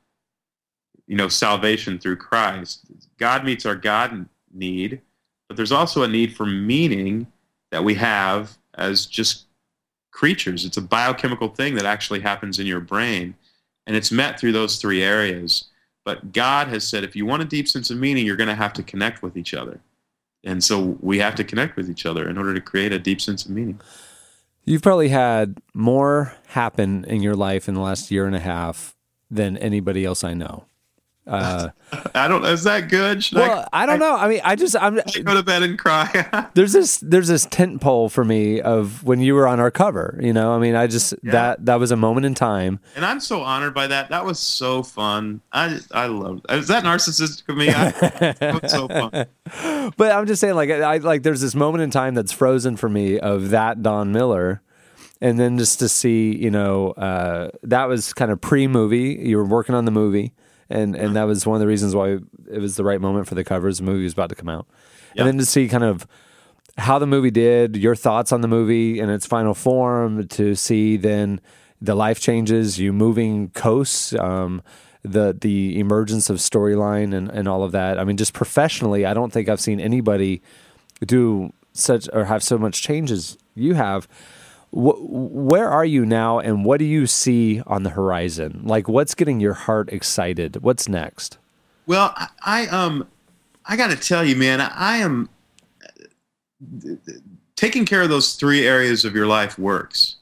you 1.06 1.16
know 1.16 1.28
salvation 1.28 1.98
through 1.98 2.16
Christ. 2.16 2.80
God 3.18 3.44
meets 3.44 3.66
our 3.66 3.76
God 3.76 4.28
need, 4.52 5.00
but 5.48 5.56
there's 5.56 5.72
also 5.72 6.02
a 6.02 6.08
need 6.08 6.36
for 6.36 6.46
meaning 6.46 7.26
that 7.70 7.84
we 7.84 7.94
have 7.94 8.56
as 8.74 9.06
just 9.06 9.44
creatures. 10.10 10.64
It's 10.64 10.76
a 10.76 10.82
biochemical 10.82 11.48
thing 11.48 11.74
that 11.74 11.86
actually 11.86 12.20
happens 12.20 12.58
in 12.58 12.66
your 12.66 12.80
brain, 12.80 13.34
and 13.86 13.96
it's 13.96 14.12
met 14.12 14.38
through 14.38 14.52
those 14.52 14.76
three 14.76 15.02
areas. 15.02 15.64
But 16.06 16.32
God 16.32 16.68
has 16.68 16.86
said 16.86 17.02
if 17.02 17.16
you 17.16 17.26
want 17.26 17.42
a 17.42 17.44
deep 17.44 17.66
sense 17.66 17.90
of 17.90 17.98
meaning, 17.98 18.24
you're 18.24 18.36
going 18.36 18.48
to 18.48 18.54
have 18.54 18.72
to 18.74 18.82
connect 18.84 19.22
with 19.22 19.36
each 19.36 19.52
other. 19.52 19.80
And 20.44 20.62
so 20.62 20.96
we 21.00 21.18
have 21.18 21.34
to 21.34 21.42
connect 21.42 21.76
with 21.76 21.90
each 21.90 22.06
other 22.06 22.28
in 22.28 22.38
order 22.38 22.54
to 22.54 22.60
create 22.60 22.92
a 22.92 22.98
deep 23.00 23.20
sense 23.20 23.44
of 23.44 23.50
meaning. 23.50 23.80
You've 24.64 24.82
probably 24.82 25.08
had 25.08 25.58
more 25.74 26.32
happen 26.46 27.04
in 27.06 27.22
your 27.22 27.34
life 27.34 27.68
in 27.68 27.74
the 27.74 27.80
last 27.80 28.12
year 28.12 28.24
and 28.24 28.36
a 28.36 28.40
half 28.40 28.94
than 29.32 29.56
anybody 29.56 30.04
else 30.04 30.22
I 30.22 30.32
know. 30.32 30.66
Uh, 31.26 31.70
I 32.14 32.28
don't. 32.28 32.44
Is 32.44 32.64
that 32.64 32.88
good? 32.88 33.24
Should 33.24 33.38
well, 33.38 33.68
I, 33.72 33.86
don't 33.86 33.98
know. 33.98 34.14
I 34.14 34.28
mean, 34.28 34.40
I 34.44 34.54
just 34.54 34.76
I'm 34.76 34.98
I 34.98 35.20
go 35.20 35.34
to 35.34 35.42
bed 35.42 35.62
and 35.62 35.78
cry? 35.78 36.48
there's 36.54 36.72
this 36.72 36.98
there's 36.98 37.28
this 37.28 37.46
tent 37.46 37.80
pole 37.80 38.08
for 38.08 38.24
me 38.24 38.60
of 38.60 39.02
when 39.02 39.20
you 39.20 39.34
were 39.34 39.48
on 39.48 39.58
our 39.58 39.70
cover. 39.70 40.18
You 40.22 40.32
know, 40.32 40.52
I 40.52 40.58
mean, 40.58 40.74
I 40.74 40.86
just 40.86 41.14
that 41.24 41.64
that 41.66 41.80
was 41.80 41.90
a 41.90 41.96
moment 41.96 42.26
in 42.26 42.34
time. 42.34 42.80
and 42.94 43.04
I'm 43.04 43.20
so 43.20 43.42
honored 43.42 43.74
by 43.74 43.86
that. 43.88 44.10
That 44.10 44.24
was 44.24 44.38
so 44.38 44.82
fun. 44.82 45.40
I 45.52 45.80
I 45.92 46.06
love. 46.06 46.42
Is 46.48 46.68
that 46.68 46.84
narcissistic 46.84 47.48
of 47.48 47.56
me? 47.56 47.70
I, 47.70 48.66
so 48.68 48.88
fun. 48.88 49.26
But 49.96 50.10
I'm 50.12 50.26
just 50.26 50.40
saying, 50.40 50.54
like, 50.54 50.70
I 50.70 50.96
like 50.98 51.22
there's 51.22 51.40
this 51.40 51.54
moment 51.54 51.82
in 51.82 51.90
time 51.90 52.14
that's 52.14 52.32
frozen 52.32 52.76
for 52.76 52.88
me 52.88 53.18
of 53.18 53.50
that 53.50 53.82
Don 53.82 54.12
Miller, 54.12 54.60
and 55.20 55.38
then 55.38 55.58
just 55.58 55.78
to 55.78 55.88
see, 55.88 56.36
you 56.36 56.50
know, 56.50 56.90
uh, 56.92 57.50
that 57.62 57.84
was 57.86 58.12
kind 58.12 58.30
of 58.30 58.40
pre-movie. 58.40 59.20
You 59.22 59.36
were 59.36 59.44
working 59.44 59.74
on 59.74 59.84
the 59.84 59.92
movie, 59.92 60.32
and 60.70 60.94
and 60.96 61.16
that 61.16 61.24
was 61.24 61.46
one 61.46 61.56
of 61.56 61.60
the 61.60 61.66
reasons 61.66 61.94
why 61.94 62.18
it 62.50 62.58
was 62.60 62.76
the 62.76 62.84
right 62.84 63.00
moment 63.00 63.26
for 63.28 63.34
the 63.34 63.44
covers. 63.44 63.78
The 63.78 63.84
movie 63.84 64.04
was 64.04 64.12
about 64.12 64.28
to 64.30 64.34
come 64.34 64.48
out, 64.48 64.66
Yeah. 65.14 65.22
and 65.22 65.28
then 65.28 65.38
to 65.38 65.46
see 65.46 65.68
kind 65.68 65.84
of 65.84 66.06
how 66.78 66.98
the 66.98 67.06
movie 67.06 67.30
did, 67.30 67.76
your 67.76 67.94
thoughts 67.96 68.32
on 68.32 68.40
the 68.42 68.48
movie 68.48 69.00
in 69.00 69.08
its 69.08 69.24
final 69.26 69.54
form, 69.54 70.28
to 70.28 70.54
see 70.54 70.96
then 70.98 71.40
the 71.80 71.94
life 71.94 72.20
changes, 72.20 72.78
you 72.78 72.92
moving 72.92 73.48
coasts, 73.50 74.12
um, 74.14 74.62
the 75.02 75.36
the 75.40 75.78
emergence 75.78 76.28
of 76.30 76.36
storyline 76.38 77.14
and, 77.14 77.30
and 77.30 77.46
all 77.48 77.62
of 77.62 77.72
that. 77.72 77.98
I 77.98 78.04
mean, 78.04 78.16
just 78.16 78.32
professionally, 78.34 79.06
I 79.06 79.14
don't 79.14 79.32
think 79.32 79.48
I've 79.48 79.60
seen 79.60 79.80
anybody 79.80 80.42
do 81.06 81.52
such 81.72 82.08
or 82.12 82.24
have 82.24 82.42
so 82.42 82.58
much 82.58 82.82
changes 82.82 83.36
you 83.54 83.74
have. 83.74 84.08
Wh- 84.70 85.00
where 85.00 85.68
are 85.68 85.84
you 85.84 86.04
now, 86.04 86.38
and 86.38 86.64
what 86.64 86.78
do 86.78 86.84
you 86.84 87.06
see 87.06 87.62
on 87.66 87.82
the 87.82 87.90
horizon? 87.90 88.62
Like, 88.64 88.88
what's 88.88 89.14
getting 89.14 89.40
your 89.40 89.54
heart 89.54 89.92
excited? 89.92 90.62
What's 90.62 90.88
next? 90.88 91.38
Well, 91.86 92.12
I, 92.16 92.28
I 92.44 92.66
um, 92.68 93.06
I 93.64 93.76
got 93.76 93.90
to 93.90 93.96
tell 93.96 94.24
you, 94.24 94.36
man, 94.36 94.60
I 94.60 94.98
am 94.98 95.28
taking 97.56 97.84
care 97.84 98.02
of 98.02 98.08
those 98.08 98.34
three 98.34 98.66
areas 98.66 99.04
of 99.04 99.14
your 99.14 99.26
life 99.26 99.58
works, 99.58 100.16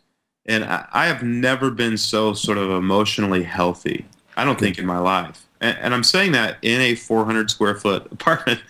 and 0.46 0.64
I, 0.64 0.86
I 0.92 1.06
have 1.06 1.22
never 1.22 1.70
been 1.70 1.96
so 1.96 2.32
sort 2.32 2.58
of 2.58 2.70
emotionally 2.70 3.42
healthy. 3.42 4.06
I 4.36 4.44
don't 4.44 4.58
think 4.58 4.78
in 4.78 4.86
my 4.86 4.98
life, 4.98 5.46
and, 5.60 5.76
and 5.78 5.94
I'm 5.94 6.04
saying 6.04 6.32
that 6.32 6.58
in 6.62 6.80
a 6.80 6.94
400 6.94 7.50
square 7.50 7.74
foot 7.74 8.06
apartment, 8.12 8.60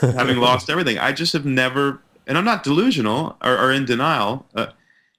having 0.00 0.36
lost 0.38 0.70
everything. 0.70 0.98
I 0.98 1.12
just 1.12 1.32
have 1.32 1.44
never, 1.46 2.00
and 2.26 2.36
I'm 2.36 2.44
not 2.44 2.62
delusional 2.62 3.36
or, 3.42 3.58
or 3.58 3.72
in 3.72 3.84
denial. 3.84 4.46
Uh, 4.54 4.66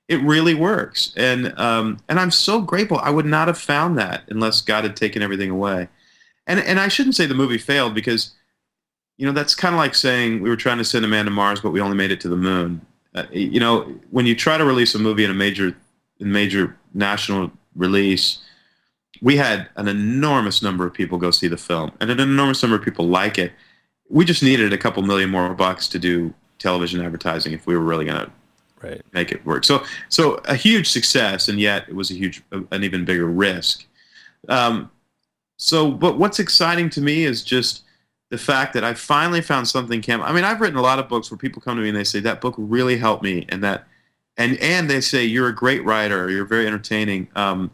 it 0.07 0.21
really 0.21 0.53
works, 0.53 1.13
and 1.17 1.57
um, 1.59 1.99
and 2.07 2.19
I'm 2.19 2.31
so 2.31 2.61
grateful. 2.61 2.99
I 2.99 3.09
would 3.09 3.25
not 3.25 3.47
have 3.47 3.57
found 3.57 3.97
that 3.97 4.23
unless 4.27 4.61
God 4.61 4.83
had 4.83 4.95
taken 4.95 5.23
everything 5.23 5.49
away. 5.49 5.87
And 6.47 6.59
and 6.59 6.79
I 6.79 6.87
shouldn't 6.89 7.15
say 7.15 7.25
the 7.25 7.33
movie 7.33 7.57
failed 7.57 7.95
because, 7.95 8.31
you 9.17 9.25
know, 9.25 9.31
that's 9.31 9.55
kind 9.55 9.73
of 9.73 9.79
like 9.79 9.95
saying 9.95 10.41
we 10.41 10.49
were 10.49 10.55
trying 10.55 10.77
to 10.77 10.85
send 10.85 11.05
a 11.05 11.07
man 11.07 11.25
to 11.25 11.31
Mars, 11.31 11.59
but 11.59 11.71
we 11.71 11.81
only 11.81 11.97
made 11.97 12.11
it 12.11 12.21
to 12.21 12.29
the 12.29 12.35
moon. 12.35 12.85
Uh, 13.15 13.23
you 13.31 13.59
know, 13.59 13.83
when 14.11 14.25
you 14.25 14.35
try 14.35 14.57
to 14.57 14.65
release 14.65 14.93
a 14.93 14.99
movie 14.99 15.23
in 15.23 15.31
a 15.31 15.35
major, 15.35 15.75
in 16.19 16.31
major 16.31 16.77
national 16.93 17.49
release, 17.75 18.39
we 19.21 19.37
had 19.37 19.69
an 19.77 19.87
enormous 19.87 20.61
number 20.61 20.85
of 20.85 20.93
people 20.93 21.17
go 21.17 21.31
see 21.31 21.47
the 21.47 21.57
film, 21.57 21.91
and 21.99 22.11
an 22.11 22.19
enormous 22.19 22.61
number 22.61 22.77
of 22.77 22.83
people 22.83 23.07
like 23.07 23.39
it. 23.39 23.53
We 24.07 24.23
just 24.23 24.43
needed 24.43 24.71
a 24.71 24.77
couple 24.77 25.01
million 25.01 25.31
more 25.31 25.51
bucks 25.55 25.87
to 25.87 25.97
do 25.97 26.31
television 26.59 27.03
advertising 27.03 27.53
if 27.53 27.65
we 27.65 27.75
were 27.75 27.83
really 27.83 28.05
going 28.05 28.23
to 28.23 28.31
Right. 28.85 29.01
make 29.13 29.31
it 29.31 29.45
work. 29.45 29.65
So, 29.65 29.83
so 30.09 30.35
a 30.45 30.55
huge 30.55 30.89
success, 30.89 31.47
and 31.47 31.59
yet 31.59 31.87
it 31.87 31.95
was 31.95 32.11
a 32.11 32.13
huge, 32.13 32.41
an 32.51 32.83
even 32.83 33.05
bigger 33.05 33.27
risk. 33.27 33.85
Um, 34.49 34.91
so, 35.57 35.91
but 35.91 36.17
what's 36.17 36.39
exciting 36.39 36.89
to 36.91 37.01
me 37.01 37.23
is 37.23 37.43
just 37.43 37.83
the 38.29 38.37
fact 38.37 38.73
that 38.73 38.83
I 38.83 38.93
finally 38.93 39.41
found 39.41 39.67
something. 39.67 40.01
Cam, 40.01 40.21
I 40.21 40.31
mean, 40.33 40.43
I've 40.43 40.61
written 40.61 40.77
a 40.77 40.81
lot 40.81 40.99
of 40.99 41.07
books 41.07 41.31
where 41.31 41.37
people 41.37 41.61
come 41.61 41.77
to 41.77 41.81
me 41.81 41.89
and 41.89 41.97
they 41.97 42.03
say 42.03 42.19
that 42.21 42.41
book 42.41 42.55
really 42.57 42.97
helped 42.97 43.23
me, 43.23 43.45
and 43.49 43.63
that, 43.63 43.87
and 44.37 44.57
and 44.59 44.89
they 44.89 45.01
say 45.01 45.23
you're 45.23 45.47
a 45.47 45.55
great 45.55 45.83
writer, 45.85 46.29
you're 46.29 46.45
very 46.45 46.67
entertaining. 46.67 47.27
Um, 47.35 47.71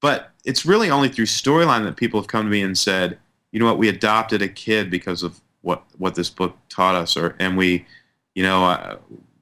but 0.00 0.30
it's 0.44 0.66
really 0.66 0.90
only 0.90 1.08
through 1.08 1.26
storyline 1.26 1.84
that 1.84 1.96
people 1.96 2.20
have 2.20 2.28
come 2.28 2.44
to 2.44 2.50
me 2.50 2.62
and 2.62 2.76
said, 2.76 3.18
you 3.52 3.60
know 3.60 3.66
what, 3.66 3.78
we 3.78 3.88
adopted 3.88 4.42
a 4.42 4.48
kid 4.48 4.90
because 4.90 5.22
of 5.22 5.40
what 5.62 5.84
what 5.98 6.14
this 6.14 6.30
book 6.30 6.56
taught 6.68 6.94
us, 6.94 7.16
or 7.16 7.34
and 7.38 7.56
we, 7.56 7.86
you 8.34 8.42
know, 8.42 8.64
uh, 8.64 8.96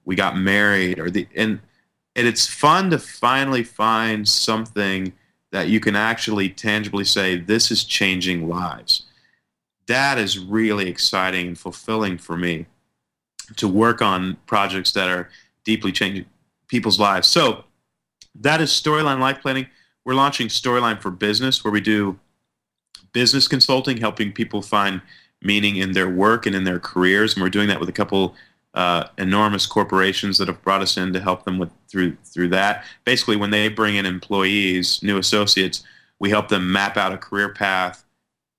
we 0.05 0.15
got 0.15 0.37
married, 0.37 0.99
or 0.99 1.11
the 1.11 1.27
and 1.35 1.61
and 2.17 2.27
it's 2.27 2.47
fun 2.47 2.91
to 2.91 2.99
finally 2.99 3.65
find 3.65 4.29
something 4.29 5.13
that 5.51 5.69
you 5.69 5.81
can 5.81 5.97
actually 5.97 6.49
tangibly 6.49 7.05
say 7.05 7.37
this 7.37 7.71
is 7.71 7.85
changing 7.85 8.49
lives. 8.49 9.05
That 9.87 10.19
is 10.19 10.39
really 10.39 10.89
exciting 10.89 11.49
and 11.49 11.59
fulfilling 11.59 12.19
for 12.19 12.37
me 12.37 12.67
to 13.57 13.69
work 13.69 14.01
on 14.01 14.37
projects 14.47 14.93
that 14.93 15.09
are 15.09 15.29
deeply 15.65 15.93
changing 15.93 16.25
people's 16.69 16.99
lives. 16.99 17.29
So 17.29 17.65
that 18.35 18.61
is 18.61 18.71
storyline 18.71 19.21
life 19.21 19.41
planning. 19.41 19.67
We're 20.05 20.15
launching 20.15 20.49
storyline 20.49 21.01
for 21.01 21.11
business 21.11 21.63
where 21.63 21.73
we 21.73 21.81
do 21.81 22.19
business 23.13 23.47
consulting, 23.47 23.99
helping 23.99 24.33
people 24.33 24.61
find 24.63 25.01
meaning 25.41 25.77
in 25.77 25.93
their 25.93 26.09
work 26.09 26.47
and 26.47 26.55
in 26.55 26.65
their 26.65 26.81
careers. 26.81 27.35
And 27.35 27.43
we're 27.43 27.51
doing 27.51 27.69
that 27.69 27.81
with 27.81 27.89
a 27.89 27.93
couple 27.93 28.35
uh, 28.75 29.05
enormous 29.18 29.66
corporations 29.66 30.37
that 30.39 30.49
have 30.49 30.61
brought 30.62 30.83
us 30.83 30.97
in 30.97 31.12
to 31.12 31.20
help 31.20 31.45
them 31.45 31.59
with 31.59 31.70
through 31.89 32.16
through 32.25 32.49
that. 32.49 32.85
Basically, 33.05 33.37
when 33.37 33.51
they 33.51 33.68
bring 33.68 33.97
in 33.97 34.05
employees, 34.05 35.03
new 35.03 35.16
associates, 35.16 35.85
we 36.18 36.31
help 36.31 36.49
them 36.49 36.72
map 36.72 36.97
out 36.97 37.12
a 37.12 37.16
career 37.16 37.49
path 37.49 38.05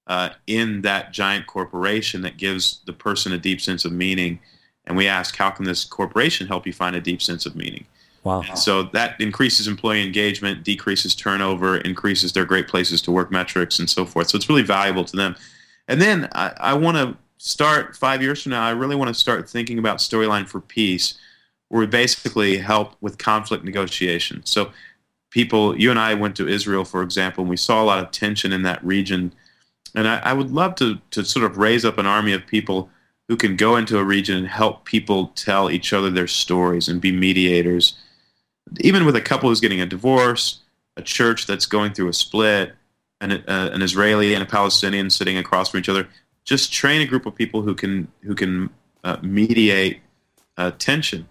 uh, 0.08 0.30
in 0.48 0.82
that 0.82 1.12
giant 1.12 1.48
corporation 1.48 2.22
that 2.22 2.38
gives 2.38 2.80
the 2.86 2.94
person 2.94 3.34
a 3.34 3.38
deep 3.38 3.60
sense 3.60 3.86
of 3.86 3.92
meaning. 3.92 4.40
And 4.86 4.96
we 4.96 5.08
ask, 5.08 5.36
how 5.36 5.50
can 5.50 5.66
this 5.66 5.84
corporation 5.84 6.48
help 6.48 6.68
you 6.68 6.74
find 6.74 6.96
a 6.96 7.02
deep 7.02 7.22
sense 7.22 7.46
of 7.46 7.56
meaning? 7.56 7.86
Wow. 8.24 8.44
And 8.48 8.58
so 8.58 8.84
that 8.84 9.20
increases 9.20 9.68
employee 9.68 10.04
engagement, 10.04 10.64
decreases 10.64 11.14
turnover, 11.16 11.78
increases 11.78 12.34
their 12.34 12.46
great 12.46 12.68
places 12.68 13.02
to 13.04 13.12
work 13.12 13.32
metrics, 13.32 13.80
and 13.80 13.90
so 13.90 14.06
forth. 14.06 14.30
So 14.30 14.36
it's 14.36 14.48
really 14.48 14.64
valuable 14.64 15.04
to 15.06 15.16
them. 15.16 15.36
And 15.88 16.02
then 16.02 16.30
I, 16.34 16.54
I 16.58 16.74
want 16.74 16.98
to 16.98 17.18
start 17.38 17.96
five 17.96 18.22
years 18.22 18.44
from 18.44 18.52
now. 18.52 18.64
I 18.64 18.72
really 18.72 18.96
want 18.96 19.10
to 19.10 19.14
start 19.14 19.50
thinking 19.50 19.80
about 19.80 19.98
storyline 19.98 20.48
for 20.48 20.62
peace, 20.62 21.16
where 21.70 21.82
we 21.82 21.88
basically 21.88 22.58
help 22.58 22.96
with 23.02 23.18
conflict 23.18 23.64
negotiation. 23.64 24.46
So 24.46 24.72
people, 25.32 25.80
you 25.80 25.90
and 25.90 26.00
I 26.00 26.14
went 26.14 26.36
to 26.38 26.48
Israel, 26.48 26.86
for 26.86 27.02
example, 27.02 27.44
and 27.44 27.50
we 27.50 27.58
saw 27.58 27.82
a 27.82 27.86
lot 27.86 28.00
of 28.00 28.12
tension 28.12 28.52
in 28.52 28.64
that 28.64 28.84
region. 28.84 29.34
And 29.94 30.08
I, 30.08 30.18
I 30.20 30.34
would 30.34 30.52
love 30.52 30.76
to 30.76 31.00
to 31.12 31.24
sort 31.24 31.46
of 31.46 31.58
raise 31.58 31.86
up 31.86 31.98
an 31.98 32.06
army 32.06 32.34
of 32.34 32.46
people 32.46 32.90
who 33.28 33.36
can 33.36 33.56
go 33.56 33.76
into 33.76 33.98
a 33.98 34.04
region 34.04 34.38
and 34.38 34.48
help 34.48 34.86
people 34.86 35.28
tell 35.30 35.72
each 35.72 35.94
other 35.94 36.10
their 36.12 36.28
stories 36.28 36.88
and 36.88 37.02
be 37.02 37.12
mediators 37.12 37.96
even 38.80 39.06
with 39.06 39.16
a 39.16 39.22
couple 39.22 39.50
who's 39.50 39.62
getting 39.62 39.82
a 39.82 39.86
divorce, 39.86 40.60
a 40.98 41.02
church 41.02 41.46
that's 41.46 41.66
going 41.66 41.94
through 41.94 42.10
a 42.10 42.14
split, 42.14 42.74
an, 43.22 43.32
uh, 43.32 43.70
an 43.74 43.82
Israeli 43.82 44.34
and 44.34 44.44
a 44.44 44.46
Palestinian 44.46 45.10
sitting 45.10 45.38
across 45.38 45.70
from 45.70 45.80
each 45.80 45.90
other, 45.90 46.08
just 46.46 46.72
train 46.72 47.02
a 47.02 47.06
group 47.06 47.26
of 47.26 47.36
people 47.36 47.64
who 47.64 47.76
can 47.76 48.08
who 48.22 48.36
can 48.36 48.70
uh, 49.04 49.18
mediate 49.22 50.00
uh, 50.58 50.72
tension, 50.78 51.28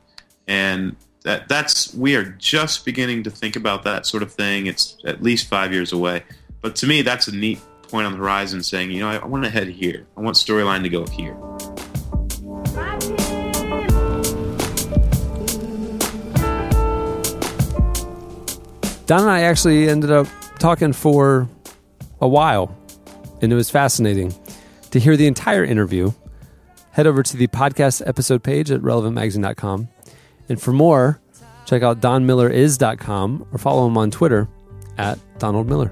and 0.47 0.97
that 1.23 1.49
that's 1.49 1.95
we 1.95 2.17
are 2.17 2.25
just 2.25 2.85
beginning 2.85 3.23
to 3.23 3.31
think 3.31 3.57
about 3.57 3.85
that 3.85 4.05
sort 4.05 4.23
of 4.23 4.33
thing. 4.33 4.67
It's 4.67 4.99
at 5.07 5.23
least 5.23 5.49
five 5.49 5.73
years 5.73 5.93
away, 5.93 6.25
but 6.61 6.77
to 6.77 6.87
me, 6.87 7.01
that's 7.03 7.29
a 7.29 7.35
neat 7.35 7.61
point 7.83 8.07
on 8.07 8.13
the 8.13 8.19
horizon. 8.19 8.63
Saying, 8.63 8.91
you 8.91 9.01
know, 9.01 9.09
I, 9.09 9.17
I 9.17 9.27
want 9.27 9.45
to 9.45 9.51
head 9.51 9.69
here. 9.69 10.07
I 10.17 10.21
want 10.21 10.37
storyline 10.37 10.83
to 10.83 10.89
go 10.89 11.07
here. 11.07 11.37
Don 19.07 19.21
and 19.21 19.31
I 19.31 19.43
actually 19.43 19.89
ended 19.89 20.11
up 20.11 20.27
talking 20.59 20.93
for 20.93 21.47
a 22.21 22.27
while, 22.27 22.75
and 23.43 23.53
it 23.53 23.55
was 23.55 23.71
fascinating. 23.71 24.35
To 24.95 25.01
hear 25.01 25.17
the 25.17 25.27
entire 25.27 25.65
interview, 25.65 26.13
head 26.93 27.09
over 27.09 27.25
to 27.25 27.37
the 27.37 27.49
podcast 27.49 28.01
episode 28.07 28.45
page 28.45 28.71
at 28.71 28.81
relevantmagazine.com. 28.81 29.89
And 30.49 30.63
for 30.63 30.73
more, 30.73 31.21
check 31.67 31.83
out 31.83 32.01
donmilleris.com 32.01 33.49
or 33.51 33.59
follow 33.59 33.89
him 33.89 33.99
on 33.99 34.13
Twitter 34.13 34.47
at 34.97 35.19
Donald 35.41 35.69
Miller. 35.69 35.91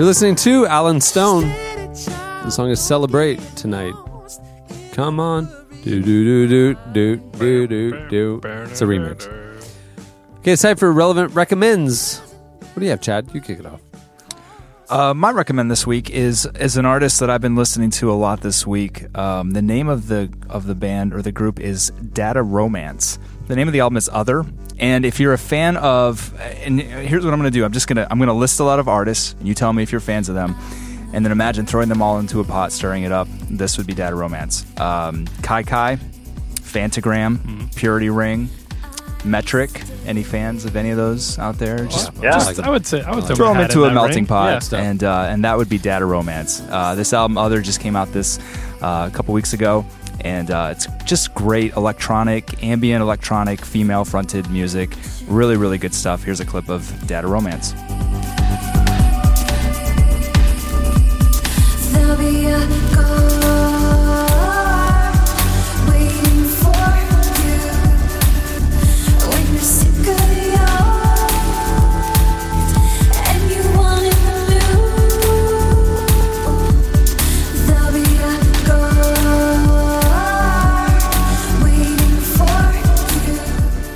You're 0.00 0.06
listening 0.06 0.36
to 0.36 0.64
Alan 0.64 0.98
Stone. 0.98 1.42
The 1.42 2.48
song 2.48 2.70
is 2.70 2.80
Celebrate 2.80 3.38
Tonight. 3.54 3.92
Come 4.92 5.20
on. 5.20 5.44
Do 5.84 6.00
do 6.00 6.24
do 6.24 6.48
do 6.48 6.74
do 6.94 7.16
do 7.38 7.66
do 7.66 8.08
do. 8.08 8.40
It's 8.42 8.80
a 8.80 8.86
remix. 8.86 9.26
Okay, 10.38 10.52
it's 10.52 10.62
time 10.62 10.78
for 10.78 10.90
Relevant 10.90 11.34
Recommends. 11.34 12.18
What 12.60 12.76
do 12.76 12.84
you 12.86 12.90
have, 12.92 13.02
Chad? 13.02 13.28
You 13.34 13.42
kick 13.42 13.58
it 13.60 13.66
off. 13.66 13.82
Uh, 14.88 15.12
my 15.12 15.32
recommend 15.32 15.70
this 15.70 15.86
week 15.86 16.08
is 16.08 16.46
is 16.58 16.78
an 16.78 16.86
artist 16.86 17.20
that 17.20 17.28
I've 17.28 17.42
been 17.42 17.54
listening 17.54 17.90
to 17.90 18.10
a 18.10 18.14
lot 18.16 18.40
this 18.40 18.66
week. 18.66 19.14
Um, 19.18 19.50
the 19.50 19.60
name 19.60 19.90
of 19.90 20.08
the 20.08 20.32
of 20.48 20.66
the 20.66 20.74
band 20.74 21.12
or 21.12 21.20
the 21.20 21.30
group 21.30 21.60
is 21.60 21.90
Data 22.14 22.42
Romance. 22.42 23.18
The 23.50 23.56
name 23.56 23.66
of 23.66 23.72
the 23.72 23.80
album 23.80 23.96
is 23.96 24.08
Other. 24.12 24.46
And 24.78 25.04
if 25.04 25.18
you're 25.18 25.32
a 25.32 25.38
fan 25.38 25.76
of, 25.76 26.32
and 26.62 26.80
here's 26.80 27.24
what 27.24 27.34
I'm 27.34 27.40
going 27.40 27.50
to 27.52 27.58
do. 27.58 27.64
I'm 27.64 27.72
just 27.72 27.88
gonna 27.88 28.06
I'm 28.08 28.20
gonna 28.20 28.32
list 28.32 28.60
a 28.60 28.64
lot 28.64 28.78
of 28.78 28.86
artists, 28.86 29.34
and 29.40 29.48
you 29.48 29.54
tell 29.54 29.72
me 29.72 29.82
if 29.82 29.90
you're 29.90 30.00
fans 30.00 30.28
of 30.28 30.36
them. 30.36 30.54
And 31.12 31.24
then 31.24 31.32
imagine 31.32 31.66
throwing 31.66 31.88
them 31.88 32.00
all 32.00 32.20
into 32.20 32.38
a 32.38 32.44
pot, 32.44 32.70
stirring 32.70 33.02
it 33.02 33.10
up. 33.10 33.26
This 33.50 33.76
would 33.76 33.88
be 33.88 33.92
Data 33.92 34.14
Romance. 34.14 34.64
Um, 34.80 35.26
Kai 35.42 35.64
Kai, 35.64 35.96
Phantogram, 36.60 37.74
Purity 37.74 38.08
Ring, 38.08 38.48
Metric. 39.24 39.82
Any 40.06 40.22
fans 40.22 40.64
of 40.64 40.76
any 40.76 40.90
of 40.90 40.96
those 40.96 41.36
out 41.38 41.58
there? 41.58 41.86
Just, 41.86 42.12
Yeah. 42.22 42.30
just 42.30 42.60
I 42.60 42.70
would 42.70 42.86
say 42.86 43.02
I 43.02 43.12
would 43.14 43.24
throw, 43.24 43.52
them 43.52 43.62
into 43.62 43.84
in 43.84 43.90
a 43.90 43.94
melting 43.94 44.14
ring. 44.18 44.26
pot, 44.26 44.68
Yeah. 44.70 44.78
and 44.78 45.02
uh, 45.02 45.26
and 45.28 45.44
that 45.44 45.58
would 45.58 45.68
be 45.68 45.78
Data 45.78 46.06
Romance. 46.06 46.62
Uh, 46.70 46.94
this 46.94 47.12
album, 47.12 47.36
Other, 47.36 47.60
just 47.60 47.80
came 47.80 47.96
out 47.96 48.12
this 48.12 48.38
uh, 48.80 49.08
a 49.12 49.14
couple 49.14 49.34
weeks 49.34 49.52
ago, 49.52 49.84
and 50.24 50.50
uh, 50.50 50.68
it's 50.72 50.86
just 51.04 51.34
great 51.34 51.74
electronic, 51.74 52.62
ambient 52.62 53.02
electronic, 53.02 53.64
female-fronted 53.64 54.50
music. 54.50 54.90
Really, 55.26 55.56
really 55.56 55.78
good 55.78 55.94
stuff. 55.94 56.22
Here's 56.22 56.40
a 56.40 56.46
clip 56.46 56.68
of 56.68 57.06
Data 57.06 57.26
Romance. 57.26 57.74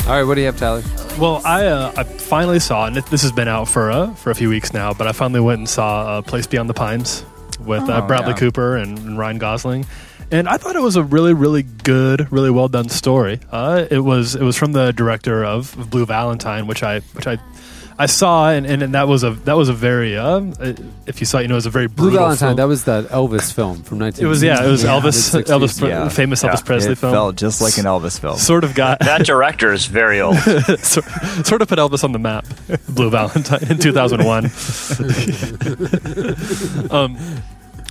All 0.06 0.10
right, 0.10 0.22
what 0.24 0.34
do 0.34 0.42
you 0.42 0.46
have, 0.48 0.58
Tyler? 0.58 0.82
Well, 1.18 1.40
I 1.46 1.64
uh, 1.66 1.90
I 1.96 2.04
finally 2.04 2.60
saw, 2.60 2.86
and 2.86 2.94
this 2.94 3.22
has 3.22 3.32
been 3.32 3.48
out 3.48 3.68
for 3.68 3.90
uh, 3.90 4.12
for 4.14 4.30
a 4.30 4.34
few 4.34 4.50
weeks 4.50 4.74
now, 4.74 4.92
but 4.92 5.06
I 5.06 5.12
finally 5.12 5.40
went 5.40 5.60
and 5.60 5.68
saw 5.68 6.18
uh, 6.18 6.22
Place 6.22 6.46
Beyond 6.46 6.68
the 6.68 6.74
Pines 6.74 7.24
with 7.60 7.88
uh, 7.88 8.02
Oh, 8.02 8.06
Bradley 8.06 8.32
yeah. 8.32 8.36
Cooper 8.36 8.76
and, 8.76 8.98
and 8.98 9.18
Ryan 9.18 9.38
Gosling, 9.38 9.86
and 10.30 10.46
I 10.46 10.58
thought 10.58 10.76
it 10.76 10.82
was 10.82 10.96
a 10.96 11.02
really 11.02 11.32
really 11.32 11.62
good, 11.62 12.30
really 12.30 12.50
well 12.50 12.68
done 12.68 12.90
story. 12.90 13.40
Uh, 13.50 13.86
it 13.90 14.00
was 14.00 14.34
it 14.34 14.42
was 14.42 14.58
from 14.58 14.72
the 14.72 14.92
director 14.92 15.42
of, 15.42 15.74
of 15.78 15.88
Blue 15.88 16.04
Valentine, 16.04 16.66
which 16.66 16.82
I 16.82 17.00
which 17.00 17.26
I. 17.26 17.38
I 17.96 18.06
saw 18.06 18.50
and, 18.50 18.66
and, 18.66 18.82
and 18.82 18.94
that 18.94 19.06
was 19.06 19.22
a 19.22 19.30
that 19.30 19.56
was 19.56 19.68
a 19.68 19.72
very 19.72 20.16
uh, 20.16 20.40
if 21.06 21.20
you 21.20 21.26
saw 21.26 21.38
it, 21.38 21.42
you 21.42 21.48
know 21.48 21.54
it 21.54 21.58
was 21.58 21.66
a 21.66 21.70
very 21.70 21.86
Blue 21.86 22.10
Valentine. 22.10 22.48
film. 22.48 22.56
That 22.56 22.66
was 22.66 22.84
the 22.84 23.02
Elvis 23.04 23.52
film 23.52 23.82
from 23.82 23.98
19. 23.98 24.24
it 24.24 24.28
was 24.28 24.42
yeah 24.42 24.64
it 24.64 24.68
was 24.68 24.82
Yeah, 24.82 24.98
Elvis 24.98 25.34
mid-sixties, 25.34 25.54
Elvis 25.54 25.88
yeah. 25.88 26.08
famous 26.08 26.42
Elvis 26.42 26.64
Presley 26.64 26.92
it 26.92 26.98
film 26.98 27.12
felt 27.12 27.36
just 27.36 27.60
like 27.60 27.78
an 27.78 27.84
Elvis 27.84 28.18
film. 28.18 28.36
sort 28.38 28.64
of 28.64 28.74
got 28.74 28.98
That 29.00 29.24
director 29.24 29.72
is 29.72 29.86
very 29.86 30.20
old. 30.20 30.36
sort, 30.80 31.04
sort 31.46 31.62
of 31.62 31.68
put 31.68 31.78
Elvis 31.78 32.02
on 32.02 32.12
the 32.12 32.18
map. 32.18 32.46
Blue 32.88 33.10
Valentine 33.10 33.70
in 33.70 33.78
2001. 33.78 34.46
um, 36.90 37.16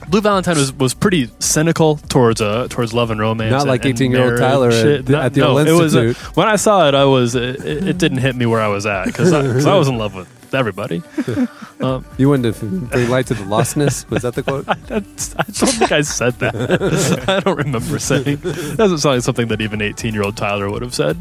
Blue 0.07 0.21
Valentine 0.21 0.57
was, 0.57 0.71
was 0.73 0.93
pretty 0.93 1.29
cynical 1.39 1.97
towards 1.97 2.41
uh, 2.41 2.67
towards 2.69 2.93
love 2.93 3.09
and 3.11 3.19
romance. 3.19 3.51
Not 3.51 3.61
and- 3.61 3.69
like 3.69 3.81
18-year-old 3.83 4.39
marriage 4.39 4.39
Tyler 4.39 4.69
at 4.69 4.73
shit. 4.73 5.05
the- 5.05 5.17
at 5.17 5.33
the 5.33 5.41
old 5.45 5.67
it 5.67 5.71
was, 5.71 5.95
uh, 5.95 5.99
institute. 6.03 6.35
when 6.37 6.47
I 6.47 6.55
saw 6.55 6.87
it, 6.87 6.93
I 6.95 7.05
was 7.05 7.35
it, 7.35 7.63
it 7.65 7.87
it 7.87 7.97
didn't 7.97 8.19
hit 8.19 8.35
me 8.35 8.45
where 8.45 8.61
I 8.61 8.67
was 8.67 8.85
at 8.85 9.05
because 9.05 9.31
I, 9.33 9.41
'cause 9.41 9.65
I 9.65 9.75
was 9.77 9.87
in 9.87 9.97
love 9.97 10.15
with 10.15 10.27
everybody. 10.53 11.01
Um, 11.81 12.05
You 12.17 12.29
wanted 12.29 12.53
to 12.55 12.65
bring 12.65 13.09
light 13.09 13.25
to 13.27 13.33
the 13.33 13.43
lostness. 13.43 14.09
Was 14.09 14.21
that 14.21 14.35
the 14.35 14.43
quote? 14.43 14.65
that's, 14.87 15.35
I 15.35 15.43
don't 15.43 15.73
think 15.73 15.91
I 15.91 15.99
said 16.01 16.33
that. 16.39 16.55
I 17.27 17.41
don't 17.41 17.57
remember 17.57 17.99
saying. 17.99 18.39
It 18.41 18.77
doesn't 18.77 18.99
sound 18.99 19.15
like 19.15 19.23
something 19.23 19.47
that 19.49 19.59
even 19.59 19.81
18 19.81 20.13
year 20.13 20.23
old 20.23 20.37
Tyler 20.37 20.69
would 20.69 20.81
have 20.81 20.93
said. 20.93 21.17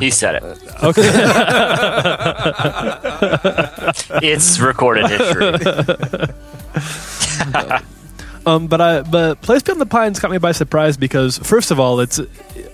He 0.00 0.10
said 0.10 0.36
it. 0.36 0.42
Okay. 0.82 1.02
It's 4.22 4.58
recorded 4.58 5.06
history. 5.10 5.52
Um, 8.46 8.68
but 8.68 8.80
I 8.80 9.02
but 9.02 9.42
Place 9.42 9.62
Beyond 9.62 9.80
the 9.80 9.86
Pines 9.86 10.20
caught 10.20 10.30
me 10.30 10.38
by 10.38 10.52
surprise 10.52 10.96
because 10.96 11.36
first 11.38 11.72
of 11.72 11.80
all, 11.80 11.98
it's 11.98 12.20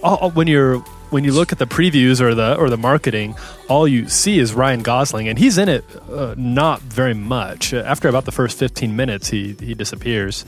all, 0.03 0.31
when 0.33 0.47
you're 0.47 0.81
when 1.09 1.25
you 1.25 1.33
look 1.33 1.51
at 1.51 1.59
the 1.59 1.67
previews 1.67 2.21
or 2.21 2.35
the 2.35 2.55
or 2.57 2.69
the 2.69 2.77
marketing, 2.77 3.35
all 3.71 3.89
you 3.89 4.07
see 4.07 4.39
is 4.39 4.53
Ryan 4.53 4.83
Gosling, 4.83 5.29
and 5.29 5.39
he's 5.39 5.57
in 5.57 5.71
it 5.71 5.83
uh, 6.11 6.35
not 6.37 6.83
very 6.83 7.15
much. 7.15 7.73
After 7.73 8.09
about 8.09 8.27
the 8.27 8.33
first 8.33 8.59
fifteen 8.59 8.97
minutes, 8.97 9.29
he 9.29 9.57
he 9.59 9.73
disappears. 9.73 10.45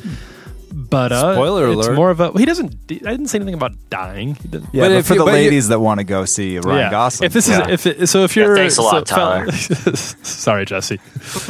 But 0.76 1.12
uh, 1.12 1.34
Spoiler 1.34 1.68
it's 1.68 1.86
alert. 1.86 1.94
more 1.94 2.10
of 2.10 2.18
a 2.18 2.32
he 2.32 2.44
doesn't. 2.44 2.74
I 2.90 2.94
didn't 3.12 3.28
say 3.28 3.38
anything 3.38 3.54
about 3.54 3.72
dying. 3.90 4.34
He 4.34 4.48
didn't, 4.48 4.70
Yeah, 4.72 4.82
But 4.84 4.88
but, 4.88 4.92
if 4.92 5.06
for 5.06 5.12
you- 5.14 5.18
the 5.20 5.24
but 5.26 5.30
you- 5.30 5.36
ladies 5.36 5.68
that 5.68 5.78
want 5.78 6.00
to 6.00 6.04
go 6.04 6.24
see 6.24 6.58
Ryan 6.58 6.78
yeah. 6.78 6.90
Gosling, 6.90 7.26
If 7.26 7.32
this 7.32 7.48
yeah. 7.48 7.68
is 7.68 7.86
if 7.86 8.00
it, 8.02 8.06
so, 8.08 8.24
if 8.24 8.34
you're 8.34 8.56
thanks 8.56 8.76
a 8.78 8.82
lot, 8.82 9.06
so- 9.06 9.14
Tyler. 9.14 9.52
sorry, 9.52 10.64
Jesse. 10.64 10.98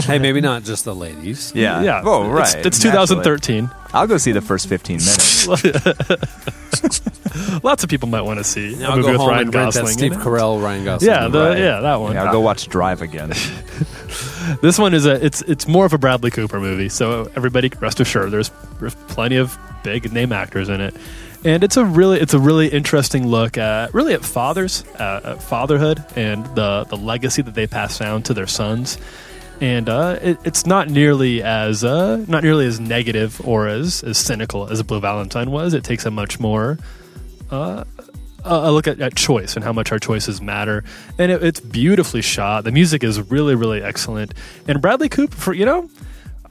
hey, 0.03 0.19
maybe 0.19 0.43
not 0.43 0.65
just 0.65 0.85
the 0.85 0.95
ladies. 0.95 1.53
yeah, 1.55 1.81
Yeah. 1.83 2.03
oh 2.05 2.25
It's- 2.37 2.55
right, 2.55 2.67
It's, 2.67 2.85
naturally. 2.85 3.07
2013. 3.07 3.71
I'll 3.95 4.07
go 4.07 4.19
see 4.19 4.33
the 4.33 4.43
first 4.43 4.69
15 4.69 4.97
minutes. 4.99 5.47
Lots 7.63 7.85
of 7.85 7.91
people 7.91 8.09
might 8.09 8.23
want 8.23 8.39
to 8.39 8.45
see 8.45 8.81
a 8.83 8.89
I'll 8.89 8.97
movie 8.97 9.07
go 9.07 9.13
with 9.13 9.21
home 9.21 9.29
Ryan 9.31 9.43
and 9.47 9.55
rent 9.55 9.75
that 9.75 9.81
Gosling. 9.81 9.99
Steve 9.99 10.13
in 10.13 10.21
it. 10.21 10.25
Carell, 10.25 10.63
Ryan 10.63 10.85
Gosling. 10.85 11.11
Yeah, 11.13 11.29
the, 11.29 11.49
Right. 11.51 11.59
yeah, 11.59 11.81
that 11.81 11.97
one. 12.01 12.13
Yeah, 12.15 12.25
I'll 12.25 12.33
go 12.33 12.41
watch 12.41 12.69
Drive 12.69 13.03
again. 13.03 13.33
This 14.61 14.79
one 14.79 14.93
is 14.95 15.07
a 15.07 15.25
it's 15.25 15.41
it's 15.43 15.67
more 15.67 15.87
of 15.87 15.95
a 15.95 15.99
Bradley 15.99 16.31
Cooper 16.31 16.61
movie, 16.61 16.89
so 16.91 17.31
everybody 17.35 17.71
can 17.71 17.81
rest 17.81 17.99
assured 17.99 18.31
there's 18.31 18.51
there's 18.79 18.95
plenty 19.15 19.37
of 19.37 19.57
big 19.83 20.13
name 20.13 20.33
actors 20.33 20.69
in 20.69 20.81
it, 20.81 20.95
and 21.45 21.63
it's 21.63 21.77
a 21.77 21.85
really 21.85 22.21
it's 22.21 22.35
a 22.35 22.39
really 22.39 22.69
interesting 22.69 23.27
look 23.27 23.57
at 23.57 23.95
really 23.95 24.15
at 24.15 24.25
fathers, 24.25 24.85
uh, 24.99 25.21
at 25.25 25.43
fatherhood, 25.43 26.05
and 26.17 26.45
the 26.57 26.85
the 26.85 26.97
legacy 26.97 27.43
that 27.43 27.55
they 27.55 27.67
pass 27.67 27.99
down 27.99 28.23
to 28.25 28.35
their 28.35 28.47
sons. 28.47 28.99
And 29.61 29.89
uh, 29.89 30.19
it, 30.21 30.39
it's 30.45 30.67
not 30.67 30.91
nearly 30.91 31.43
as 31.43 31.85
uh, 31.85 32.25
not 32.29 32.43
nearly 32.43 32.67
as 32.67 32.81
negative 32.81 33.41
or 33.47 33.69
as, 33.69 34.03
as 34.03 34.19
cynical 34.19 34.69
as 34.69 34.83
Blue 34.83 35.01
Valentine 35.01 35.51
was. 35.51 35.75
It 35.75 35.85
takes 35.85 36.05
a 36.05 36.11
much 36.11 36.41
more 36.41 36.77
uh, 37.51 37.85
a 38.45 38.71
look 38.71 38.87
at, 38.87 39.01
at 39.01 39.15
choice 39.15 39.57
and 39.57 39.65
how 39.65 39.73
much 39.73 39.91
our 39.93 39.99
choices 39.99 40.41
matter. 40.41 40.85
And 41.19 41.33
it, 41.33 41.43
it's 41.43 41.61
beautifully 41.61 42.23
shot. 42.23 42.65
The 42.65 42.73
music 42.73 43.03
is 43.03 43.21
really, 43.31 43.55
really 43.55 43.83
excellent. 43.83 44.35
And 44.69 44.81
Bradley 44.83 45.09
Cooper, 45.09 45.37
for 45.37 45.53
you 45.53 45.65
know, 45.65 45.89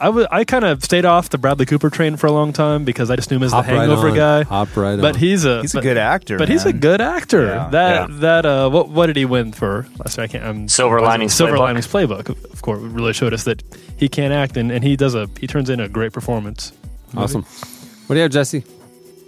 I 0.03 0.09
wa- 0.09 0.27
I 0.29 0.43
kind 0.43 0.65
of 0.65 0.83
stayed 0.83 1.05
off 1.05 1.29
the 1.29 1.37
Bradley 1.37 1.65
Cooper 1.65 1.89
train 1.89 2.17
for 2.17 2.27
a 2.27 2.31
long 2.31 2.51
time 2.53 2.83
because 2.83 3.09
I 3.09 3.15
just 3.15 3.31
knew 3.31 3.37
him 3.37 3.43
as 3.43 3.51
Hop 3.53 3.65
the 3.65 3.71
right 3.71 3.79
Hangover 3.87 4.09
on. 4.09 4.15
guy. 4.15 4.43
Hop 4.43 4.75
right 4.75 4.99
but 4.99 5.15
on. 5.15 5.19
he's 5.19 5.45
a 5.45 5.61
He's 5.61 5.75
a 5.75 5.81
good 5.81 5.97
actor. 5.97 6.37
But 6.37 6.49
he's 6.49 6.65
a 6.65 6.73
good 6.73 6.99
actor. 7.01 7.45
Yeah. 7.45 7.69
That 7.71 8.09
Yeah. 8.09 8.15
that 8.19 8.45
uh, 8.45 8.69
what 8.69 8.89
what 8.89 9.05
did 9.07 9.15
he 9.15 9.25
win 9.25 9.53
for 9.53 9.85
last 9.99 10.17
year? 10.17 10.25
I 10.25 10.27
can't. 10.27 10.43
I'm, 10.43 10.67
Silver 10.67 10.95
was 10.97 11.03
Linings 11.07 11.33
Silver 11.33 11.53
Playbook? 11.55 11.59
Linings 11.59 11.87
Playbook. 11.87 12.29
Of 12.29 12.43
of 12.51 12.61
course, 12.61 12.79
really 12.81 13.13
showed 13.13 13.33
us 13.33 13.45
that 13.45 13.63
he 13.97 14.09
can 14.09 14.31
act, 14.31 14.57
and, 14.57 14.71
and 14.71 14.83
he 14.83 14.95
does 14.95 15.15
a 15.15 15.29
he 15.39 15.47
turns 15.47 15.69
in 15.69 15.79
a 15.79 15.87
great 15.87 16.11
performance. 16.13 16.73
awesome. 17.15 17.43
What 18.07 18.15
do 18.15 18.15
you 18.15 18.23
have, 18.23 18.31
Jesse? 18.31 18.63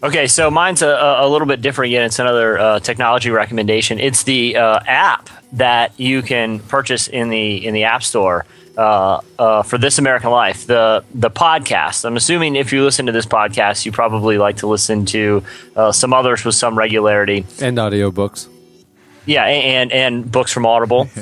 Okay, 0.04 0.28
so 0.28 0.52
mine's 0.52 0.82
a, 0.82 0.90
a 0.90 1.26
a 1.26 1.30
little 1.30 1.48
bit 1.48 1.62
different 1.62 1.92
again. 1.94 2.04
It's 2.04 2.20
another 2.20 2.60
uh, 2.60 2.80
technology 2.80 3.30
recommendation. 3.32 3.98
It's 4.00 4.24
the 4.24 4.58
uh, 4.58 4.80
app 4.86 5.30
that 5.54 5.98
you 6.00 6.22
can 6.22 6.60
purchase 6.60 7.08
in 7.08 7.30
the 7.30 7.66
in 7.66 7.74
the 7.74 7.86
App 7.86 8.04
Store 8.04 8.46
uh, 8.78 9.22
uh, 9.40 9.64
for 9.64 9.78
This 9.78 9.98
American 9.98 10.32
Life. 10.32 10.68
The 10.68 11.04
the 11.14 11.30
podcast. 11.30 12.06
I'm 12.06 12.18
assuming 12.18 12.56
if 12.56 12.74
you 12.74 12.84
listen 12.84 13.06
to 13.08 13.12
this 13.12 13.26
podcast, 13.26 13.86
you 13.86 13.92
probably 13.92 14.38
like 14.38 14.58
to 14.58 14.68
listen 14.68 15.06
to 15.08 15.44
uh, 15.76 15.92
some 15.92 16.14
others 16.14 16.44
with 16.44 16.56
some 16.56 16.78
regularity. 16.78 17.46
And 17.62 17.78
audiobooks. 17.78 18.48
Yeah, 19.26 19.46
and 19.46 19.92
and 19.92 20.32
books 20.32 20.52
from 20.52 20.66
Audible, 20.68 21.06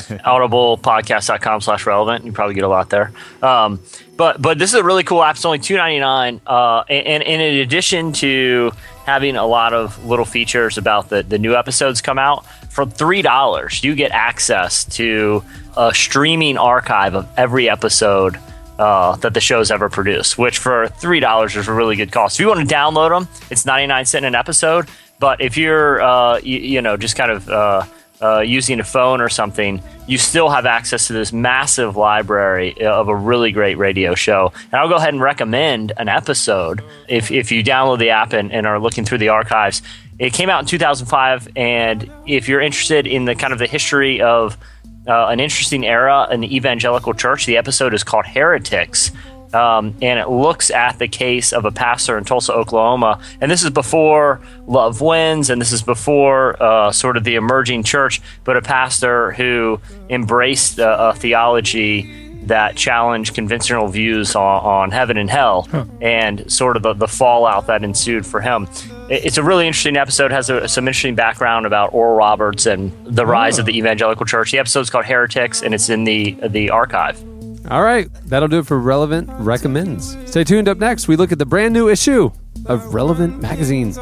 audiblepodcast.com 0.63 1.61
slash 1.61 1.85
relevant. 1.85 2.25
You 2.25 2.33
probably 2.33 2.55
get 2.55 2.65
a 2.65 2.67
lot 2.67 2.89
there. 2.89 3.11
Um, 3.41 3.79
but 4.17 4.41
but 4.41 4.59
this 4.59 4.71
is 4.73 4.75
a 4.75 4.83
really 4.83 5.03
cool 5.03 5.23
app. 5.23 5.35
It's 5.35 5.45
only 5.45 5.59
two 5.59 5.77
ninety 5.77 5.99
nine. 5.99 6.41
Uh, 6.45 6.83
and, 6.89 7.23
and 7.23 7.41
in 7.41 7.61
addition 7.61 8.11
to 8.13 8.71
having 9.05 9.35
a 9.35 9.45
lot 9.45 9.73
of 9.73 10.05
little 10.05 10.25
features 10.25 10.77
about 10.77 11.09
the 11.09 11.23
the 11.23 11.37
new 11.37 11.55
episodes 11.55 12.01
come 12.01 12.19
out 12.19 12.45
for 12.69 12.85
three 12.85 13.21
dollars, 13.21 13.83
you 13.83 13.95
get 13.95 14.11
access 14.11 14.83
to 14.85 15.43
a 15.77 15.93
streaming 15.93 16.57
archive 16.57 17.15
of 17.15 17.27
every 17.37 17.69
episode. 17.69 18.37
Uh, 18.79 19.15
that 19.17 19.35
the 19.35 19.39
show's 19.39 19.69
ever 19.69 19.87
produced, 19.87 20.35
which 20.39 20.57
for 20.57 20.87
three 20.87 21.19
dollars 21.19 21.55
is 21.55 21.67
a 21.67 21.71
really 21.71 21.95
good 21.95 22.11
cost. 22.11 22.37
If 22.37 22.41
you 22.41 22.47
want 22.47 22.67
to 22.67 22.75
download 22.75 23.09
them, 23.09 23.27
it's 23.51 23.67
ninety 23.67 23.85
nine 23.85 24.03
cent 24.05 24.25
an 24.25 24.33
episode. 24.33 24.87
But 25.19 25.41
if 25.41 25.57
you're, 25.57 26.01
uh, 26.01 26.39
you, 26.39 26.57
you 26.57 26.81
know, 26.81 26.97
just 26.97 27.15
kind 27.15 27.29
of 27.31 27.47
uh, 27.47 27.85
uh, 28.23 28.39
using 28.39 28.79
a 28.79 28.83
phone 28.83 29.19
or 29.19 29.27
something, 29.27 29.81
you 30.07 30.17
still 30.17 30.49
have 30.49 30.65
access 30.65 31.07
to 31.07 31.13
this 31.13 31.33
massive 31.33 31.97
library 31.97 32.81
of 32.81 33.09
a 33.09 33.15
really 33.15 33.51
great 33.51 33.77
radio 33.77 34.15
show. 34.15 34.53
And 34.71 34.75
I'll 34.75 34.87
go 34.87 34.95
ahead 34.95 35.13
and 35.13 35.21
recommend 35.21 35.91
an 35.97 36.07
episode 36.07 36.81
if, 37.09 37.31
if 37.31 37.51
you 37.51 37.63
download 37.63 37.99
the 37.99 38.11
app 38.11 38.31
and, 38.31 38.51
and 38.51 38.65
are 38.65 38.79
looking 38.79 39.03
through 39.03 39.17
the 39.17 39.29
archives. 39.29 39.81
It 40.19 40.31
came 40.31 40.49
out 40.49 40.61
in 40.61 40.67
2005, 40.67 41.49
and 41.55 42.09
if 42.25 42.47
you're 42.47 42.61
interested 42.61 43.07
in 43.07 43.25
the 43.25 43.35
kind 43.35 43.51
of 43.51 43.59
the 43.59 43.67
history 43.67 44.21
of 44.21 44.57
uh, 45.05 45.27
an 45.27 45.39
interesting 45.41 45.85
era 45.85 46.27
in 46.31 46.39
the 46.39 46.55
evangelical 46.55 47.13
church, 47.13 47.45
the 47.45 47.57
episode 47.57 47.93
is 47.93 48.03
called 48.03 48.25
Heretics 48.25 49.11
um, 49.53 49.95
and 50.01 50.19
it 50.19 50.29
looks 50.29 50.69
at 50.71 50.99
the 50.99 51.07
case 51.07 51.53
of 51.53 51.65
a 51.65 51.71
pastor 51.71 52.17
in 52.17 52.23
Tulsa, 52.23 52.53
Oklahoma. 52.53 53.19
And 53.41 53.51
this 53.51 53.63
is 53.63 53.69
before 53.69 54.41
Love 54.67 55.01
Wins, 55.01 55.49
and 55.49 55.61
this 55.61 55.71
is 55.71 55.81
before 55.81 56.61
uh, 56.61 56.91
sort 56.91 57.17
of 57.17 57.23
the 57.23 57.35
emerging 57.35 57.83
church, 57.83 58.21
but 58.43 58.57
a 58.57 58.61
pastor 58.61 59.31
who 59.33 59.79
embraced 60.09 60.79
uh, 60.79 61.11
a 61.13 61.17
theology 61.17 62.29
that 62.45 62.75
challenged 62.75 63.33
conventional 63.35 63.87
views 63.87 64.35
on, 64.35 64.61
on 64.65 64.91
heaven 64.91 65.15
and 65.17 65.29
hell 65.29 65.65
and 66.01 66.51
sort 66.51 66.75
of 66.75 66.83
the, 66.83 66.93
the 66.93 67.07
fallout 67.07 67.67
that 67.67 67.83
ensued 67.85 68.25
for 68.25 68.41
him. 68.41 68.67
It- 69.09 69.25
It's 69.27 69.37
a 69.37 69.43
really 69.43 69.65
interesting 69.65 69.95
episode, 69.95 70.31
has 70.31 70.49
a, 70.49 70.67
some 70.67 70.85
interesting 70.87 71.15
background 71.15 71.65
about 71.65 71.93
Oral 71.93 72.15
Roberts 72.17 72.65
and 72.65 72.91
the 73.05 73.25
rise 73.25 73.59
of 73.59 73.65
the 73.65 73.77
evangelical 73.77 74.25
church. 74.25 74.51
The 74.51 74.59
episode's 74.59 74.89
called 74.89 75.05
Heretics, 75.05 75.61
and 75.61 75.73
it's 75.73 75.87
in 75.89 76.03
the, 76.03 76.31
the 76.49 76.69
archive. 76.69 77.23
All 77.71 77.81
right, 77.81 78.09
that'll 78.25 78.49
do 78.49 78.59
it 78.59 78.67
for 78.67 78.77
Relevant 78.77 79.29
Recommends. 79.39 80.17
Stay 80.29 80.43
tuned. 80.43 80.67
Up 80.67 80.77
next, 80.77 81.07
we 81.07 81.15
look 81.15 81.31
at 81.31 81.39
the 81.39 81.45
brand 81.45 81.73
new 81.73 81.89
issue 81.89 82.31
of 82.65 82.93
Relevant 82.93 83.41
magazine. 83.41 83.93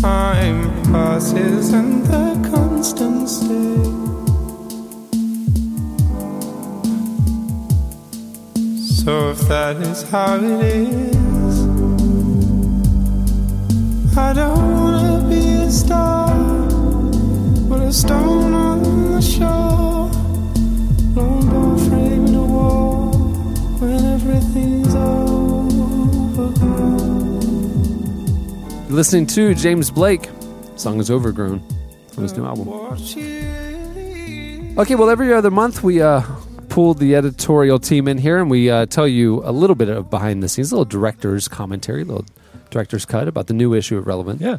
Time 0.00 0.70
passes 0.84 1.72
and 1.72 2.06
the 2.06 2.48
constant 2.50 3.28
stay. 3.28 4.00
So 9.04 9.30
if 9.30 9.40
that 9.48 9.76
is 9.78 10.02
how 10.10 10.36
it 10.36 10.42
is, 10.42 11.60
I 14.16 14.32
don't 14.32 14.80
wanna 14.82 15.26
be 15.28 15.64
a 15.64 15.70
star, 15.70 16.28
listening 29.00 29.26
to 29.26 29.54
James 29.54 29.90
Blake. 29.90 30.28
Song 30.76 31.00
is 31.00 31.10
Overgrown 31.10 31.60
from 32.12 32.22
his 32.22 32.36
new 32.36 32.44
album. 32.44 32.68
Okay, 34.78 34.94
well, 34.94 35.10
every 35.10 35.32
other 35.32 35.50
month 35.50 35.82
we 35.82 36.00
uh, 36.00 36.22
pulled 36.68 36.98
the 36.98 37.16
editorial 37.16 37.80
team 37.80 38.06
in 38.06 38.18
here 38.18 38.38
and 38.38 38.48
we 38.48 38.70
uh, 38.70 38.86
tell 38.86 39.08
you 39.08 39.42
a 39.44 39.50
little 39.50 39.74
bit 39.74 39.88
of 39.88 40.10
behind 40.10 40.44
the 40.44 40.48
scenes, 40.48 40.70
a 40.70 40.76
little 40.76 40.84
director's 40.84 41.48
commentary, 41.48 42.02
a 42.02 42.04
little 42.04 42.26
director's 42.70 43.04
cut 43.04 43.26
about 43.26 43.48
the 43.48 43.54
new 43.54 43.74
issue 43.74 43.98
of 43.98 44.06
Relevant. 44.06 44.40
Yeah. 44.40 44.58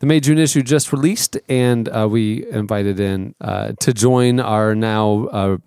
The 0.00 0.06
May 0.06 0.18
June 0.18 0.38
issue 0.38 0.62
just 0.62 0.94
released, 0.94 1.36
and 1.46 1.86
uh, 1.90 2.08
we 2.08 2.50
invited 2.50 2.98
in 2.98 3.34
uh, 3.38 3.72
to 3.80 3.92
join 3.92 4.40
our 4.40 4.74
now 4.74 5.26
uh, 5.26 5.58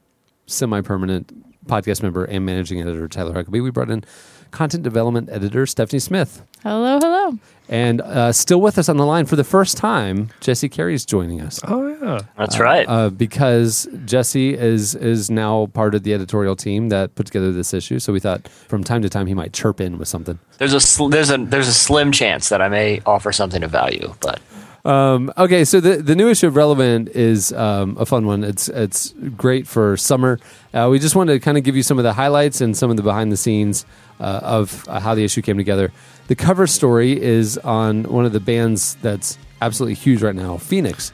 semi 0.48 0.82
permanent 0.82 1.68
podcast 1.68 2.02
member 2.02 2.26
and 2.26 2.44
managing 2.44 2.82
editor, 2.82 3.08
Tyler 3.08 3.34
Huckabee. 3.34 3.62
We 3.62 3.70
brought 3.70 3.92
in 3.92 4.04
content 4.50 4.82
development 4.82 5.30
editor, 5.30 5.68
Stephanie 5.68 6.00
Smith. 6.00 6.44
Hello, 6.64 7.00
hello. 7.00 7.38
And 7.70 8.02
uh, 8.02 8.34
still 8.34 8.60
with 8.62 8.78
us 8.78 8.90
on 8.90 8.98
the 8.98 9.06
line 9.06 9.26
for 9.26 9.36
the 9.36 9.44
first 9.44 9.78
time, 9.78 10.30
Jesse 10.42 10.68
Carey 10.70 10.94
is 10.94 11.06
joining 11.06 11.42
us. 11.42 11.62
Oh 11.64 11.88
yeah. 11.88 12.20
That's 12.38 12.60
right. 12.60 12.86
Uh, 12.88 13.10
because 13.10 13.88
Jesse 14.06 14.54
is 14.54 14.96
is 14.96 15.30
now 15.32 15.68
part 15.68 15.96
of 15.96 16.04
the 16.04 16.14
editorial 16.14 16.56
team 16.56 16.90
that 16.90 17.16
put 17.16 17.26
together 17.28 17.52
this 17.52 17.74
issue. 17.74 18.00
So 18.00 18.12
we 18.12 18.20
thought 18.20 18.48
from 18.50 18.84
time 18.84 19.02
to 19.02 19.10
time 19.10 19.28
he 19.28 19.34
might 19.34 19.54
chirp 19.54 19.80
in 19.80 19.98
with 19.98 20.08
something. 20.10 20.38
There's 20.58 20.74
a 20.74 20.82
sl- 20.82 21.08
there's 21.08 21.32
a 21.32 21.38
there's 21.38 21.70
a 21.70 21.74
slim 21.74 22.12
chance 22.12 22.50
that 22.50 22.62
I 22.62 22.68
may 22.68 23.02
offer 23.06 23.32
something 23.32 23.64
of 23.64 23.72
value, 23.72 24.14
but 24.20 24.42
Um, 24.86 25.32
okay, 25.38 25.64
so 25.64 25.80
the 25.80 25.96
the 26.04 26.14
new 26.16 26.30
issue 26.30 26.48
of 26.48 26.58
Relevant 26.58 27.08
is 27.16 27.54
um, 27.54 27.96
a 27.98 28.06
fun 28.06 28.26
one. 28.26 28.44
It's 28.44 28.68
it's 28.68 29.14
great 29.38 29.66
for 29.66 29.96
summer. 29.96 30.40
Uh, 30.74 30.90
we 30.92 31.00
just 31.00 31.16
wanted 31.16 31.34
to 31.34 31.40
kind 31.40 31.58
of 31.58 31.64
give 31.64 31.78
you 31.78 31.84
some 31.84 31.98
of 31.98 32.04
the 32.04 32.12
highlights 32.12 32.60
and 32.60 32.76
some 32.76 32.92
of 32.92 32.98
the 32.98 33.04
behind 33.04 33.32
the 33.32 33.38
scenes 33.38 33.86
uh, 34.20 34.42
of 34.44 34.84
uh, 34.90 35.00
how 35.00 35.16
the 35.16 35.24
issue 35.24 35.42
came 35.42 35.56
together. 35.58 35.94
The 36.28 36.36
cover 36.36 36.68
story 36.68 37.22
is 37.22 37.58
on 37.58 38.04
one 38.04 38.26
of 38.26 38.32
the 38.32 38.40
bands 38.40 38.96
that's 39.02 39.38
absolutely 39.62 39.96
huge 39.96 40.22
right 40.22 40.36
now, 40.36 40.58
Phoenix. 40.58 41.12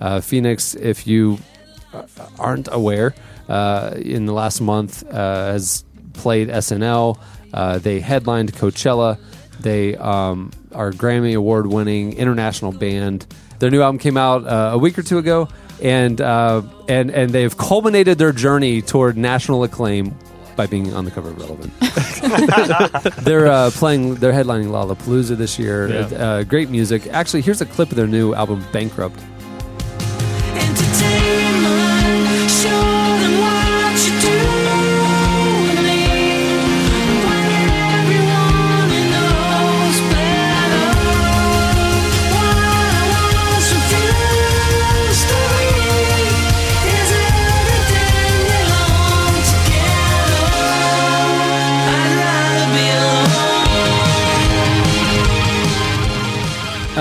Uh, 0.00 0.20
Phoenix, 0.20 0.74
if 0.74 1.06
you 1.06 1.38
uh, 1.94 2.06
aren't 2.38 2.68
aware, 2.70 3.14
uh, 3.48 3.94
in 3.96 4.26
the 4.26 4.32
last 4.32 4.60
month 4.60 5.02
uh, 5.10 5.52
has 5.52 5.84
played 6.12 6.48
SNL. 6.48 7.18
Uh, 7.52 7.78
they 7.78 8.00
headlined 8.00 8.52
Coachella. 8.52 9.18
They 9.60 9.96
um, 9.96 10.52
are 10.72 10.92
Grammy 10.92 11.34
Award 11.34 11.66
winning 11.66 12.12
international 12.12 12.72
band. 12.72 13.26
Their 13.58 13.70
new 13.70 13.82
album 13.82 13.98
came 13.98 14.16
out 14.16 14.46
uh, 14.46 14.70
a 14.72 14.78
week 14.78 14.98
or 14.98 15.02
two 15.02 15.18
ago, 15.18 15.48
and 15.82 16.20
and 16.20 17.10
and 17.10 17.30
they've 17.30 17.56
culminated 17.56 18.18
their 18.18 18.32
journey 18.32 18.82
toward 18.82 19.16
national 19.18 19.64
acclaim 19.64 20.16
by 20.60 20.66
being 20.66 20.92
on 20.92 21.06
the 21.06 21.10
cover 21.10 21.30
of 21.30 21.38
Relevant. 21.38 21.72
they're 23.24 23.46
uh, 23.46 23.70
playing. 23.70 24.16
They're 24.16 24.34
headlining 24.34 24.66
Lollapalooza 24.66 25.34
this 25.38 25.58
year. 25.58 25.88
Yeah. 25.88 26.00
Uh, 26.00 26.42
great 26.42 26.68
music. 26.68 27.06
Actually, 27.06 27.40
here's 27.40 27.62
a 27.62 27.66
clip 27.66 27.88
of 27.88 27.96
their 27.96 28.06
new 28.06 28.34
album, 28.34 28.62
Bankrupt. 28.70 29.18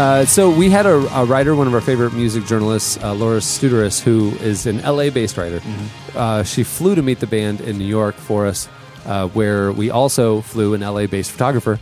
Uh, 0.10 0.26
so 0.26 0.49
we 0.49 0.72
had 0.72 0.88
a, 0.88 0.95
a 1.19 1.23
writer, 1.26 1.53
one 1.53 1.68
of 1.68 1.73
our 1.76 1.81
favorite 1.81 2.14
music 2.14 2.44
journalists, 2.45 2.98
uh, 3.03 3.14
Laura 3.14 3.38
Studarus, 3.38 4.02
who 4.02 4.31
is 4.41 4.65
an 4.65 4.81
LA-based 4.81 5.38
writer. 5.38 5.61
Uh, 6.15 6.41
she 6.41 6.64
flew 6.64 6.95
to 6.95 7.03
meet 7.03 7.19
the 7.19 7.27
band 7.27 7.61
in 7.61 7.77
New 7.77 7.86
York 7.86 8.15
for 8.15 8.48
us, 8.48 8.68
uh, 9.06 9.27
where 9.27 9.72
we 9.72 9.91
also 9.91 10.41
flew 10.41 10.73
an 10.73 10.81
LA-based 10.81 11.30
photographer 11.30 11.77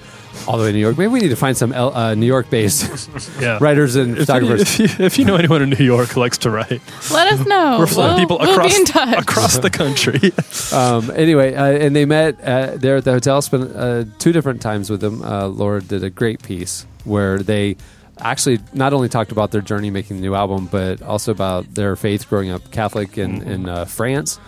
all 0.46 0.58
the 0.58 0.64
way 0.64 0.70
to 0.72 0.74
New 0.74 0.82
York. 0.82 0.98
Maybe 0.98 1.08
we 1.08 1.20
need 1.22 1.30
to 1.30 1.38
find 1.38 1.56
some 1.56 1.72
L- 1.72 1.96
uh, 1.96 2.16
New 2.16 2.26
York-based 2.26 3.10
Yeah. 3.42 3.60
writers 3.62 3.96
and 3.96 4.12
If 4.12 4.20
you, 4.20 4.26
photographers. 4.26 4.78
if, 4.78 5.00
you, 5.00 5.06
if 5.06 5.18
you 5.20 5.24
know 5.24 5.38
anyone 5.38 5.62
in 5.62 5.70
New 5.70 5.86
York 5.86 6.10
who 6.10 6.20
likes 6.20 6.38
to 6.40 6.50
write, 6.52 6.82
Let 7.10 7.32
us 7.32 7.48
know. 7.48 7.78
we're 7.80 7.88
flying 7.88 8.10
We'll- 8.16 8.20
people 8.20 8.40
we'll 8.42 8.52
across 8.52 8.74
be 8.74 8.80
in 8.82 8.86
touch. 8.86 9.20
across 9.22 9.58
the 9.60 9.70
country. 9.70 10.34
um, 10.78 11.12
anyway, 11.16 11.56
uh, 11.56 11.64
and 11.86 11.96
they 11.96 12.04
met 12.04 12.42
uh, 12.44 12.76
there 12.76 12.98
at 12.98 13.06
the 13.06 13.14
hotel. 13.14 13.42
Spent 13.42 13.74
uh, 13.74 14.04
two 14.20 14.34
different 14.34 14.62
times 14.62 14.90
with 14.90 15.00
them. 15.00 15.22
Uh, 15.24 15.48
Laura 15.48 15.82
did 15.82 16.04
a 16.04 16.10
great 16.10 16.44
piece 16.44 16.86
where 17.06 17.38
they 17.40 17.78
actually 18.20 18.60
not 18.74 18.94
only 18.94 19.10
talked 19.10 19.32
about 19.32 19.52
their 19.52 19.62
journey 19.62 19.90
making 19.90 20.18
the 20.18 20.22
new 20.22 20.36
album, 20.36 20.68
but 20.72 21.02
also 21.02 21.32
about 21.32 21.74
their 21.74 21.96
faith 21.96 22.30
growing 22.30 22.50
up 22.50 22.72
Catholic 22.72 23.18
in 23.18 23.42
in 23.44 23.70
uh, 23.70 23.86
France. 23.86 24.40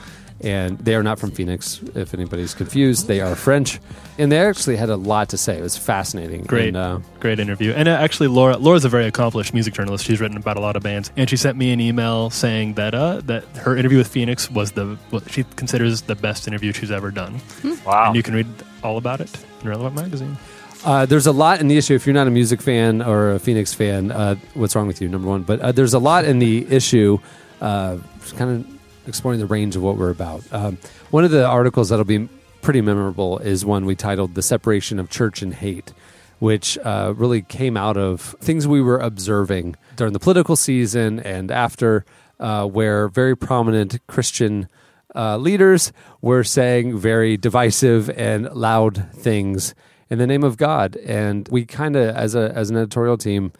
And 0.41 0.79
they 0.79 0.95
are 0.95 1.03
not 1.03 1.19
from 1.19 1.31
Phoenix, 1.31 1.81
if 1.95 2.13
anybody's 2.13 2.53
confused. 2.53 3.07
They 3.07 3.19
are 3.19 3.35
French, 3.35 3.77
and 4.17 4.31
they 4.31 4.39
actually 4.39 4.77
had 4.77 4.89
a 4.89 4.95
lot 4.95 5.27
to 5.29 5.37
say. 5.37 5.57
It 5.57 5.61
was 5.61 5.77
fascinating. 5.77 6.43
Great, 6.43 6.69
And, 6.69 6.77
uh, 6.77 6.99
great 7.19 7.41
interview. 7.41 7.73
And 7.73 7.89
uh, 7.89 7.91
actually, 7.91 8.29
Laura 8.29 8.55
Laura's 8.55 8.85
a 8.85 8.89
very 8.89 9.05
accomplished 9.05 9.53
music 9.53 9.73
journalist. 9.73 10.05
She's 10.05 10.21
written 10.21 10.37
about 10.37 10.55
a 10.55 10.61
lot 10.61 10.77
of 10.77 10.83
bands, 10.83 11.11
and 11.17 11.29
she 11.29 11.35
sent 11.35 11.57
me 11.57 11.73
an 11.73 11.81
email 11.81 12.29
saying 12.29 12.75
that 12.75 12.95
uh, 12.95 13.19
that 13.25 13.43
her 13.57 13.75
interview 13.75 13.97
with 13.97 14.07
Phoenix 14.07 14.49
was 14.49 14.71
the 14.71 14.97
what 15.09 15.29
she 15.29 15.43
considers 15.57 16.03
the 16.03 16.15
best 16.15 16.47
interview 16.47 16.71
she's 16.71 16.91
ever 16.91 17.11
done. 17.11 17.41
Wow. 17.85 18.07
And 18.07 18.15
you 18.15 18.23
can 18.23 18.33
read 18.33 18.47
all 18.81 18.97
about 18.97 19.19
it 19.19 19.29
in 19.61 19.67
Relevant 19.67 19.95
Magazine. 19.95 20.37
Uh, 20.83 21.05
there's 21.05 21.27
a 21.27 21.31
lot 21.31 21.59
in 21.59 21.67
the 21.67 21.77
issue. 21.77 21.93
If 21.93 22.05
you're 22.07 22.13
not 22.13 22.27
a 22.27 22.31
music 22.31 22.61
fan 22.61 23.01
or 23.01 23.31
a 23.31 23.39
Phoenix 23.39 23.73
fan, 23.73 24.11
uh, 24.11 24.35
what's 24.53 24.75
wrong 24.75 24.87
with 24.87 25.01
you? 25.01 25.09
Number 25.09 25.27
one, 25.27 25.43
but 25.43 25.59
uh, 25.59 25.71
there's 25.73 25.93
a 25.93 25.99
lot 25.99 26.23
in 26.23 26.39
the 26.39 26.65
issue, 26.71 27.19
uh, 27.59 27.97
kind 28.37 28.65
of 28.65 28.79
exploring 29.07 29.39
the 29.39 29.45
range 29.45 29.75
of 29.75 29.81
what 29.81 29.97
we're 29.97 30.09
about. 30.09 30.41
Um, 30.53 30.77
one 31.11 31.25
of 31.25 31.31
the 31.31 31.45
articles 31.45 31.89
that'll 31.89 32.05
be 32.05 32.29
pretty 32.61 32.79
memorable 32.79 33.39
is 33.39 33.65
one 33.65 33.85
we 33.85 33.95
titled 33.95 34.35
"The 34.35 34.41
Separation 34.41 34.99
of 34.99 35.09
Church 35.09 35.41
and 35.41 35.53
Hate." 35.53 35.93
Which 36.39 36.77
uh, 36.85 37.13
really 37.17 37.41
came 37.41 37.75
out 37.75 37.97
of 37.97 38.21
things 38.39 38.65
we 38.65 38.81
were 38.81 38.99
observing 38.99 39.75
during 39.97 40.13
the 40.13 40.19
political 40.19 40.55
season 40.55 41.19
and 41.19 41.51
after, 41.51 42.05
uh, 42.39 42.65
where 42.65 43.09
very 43.09 43.35
prominent 43.35 43.99
Christian 44.07 44.69
leaders 45.13 45.91
were 46.21 46.45
saying 46.45 46.97
very 46.97 47.35
divisive 47.35 48.09
and 48.11 48.49
loud 48.53 49.11
things 49.13 49.75
in 50.09 50.17
the 50.17 50.27
name 50.27 50.43
of 50.43 50.57
God. 50.57 50.95
And 50.97 51.47
we 51.49 51.65
kind 51.65 51.95
of, 51.95 52.15
as 52.15 52.35
a 52.35 52.51
as 52.55 52.69
an 52.69 52.77
editorial 52.77 53.17
team, 53.17 53.51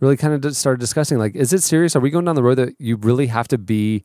really 0.00 0.16
kind 0.16 0.44
of 0.44 0.56
started 0.56 0.80
discussing 0.80 1.18
like, 1.18 1.34
is 1.34 1.52
it 1.52 1.62
serious? 1.62 1.96
Are 1.96 2.00
we 2.00 2.10
going 2.10 2.24
down 2.24 2.34
the 2.34 2.42
road 2.42 2.56
that 2.56 2.74
you 2.78 2.96
really 2.96 3.26
have 3.26 3.48
to 3.48 3.58
be 3.58 4.02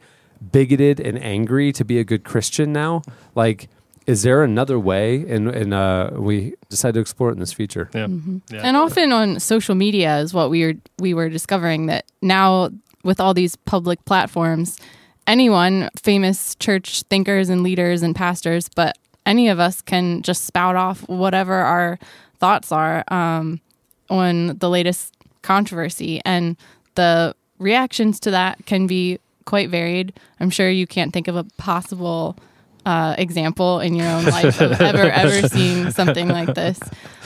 bigoted 0.52 1.00
and 1.00 1.22
angry 1.22 1.72
to 1.74 1.84
be 1.84 2.00
a 2.00 2.04
good 2.04 2.24
Christian 2.24 2.74
now? 2.74 3.04
Like, 3.36 3.70
is 4.08 4.24
there 4.24 4.44
another 4.44 4.80
way? 4.80 5.26
And 5.30 5.50
and 5.50 5.74
uh, 5.74 6.12
we 6.14 6.56
decided 6.70 6.94
to 6.94 7.00
explore 7.02 7.30
it 7.30 7.34
in 7.34 7.40
this 7.40 7.54
feature. 7.54 7.90
Yeah. 7.94 8.06
Mm-hmm. 8.06 8.38
Yeah. 8.54 8.62
And 8.64 8.78
often 8.78 9.12
on 9.12 9.40
social 9.40 9.76
media 9.76 10.18
is 10.20 10.34
what 10.34 10.50
we 10.50 10.66
were 10.66 10.74
we 11.00 11.14
were 11.14 11.30
discovering 11.30 11.86
that 11.88 12.06
now 12.22 12.70
with 13.04 13.20
all 13.20 13.34
these 13.34 13.56
public 13.56 14.04
platforms, 14.06 14.80
anyone, 15.28 15.90
famous 16.02 16.56
church 16.56 17.04
thinkers 17.04 17.50
and 17.50 17.64
leaders 17.64 18.04
and 18.04 18.16
pastors, 18.16 18.70
but 18.76 18.98
any 19.26 19.50
of 19.50 19.60
us 19.60 19.82
can 19.82 20.22
just 20.22 20.46
spout 20.46 20.76
off 20.76 21.08
whatever 21.08 21.54
our 21.54 22.00
thoughts 22.40 22.72
are 22.72 23.04
um, 23.10 23.62
on 24.10 24.58
the 24.58 24.70
latest 24.70 25.14
controversy, 25.42 26.22
and 26.26 26.58
the 26.96 27.36
reactions 27.60 28.20
to 28.22 28.32
that 28.32 28.66
can 28.66 28.88
be 28.88 29.20
quite 29.46 29.70
varied. 29.70 30.14
I'm 30.40 30.50
sure 30.50 30.70
you 30.70 30.88
can't 30.88 31.14
think 31.14 31.28
of 31.28 31.36
a 31.36 31.44
possible 31.58 32.38
uh, 32.86 33.16
example 33.18 33.80
in 33.80 33.94
your 33.94 34.08
own 34.08 34.26
life 34.26 34.60
of 34.60 34.72
ever 34.82 35.10
ever 35.10 35.48
seeing 35.48 35.92
something 35.92 36.28
like 36.28 36.54
this 36.56 36.80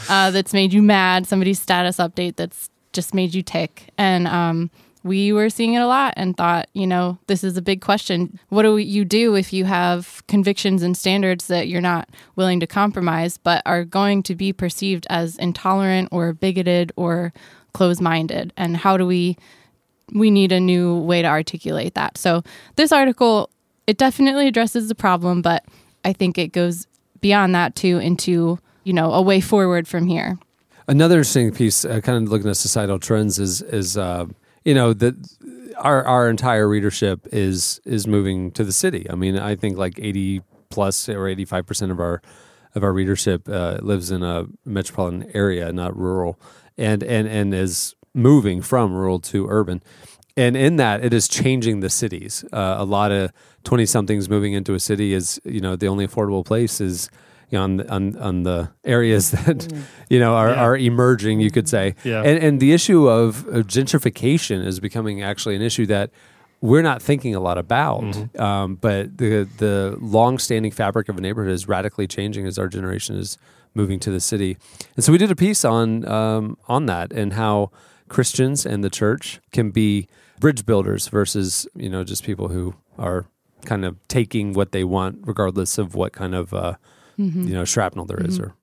uh, 0.10 0.32
that's 0.32 0.54
made 0.54 0.74
you 0.74 0.82
mad. 0.82 1.28
Somebody's 1.28 1.60
status 1.60 1.98
update 1.98 2.36
that's 2.36 2.70
just 2.94 3.14
made 3.14 3.34
you 3.34 3.42
tick, 3.42 3.90
and 3.98 4.28
um, 4.28 4.70
we 5.06 5.32
were 5.32 5.52
seeing 5.52 5.76
it 5.76 5.82
a 5.82 5.88
lot 5.88 6.16
and 6.18 6.36
thought, 6.36 6.68
you 6.74 6.88
know, 6.88 7.20
this 7.28 7.44
is 7.44 7.56
a 7.58 7.62
big 7.62 7.80
question. 7.80 8.40
What 8.50 8.64
do 8.64 8.78
you 8.78 9.06
do 9.06 9.36
if 9.36 9.54
you 9.54 9.64
have 9.66 10.24
convictions 10.28 10.82
and 10.82 10.98
standards 10.98 11.46
that 11.46 11.68
you're 11.68 11.80
not 11.80 12.10
willing 12.36 12.60
to 12.62 12.66
compromise, 12.66 13.38
but 13.38 13.62
are 13.68 13.86
going 13.86 14.24
to 14.24 14.34
be 14.34 14.52
perceived 14.52 15.06
as 15.08 15.38
intolerant 15.38 16.10
or 16.12 16.34
bigoted 16.34 16.92
or 16.96 17.34
closed-minded? 17.74 18.52
And 18.58 18.78
how 18.78 18.98
do 18.98 19.06
we 19.06 19.38
we 20.12 20.32
need 20.32 20.52
a 20.52 20.60
new 20.60 20.98
way 21.00 21.22
to 21.22 21.28
articulate 21.28 21.94
that. 21.96 22.18
So 22.18 22.44
this 22.76 22.92
article 22.92 23.50
it 23.88 23.98
definitely 23.98 24.48
addresses 24.48 24.88
the 24.88 24.96
problem, 24.96 25.44
but 25.44 25.64
I 26.04 26.14
think 26.14 26.40
it 26.40 26.52
goes 26.52 26.88
beyond 27.22 27.54
that 27.54 27.76
too 27.76 28.00
into 28.00 28.58
you 28.84 28.94
know 28.94 29.12
a 29.12 29.22
way 29.22 29.40
forward 29.40 29.88
from 29.88 30.08
here. 30.08 30.40
Another 30.88 31.18
interesting 31.18 31.52
piece, 31.52 31.86
uh, 31.86 32.02
kind 32.02 32.24
of 32.24 32.32
looking 32.32 32.50
at 32.50 32.58
societal 32.58 32.98
trends, 32.98 33.38
is 33.38 33.62
is 33.62 33.98
uh, 33.98 34.26
you 34.66 34.74
know 34.74 34.94
that 34.94 35.16
our 35.78 36.04
our 36.06 36.30
entire 36.30 36.68
readership 36.68 37.28
is 37.32 37.80
is 37.86 38.08
moving 38.08 38.52
to 38.52 38.64
the 38.64 38.74
city. 38.74 39.08
I 39.10 39.16
mean, 39.16 39.38
I 39.38 39.56
think 39.56 39.78
like 39.78 40.00
eighty 40.00 40.42
plus 40.70 41.08
or 41.08 41.28
eighty 41.28 41.46
five 41.46 41.66
percent 41.66 41.92
of 41.92 42.00
our 42.00 42.22
of 42.74 42.84
our 42.84 42.92
readership 42.92 43.48
uh, 43.48 43.78
lives 43.82 44.12
in 44.12 44.24
a 44.24 44.48
metropolitan 44.66 45.32
area, 45.34 45.72
not 45.72 45.96
rural, 45.98 46.40
and 46.78 47.04
and 47.04 47.28
and 47.28 47.54
is 47.54 47.96
moving 48.14 48.62
from 48.62 48.94
rural 48.94 49.20
to 49.20 49.48
urban. 49.48 49.82
And 50.38 50.58
in 50.58 50.76
that, 50.78 51.06
it 51.06 51.14
is 51.14 51.30
changing 51.30 51.80
the 51.80 51.90
cities. 51.90 52.44
Uh, 52.52 52.76
a 52.78 52.84
lot 52.84 53.12
of 53.12 53.32
twenty 53.64 53.86
somethings 53.86 54.28
moving 54.28 54.54
into 54.54 54.74
a 54.74 54.80
city 54.80 55.14
is 55.14 55.40
you 55.46 55.62
know 55.62 55.76
the 55.76 55.88
only 55.88 56.08
affordable 56.08 56.44
place 56.44 56.82
is 56.82 57.10
you 57.50 57.58
know, 57.58 57.64
on 57.64 57.78
the, 57.78 57.90
on 57.92 58.16
on 58.18 58.44
the 58.44 58.70
areas 58.84 59.32
that 59.32 59.72
you 60.10 60.20
know 60.20 60.34
are, 60.36 60.50
Yeah. 60.50 60.62
are 60.64 60.78
emerging, 60.78 61.40
you 61.42 61.52
could 61.52 61.68
say. 61.68 61.96
Yeah. 62.04 62.22
And 62.22 62.44
and 62.44 62.60
the 62.60 62.74
issue 62.74 63.08
of, 63.08 63.48
of 63.48 63.68
gentrification 63.68 64.66
is 64.66 64.80
becoming 64.80 65.22
actually 65.22 65.56
an 65.56 65.62
issue 65.62 65.86
that 65.88 66.10
we're 66.62 66.82
not 66.82 67.02
thinking 67.02 67.36
a 67.36 67.40
lot 67.40 67.58
about. 67.58 68.02
Mm-hmm. 68.02 68.42
Um, 68.42 68.76
but 68.76 69.18
the 69.18 69.48
the 69.58 69.98
long 70.02 70.40
standing 70.40 70.72
fabric 70.72 71.10
of 71.10 71.18
a 71.18 71.22
neighborhood 71.22 71.54
is 71.54 71.68
radically 71.68 72.08
changing 72.08 72.48
as 72.48 72.58
our 72.58 72.68
generation 72.68 73.16
is 73.16 73.38
moving 73.74 74.00
to 74.00 74.10
the 74.12 74.20
city. 74.22 74.58
And 74.96 75.04
so 75.04 75.12
we 75.12 75.18
did 75.18 75.30
a 75.32 75.36
piece 75.36 75.66
on 75.66 76.08
um, 76.08 76.58
on 76.68 76.86
that 76.88 77.12
and 77.12 77.34
how 77.34 77.72
Christians 78.08 78.66
and 78.66 78.84
the 78.84 78.90
church 78.90 79.40
can 79.52 79.72
be 79.72 80.08
bridge 80.40 80.66
builders 80.66 81.08
versus 81.10 81.68
you 81.76 81.90
know 81.90 82.04
just 82.04 82.24
people 82.24 82.48
who 82.50 82.74
are 82.98 83.26
kind 83.66 83.84
of 83.86 83.96
taking 84.08 84.54
what 84.54 84.72
they 84.72 84.84
want 84.84 85.20
regardless 85.26 85.78
of 85.78 85.96
what 85.96 86.14
kind 86.14 86.36
of 86.36 86.54
uh, 86.54 86.76
you 87.18 87.54
know 87.54 87.66
shrapnel 87.66 88.06
there 88.06 88.22
is 88.26 88.40
or 88.40 88.54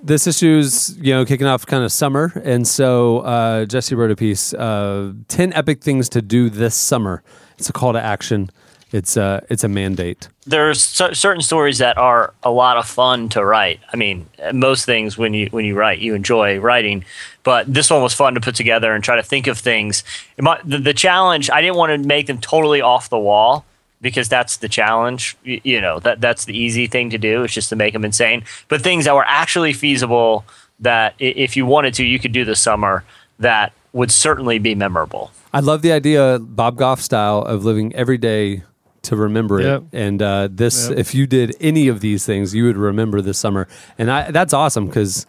this 0.00 0.26
issue's 0.26 0.96
you 0.98 1.12
know 1.12 1.24
kicking 1.24 1.46
off 1.46 1.66
kind 1.66 1.82
of 1.84 1.90
summer. 1.90 2.32
And 2.44 2.66
so 2.68 3.18
uh, 3.20 3.64
jesse 3.66 3.94
wrote 3.96 4.10
a 4.12 4.16
piece 4.16 4.54
uh, 4.54 5.12
10 5.28 5.52
epic 5.54 5.82
things 5.82 6.08
to 6.10 6.22
do 6.22 6.48
this 6.50 6.74
summer. 6.76 7.22
It's 7.58 7.68
a 7.68 7.72
call 7.72 7.92
to 7.92 8.00
action. 8.00 8.50
It's 8.92 9.16
a 9.16 9.44
it's 9.50 9.64
a 9.64 9.68
mandate. 9.68 10.28
There's 10.46 10.80
cer- 10.84 11.14
certain 11.14 11.42
stories 11.42 11.78
that 11.78 11.98
are 11.98 12.32
a 12.44 12.50
lot 12.52 12.76
of 12.76 12.86
fun 12.86 13.28
to 13.30 13.44
write. 13.44 13.80
I 13.92 13.96
mean, 13.96 14.26
most 14.52 14.84
things 14.86 15.18
when 15.18 15.34
you 15.34 15.48
when 15.50 15.64
you 15.64 15.74
write, 15.74 15.98
you 15.98 16.14
enjoy 16.14 16.60
writing, 16.60 17.04
but 17.42 17.66
this 17.66 17.90
one 17.90 18.00
was 18.00 18.14
fun 18.14 18.34
to 18.34 18.40
put 18.40 18.54
together 18.54 18.94
and 18.94 19.02
try 19.02 19.16
to 19.16 19.24
think 19.24 19.48
of 19.48 19.58
things. 19.58 20.04
It 20.36 20.44
might- 20.44 20.64
the, 20.64 20.78
the 20.78 20.94
challenge, 20.94 21.50
I 21.50 21.60
didn't 21.60 21.76
want 21.76 22.00
to 22.00 22.06
make 22.06 22.28
them 22.28 22.38
totally 22.38 22.80
off 22.80 23.08
the 23.08 23.18
wall 23.18 23.64
because 24.00 24.28
that's 24.28 24.58
the 24.58 24.68
challenge. 24.68 25.36
Y- 25.46 25.60
You 25.64 25.80
know, 25.80 25.98
that 26.00 26.20
that's 26.20 26.44
the 26.44 26.56
easy 26.56 26.86
thing 26.86 27.10
to 27.10 27.18
do. 27.18 27.44
Is 27.44 27.52
just 27.52 27.68
to 27.70 27.76
make 27.76 27.92
them 27.92 28.04
insane, 28.04 28.42
but 28.68 28.82
things 28.82 29.04
that 29.06 29.14
were 29.14 29.24
actually 29.26 29.72
feasible 29.72 30.44
that 30.80 31.14
if 31.18 31.56
you 31.56 31.64
wanted 31.66 31.94
to, 31.94 32.04
you 32.04 32.18
could 32.18 32.32
do 32.32 32.44
this 32.44 32.60
summer. 32.60 33.04
That 33.38 33.72
would 33.92 34.10
certainly 34.10 34.58
be 34.58 34.74
memorable. 34.74 35.30
i 35.54 35.60
love 35.60 35.80
the 35.82 35.92
idea 35.92 36.38
bob 36.40 36.76
goff 36.76 37.00
style 37.00 37.38
of 37.40 37.64
living 37.64 37.94
every 37.94 38.18
day 38.18 38.62
to 39.02 39.16
remember 39.16 39.60
Yep. 39.62 39.82
it 39.92 39.98
and 39.98 40.20
uh, 40.22 40.48
this 40.50 40.88
Yep. 40.90 40.98
if 40.98 41.14
you 41.14 41.26
did 41.26 41.54
any 41.60 41.88
of 41.88 42.00
these 42.00 42.26
things 42.26 42.54
you 42.54 42.64
would 42.64 42.76
remember 42.76 43.22
this 43.22 43.38
summer 43.38 43.66
and 43.98 44.10
I, 44.10 44.30
that's 44.30 44.52
awesome 44.52 44.86
because 44.86 45.26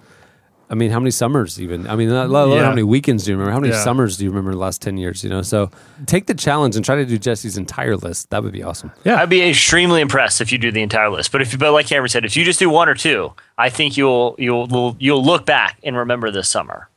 I 0.69 0.75
mean, 0.75 0.91
how 0.91 0.99
many 0.99 1.11
summers 1.11 1.61
even? 1.61 1.87
I 1.87 1.95
mean, 1.95 2.09
not, 2.09 2.29
let 2.29 2.43
alone 2.43 2.57
Yeah. 2.57 2.63
how 2.65 2.69
many 2.71 2.83
weekends 2.83 3.23
do 3.23 3.31
you 3.31 3.37
remember? 3.37 3.53
How 3.53 3.59
many 3.61 3.71
Yeah. 3.73 3.83
summers 3.83 4.17
do 4.17 4.25
you 4.25 4.29
remember 4.31 4.51
in 4.51 4.57
the 4.57 4.61
last 4.61 4.81
10 4.81 4.97
years? 4.97 5.23
You 5.23 5.29
know, 5.29 5.41
so 5.41 5.69
take 6.05 6.25
the 6.27 6.33
challenge 6.33 6.75
and 6.75 6.83
try 6.83 6.95
to 6.95 7.05
do 7.05 7.17
Jesse's 7.17 7.57
entire 7.57 7.95
list. 7.95 8.29
That 8.31 8.43
would 8.43 8.51
be 8.51 8.63
awesome. 8.63 8.91
Yeah. 9.05 9.21
I'd 9.21 9.29
be 9.29 9.41
extremely 9.47 10.01
impressed 10.01 10.41
if 10.41 10.51
you 10.51 10.57
do 10.57 10.71
the 10.71 10.81
entire 10.81 11.09
list. 11.09 11.31
But 11.31 11.41
if 11.41 11.53
you, 11.53 11.57
but 11.57 11.71
like 11.71 11.87
Cameron 11.87 12.09
said, 12.09 12.25
if 12.25 12.35
you 12.35 12.43
just 12.43 12.59
do 12.59 12.69
one 12.69 12.89
or 12.89 12.95
two, 12.95 13.31
I 13.57 13.69
think 13.69 13.95
you'll 13.95 14.35
you'll 14.37 14.95
you'll 14.99 15.23
look 15.23 15.45
back 15.45 15.77
and 15.83 15.95
remember 15.95 16.31
this 16.31 16.49
summer. 16.49 16.89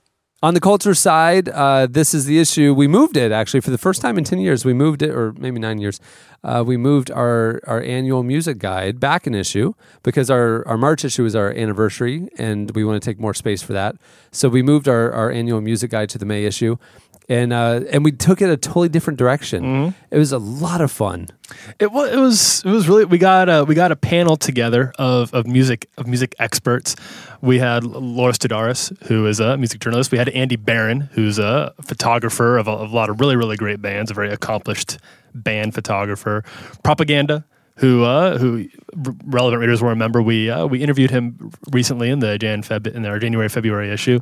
On 0.43 0.55
the 0.55 0.61
culture 0.61 0.95
side, 0.95 1.51
uh, 1.51 1.87
this 1.87 2.15
is 2.15 2.25
the 2.25 2.39
issue. 2.39 2.73
We 2.73 2.89
moved 2.89 3.19
it 3.19 3.31
actually 3.31 3.61
for 3.61 3.71
the 3.71 3.77
first 3.77 4.01
time 4.01 4.17
in 4.17 4.25
10 4.25 4.39
years. 4.39 4.65
We 4.65 4.73
moved 4.73 5.03
it, 5.03 5.11
or 5.11 5.35
maybe 5.35 5.59
nine 5.59 5.79
years. 5.79 6.01
Uh, 6.43 6.65
we 6.67 6.79
moved 6.79 7.11
our, 7.11 7.61
our 7.67 7.83
annual 7.83 8.23
music 8.23 8.57
guide 8.59 8.99
back 8.99 9.27
an 9.27 9.35
issue 9.35 9.75
because 10.03 10.31
our, 10.31 10.67
our 10.67 10.79
March 10.79 11.05
issue 11.05 11.27
is 11.27 11.37
our 11.37 11.51
anniversary 11.51 12.31
and 12.39 12.71
we 12.75 12.85
want 12.85 13.03
to 13.03 13.07
take 13.07 13.21
more 13.21 13.35
space 13.35 13.61
for 13.61 13.75
that. 13.75 13.97
So 14.33 14.49
we 14.49 14.63
moved 14.63 14.89
our, 14.89 15.13
our 15.13 15.31
annual 15.31 15.61
music 15.61 15.91
guide 15.91 16.09
to 16.11 16.19
the 16.19 16.25
May 16.25 16.47
issue. 16.47 16.79
And 17.31 17.53
uh, 17.53 17.83
and 17.93 18.05
we 18.05 18.11
took 18.11 18.43
it 18.43 18.51
a 18.51 18.57
totally 18.57 18.89
different 18.89 19.17
direction. 19.17 19.63
Mm-hmm. 19.63 19.91
It 20.11 20.19
was 20.19 20.33
a 20.33 20.39
lot 20.39 20.81
of 20.81 20.91
fun. 20.91 21.29
It 21.79 21.93
was. 21.93 22.11
It 22.11 22.17
was. 22.19 22.63
It 22.65 22.71
was 22.71 22.89
really. 22.89 23.05
We 23.05 23.19
got 23.19 23.49
a 23.49 23.65
we 23.65 23.77
got 23.77 23.93
a 23.93 23.97
panel 23.97 24.37
together 24.37 24.93
of, 24.99 25.33
of 25.33 25.47
music 25.47 25.89
of 25.97 26.09
music 26.09 26.35
experts. 26.41 26.97
We 27.41 27.61
had 27.61 27.85
Laura 27.85 28.33
Studarus, 28.33 29.01
who 29.05 29.29
is 29.29 29.39
a 29.39 29.57
music 29.57 29.81
journalist. 29.81 30.11
We 30.11 30.19
had 30.19 30.29
Andy 30.31 30.57
Barron, 30.57 31.03
who's 31.13 31.39
a 31.39 31.73
photographer 31.81 32.59
of 32.59 32.67
a, 32.67 32.73
of 32.73 32.91
a 32.91 32.95
lot 32.97 33.09
of 33.09 33.21
really 33.21 33.37
really 33.37 33.57
great 33.57 33.81
bands, 33.81 34.11
a 34.11 34.15
very 34.15 34.33
accomplished 34.33 34.99
band 35.33 35.73
photographer. 35.73 36.43
Propaganda, 36.83 37.45
who 37.77 38.03
uh, 38.03 38.39
who 38.39 38.69
relevant 39.25 39.61
readers 39.61 39.81
will 39.81 39.91
remember. 39.91 40.21
We 40.21 40.51
uh, 40.51 40.67
we 40.67 40.83
interviewed 40.83 41.13
him 41.13 41.53
recently 41.71 42.11
in 42.11 42.19
the 42.19 42.39
Jan 42.39 42.65
Feb 42.65 42.89
in 42.89 43.07
our 43.07 43.21
January 43.21 43.49
February 43.49 43.93
issue. 43.93 44.19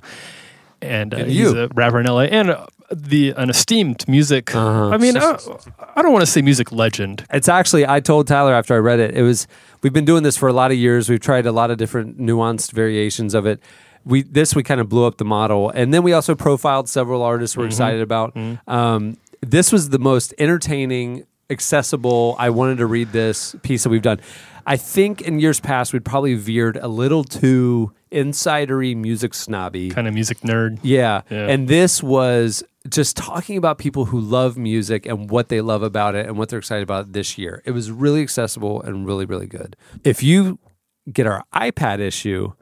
And, 0.81 1.13
uh, 1.13 1.17
And 1.17 1.31
he's 1.31 1.53
a 1.53 1.69
rapper 1.75 1.99
in 1.99 2.07
LA 2.07 2.21
and 2.21 2.55
the 2.91 3.31
an 3.37 3.51
esteemed 3.51 4.07
music. 4.09 4.55
Uh-huh. 4.55 4.91
I 4.91 4.99
mean, 4.99 5.17
uh, 5.17 5.39
I 5.95 6.03
don't 6.03 6.13
want 6.13 6.23
to 6.23 6.31
say 6.31 6.43
music 6.43 6.73
legend. 6.73 7.25
It's 7.33 7.49
actually 7.49 7.87
I 7.87 8.01
told 8.01 8.27
Tyler 8.27 8.55
after 8.55 8.75
I 8.75 8.79
read 8.79 9.01
it. 9.01 9.15
It 9.15 9.23
was 9.23 9.47
we've 9.83 9.93
been 9.93 10.05
doing 10.05 10.23
this 10.23 10.37
for 10.37 10.49
a 10.49 10.53
lot 10.53 10.71
of 10.71 10.77
years. 10.77 11.09
We've 11.09 11.21
tried 11.21 11.47
a 11.47 11.53
lot 11.53 11.71
of 11.71 11.79
different 11.79 12.19
nuanced 12.19 12.73
variations 12.73 13.35
of 13.35 13.47
it. 13.47 13.61
We 14.05 14.23
this 14.23 14.55
we 14.55 14.63
kind 14.63 14.81
of 14.81 14.89
blew 14.89 15.05
up 15.05 15.19
the 15.19 15.25
model, 15.25 15.71
and 15.71 15.93
then 15.93 16.03
we 16.03 16.13
also 16.13 16.35
profiled 16.35 16.89
several 16.89 17.23
artists 17.23 17.57
we're 17.57 17.67
excited 17.67 18.01
about. 18.01 18.37
Um, 18.67 19.19
this 19.41 19.71
was 19.71 19.91
the 19.91 19.99
most 19.99 20.35
entertaining, 20.39 21.27
accessible. 21.51 22.37
I 22.39 22.51
wanted 22.51 22.79
to 22.79 22.87
read 22.87 23.13
this 23.13 23.55
piece 23.63 23.83
that 23.85 23.91
we've 23.91 24.03
done. 24.03 24.21
I 24.67 24.77
think 24.77 25.23
in 25.23 25.41
years 25.41 25.61
past 25.61 25.93
we'd 25.93 26.05
probably 26.05 26.35
veered 26.35 26.77
a 26.77 26.89
little 26.89 27.25
too 27.25 27.93
insidery, 28.13 28.97
music 28.97 29.35
snobby. 29.35 29.91
kind 29.91 30.07
of 30.07 30.15
music 30.15 30.41
nerd. 30.41 30.79
Yeah. 30.83 31.23
Yeah. 31.31 31.47
And 31.49 31.69
this 31.69 32.03
was 32.03 32.63
just 32.89 33.17
talking 33.17 33.57
about 33.57 33.79
people 33.79 34.07
who 34.07 34.21
love 34.21 34.57
music 34.57 35.07
and 35.07 35.31
what 35.31 35.49
they 35.49 35.61
love 35.61 35.83
about 35.83 36.15
it 36.15 36.27
and 36.27 36.39
what 36.39 36.49
they're 36.49 36.59
excited 36.59 36.83
about 36.83 37.13
this 37.13 37.39
year. 37.39 37.63
It 37.65 37.73
was 37.73 37.91
really 37.91 38.23
accessible 38.23 38.83
and 38.83 39.07
really, 39.07 39.25
really 39.25 39.47
good. 39.47 39.77
If 40.05 40.23
you 40.23 40.59
get 41.13 41.27
our 41.27 41.45
iPad 41.55 42.01
issue, 42.01 42.53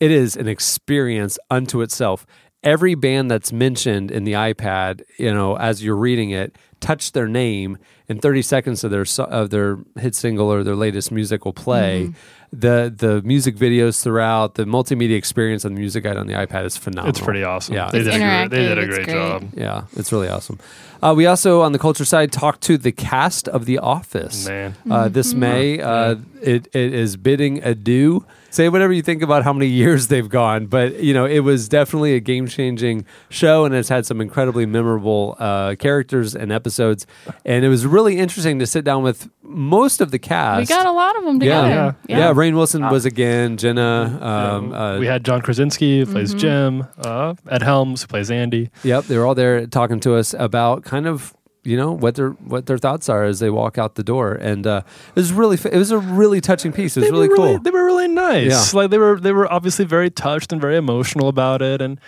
it 0.00 0.10
is 0.10 0.36
an 0.36 0.48
experience 0.48 1.38
unto 1.50 1.80
itself. 1.80 2.26
Every 2.62 2.94
band 2.94 3.30
that's 3.30 3.52
mentioned 3.52 4.10
in 4.10 4.24
the 4.24 4.32
iPad, 4.32 5.02
you 5.18 5.32
know, 5.32 5.56
as 5.56 5.82
you're 5.82 5.96
reading 5.96 6.30
it, 6.30 6.56
touch 6.80 7.12
their 7.12 7.26
name 7.26 7.78
in 8.08 8.18
30 8.18 8.42
seconds 8.42 8.84
of 8.84 8.90
their 8.90 9.04
of 9.24 9.50
their 9.50 9.78
hit 9.98 10.14
single 10.14 10.52
or 10.52 10.62
their 10.62 10.76
latest 10.76 11.10
music 11.10 11.44
will 11.44 11.52
play. 11.52 12.04
Mm-hmm. 12.04 12.12
The 12.52 12.92
the 12.94 13.22
music 13.22 13.56
videos 13.56 14.02
throughout, 14.02 14.56
the 14.56 14.64
multimedia 14.64 15.16
experience 15.16 15.64
on 15.64 15.72
the 15.74 15.80
music 15.80 16.04
guide 16.04 16.18
on 16.18 16.26
the 16.26 16.34
iPad 16.34 16.66
is 16.66 16.76
phenomenal. 16.76 17.08
It's 17.08 17.20
pretty 17.20 17.42
awesome. 17.44 17.74
Yeah, 17.74 17.90
they 17.90 18.02
did, 18.02 18.08
a 18.14 18.18
great, 18.18 18.48
they 18.50 18.68
did 18.68 18.78
a 18.78 18.86
great, 18.86 19.04
great. 19.04 19.16
job. 19.16 19.48
yeah, 19.54 19.84
it's 19.96 20.12
really 20.12 20.28
awesome. 20.28 20.58
Uh, 21.02 21.14
we 21.16 21.26
also, 21.26 21.62
on 21.62 21.72
the 21.72 21.78
culture 21.80 22.04
side, 22.04 22.30
talked 22.30 22.60
to 22.62 22.78
the 22.78 22.92
cast 22.92 23.48
of 23.48 23.64
The 23.64 23.78
Office. 23.78 24.46
Man, 24.46 24.76
Uh, 24.88 25.08
this 25.08 25.34
May, 25.34 25.80
uh, 25.80 26.14
it, 26.40 26.68
it 26.72 26.94
is 26.94 27.16
bidding 27.16 27.60
adieu. 27.64 28.24
Say 28.50 28.68
whatever 28.68 28.92
you 28.92 29.02
think 29.02 29.22
about 29.22 29.42
how 29.42 29.52
many 29.54 29.66
years 29.82 30.08
they've 30.08 30.28
gone, 30.28 30.66
but 30.66 31.02
you 31.02 31.14
know 31.14 31.24
it 31.24 31.40
was 31.40 31.68
definitely 31.70 32.14
a 32.14 32.20
game 32.20 32.46
changing 32.46 33.06
show, 33.30 33.64
and 33.64 33.74
it's 33.74 33.88
had 33.88 34.04
some 34.04 34.20
incredibly 34.20 34.66
memorable 34.66 35.36
uh, 35.40 35.74
characters 35.76 36.36
and 36.36 36.52
episodes, 36.52 37.06
and 37.46 37.64
it 37.64 37.68
was 37.68 37.86
really 37.86 38.18
interesting 38.18 38.58
to 38.58 38.66
sit 38.66 38.84
down 38.84 39.02
with 39.02 39.28
most 39.52 40.00
of 40.00 40.10
the 40.10 40.18
cast. 40.18 40.60
We 40.60 40.74
got 40.74 40.86
a 40.86 40.92
lot 40.92 41.16
of 41.16 41.24
them 41.24 41.42
yeah, 41.42 41.62
together. 41.62 41.96
yeah, 42.08 42.18
yeah. 42.18 42.32
Rainn 42.34 42.54
Wilson 42.54 42.82
was 42.88 43.04
again. 43.04 43.56
Jenna, 43.56 44.18
um, 44.20 44.72
uh, 44.72 44.98
we 44.98 45.06
had 45.06 45.24
John 45.24 45.40
Krasinski 45.42 46.00
who 46.00 46.04
Mm-hmm. 46.06 46.12
plays 46.12 46.34
Jim, 46.34 46.86
uh, 46.98 47.34
Ed 47.48 47.62
Helms 47.62 48.02
who 48.02 48.08
plays 48.08 48.30
Andy. 48.30 48.70
Yep, 48.82 49.04
they 49.04 49.16
were 49.18 49.26
all 49.26 49.34
there 49.34 49.66
talking 49.66 50.00
to 50.00 50.14
us 50.16 50.34
about 50.38 50.84
kind 50.84 51.06
of 51.06 51.34
you 51.64 51.76
know 51.76 51.92
what 51.92 52.16
their 52.16 52.30
what 52.30 52.66
their 52.66 52.76
thoughts 52.78 53.08
are 53.08 53.22
as 53.24 53.38
they 53.38 53.48
walk 53.50 53.78
out 53.78 53.94
the 53.94 54.02
door, 54.02 54.32
and 54.34 54.66
uh, 54.66 54.82
it 55.10 55.14
was 55.14 55.32
really 55.32 55.56
it 55.70 55.76
was 55.78 55.90
a 55.92 55.98
really 55.98 56.40
touching 56.40 56.72
piece. 56.72 56.96
It 56.96 57.00
was 57.00 57.08
They 57.08 57.12
really 57.12 57.28
were 57.28 57.36
cool. 57.36 57.58
They 57.60 57.70
were 57.70 57.84
really 57.84 58.08
nice. 58.08 58.74
Yeah. 58.74 58.78
Like 58.80 58.90
they 58.90 58.98
were 58.98 59.20
they 59.20 59.32
were 59.32 59.50
obviously 59.52 59.84
very 59.84 60.10
touched 60.10 60.52
and 60.52 60.60
very 60.60 60.76
emotional 60.76 61.28
about 61.28 61.62
it, 61.62 61.80
and 61.80 62.00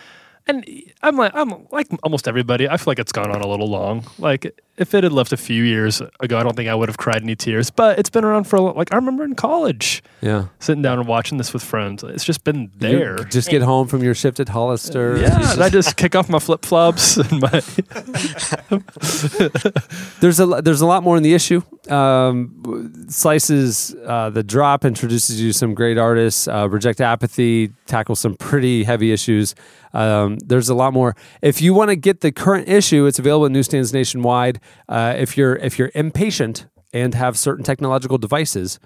and 0.47 0.65
I'm 1.03 1.17
like 1.17 1.33
I'm 1.35 1.67
like 1.71 1.87
almost 2.03 2.29
everybody. 2.29 2.69
I 2.69 2.77
feel 2.77 2.85
like 2.89 2.99
it's 2.99 3.13
gone 3.13 3.31
on 3.31 3.41
a 3.41 3.47
little 3.47 3.69
long. 3.69 4.05
Like 4.19 4.59
if 4.77 4.93
it 4.93 5.05
had 5.05 5.13
left 5.13 5.33
a 5.33 5.37
few 5.37 5.63
years 5.63 6.03
ago, 6.21 6.37
I 6.39 6.43
don't 6.43 6.57
think 6.57 6.69
I 6.69 6.75
would 6.75 6.89
have 6.89 6.97
cried 6.99 7.23
any 7.23 7.37
tears. 7.37 7.71
But 7.71 7.99
it's 7.99 8.11
been 8.11 8.25
around 8.25 8.45
for 8.45 8.57
a 8.57 8.61
lo- 8.61 8.73
like 8.75 8.93
I 8.93 8.97
remember 8.97 9.25
in 9.25 9.35
college 9.37 10.03
yeah, 10.21 10.47
sitting 10.59 10.83
down 10.83 10.99
and 10.99 11.07
watching 11.09 11.39
this 11.39 11.53
with 11.53 11.63
friends. 11.63 12.03
It's 12.03 12.25
just 12.25 12.45
been 12.45 12.63
You 12.63 12.71
there. 12.79 13.17
just 13.17 13.49
get 13.49 13.63
home 13.63 13.87
from 13.89 14.03
your 14.03 14.15
shift 14.15 14.39
at 14.41 14.49
Hollister. 14.49 15.17
yeah, 15.19 15.53
and 15.53 15.63
I 15.63 15.71
just 15.71 15.97
kick 15.97 16.15
off 16.15 16.29
my 16.29 16.39
flip 16.41 16.65
flops 16.65 17.17
and 17.19 17.41
my 17.41 17.51
There's 20.21 20.41
a 20.41 20.47
there's 20.63 20.81
a 20.81 20.87
lot 20.87 21.03
more 21.03 21.17
in 21.17 21.23
the 21.23 21.35
issue. 21.35 21.63
Um, 21.89 23.07
slices 23.09 23.95
uh, 24.07 24.31
the 24.31 24.43
drop 24.43 24.85
introduces 24.85 25.41
you 25.41 25.53
to 25.53 25.59
some 25.59 25.75
great 25.75 25.99
artists. 25.99 26.49
Uh, 26.49 26.69
Reject 26.69 27.01
Apathy 27.01 27.73
tackles 27.87 28.21
some 28.21 28.35
pretty 28.37 28.85
heavy 28.85 29.13
issues. 29.13 29.55
Um, 29.95 30.37
there's 30.45 30.69
a 30.69 30.75
lot 30.75 30.93
more. 30.93 31.15
If 31.41 31.63
you 31.63 31.73
want 31.73 31.89
to 31.91 31.97
get 31.97 32.21
the 32.21 32.33
current 32.33 32.69
issue, 32.69 33.07
it's 33.07 33.19
available 33.19 33.47
in 33.47 33.53
newsstands 33.53 33.93
nationwide. 33.93 34.61
Uh, 34.89 35.15
if 35.17 35.37
you're 35.39 35.57
if 35.57 35.79
you're 35.79 35.91
impatient 35.95 36.67
and 36.93 37.15
have 37.15 37.39
certain 37.39 37.65
technological 37.65 38.19
devices, 38.19 38.79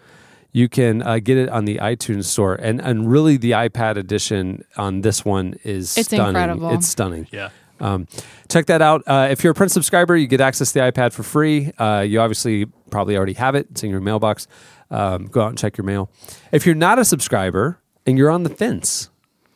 you 0.53 0.69
can 0.69 1.03
uh, 1.03 1.19
get 1.19 1.37
it 1.37 1.49
on 1.49 1.65
the 1.65 1.77
iTunes 1.79 2.25
store. 2.25 2.55
And 2.55 2.81
and 2.81 3.11
really, 3.11 3.37
the 3.39 3.53
iPad 3.53 3.97
edition 3.97 4.65
on 4.77 5.01
this 5.01 5.25
one 5.25 5.55
is 5.65 5.97
It's 5.99 6.09
stunning. 6.09 6.29
incredible. 6.29 6.71
It's 6.75 6.87
stunning. 6.89 7.27
yeah. 7.33 7.49
Um, 7.81 8.09
check 8.49 8.67
that 8.67 8.83
out. 8.83 9.03
Uh, 9.07 9.29
if 9.31 9.45
you're 9.45 9.53
a 9.53 9.55
Print 9.55 9.71
subscriber, 9.71 10.17
you 10.17 10.27
get 10.27 10.41
access 10.41 10.73
to 10.73 10.81
the 10.81 10.93
iPad 10.93 11.13
for 11.13 11.23
free. 11.23 11.71
Uh, 11.79 12.01
you 12.01 12.21
obviously 12.21 12.67
probably 12.91 13.17
already 13.17 13.35
have 13.35 13.55
it. 13.55 13.69
It's 13.71 13.85
in 13.85 13.91
your 13.91 14.01
mailbox. 14.01 14.49
Um, 14.91 15.27
go 15.27 15.43
out 15.43 15.51
and 15.51 15.59
check 15.59 15.77
your 15.79 15.85
mail. 15.85 16.11
If 16.51 16.67
you're 16.67 16.75
not 16.75 16.99
a 16.99 17.05
subscriber 17.05 17.79
and 18.05 18.19
you're 18.19 18.31
on 18.31 18.43
the 18.43 18.51
fence, 18.51 19.11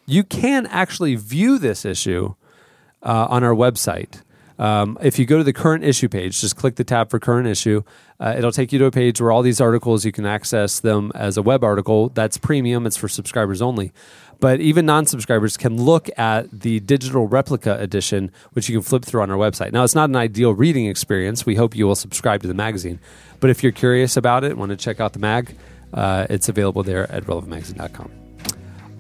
you 0.07 0.25
can 0.25 0.67
actually 0.67 1.15
view 1.15 1.59
this 1.59 1.85
issue 1.85 2.35
uh, 3.03 3.27
on 3.29 3.45
our 3.45 3.55
website. 3.55 4.23
Um, 4.59 4.99
if 5.03 5.19
you 5.19 5.27
go 5.27 5.39
to 5.39 5.45
the 5.45 5.53
current 5.53 5.83
issue 5.83 6.09
page, 6.09 6.41
just 6.41 6.57
click 6.57 6.77
the 6.77 6.85
tab 6.85 7.11
for 7.11 7.19
current 7.19 7.49
issue. 7.49 7.83
Uh, 8.21 8.35
it'll 8.37 8.53
take 8.53 8.73
you 8.73 8.79
to 8.79 8.85
a 8.85 8.91
page 8.91 9.21
where 9.21 9.33
all 9.33 9.43
these 9.43 9.61
articles 9.61 10.05
you 10.05 10.13
can 10.13 10.27
access 10.27 10.79
them 10.79 11.11
as 11.15 11.37
a 11.37 11.43
web 11.43 11.65
article. 11.65 12.11
That's 12.11 12.39
premium. 12.39 12.87
It's 12.87 12.97
for 12.97 13.09
subscribers 13.09 13.61
only. 13.61 13.93
But 14.39 14.61
even 14.61 14.87
non-subscribers 14.87 15.57
can 15.57 15.81
look 15.81 16.09
at 16.19 16.51
the 16.51 16.81
digital 16.81 17.27
replica 17.27 17.77
edition, 17.81 18.31
which 18.53 18.69
you 18.69 18.77
can 18.77 18.83
flip 18.83 19.05
through 19.05 19.23
on 19.23 19.31
our 19.31 19.37
website. 19.37 19.73
Now, 19.73 19.85
it's 19.85 19.95
not 19.95 20.11
an 20.11 20.17
ideal 20.17 20.53
reading 20.53 20.87
experience. 20.87 21.47
We 21.47 21.55
hope 21.55 21.77
you 21.77 21.87
will 21.87 21.95
subscribe 21.95 22.43
to 22.43 22.49
the 22.49 22.55
magazine. 22.55 23.01
But 23.41 23.51
if 23.51 23.63
you're 23.63 23.73
curious 23.73 24.17
about 24.17 24.45
it, 24.45 24.57
want 24.57 24.71
to 24.71 24.77
check 24.77 25.01
out 25.01 25.13
the 25.13 25.19
mag, 25.19 25.57
uh, 25.93 26.27
it's 26.29 26.49
available 26.49 26.83
there 26.83 27.11
at 27.11 27.25
relevantmagazine.com. 27.25 28.22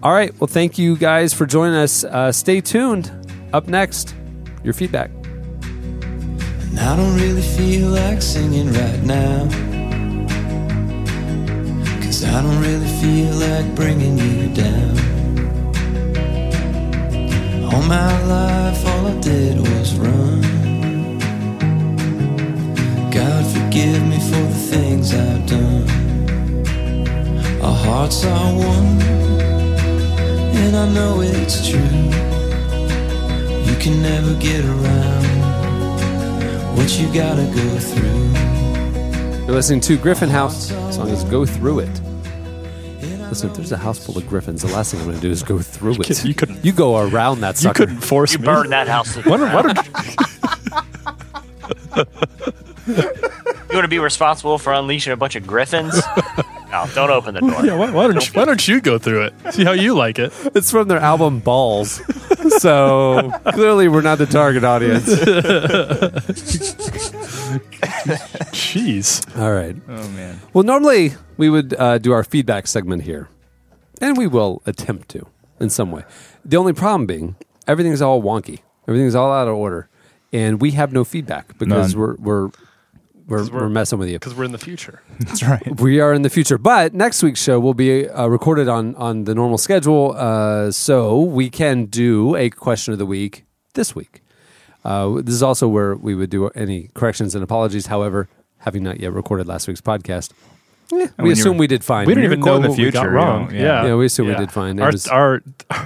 All 0.02 0.12
right. 0.12 0.32
Well, 0.40 0.48
thank 0.48 0.78
you 0.78 0.96
guys 0.96 1.32
for 1.32 1.46
joining 1.46 1.76
us. 1.76 2.02
Uh, 2.02 2.32
stay 2.32 2.60
tuned. 2.60 3.12
Up 3.52 3.68
next, 3.68 4.16
your 4.64 4.74
feedback. 4.74 5.10
And 5.62 6.80
I 6.80 6.96
don't 6.96 7.14
really 7.16 7.42
feel 7.42 7.90
like 7.90 8.20
singing 8.20 8.72
right 8.72 9.02
now. 9.02 9.46
Cause 12.02 12.24
I 12.24 12.42
don't 12.42 12.60
really 12.60 12.88
feel 13.00 13.34
like 13.34 13.74
bringing 13.76 14.18
you 14.18 14.48
down. 14.54 14.98
All 17.72 17.82
my 17.82 18.22
life, 18.24 18.86
all 18.86 19.06
I 19.06 19.20
did 19.20 19.58
was 19.60 19.94
run. 19.94 20.40
God 23.10 23.46
forgive 23.46 24.02
me 24.08 24.18
for 24.18 24.42
the 24.52 24.60
things 24.70 25.14
I've 25.14 25.46
done. 25.46 25.88
Our 27.62 27.76
hearts 27.76 28.24
are 28.24 28.54
one, 28.54 28.98
and 30.54 30.76
I 30.76 30.88
know 30.92 31.20
it's 31.22 31.68
true. 31.68 31.80
You 33.70 33.76
can 33.78 34.02
never 34.02 34.34
get 34.40 34.64
around 34.64 35.26
what 36.76 36.90
you 36.98 37.06
gotta 37.12 37.44
go 37.54 37.78
through. 37.78 38.30
You're 39.46 39.54
listening 39.56 39.80
to 39.82 39.96
Griffin 39.98 40.28
House. 40.28 40.68
The 40.68 40.92
song 40.92 41.08
is 41.08 41.24
Go 41.24 41.44
Through 41.44 41.80
It. 41.80 42.00
Listen, 43.28 43.48
if 43.50 43.56
there's 43.56 43.72
a 43.72 43.76
house 43.78 43.98
full 44.04 44.16
of 44.18 44.28
griffins, 44.28 44.60
the 44.62 44.68
last 44.68 44.90
thing 44.92 45.00
I'm 45.00 45.06
going 45.06 45.16
to 45.16 45.22
do 45.22 45.30
is 45.30 45.42
go 45.42 45.58
through 45.58 45.96
it. 46.02 46.22
You 46.24 46.34
couldn't- 46.34 46.62
You 46.62 46.70
go 46.70 46.98
around 46.98 47.40
that 47.40 47.54
You 47.56 47.62
sucker. 47.62 47.86
couldn't 47.86 48.02
force 48.02 48.34
You 48.34 48.40
me. 48.40 48.44
burn 48.44 48.68
that 48.70 48.88
house. 48.88 49.14
to 49.14 49.22
the 49.22 49.30
Why 49.30 49.36
don't, 49.38 49.52
why 49.54 49.62
ground. 49.62 49.78
don't, 51.96 52.08
You 53.70 53.74
want 53.74 53.84
to 53.84 53.88
be 53.88 53.98
responsible 53.98 54.58
for 54.58 54.74
unleashing 54.74 55.14
a 55.14 55.16
bunch 55.16 55.34
of 55.34 55.46
griffins? 55.46 55.98
no, 56.72 56.86
don't 56.94 57.10
open 57.10 57.34
the 57.34 57.40
door. 57.40 57.50
yeah, 57.64 57.74
why, 57.76 57.90
why 57.90 58.06
don't 58.08 58.26
you, 58.26 58.32
why 58.32 58.44
don't 58.44 58.66
you 58.66 58.80
go 58.80 58.98
through 58.98 59.24
it? 59.26 59.34
See 59.52 59.64
how 59.64 59.72
you 59.72 59.94
like 59.94 60.18
it. 60.18 60.32
It's 60.54 60.70
from 60.70 60.88
their 60.88 60.98
album 60.98 61.40
Balls. 61.40 62.00
so 62.58 63.30
clearly, 63.52 63.88
we're 63.88 64.00
not 64.02 64.18
the 64.18 64.26
target 64.26 64.64
audience. 64.64 65.06
Jeez. 68.52 69.38
All 69.38 69.52
right. 69.52 69.76
Oh 69.88 70.08
man. 70.10 70.40
Well, 70.52 70.64
normally 70.64 71.12
we 71.36 71.50
would 71.50 71.74
uh, 71.78 71.98
do 71.98 72.12
our 72.12 72.24
feedback 72.24 72.66
segment 72.66 73.02
here, 73.02 73.28
and 74.00 74.16
we 74.16 74.26
will 74.26 74.62
attempt 74.66 75.08
to 75.10 75.26
in 75.60 75.70
some 75.70 75.90
way. 75.92 76.04
The 76.44 76.56
only 76.56 76.72
problem 76.72 77.06
being 77.06 77.36
everything's 77.66 78.02
all 78.02 78.22
wonky, 78.22 78.60
everything's 78.88 79.14
all 79.14 79.32
out 79.32 79.48
of 79.48 79.54
order. 79.54 79.88
and 80.32 80.60
we 80.60 80.70
have 80.72 80.92
no 80.92 81.04
feedback 81.04 81.56
because 81.58 81.94
None. 81.94 82.00
we're 82.00 82.16
we're 82.16 82.50
we're, 83.26 83.38
we're- 83.44 83.50
we're 83.52 83.68
messing 83.68 83.98
with 83.98 84.08
you. 84.08 84.18
because 84.18 84.34
we're 84.34 84.44
in 84.44 84.52
the 84.52 84.58
future. 84.58 85.02
That's 85.20 85.42
right. 85.42 85.80
We 85.80 86.00
are 86.00 86.12
in 86.12 86.22
the 86.22 86.30
future, 86.30 86.58
but 86.58 86.94
next 86.94 87.22
week's 87.22 87.42
show 87.42 87.58
will 87.60 87.74
be 87.74 88.08
uh, 88.08 88.26
recorded 88.26 88.68
on 88.68 88.94
on 88.96 89.24
the 89.24 89.34
normal 89.34 89.58
schedule, 89.58 90.14
uh, 90.16 90.70
so 90.70 91.20
we 91.20 91.50
can 91.50 91.86
do 91.86 92.34
a 92.36 92.50
question 92.50 92.92
of 92.92 92.98
the 92.98 93.06
week 93.06 93.44
this 93.74 93.94
week. 93.94 94.22
Uh, 94.84 95.20
this 95.22 95.34
is 95.34 95.42
also 95.42 95.68
where 95.68 95.94
we 95.94 96.14
would 96.14 96.30
do 96.30 96.48
any 96.50 96.88
corrections 96.94 97.34
and 97.34 97.44
apologies. 97.44 97.86
However, 97.86 98.28
having 98.58 98.82
not 98.82 98.98
yet 99.00 99.12
recorded 99.12 99.46
last 99.46 99.68
week's 99.68 99.80
podcast, 99.80 100.32
eh, 100.92 101.08
we 101.18 101.32
assume 101.32 101.56
we 101.58 101.66
did 101.66 101.82
fine. 101.84 102.06
We 102.06 102.14
didn't 102.14 102.24
even 102.24 102.40
know 102.40 102.46
recording 102.58 102.70
what 102.70 102.76
the 102.76 102.84
we 102.84 102.90
got 102.90 103.00
future, 103.00 103.10
you 103.12 103.16
wrong. 103.16 103.48
know, 103.48 103.54
yeah. 103.54 103.62
Yeah, 103.62 103.86
Yeah, 103.86 103.94
we 103.96 104.06
assume 104.06 104.28
we 104.28 104.34
did 104.34 104.52
fine. 104.52 104.78
It 104.78 104.82
Our, 104.82 104.90
was- 104.92 105.08
our 105.08 105.42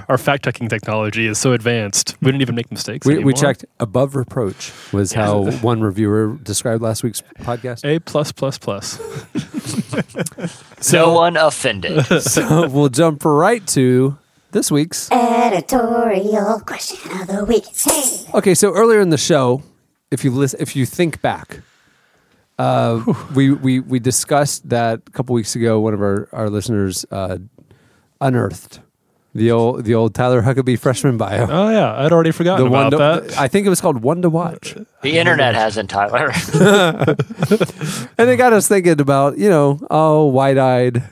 our 0.09 0.17
fact 0.17 0.43
checking 0.45 0.67
technology 0.67 1.27
is 1.27 1.37
so 1.37 1.53
advanced. 1.53 2.15
We 2.21 2.25
didn't 2.27 2.41
even 2.41 2.55
make 2.55 2.69
mistakes. 2.71 3.05
we, 3.07 3.13
we 3.13 3.17
anymore. 3.19 3.33
checked 3.33 3.65
above 3.79 4.15
reproach 4.15 4.71
was 4.91 5.13
how 5.13 5.49
one 5.61 5.81
reviewer 5.81 6.37
described 6.43 6.81
last 6.81 7.03
week's 7.03 7.21
podcast. 7.39 7.85
A 7.85 7.99
plus 7.99 8.31
plus 8.31 8.57
plus. 8.57 8.99
no 10.93 11.13
one 11.13 11.37
offended. 11.37 12.05
so 12.21 12.67
we'll 12.67 12.89
jump 12.89 13.23
right 13.25 13.65
to 13.67 14.17
this 14.51 14.69
week's 14.71 15.09
Editorial 15.11 16.59
question 16.61 17.11
of 17.21 17.27
the 17.27 17.45
week. 17.45 17.65
Hey. 17.75 18.25
Okay, 18.33 18.53
so 18.55 18.73
earlier 18.73 18.99
in 18.99 19.09
the 19.09 19.17
show, 19.17 19.63
if 20.11 20.23
you 20.23 20.31
listen, 20.31 20.59
if 20.61 20.75
you 20.75 20.85
think 20.85 21.21
back, 21.21 21.61
uh, 22.57 23.03
we, 23.35 23.51
we 23.51 23.79
we 23.79 23.99
discussed 23.99 24.69
that 24.69 25.01
a 25.07 25.11
couple 25.11 25.33
weeks 25.35 25.55
ago. 25.55 25.79
One 25.79 25.93
of 25.93 26.01
our 26.01 26.27
our 26.31 26.49
listeners 26.49 27.05
uh, 27.11 27.37
unearthed 28.19 28.79
the 29.37 29.51
old 29.51 29.85
the 29.85 29.93
old 29.93 30.15
Tyler 30.15 30.41
Huckabee 30.41 30.79
freshman 30.79 31.17
bio. 31.17 31.47
Oh 31.49 31.69
yeah, 31.69 31.93
I'd 32.03 32.11
already 32.11 32.31
forgotten 32.31 32.65
the 32.65 32.71
one 32.71 32.87
about 32.93 33.23
to, 33.23 33.29
that. 33.29 33.37
I 33.37 33.47
think 33.47 33.67
it 33.67 33.69
was 33.69 33.79
called 33.79 34.01
One 34.01 34.21
to 34.23 34.29
Watch, 34.29 34.75
The 35.03 35.17
internet 35.19 35.53
hasn't, 35.53 35.89
Tyler. 35.89 36.31
and 38.17 38.29
it 38.29 38.37
got 38.37 38.53
us 38.53 38.67
thinking 38.67 38.99
about 38.99 39.37
you 39.37 39.49
know 39.49 39.79
oh 39.91 40.25
wide 40.25 40.57
eyed, 40.57 41.03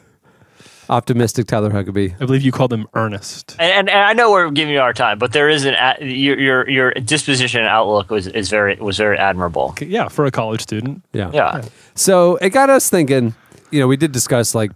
optimistic 0.90 1.48
Tyler 1.48 1.72
Huckabee. 1.72 2.14
I 2.22 2.26
believe 2.26 2.42
you 2.42 2.52
called 2.52 2.72
him 2.74 2.88
Ernest. 2.94 3.56
and, 3.60 3.72
and, 3.72 3.90
and 3.90 4.00
I 4.00 4.14
know 4.14 4.32
we're 4.32 4.50
giving 4.52 4.74
you 4.74 4.80
our 4.82 4.94
time, 4.94 5.20
but 5.20 5.34
there 5.34 5.50
is 5.50 5.66
an 5.66 5.74
a- 5.76 6.04
your 6.04 6.40
your 6.40 6.70
your 6.70 6.92
disposition 6.94 7.62
and 7.62 7.70
outlook 7.70 8.10
was 8.10 8.28
is 8.28 8.50
very 8.50 8.76
was 8.78 8.98
very 8.98 9.18
admirable. 9.18 9.76
Yeah, 9.82 10.08
for 10.10 10.26
a 10.26 10.32
college 10.32 10.62
student. 10.62 11.04
Yeah, 11.14 11.32
Yeah. 11.34 11.64
So 11.96 12.36
it 12.38 12.50
got 12.50 12.70
us 12.70 12.90
thinking. 12.90 13.34
You 13.72 13.80
know, 13.80 13.88
we 13.88 13.98
did 13.98 14.12
discuss 14.12 14.54
like, 14.56 14.72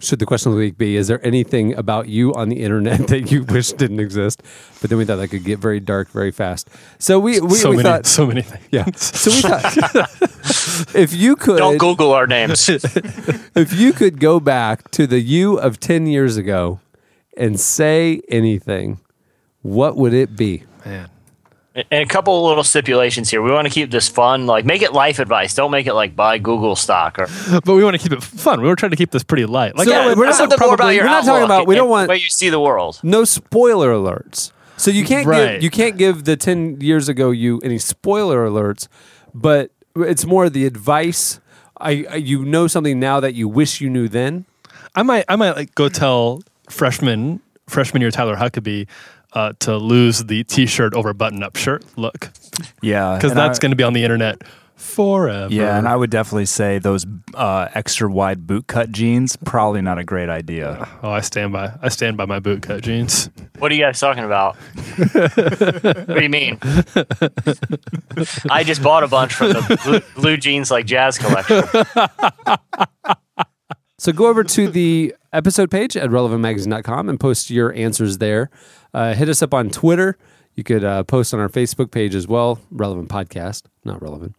should 0.00 0.18
the 0.18 0.26
question 0.26 0.50
of 0.52 0.56
the 0.56 0.60
week 0.64 0.78
be, 0.78 0.96
is 0.96 1.08
there 1.08 1.24
anything 1.26 1.74
about 1.74 2.08
you 2.08 2.32
on 2.34 2.48
the 2.48 2.62
internet 2.62 3.06
that 3.08 3.30
you 3.30 3.44
wish 3.44 3.72
didn't 3.72 4.00
exist? 4.00 4.42
But 4.80 4.90
then 4.90 4.98
we 4.98 5.04
thought 5.04 5.16
that 5.16 5.28
could 5.28 5.44
get 5.44 5.58
very 5.58 5.80
dark 5.80 6.08
very 6.10 6.30
fast. 6.30 6.68
So 6.98 7.18
we 7.18 7.40
we, 7.40 7.56
so 7.56 7.70
we 7.70 7.76
many, 7.76 7.88
thought, 7.88 8.06
so 8.06 8.26
many 8.26 8.42
things. 8.42 8.64
yeah. 8.70 8.84
So 8.96 9.30
we 9.30 9.40
thought 9.40 10.94
if 10.94 11.12
you 11.12 11.36
could, 11.36 11.58
Don't 11.58 11.78
Google 11.78 12.12
our 12.12 12.26
names. 12.26 12.68
if 12.68 13.72
you 13.72 13.92
could 13.92 14.20
go 14.20 14.40
back 14.40 14.90
to 14.92 15.06
the 15.06 15.20
you 15.20 15.58
of 15.58 15.80
ten 15.80 16.06
years 16.06 16.36
ago 16.36 16.80
and 17.36 17.58
say 17.58 18.20
anything, 18.28 19.00
what 19.62 19.96
would 19.96 20.14
it 20.14 20.36
be? 20.36 20.64
Man. 20.84 21.10
And 21.90 22.02
a 22.02 22.06
couple 22.06 22.44
little 22.46 22.64
stipulations 22.64 23.30
here. 23.30 23.42
We 23.42 23.50
want 23.50 23.66
to 23.66 23.72
keep 23.72 23.90
this 23.90 24.08
fun. 24.08 24.46
Like, 24.46 24.64
make 24.64 24.82
it 24.82 24.92
life 24.92 25.18
advice. 25.18 25.54
Don't 25.54 25.70
make 25.70 25.86
it 25.86 25.94
like 25.94 26.14
buy 26.16 26.38
Google 26.38 26.76
stock 26.76 27.18
or. 27.18 27.26
But 27.64 27.74
we 27.74 27.84
want 27.84 27.96
to 28.00 28.02
keep 28.02 28.12
it 28.12 28.22
fun. 28.22 28.60
We 28.60 28.68
were 28.68 28.76
trying 28.76 28.90
to 28.90 28.96
keep 28.96 29.10
this 29.10 29.22
pretty 29.24 29.46
light. 29.46 29.76
Like, 29.76 29.88
So 29.88 29.94
I 29.94 30.06
would- 30.06 30.18
we're 30.18 30.26
not- 30.26 30.38
would 30.40 30.52
about 30.52 30.58
probably- 30.58 30.94
your 30.96 31.04
we're 31.04 31.10
not 31.10 31.24
talking 31.24 31.44
about- 31.44 31.66
we 31.66 31.74
don't 31.74 31.88
want- 31.88 32.06
the 32.08 32.10
way 32.12 32.16
you 32.18 32.28
see 32.30 32.48
the 32.50 32.60
world. 32.60 33.00
No 33.02 33.24
spoiler 33.24 33.92
alerts. 33.92 34.52
So 34.76 34.90
you 34.92 35.04
can't 35.04 35.26
Right. 35.26 35.54
give 35.54 35.62
you 35.64 35.70
can't 35.70 35.96
give 35.96 36.24
the 36.24 36.36
ten 36.36 36.80
years 36.80 37.08
ago 37.08 37.30
you 37.32 37.60
any 37.64 37.78
spoiler 37.78 38.48
alerts, 38.48 38.86
but 39.34 39.70
it's 39.96 40.24
more 40.24 40.48
the 40.48 40.66
advice. 40.66 41.40
I, 41.80 42.06
I 42.10 42.14
you 42.16 42.44
know 42.44 42.66
something 42.68 43.00
now 43.00 43.18
that 43.20 43.34
you 43.34 43.48
wish 43.48 43.80
you 43.80 43.90
knew 43.90 44.06
then. 44.08 44.44
I 44.94 45.02
might 45.02 45.24
I 45.28 45.34
might 45.36 45.56
like 45.56 45.74
go 45.74 45.88
tell 45.88 46.42
freshman 46.70 47.40
freshman 47.66 48.00
year 48.02 48.10
Tyler 48.12 48.36
Huckabee 48.36 48.86
uh, 49.32 49.52
to 49.60 49.76
lose 49.76 50.24
the 50.24 50.44
T-shirt 50.44 50.94
over 50.94 51.12
button-up 51.12 51.56
shirt 51.56 51.84
look 51.96 52.30
Yeah, 52.82 53.16
because 53.16 53.34
that's 53.34 53.58
going 53.58 53.70
to 53.70 53.76
be 53.76 53.84
on 53.84 53.92
the 53.92 54.02
internet 54.04 54.42
forever. 54.74 55.52
Yeah, 55.52 55.76
and 55.76 55.88
I 55.88 55.96
would 55.96 56.10
definitely 56.10 56.46
say 56.46 56.78
those 56.78 57.04
uh, 57.34 57.68
extra 57.74 58.08
wide 58.10 58.46
bootcut 58.46 58.90
jeans 58.90 59.36
probably 59.36 59.82
not 59.82 59.98
a 59.98 60.04
great 60.04 60.28
idea. 60.28 60.88
oh, 61.02 61.10
I 61.10 61.20
stand 61.20 61.52
by 61.52 61.72
I 61.82 61.88
stand 61.88 62.16
by 62.16 62.26
my 62.26 62.40
bootcut 62.40 62.82
jeans. 62.82 63.28
What 63.58 63.72
are 63.72 63.74
you 63.74 63.82
guys 63.82 63.98
talking 63.98 64.24
about? 64.24 64.56
what 64.56 66.06
do 66.06 66.22
you 66.22 66.28
mean? 66.28 66.58
I 68.50 68.62
just 68.64 68.82
bought 68.82 69.02
a 69.02 69.08
bunch 69.08 69.34
from 69.34 69.48
the 69.48 69.80
blue, 69.84 70.00
blue 70.22 70.36
jeans 70.36 70.70
like 70.70 70.86
jazz 70.86 71.18
collection. 71.18 71.64
So 74.00 74.12
go 74.12 74.28
over 74.28 74.44
to 74.44 74.68
the 74.68 75.14
episode 75.32 75.72
page 75.72 75.96
at 75.96 76.08
relevantmagazine.com 76.08 77.08
and 77.08 77.18
post 77.18 77.50
your 77.50 77.74
answers 77.74 78.18
there. 78.18 78.48
Uh, 78.94 79.12
hit 79.14 79.28
us 79.28 79.42
up 79.42 79.52
on 79.52 79.70
Twitter. 79.70 80.16
You 80.54 80.62
could 80.62 80.84
uh, 80.84 81.02
post 81.02 81.34
on 81.34 81.40
our 81.40 81.48
Facebook 81.48 81.90
page 81.90 82.14
as 82.14 82.28
well. 82.28 82.60
Relevant 82.70 83.08
podcast, 83.08 83.64
not 83.84 84.00
relevant. 84.00 84.36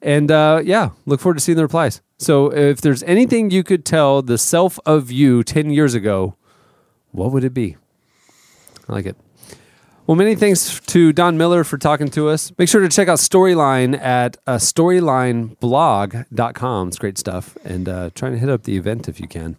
And 0.00 0.30
uh, 0.30 0.62
yeah, 0.64 0.90
look 1.04 1.20
forward 1.20 1.34
to 1.34 1.40
seeing 1.40 1.56
the 1.56 1.62
replies. 1.62 2.00
So 2.18 2.52
if 2.52 2.80
there's 2.80 3.02
anything 3.02 3.50
you 3.50 3.62
could 3.62 3.84
tell 3.84 4.22
the 4.22 4.38
self 4.38 4.78
of 4.86 5.10
you 5.10 5.44
10 5.44 5.70
years 5.70 5.94
ago, 5.94 6.36
what 7.10 7.30
would 7.30 7.44
it 7.44 7.52
be? 7.52 7.76
I 8.88 8.92
like 8.92 9.06
it. 9.06 9.16
Well, 10.04 10.16
many 10.16 10.34
thanks 10.34 10.80
to 10.80 11.12
Don 11.12 11.38
Miller 11.38 11.62
for 11.62 11.78
talking 11.78 12.08
to 12.08 12.28
us. 12.28 12.50
Make 12.58 12.68
sure 12.68 12.80
to 12.80 12.88
check 12.88 13.06
out 13.06 13.18
Storyline 13.18 13.96
at 13.96 14.36
uh, 14.48 14.56
storylineblog.com. 14.56 16.88
It's 16.88 16.98
great 16.98 17.18
stuff. 17.18 17.56
And 17.62 17.88
uh, 17.88 18.10
trying 18.12 18.32
to 18.32 18.38
hit 18.38 18.48
up 18.48 18.64
the 18.64 18.76
event 18.76 19.08
if 19.08 19.20
you 19.20 19.28
can. 19.28 19.58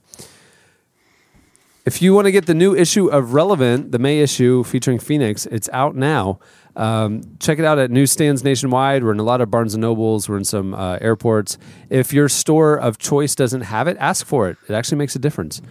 If 1.85 2.01
you 2.01 2.13
want 2.13 2.25
to 2.25 2.33
get 2.33 2.45
the 2.45 2.53
new 2.53 2.75
issue 2.75 3.07
of 3.07 3.33
Relevant, 3.33 3.93
the 3.93 3.99
May 3.99 4.19
issue 4.19 4.65
featuring 4.65 4.99
Phoenix, 4.99 5.45
it's 5.45 5.69
out 5.71 5.95
now. 5.95 6.39
Um, 6.75 7.21
check 7.39 7.57
it 7.57 7.63
out 7.63 7.79
at 7.79 7.89
newsstands 7.89 8.43
nationwide. 8.43 9.05
We're 9.05 9.13
in 9.13 9.19
a 9.19 9.23
lot 9.23 9.39
of 9.39 9.49
Barnes 9.49 9.75
and 9.75 9.81
Nobles. 9.81 10.27
We're 10.27 10.35
in 10.37 10.43
some 10.43 10.73
uh, 10.73 10.97
airports. 10.99 11.57
If 11.89 12.11
your 12.11 12.27
store 12.27 12.77
of 12.77 12.97
choice 12.97 13.33
doesn't 13.33 13.61
have 13.61 13.87
it, 13.87 13.95
ask 13.97 14.25
for 14.25 14.49
it. 14.49 14.57
It 14.67 14.73
actually 14.73 14.97
makes 14.97 15.15
a 15.15 15.19
difference. 15.19 15.61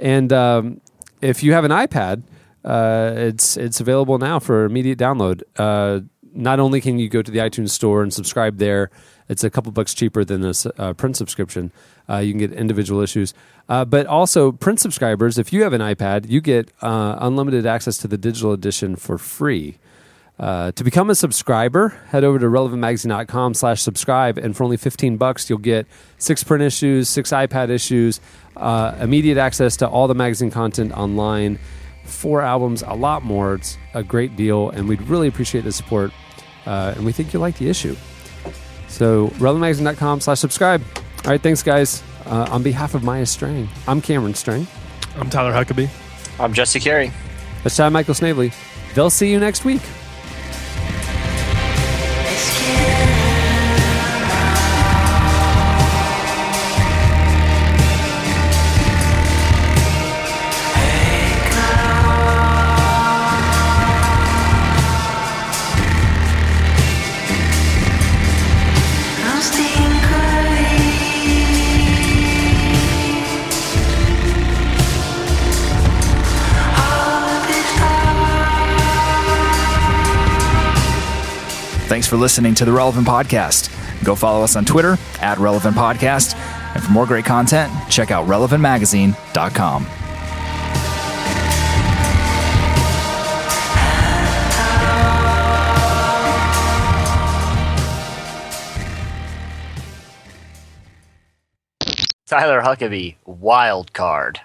And 0.00 0.32
um, 0.32 0.80
if 1.20 1.42
you 1.42 1.52
have 1.52 1.64
an 1.64 1.70
iPad, 1.70 2.22
uh, 2.64 3.12
it's 3.16 3.56
it's 3.56 3.80
available 3.80 4.18
now 4.18 4.38
for 4.38 4.64
immediate 4.64 4.98
download. 4.98 5.42
Uh, 5.56 6.00
not 6.34 6.60
only 6.60 6.80
can 6.80 6.98
you 6.98 7.08
go 7.08 7.22
to 7.22 7.30
the 7.30 7.38
iTunes 7.38 7.70
store 7.70 8.02
and 8.02 8.12
subscribe 8.12 8.58
there, 8.58 8.90
it's 9.28 9.44
a 9.44 9.50
couple 9.50 9.70
bucks 9.72 9.92
cheaper 9.92 10.24
than 10.24 10.44
a 10.44 10.54
uh, 10.78 10.92
print 10.94 11.16
subscription. 11.16 11.72
Uh, 12.08 12.18
you 12.18 12.32
can 12.32 12.38
get 12.38 12.52
individual 12.52 13.00
issues, 13.00 13.34
uh, 13.68 13.84
but 13.84 14.06
also 14.06 14.52
print 14.52 14.80
subscribers. 14.80 15.38
If 15.38 15.52
you 15.52 15.62
have 15.62 15.72
an 15.72 15.80
iPad, 15.80 16.28
you 16.28 16.40
get 16.40 16.70
uh, 16.80 17.16
unlimited 17.20 17.66
access 17.66 17.98
to 17.98 18.08
the 18.08 18.16
digital 18.16 18.52
edition 18.52 18.96
for 18.96 19.18
free. 19.18 19.78
To 20.40 20.82
become 20.82 21.08
a 21.08 21.14
subscriber, 21.14 21.90
head 22.08 22.24
over 22.24 22.36
to 22.40 22.46
relevantmagazine.com 22.46 23.54
slash 23.54 23.80
subscribe, 23.80 24.38
and 24.38 24.56
for 24.56 24.64
only 24.64 24.76
15 24.76 25.16
bucks, 25.16 25.48
you'll 25.48 25.60
get 25.60 25.86
six 26.18 26.42
print 26.42 26.64
issues, 26.64 27.08
six 27.08 27.30
iPad 27.30 27.70
issues, 27.70 28.18
immediate 29.00 29.38
access 29.38 29.76
to 29.76 29.88
all 29.88 30.08
the 30.08 30.16
magazine 30.16 30.50
content 30.50 30.90
online, 30.98 31.60
four 32.04 32.42
albums, 32.42 32.82
a 32.82 32.94
lot 32.94 33.24
more. 33.24 33.54
It's 33.54 33.78
a 33.94 34.02
great 34.02 34.36
deal, 34.36 34.70
and 34.70 34.88
we'd 34.88 35.02
really 35.02 35.28
appreciate 35.28 35.62
the 35.62 35.72
support, 35.72 36.12
uh, 36.66 36.94
and 36.96 37.04
we 37.04 37.12
think 37.12 37.32
you'll 37.32 37.42
like 37.42 37.58
the 37.58 37.68
issue. 37.68 37.96
So, 38.88 39.28
relevantmagazine.com 39.38 40.20
slash 40.20 40.38
subscribe. 40.38 40.82
All 41.24 41.30
right, 41.30 41.40
thanks, 41.40 41.62
guys. 41.62 42.02
Uh, 42.26 42.46
on 42.50 42.62
behalf 42.62 42.94
of 42.94 43.02
Maya 43.02 43.26
Strang, 43.26 43.68
I'm 43.88 44.00
Cameron 44.00 44.34
Strang. 44.34 44.66
I'm 45.16 45.28
Tyler 45.30 45.52
Huckabee. 45.52 45.88
I'm 46.38 46.52
Jesse 46.52 46.80
Carey. 46.80 47.12
That's 47.62 47.76
Chad 47.76 47.92
Michael 47.92 48.14
Snavely. 48.14 48.52
They'll 48.94 49.10
see 49.10 49.30
you 49.30 49.38
next 49.38 49.64
week. 49.64 49.82
Thanks 81.92 82.08
for 82.08 82.16
listening 82.16 82.54
to 82.54 82.64
the 82.64 82.72
Relevant 82.72 83.06
Podcast. 83.06 83.68
Go 84.02 84.14
follow 84.14 84.42
us 84.42 84.56
on 84.56 84.64
Twitter 84.64 84.96
at 85.20 85.36
Relevant 85.36 85.76
Podcast. 85.76 86.34
And 86.74 86.82
for 86.82 86.90
more 86.90 87.04
great 87.04 87.26
content, 87.26 87.70
check 87.90 88.10
out 88.10 88.26
relevantmagazine.com. 88.26 89.84
Tyler 102.24 102.62
Huckabee, 102.62 103.16
wild 103.26 103.92
card. 103.92 104.40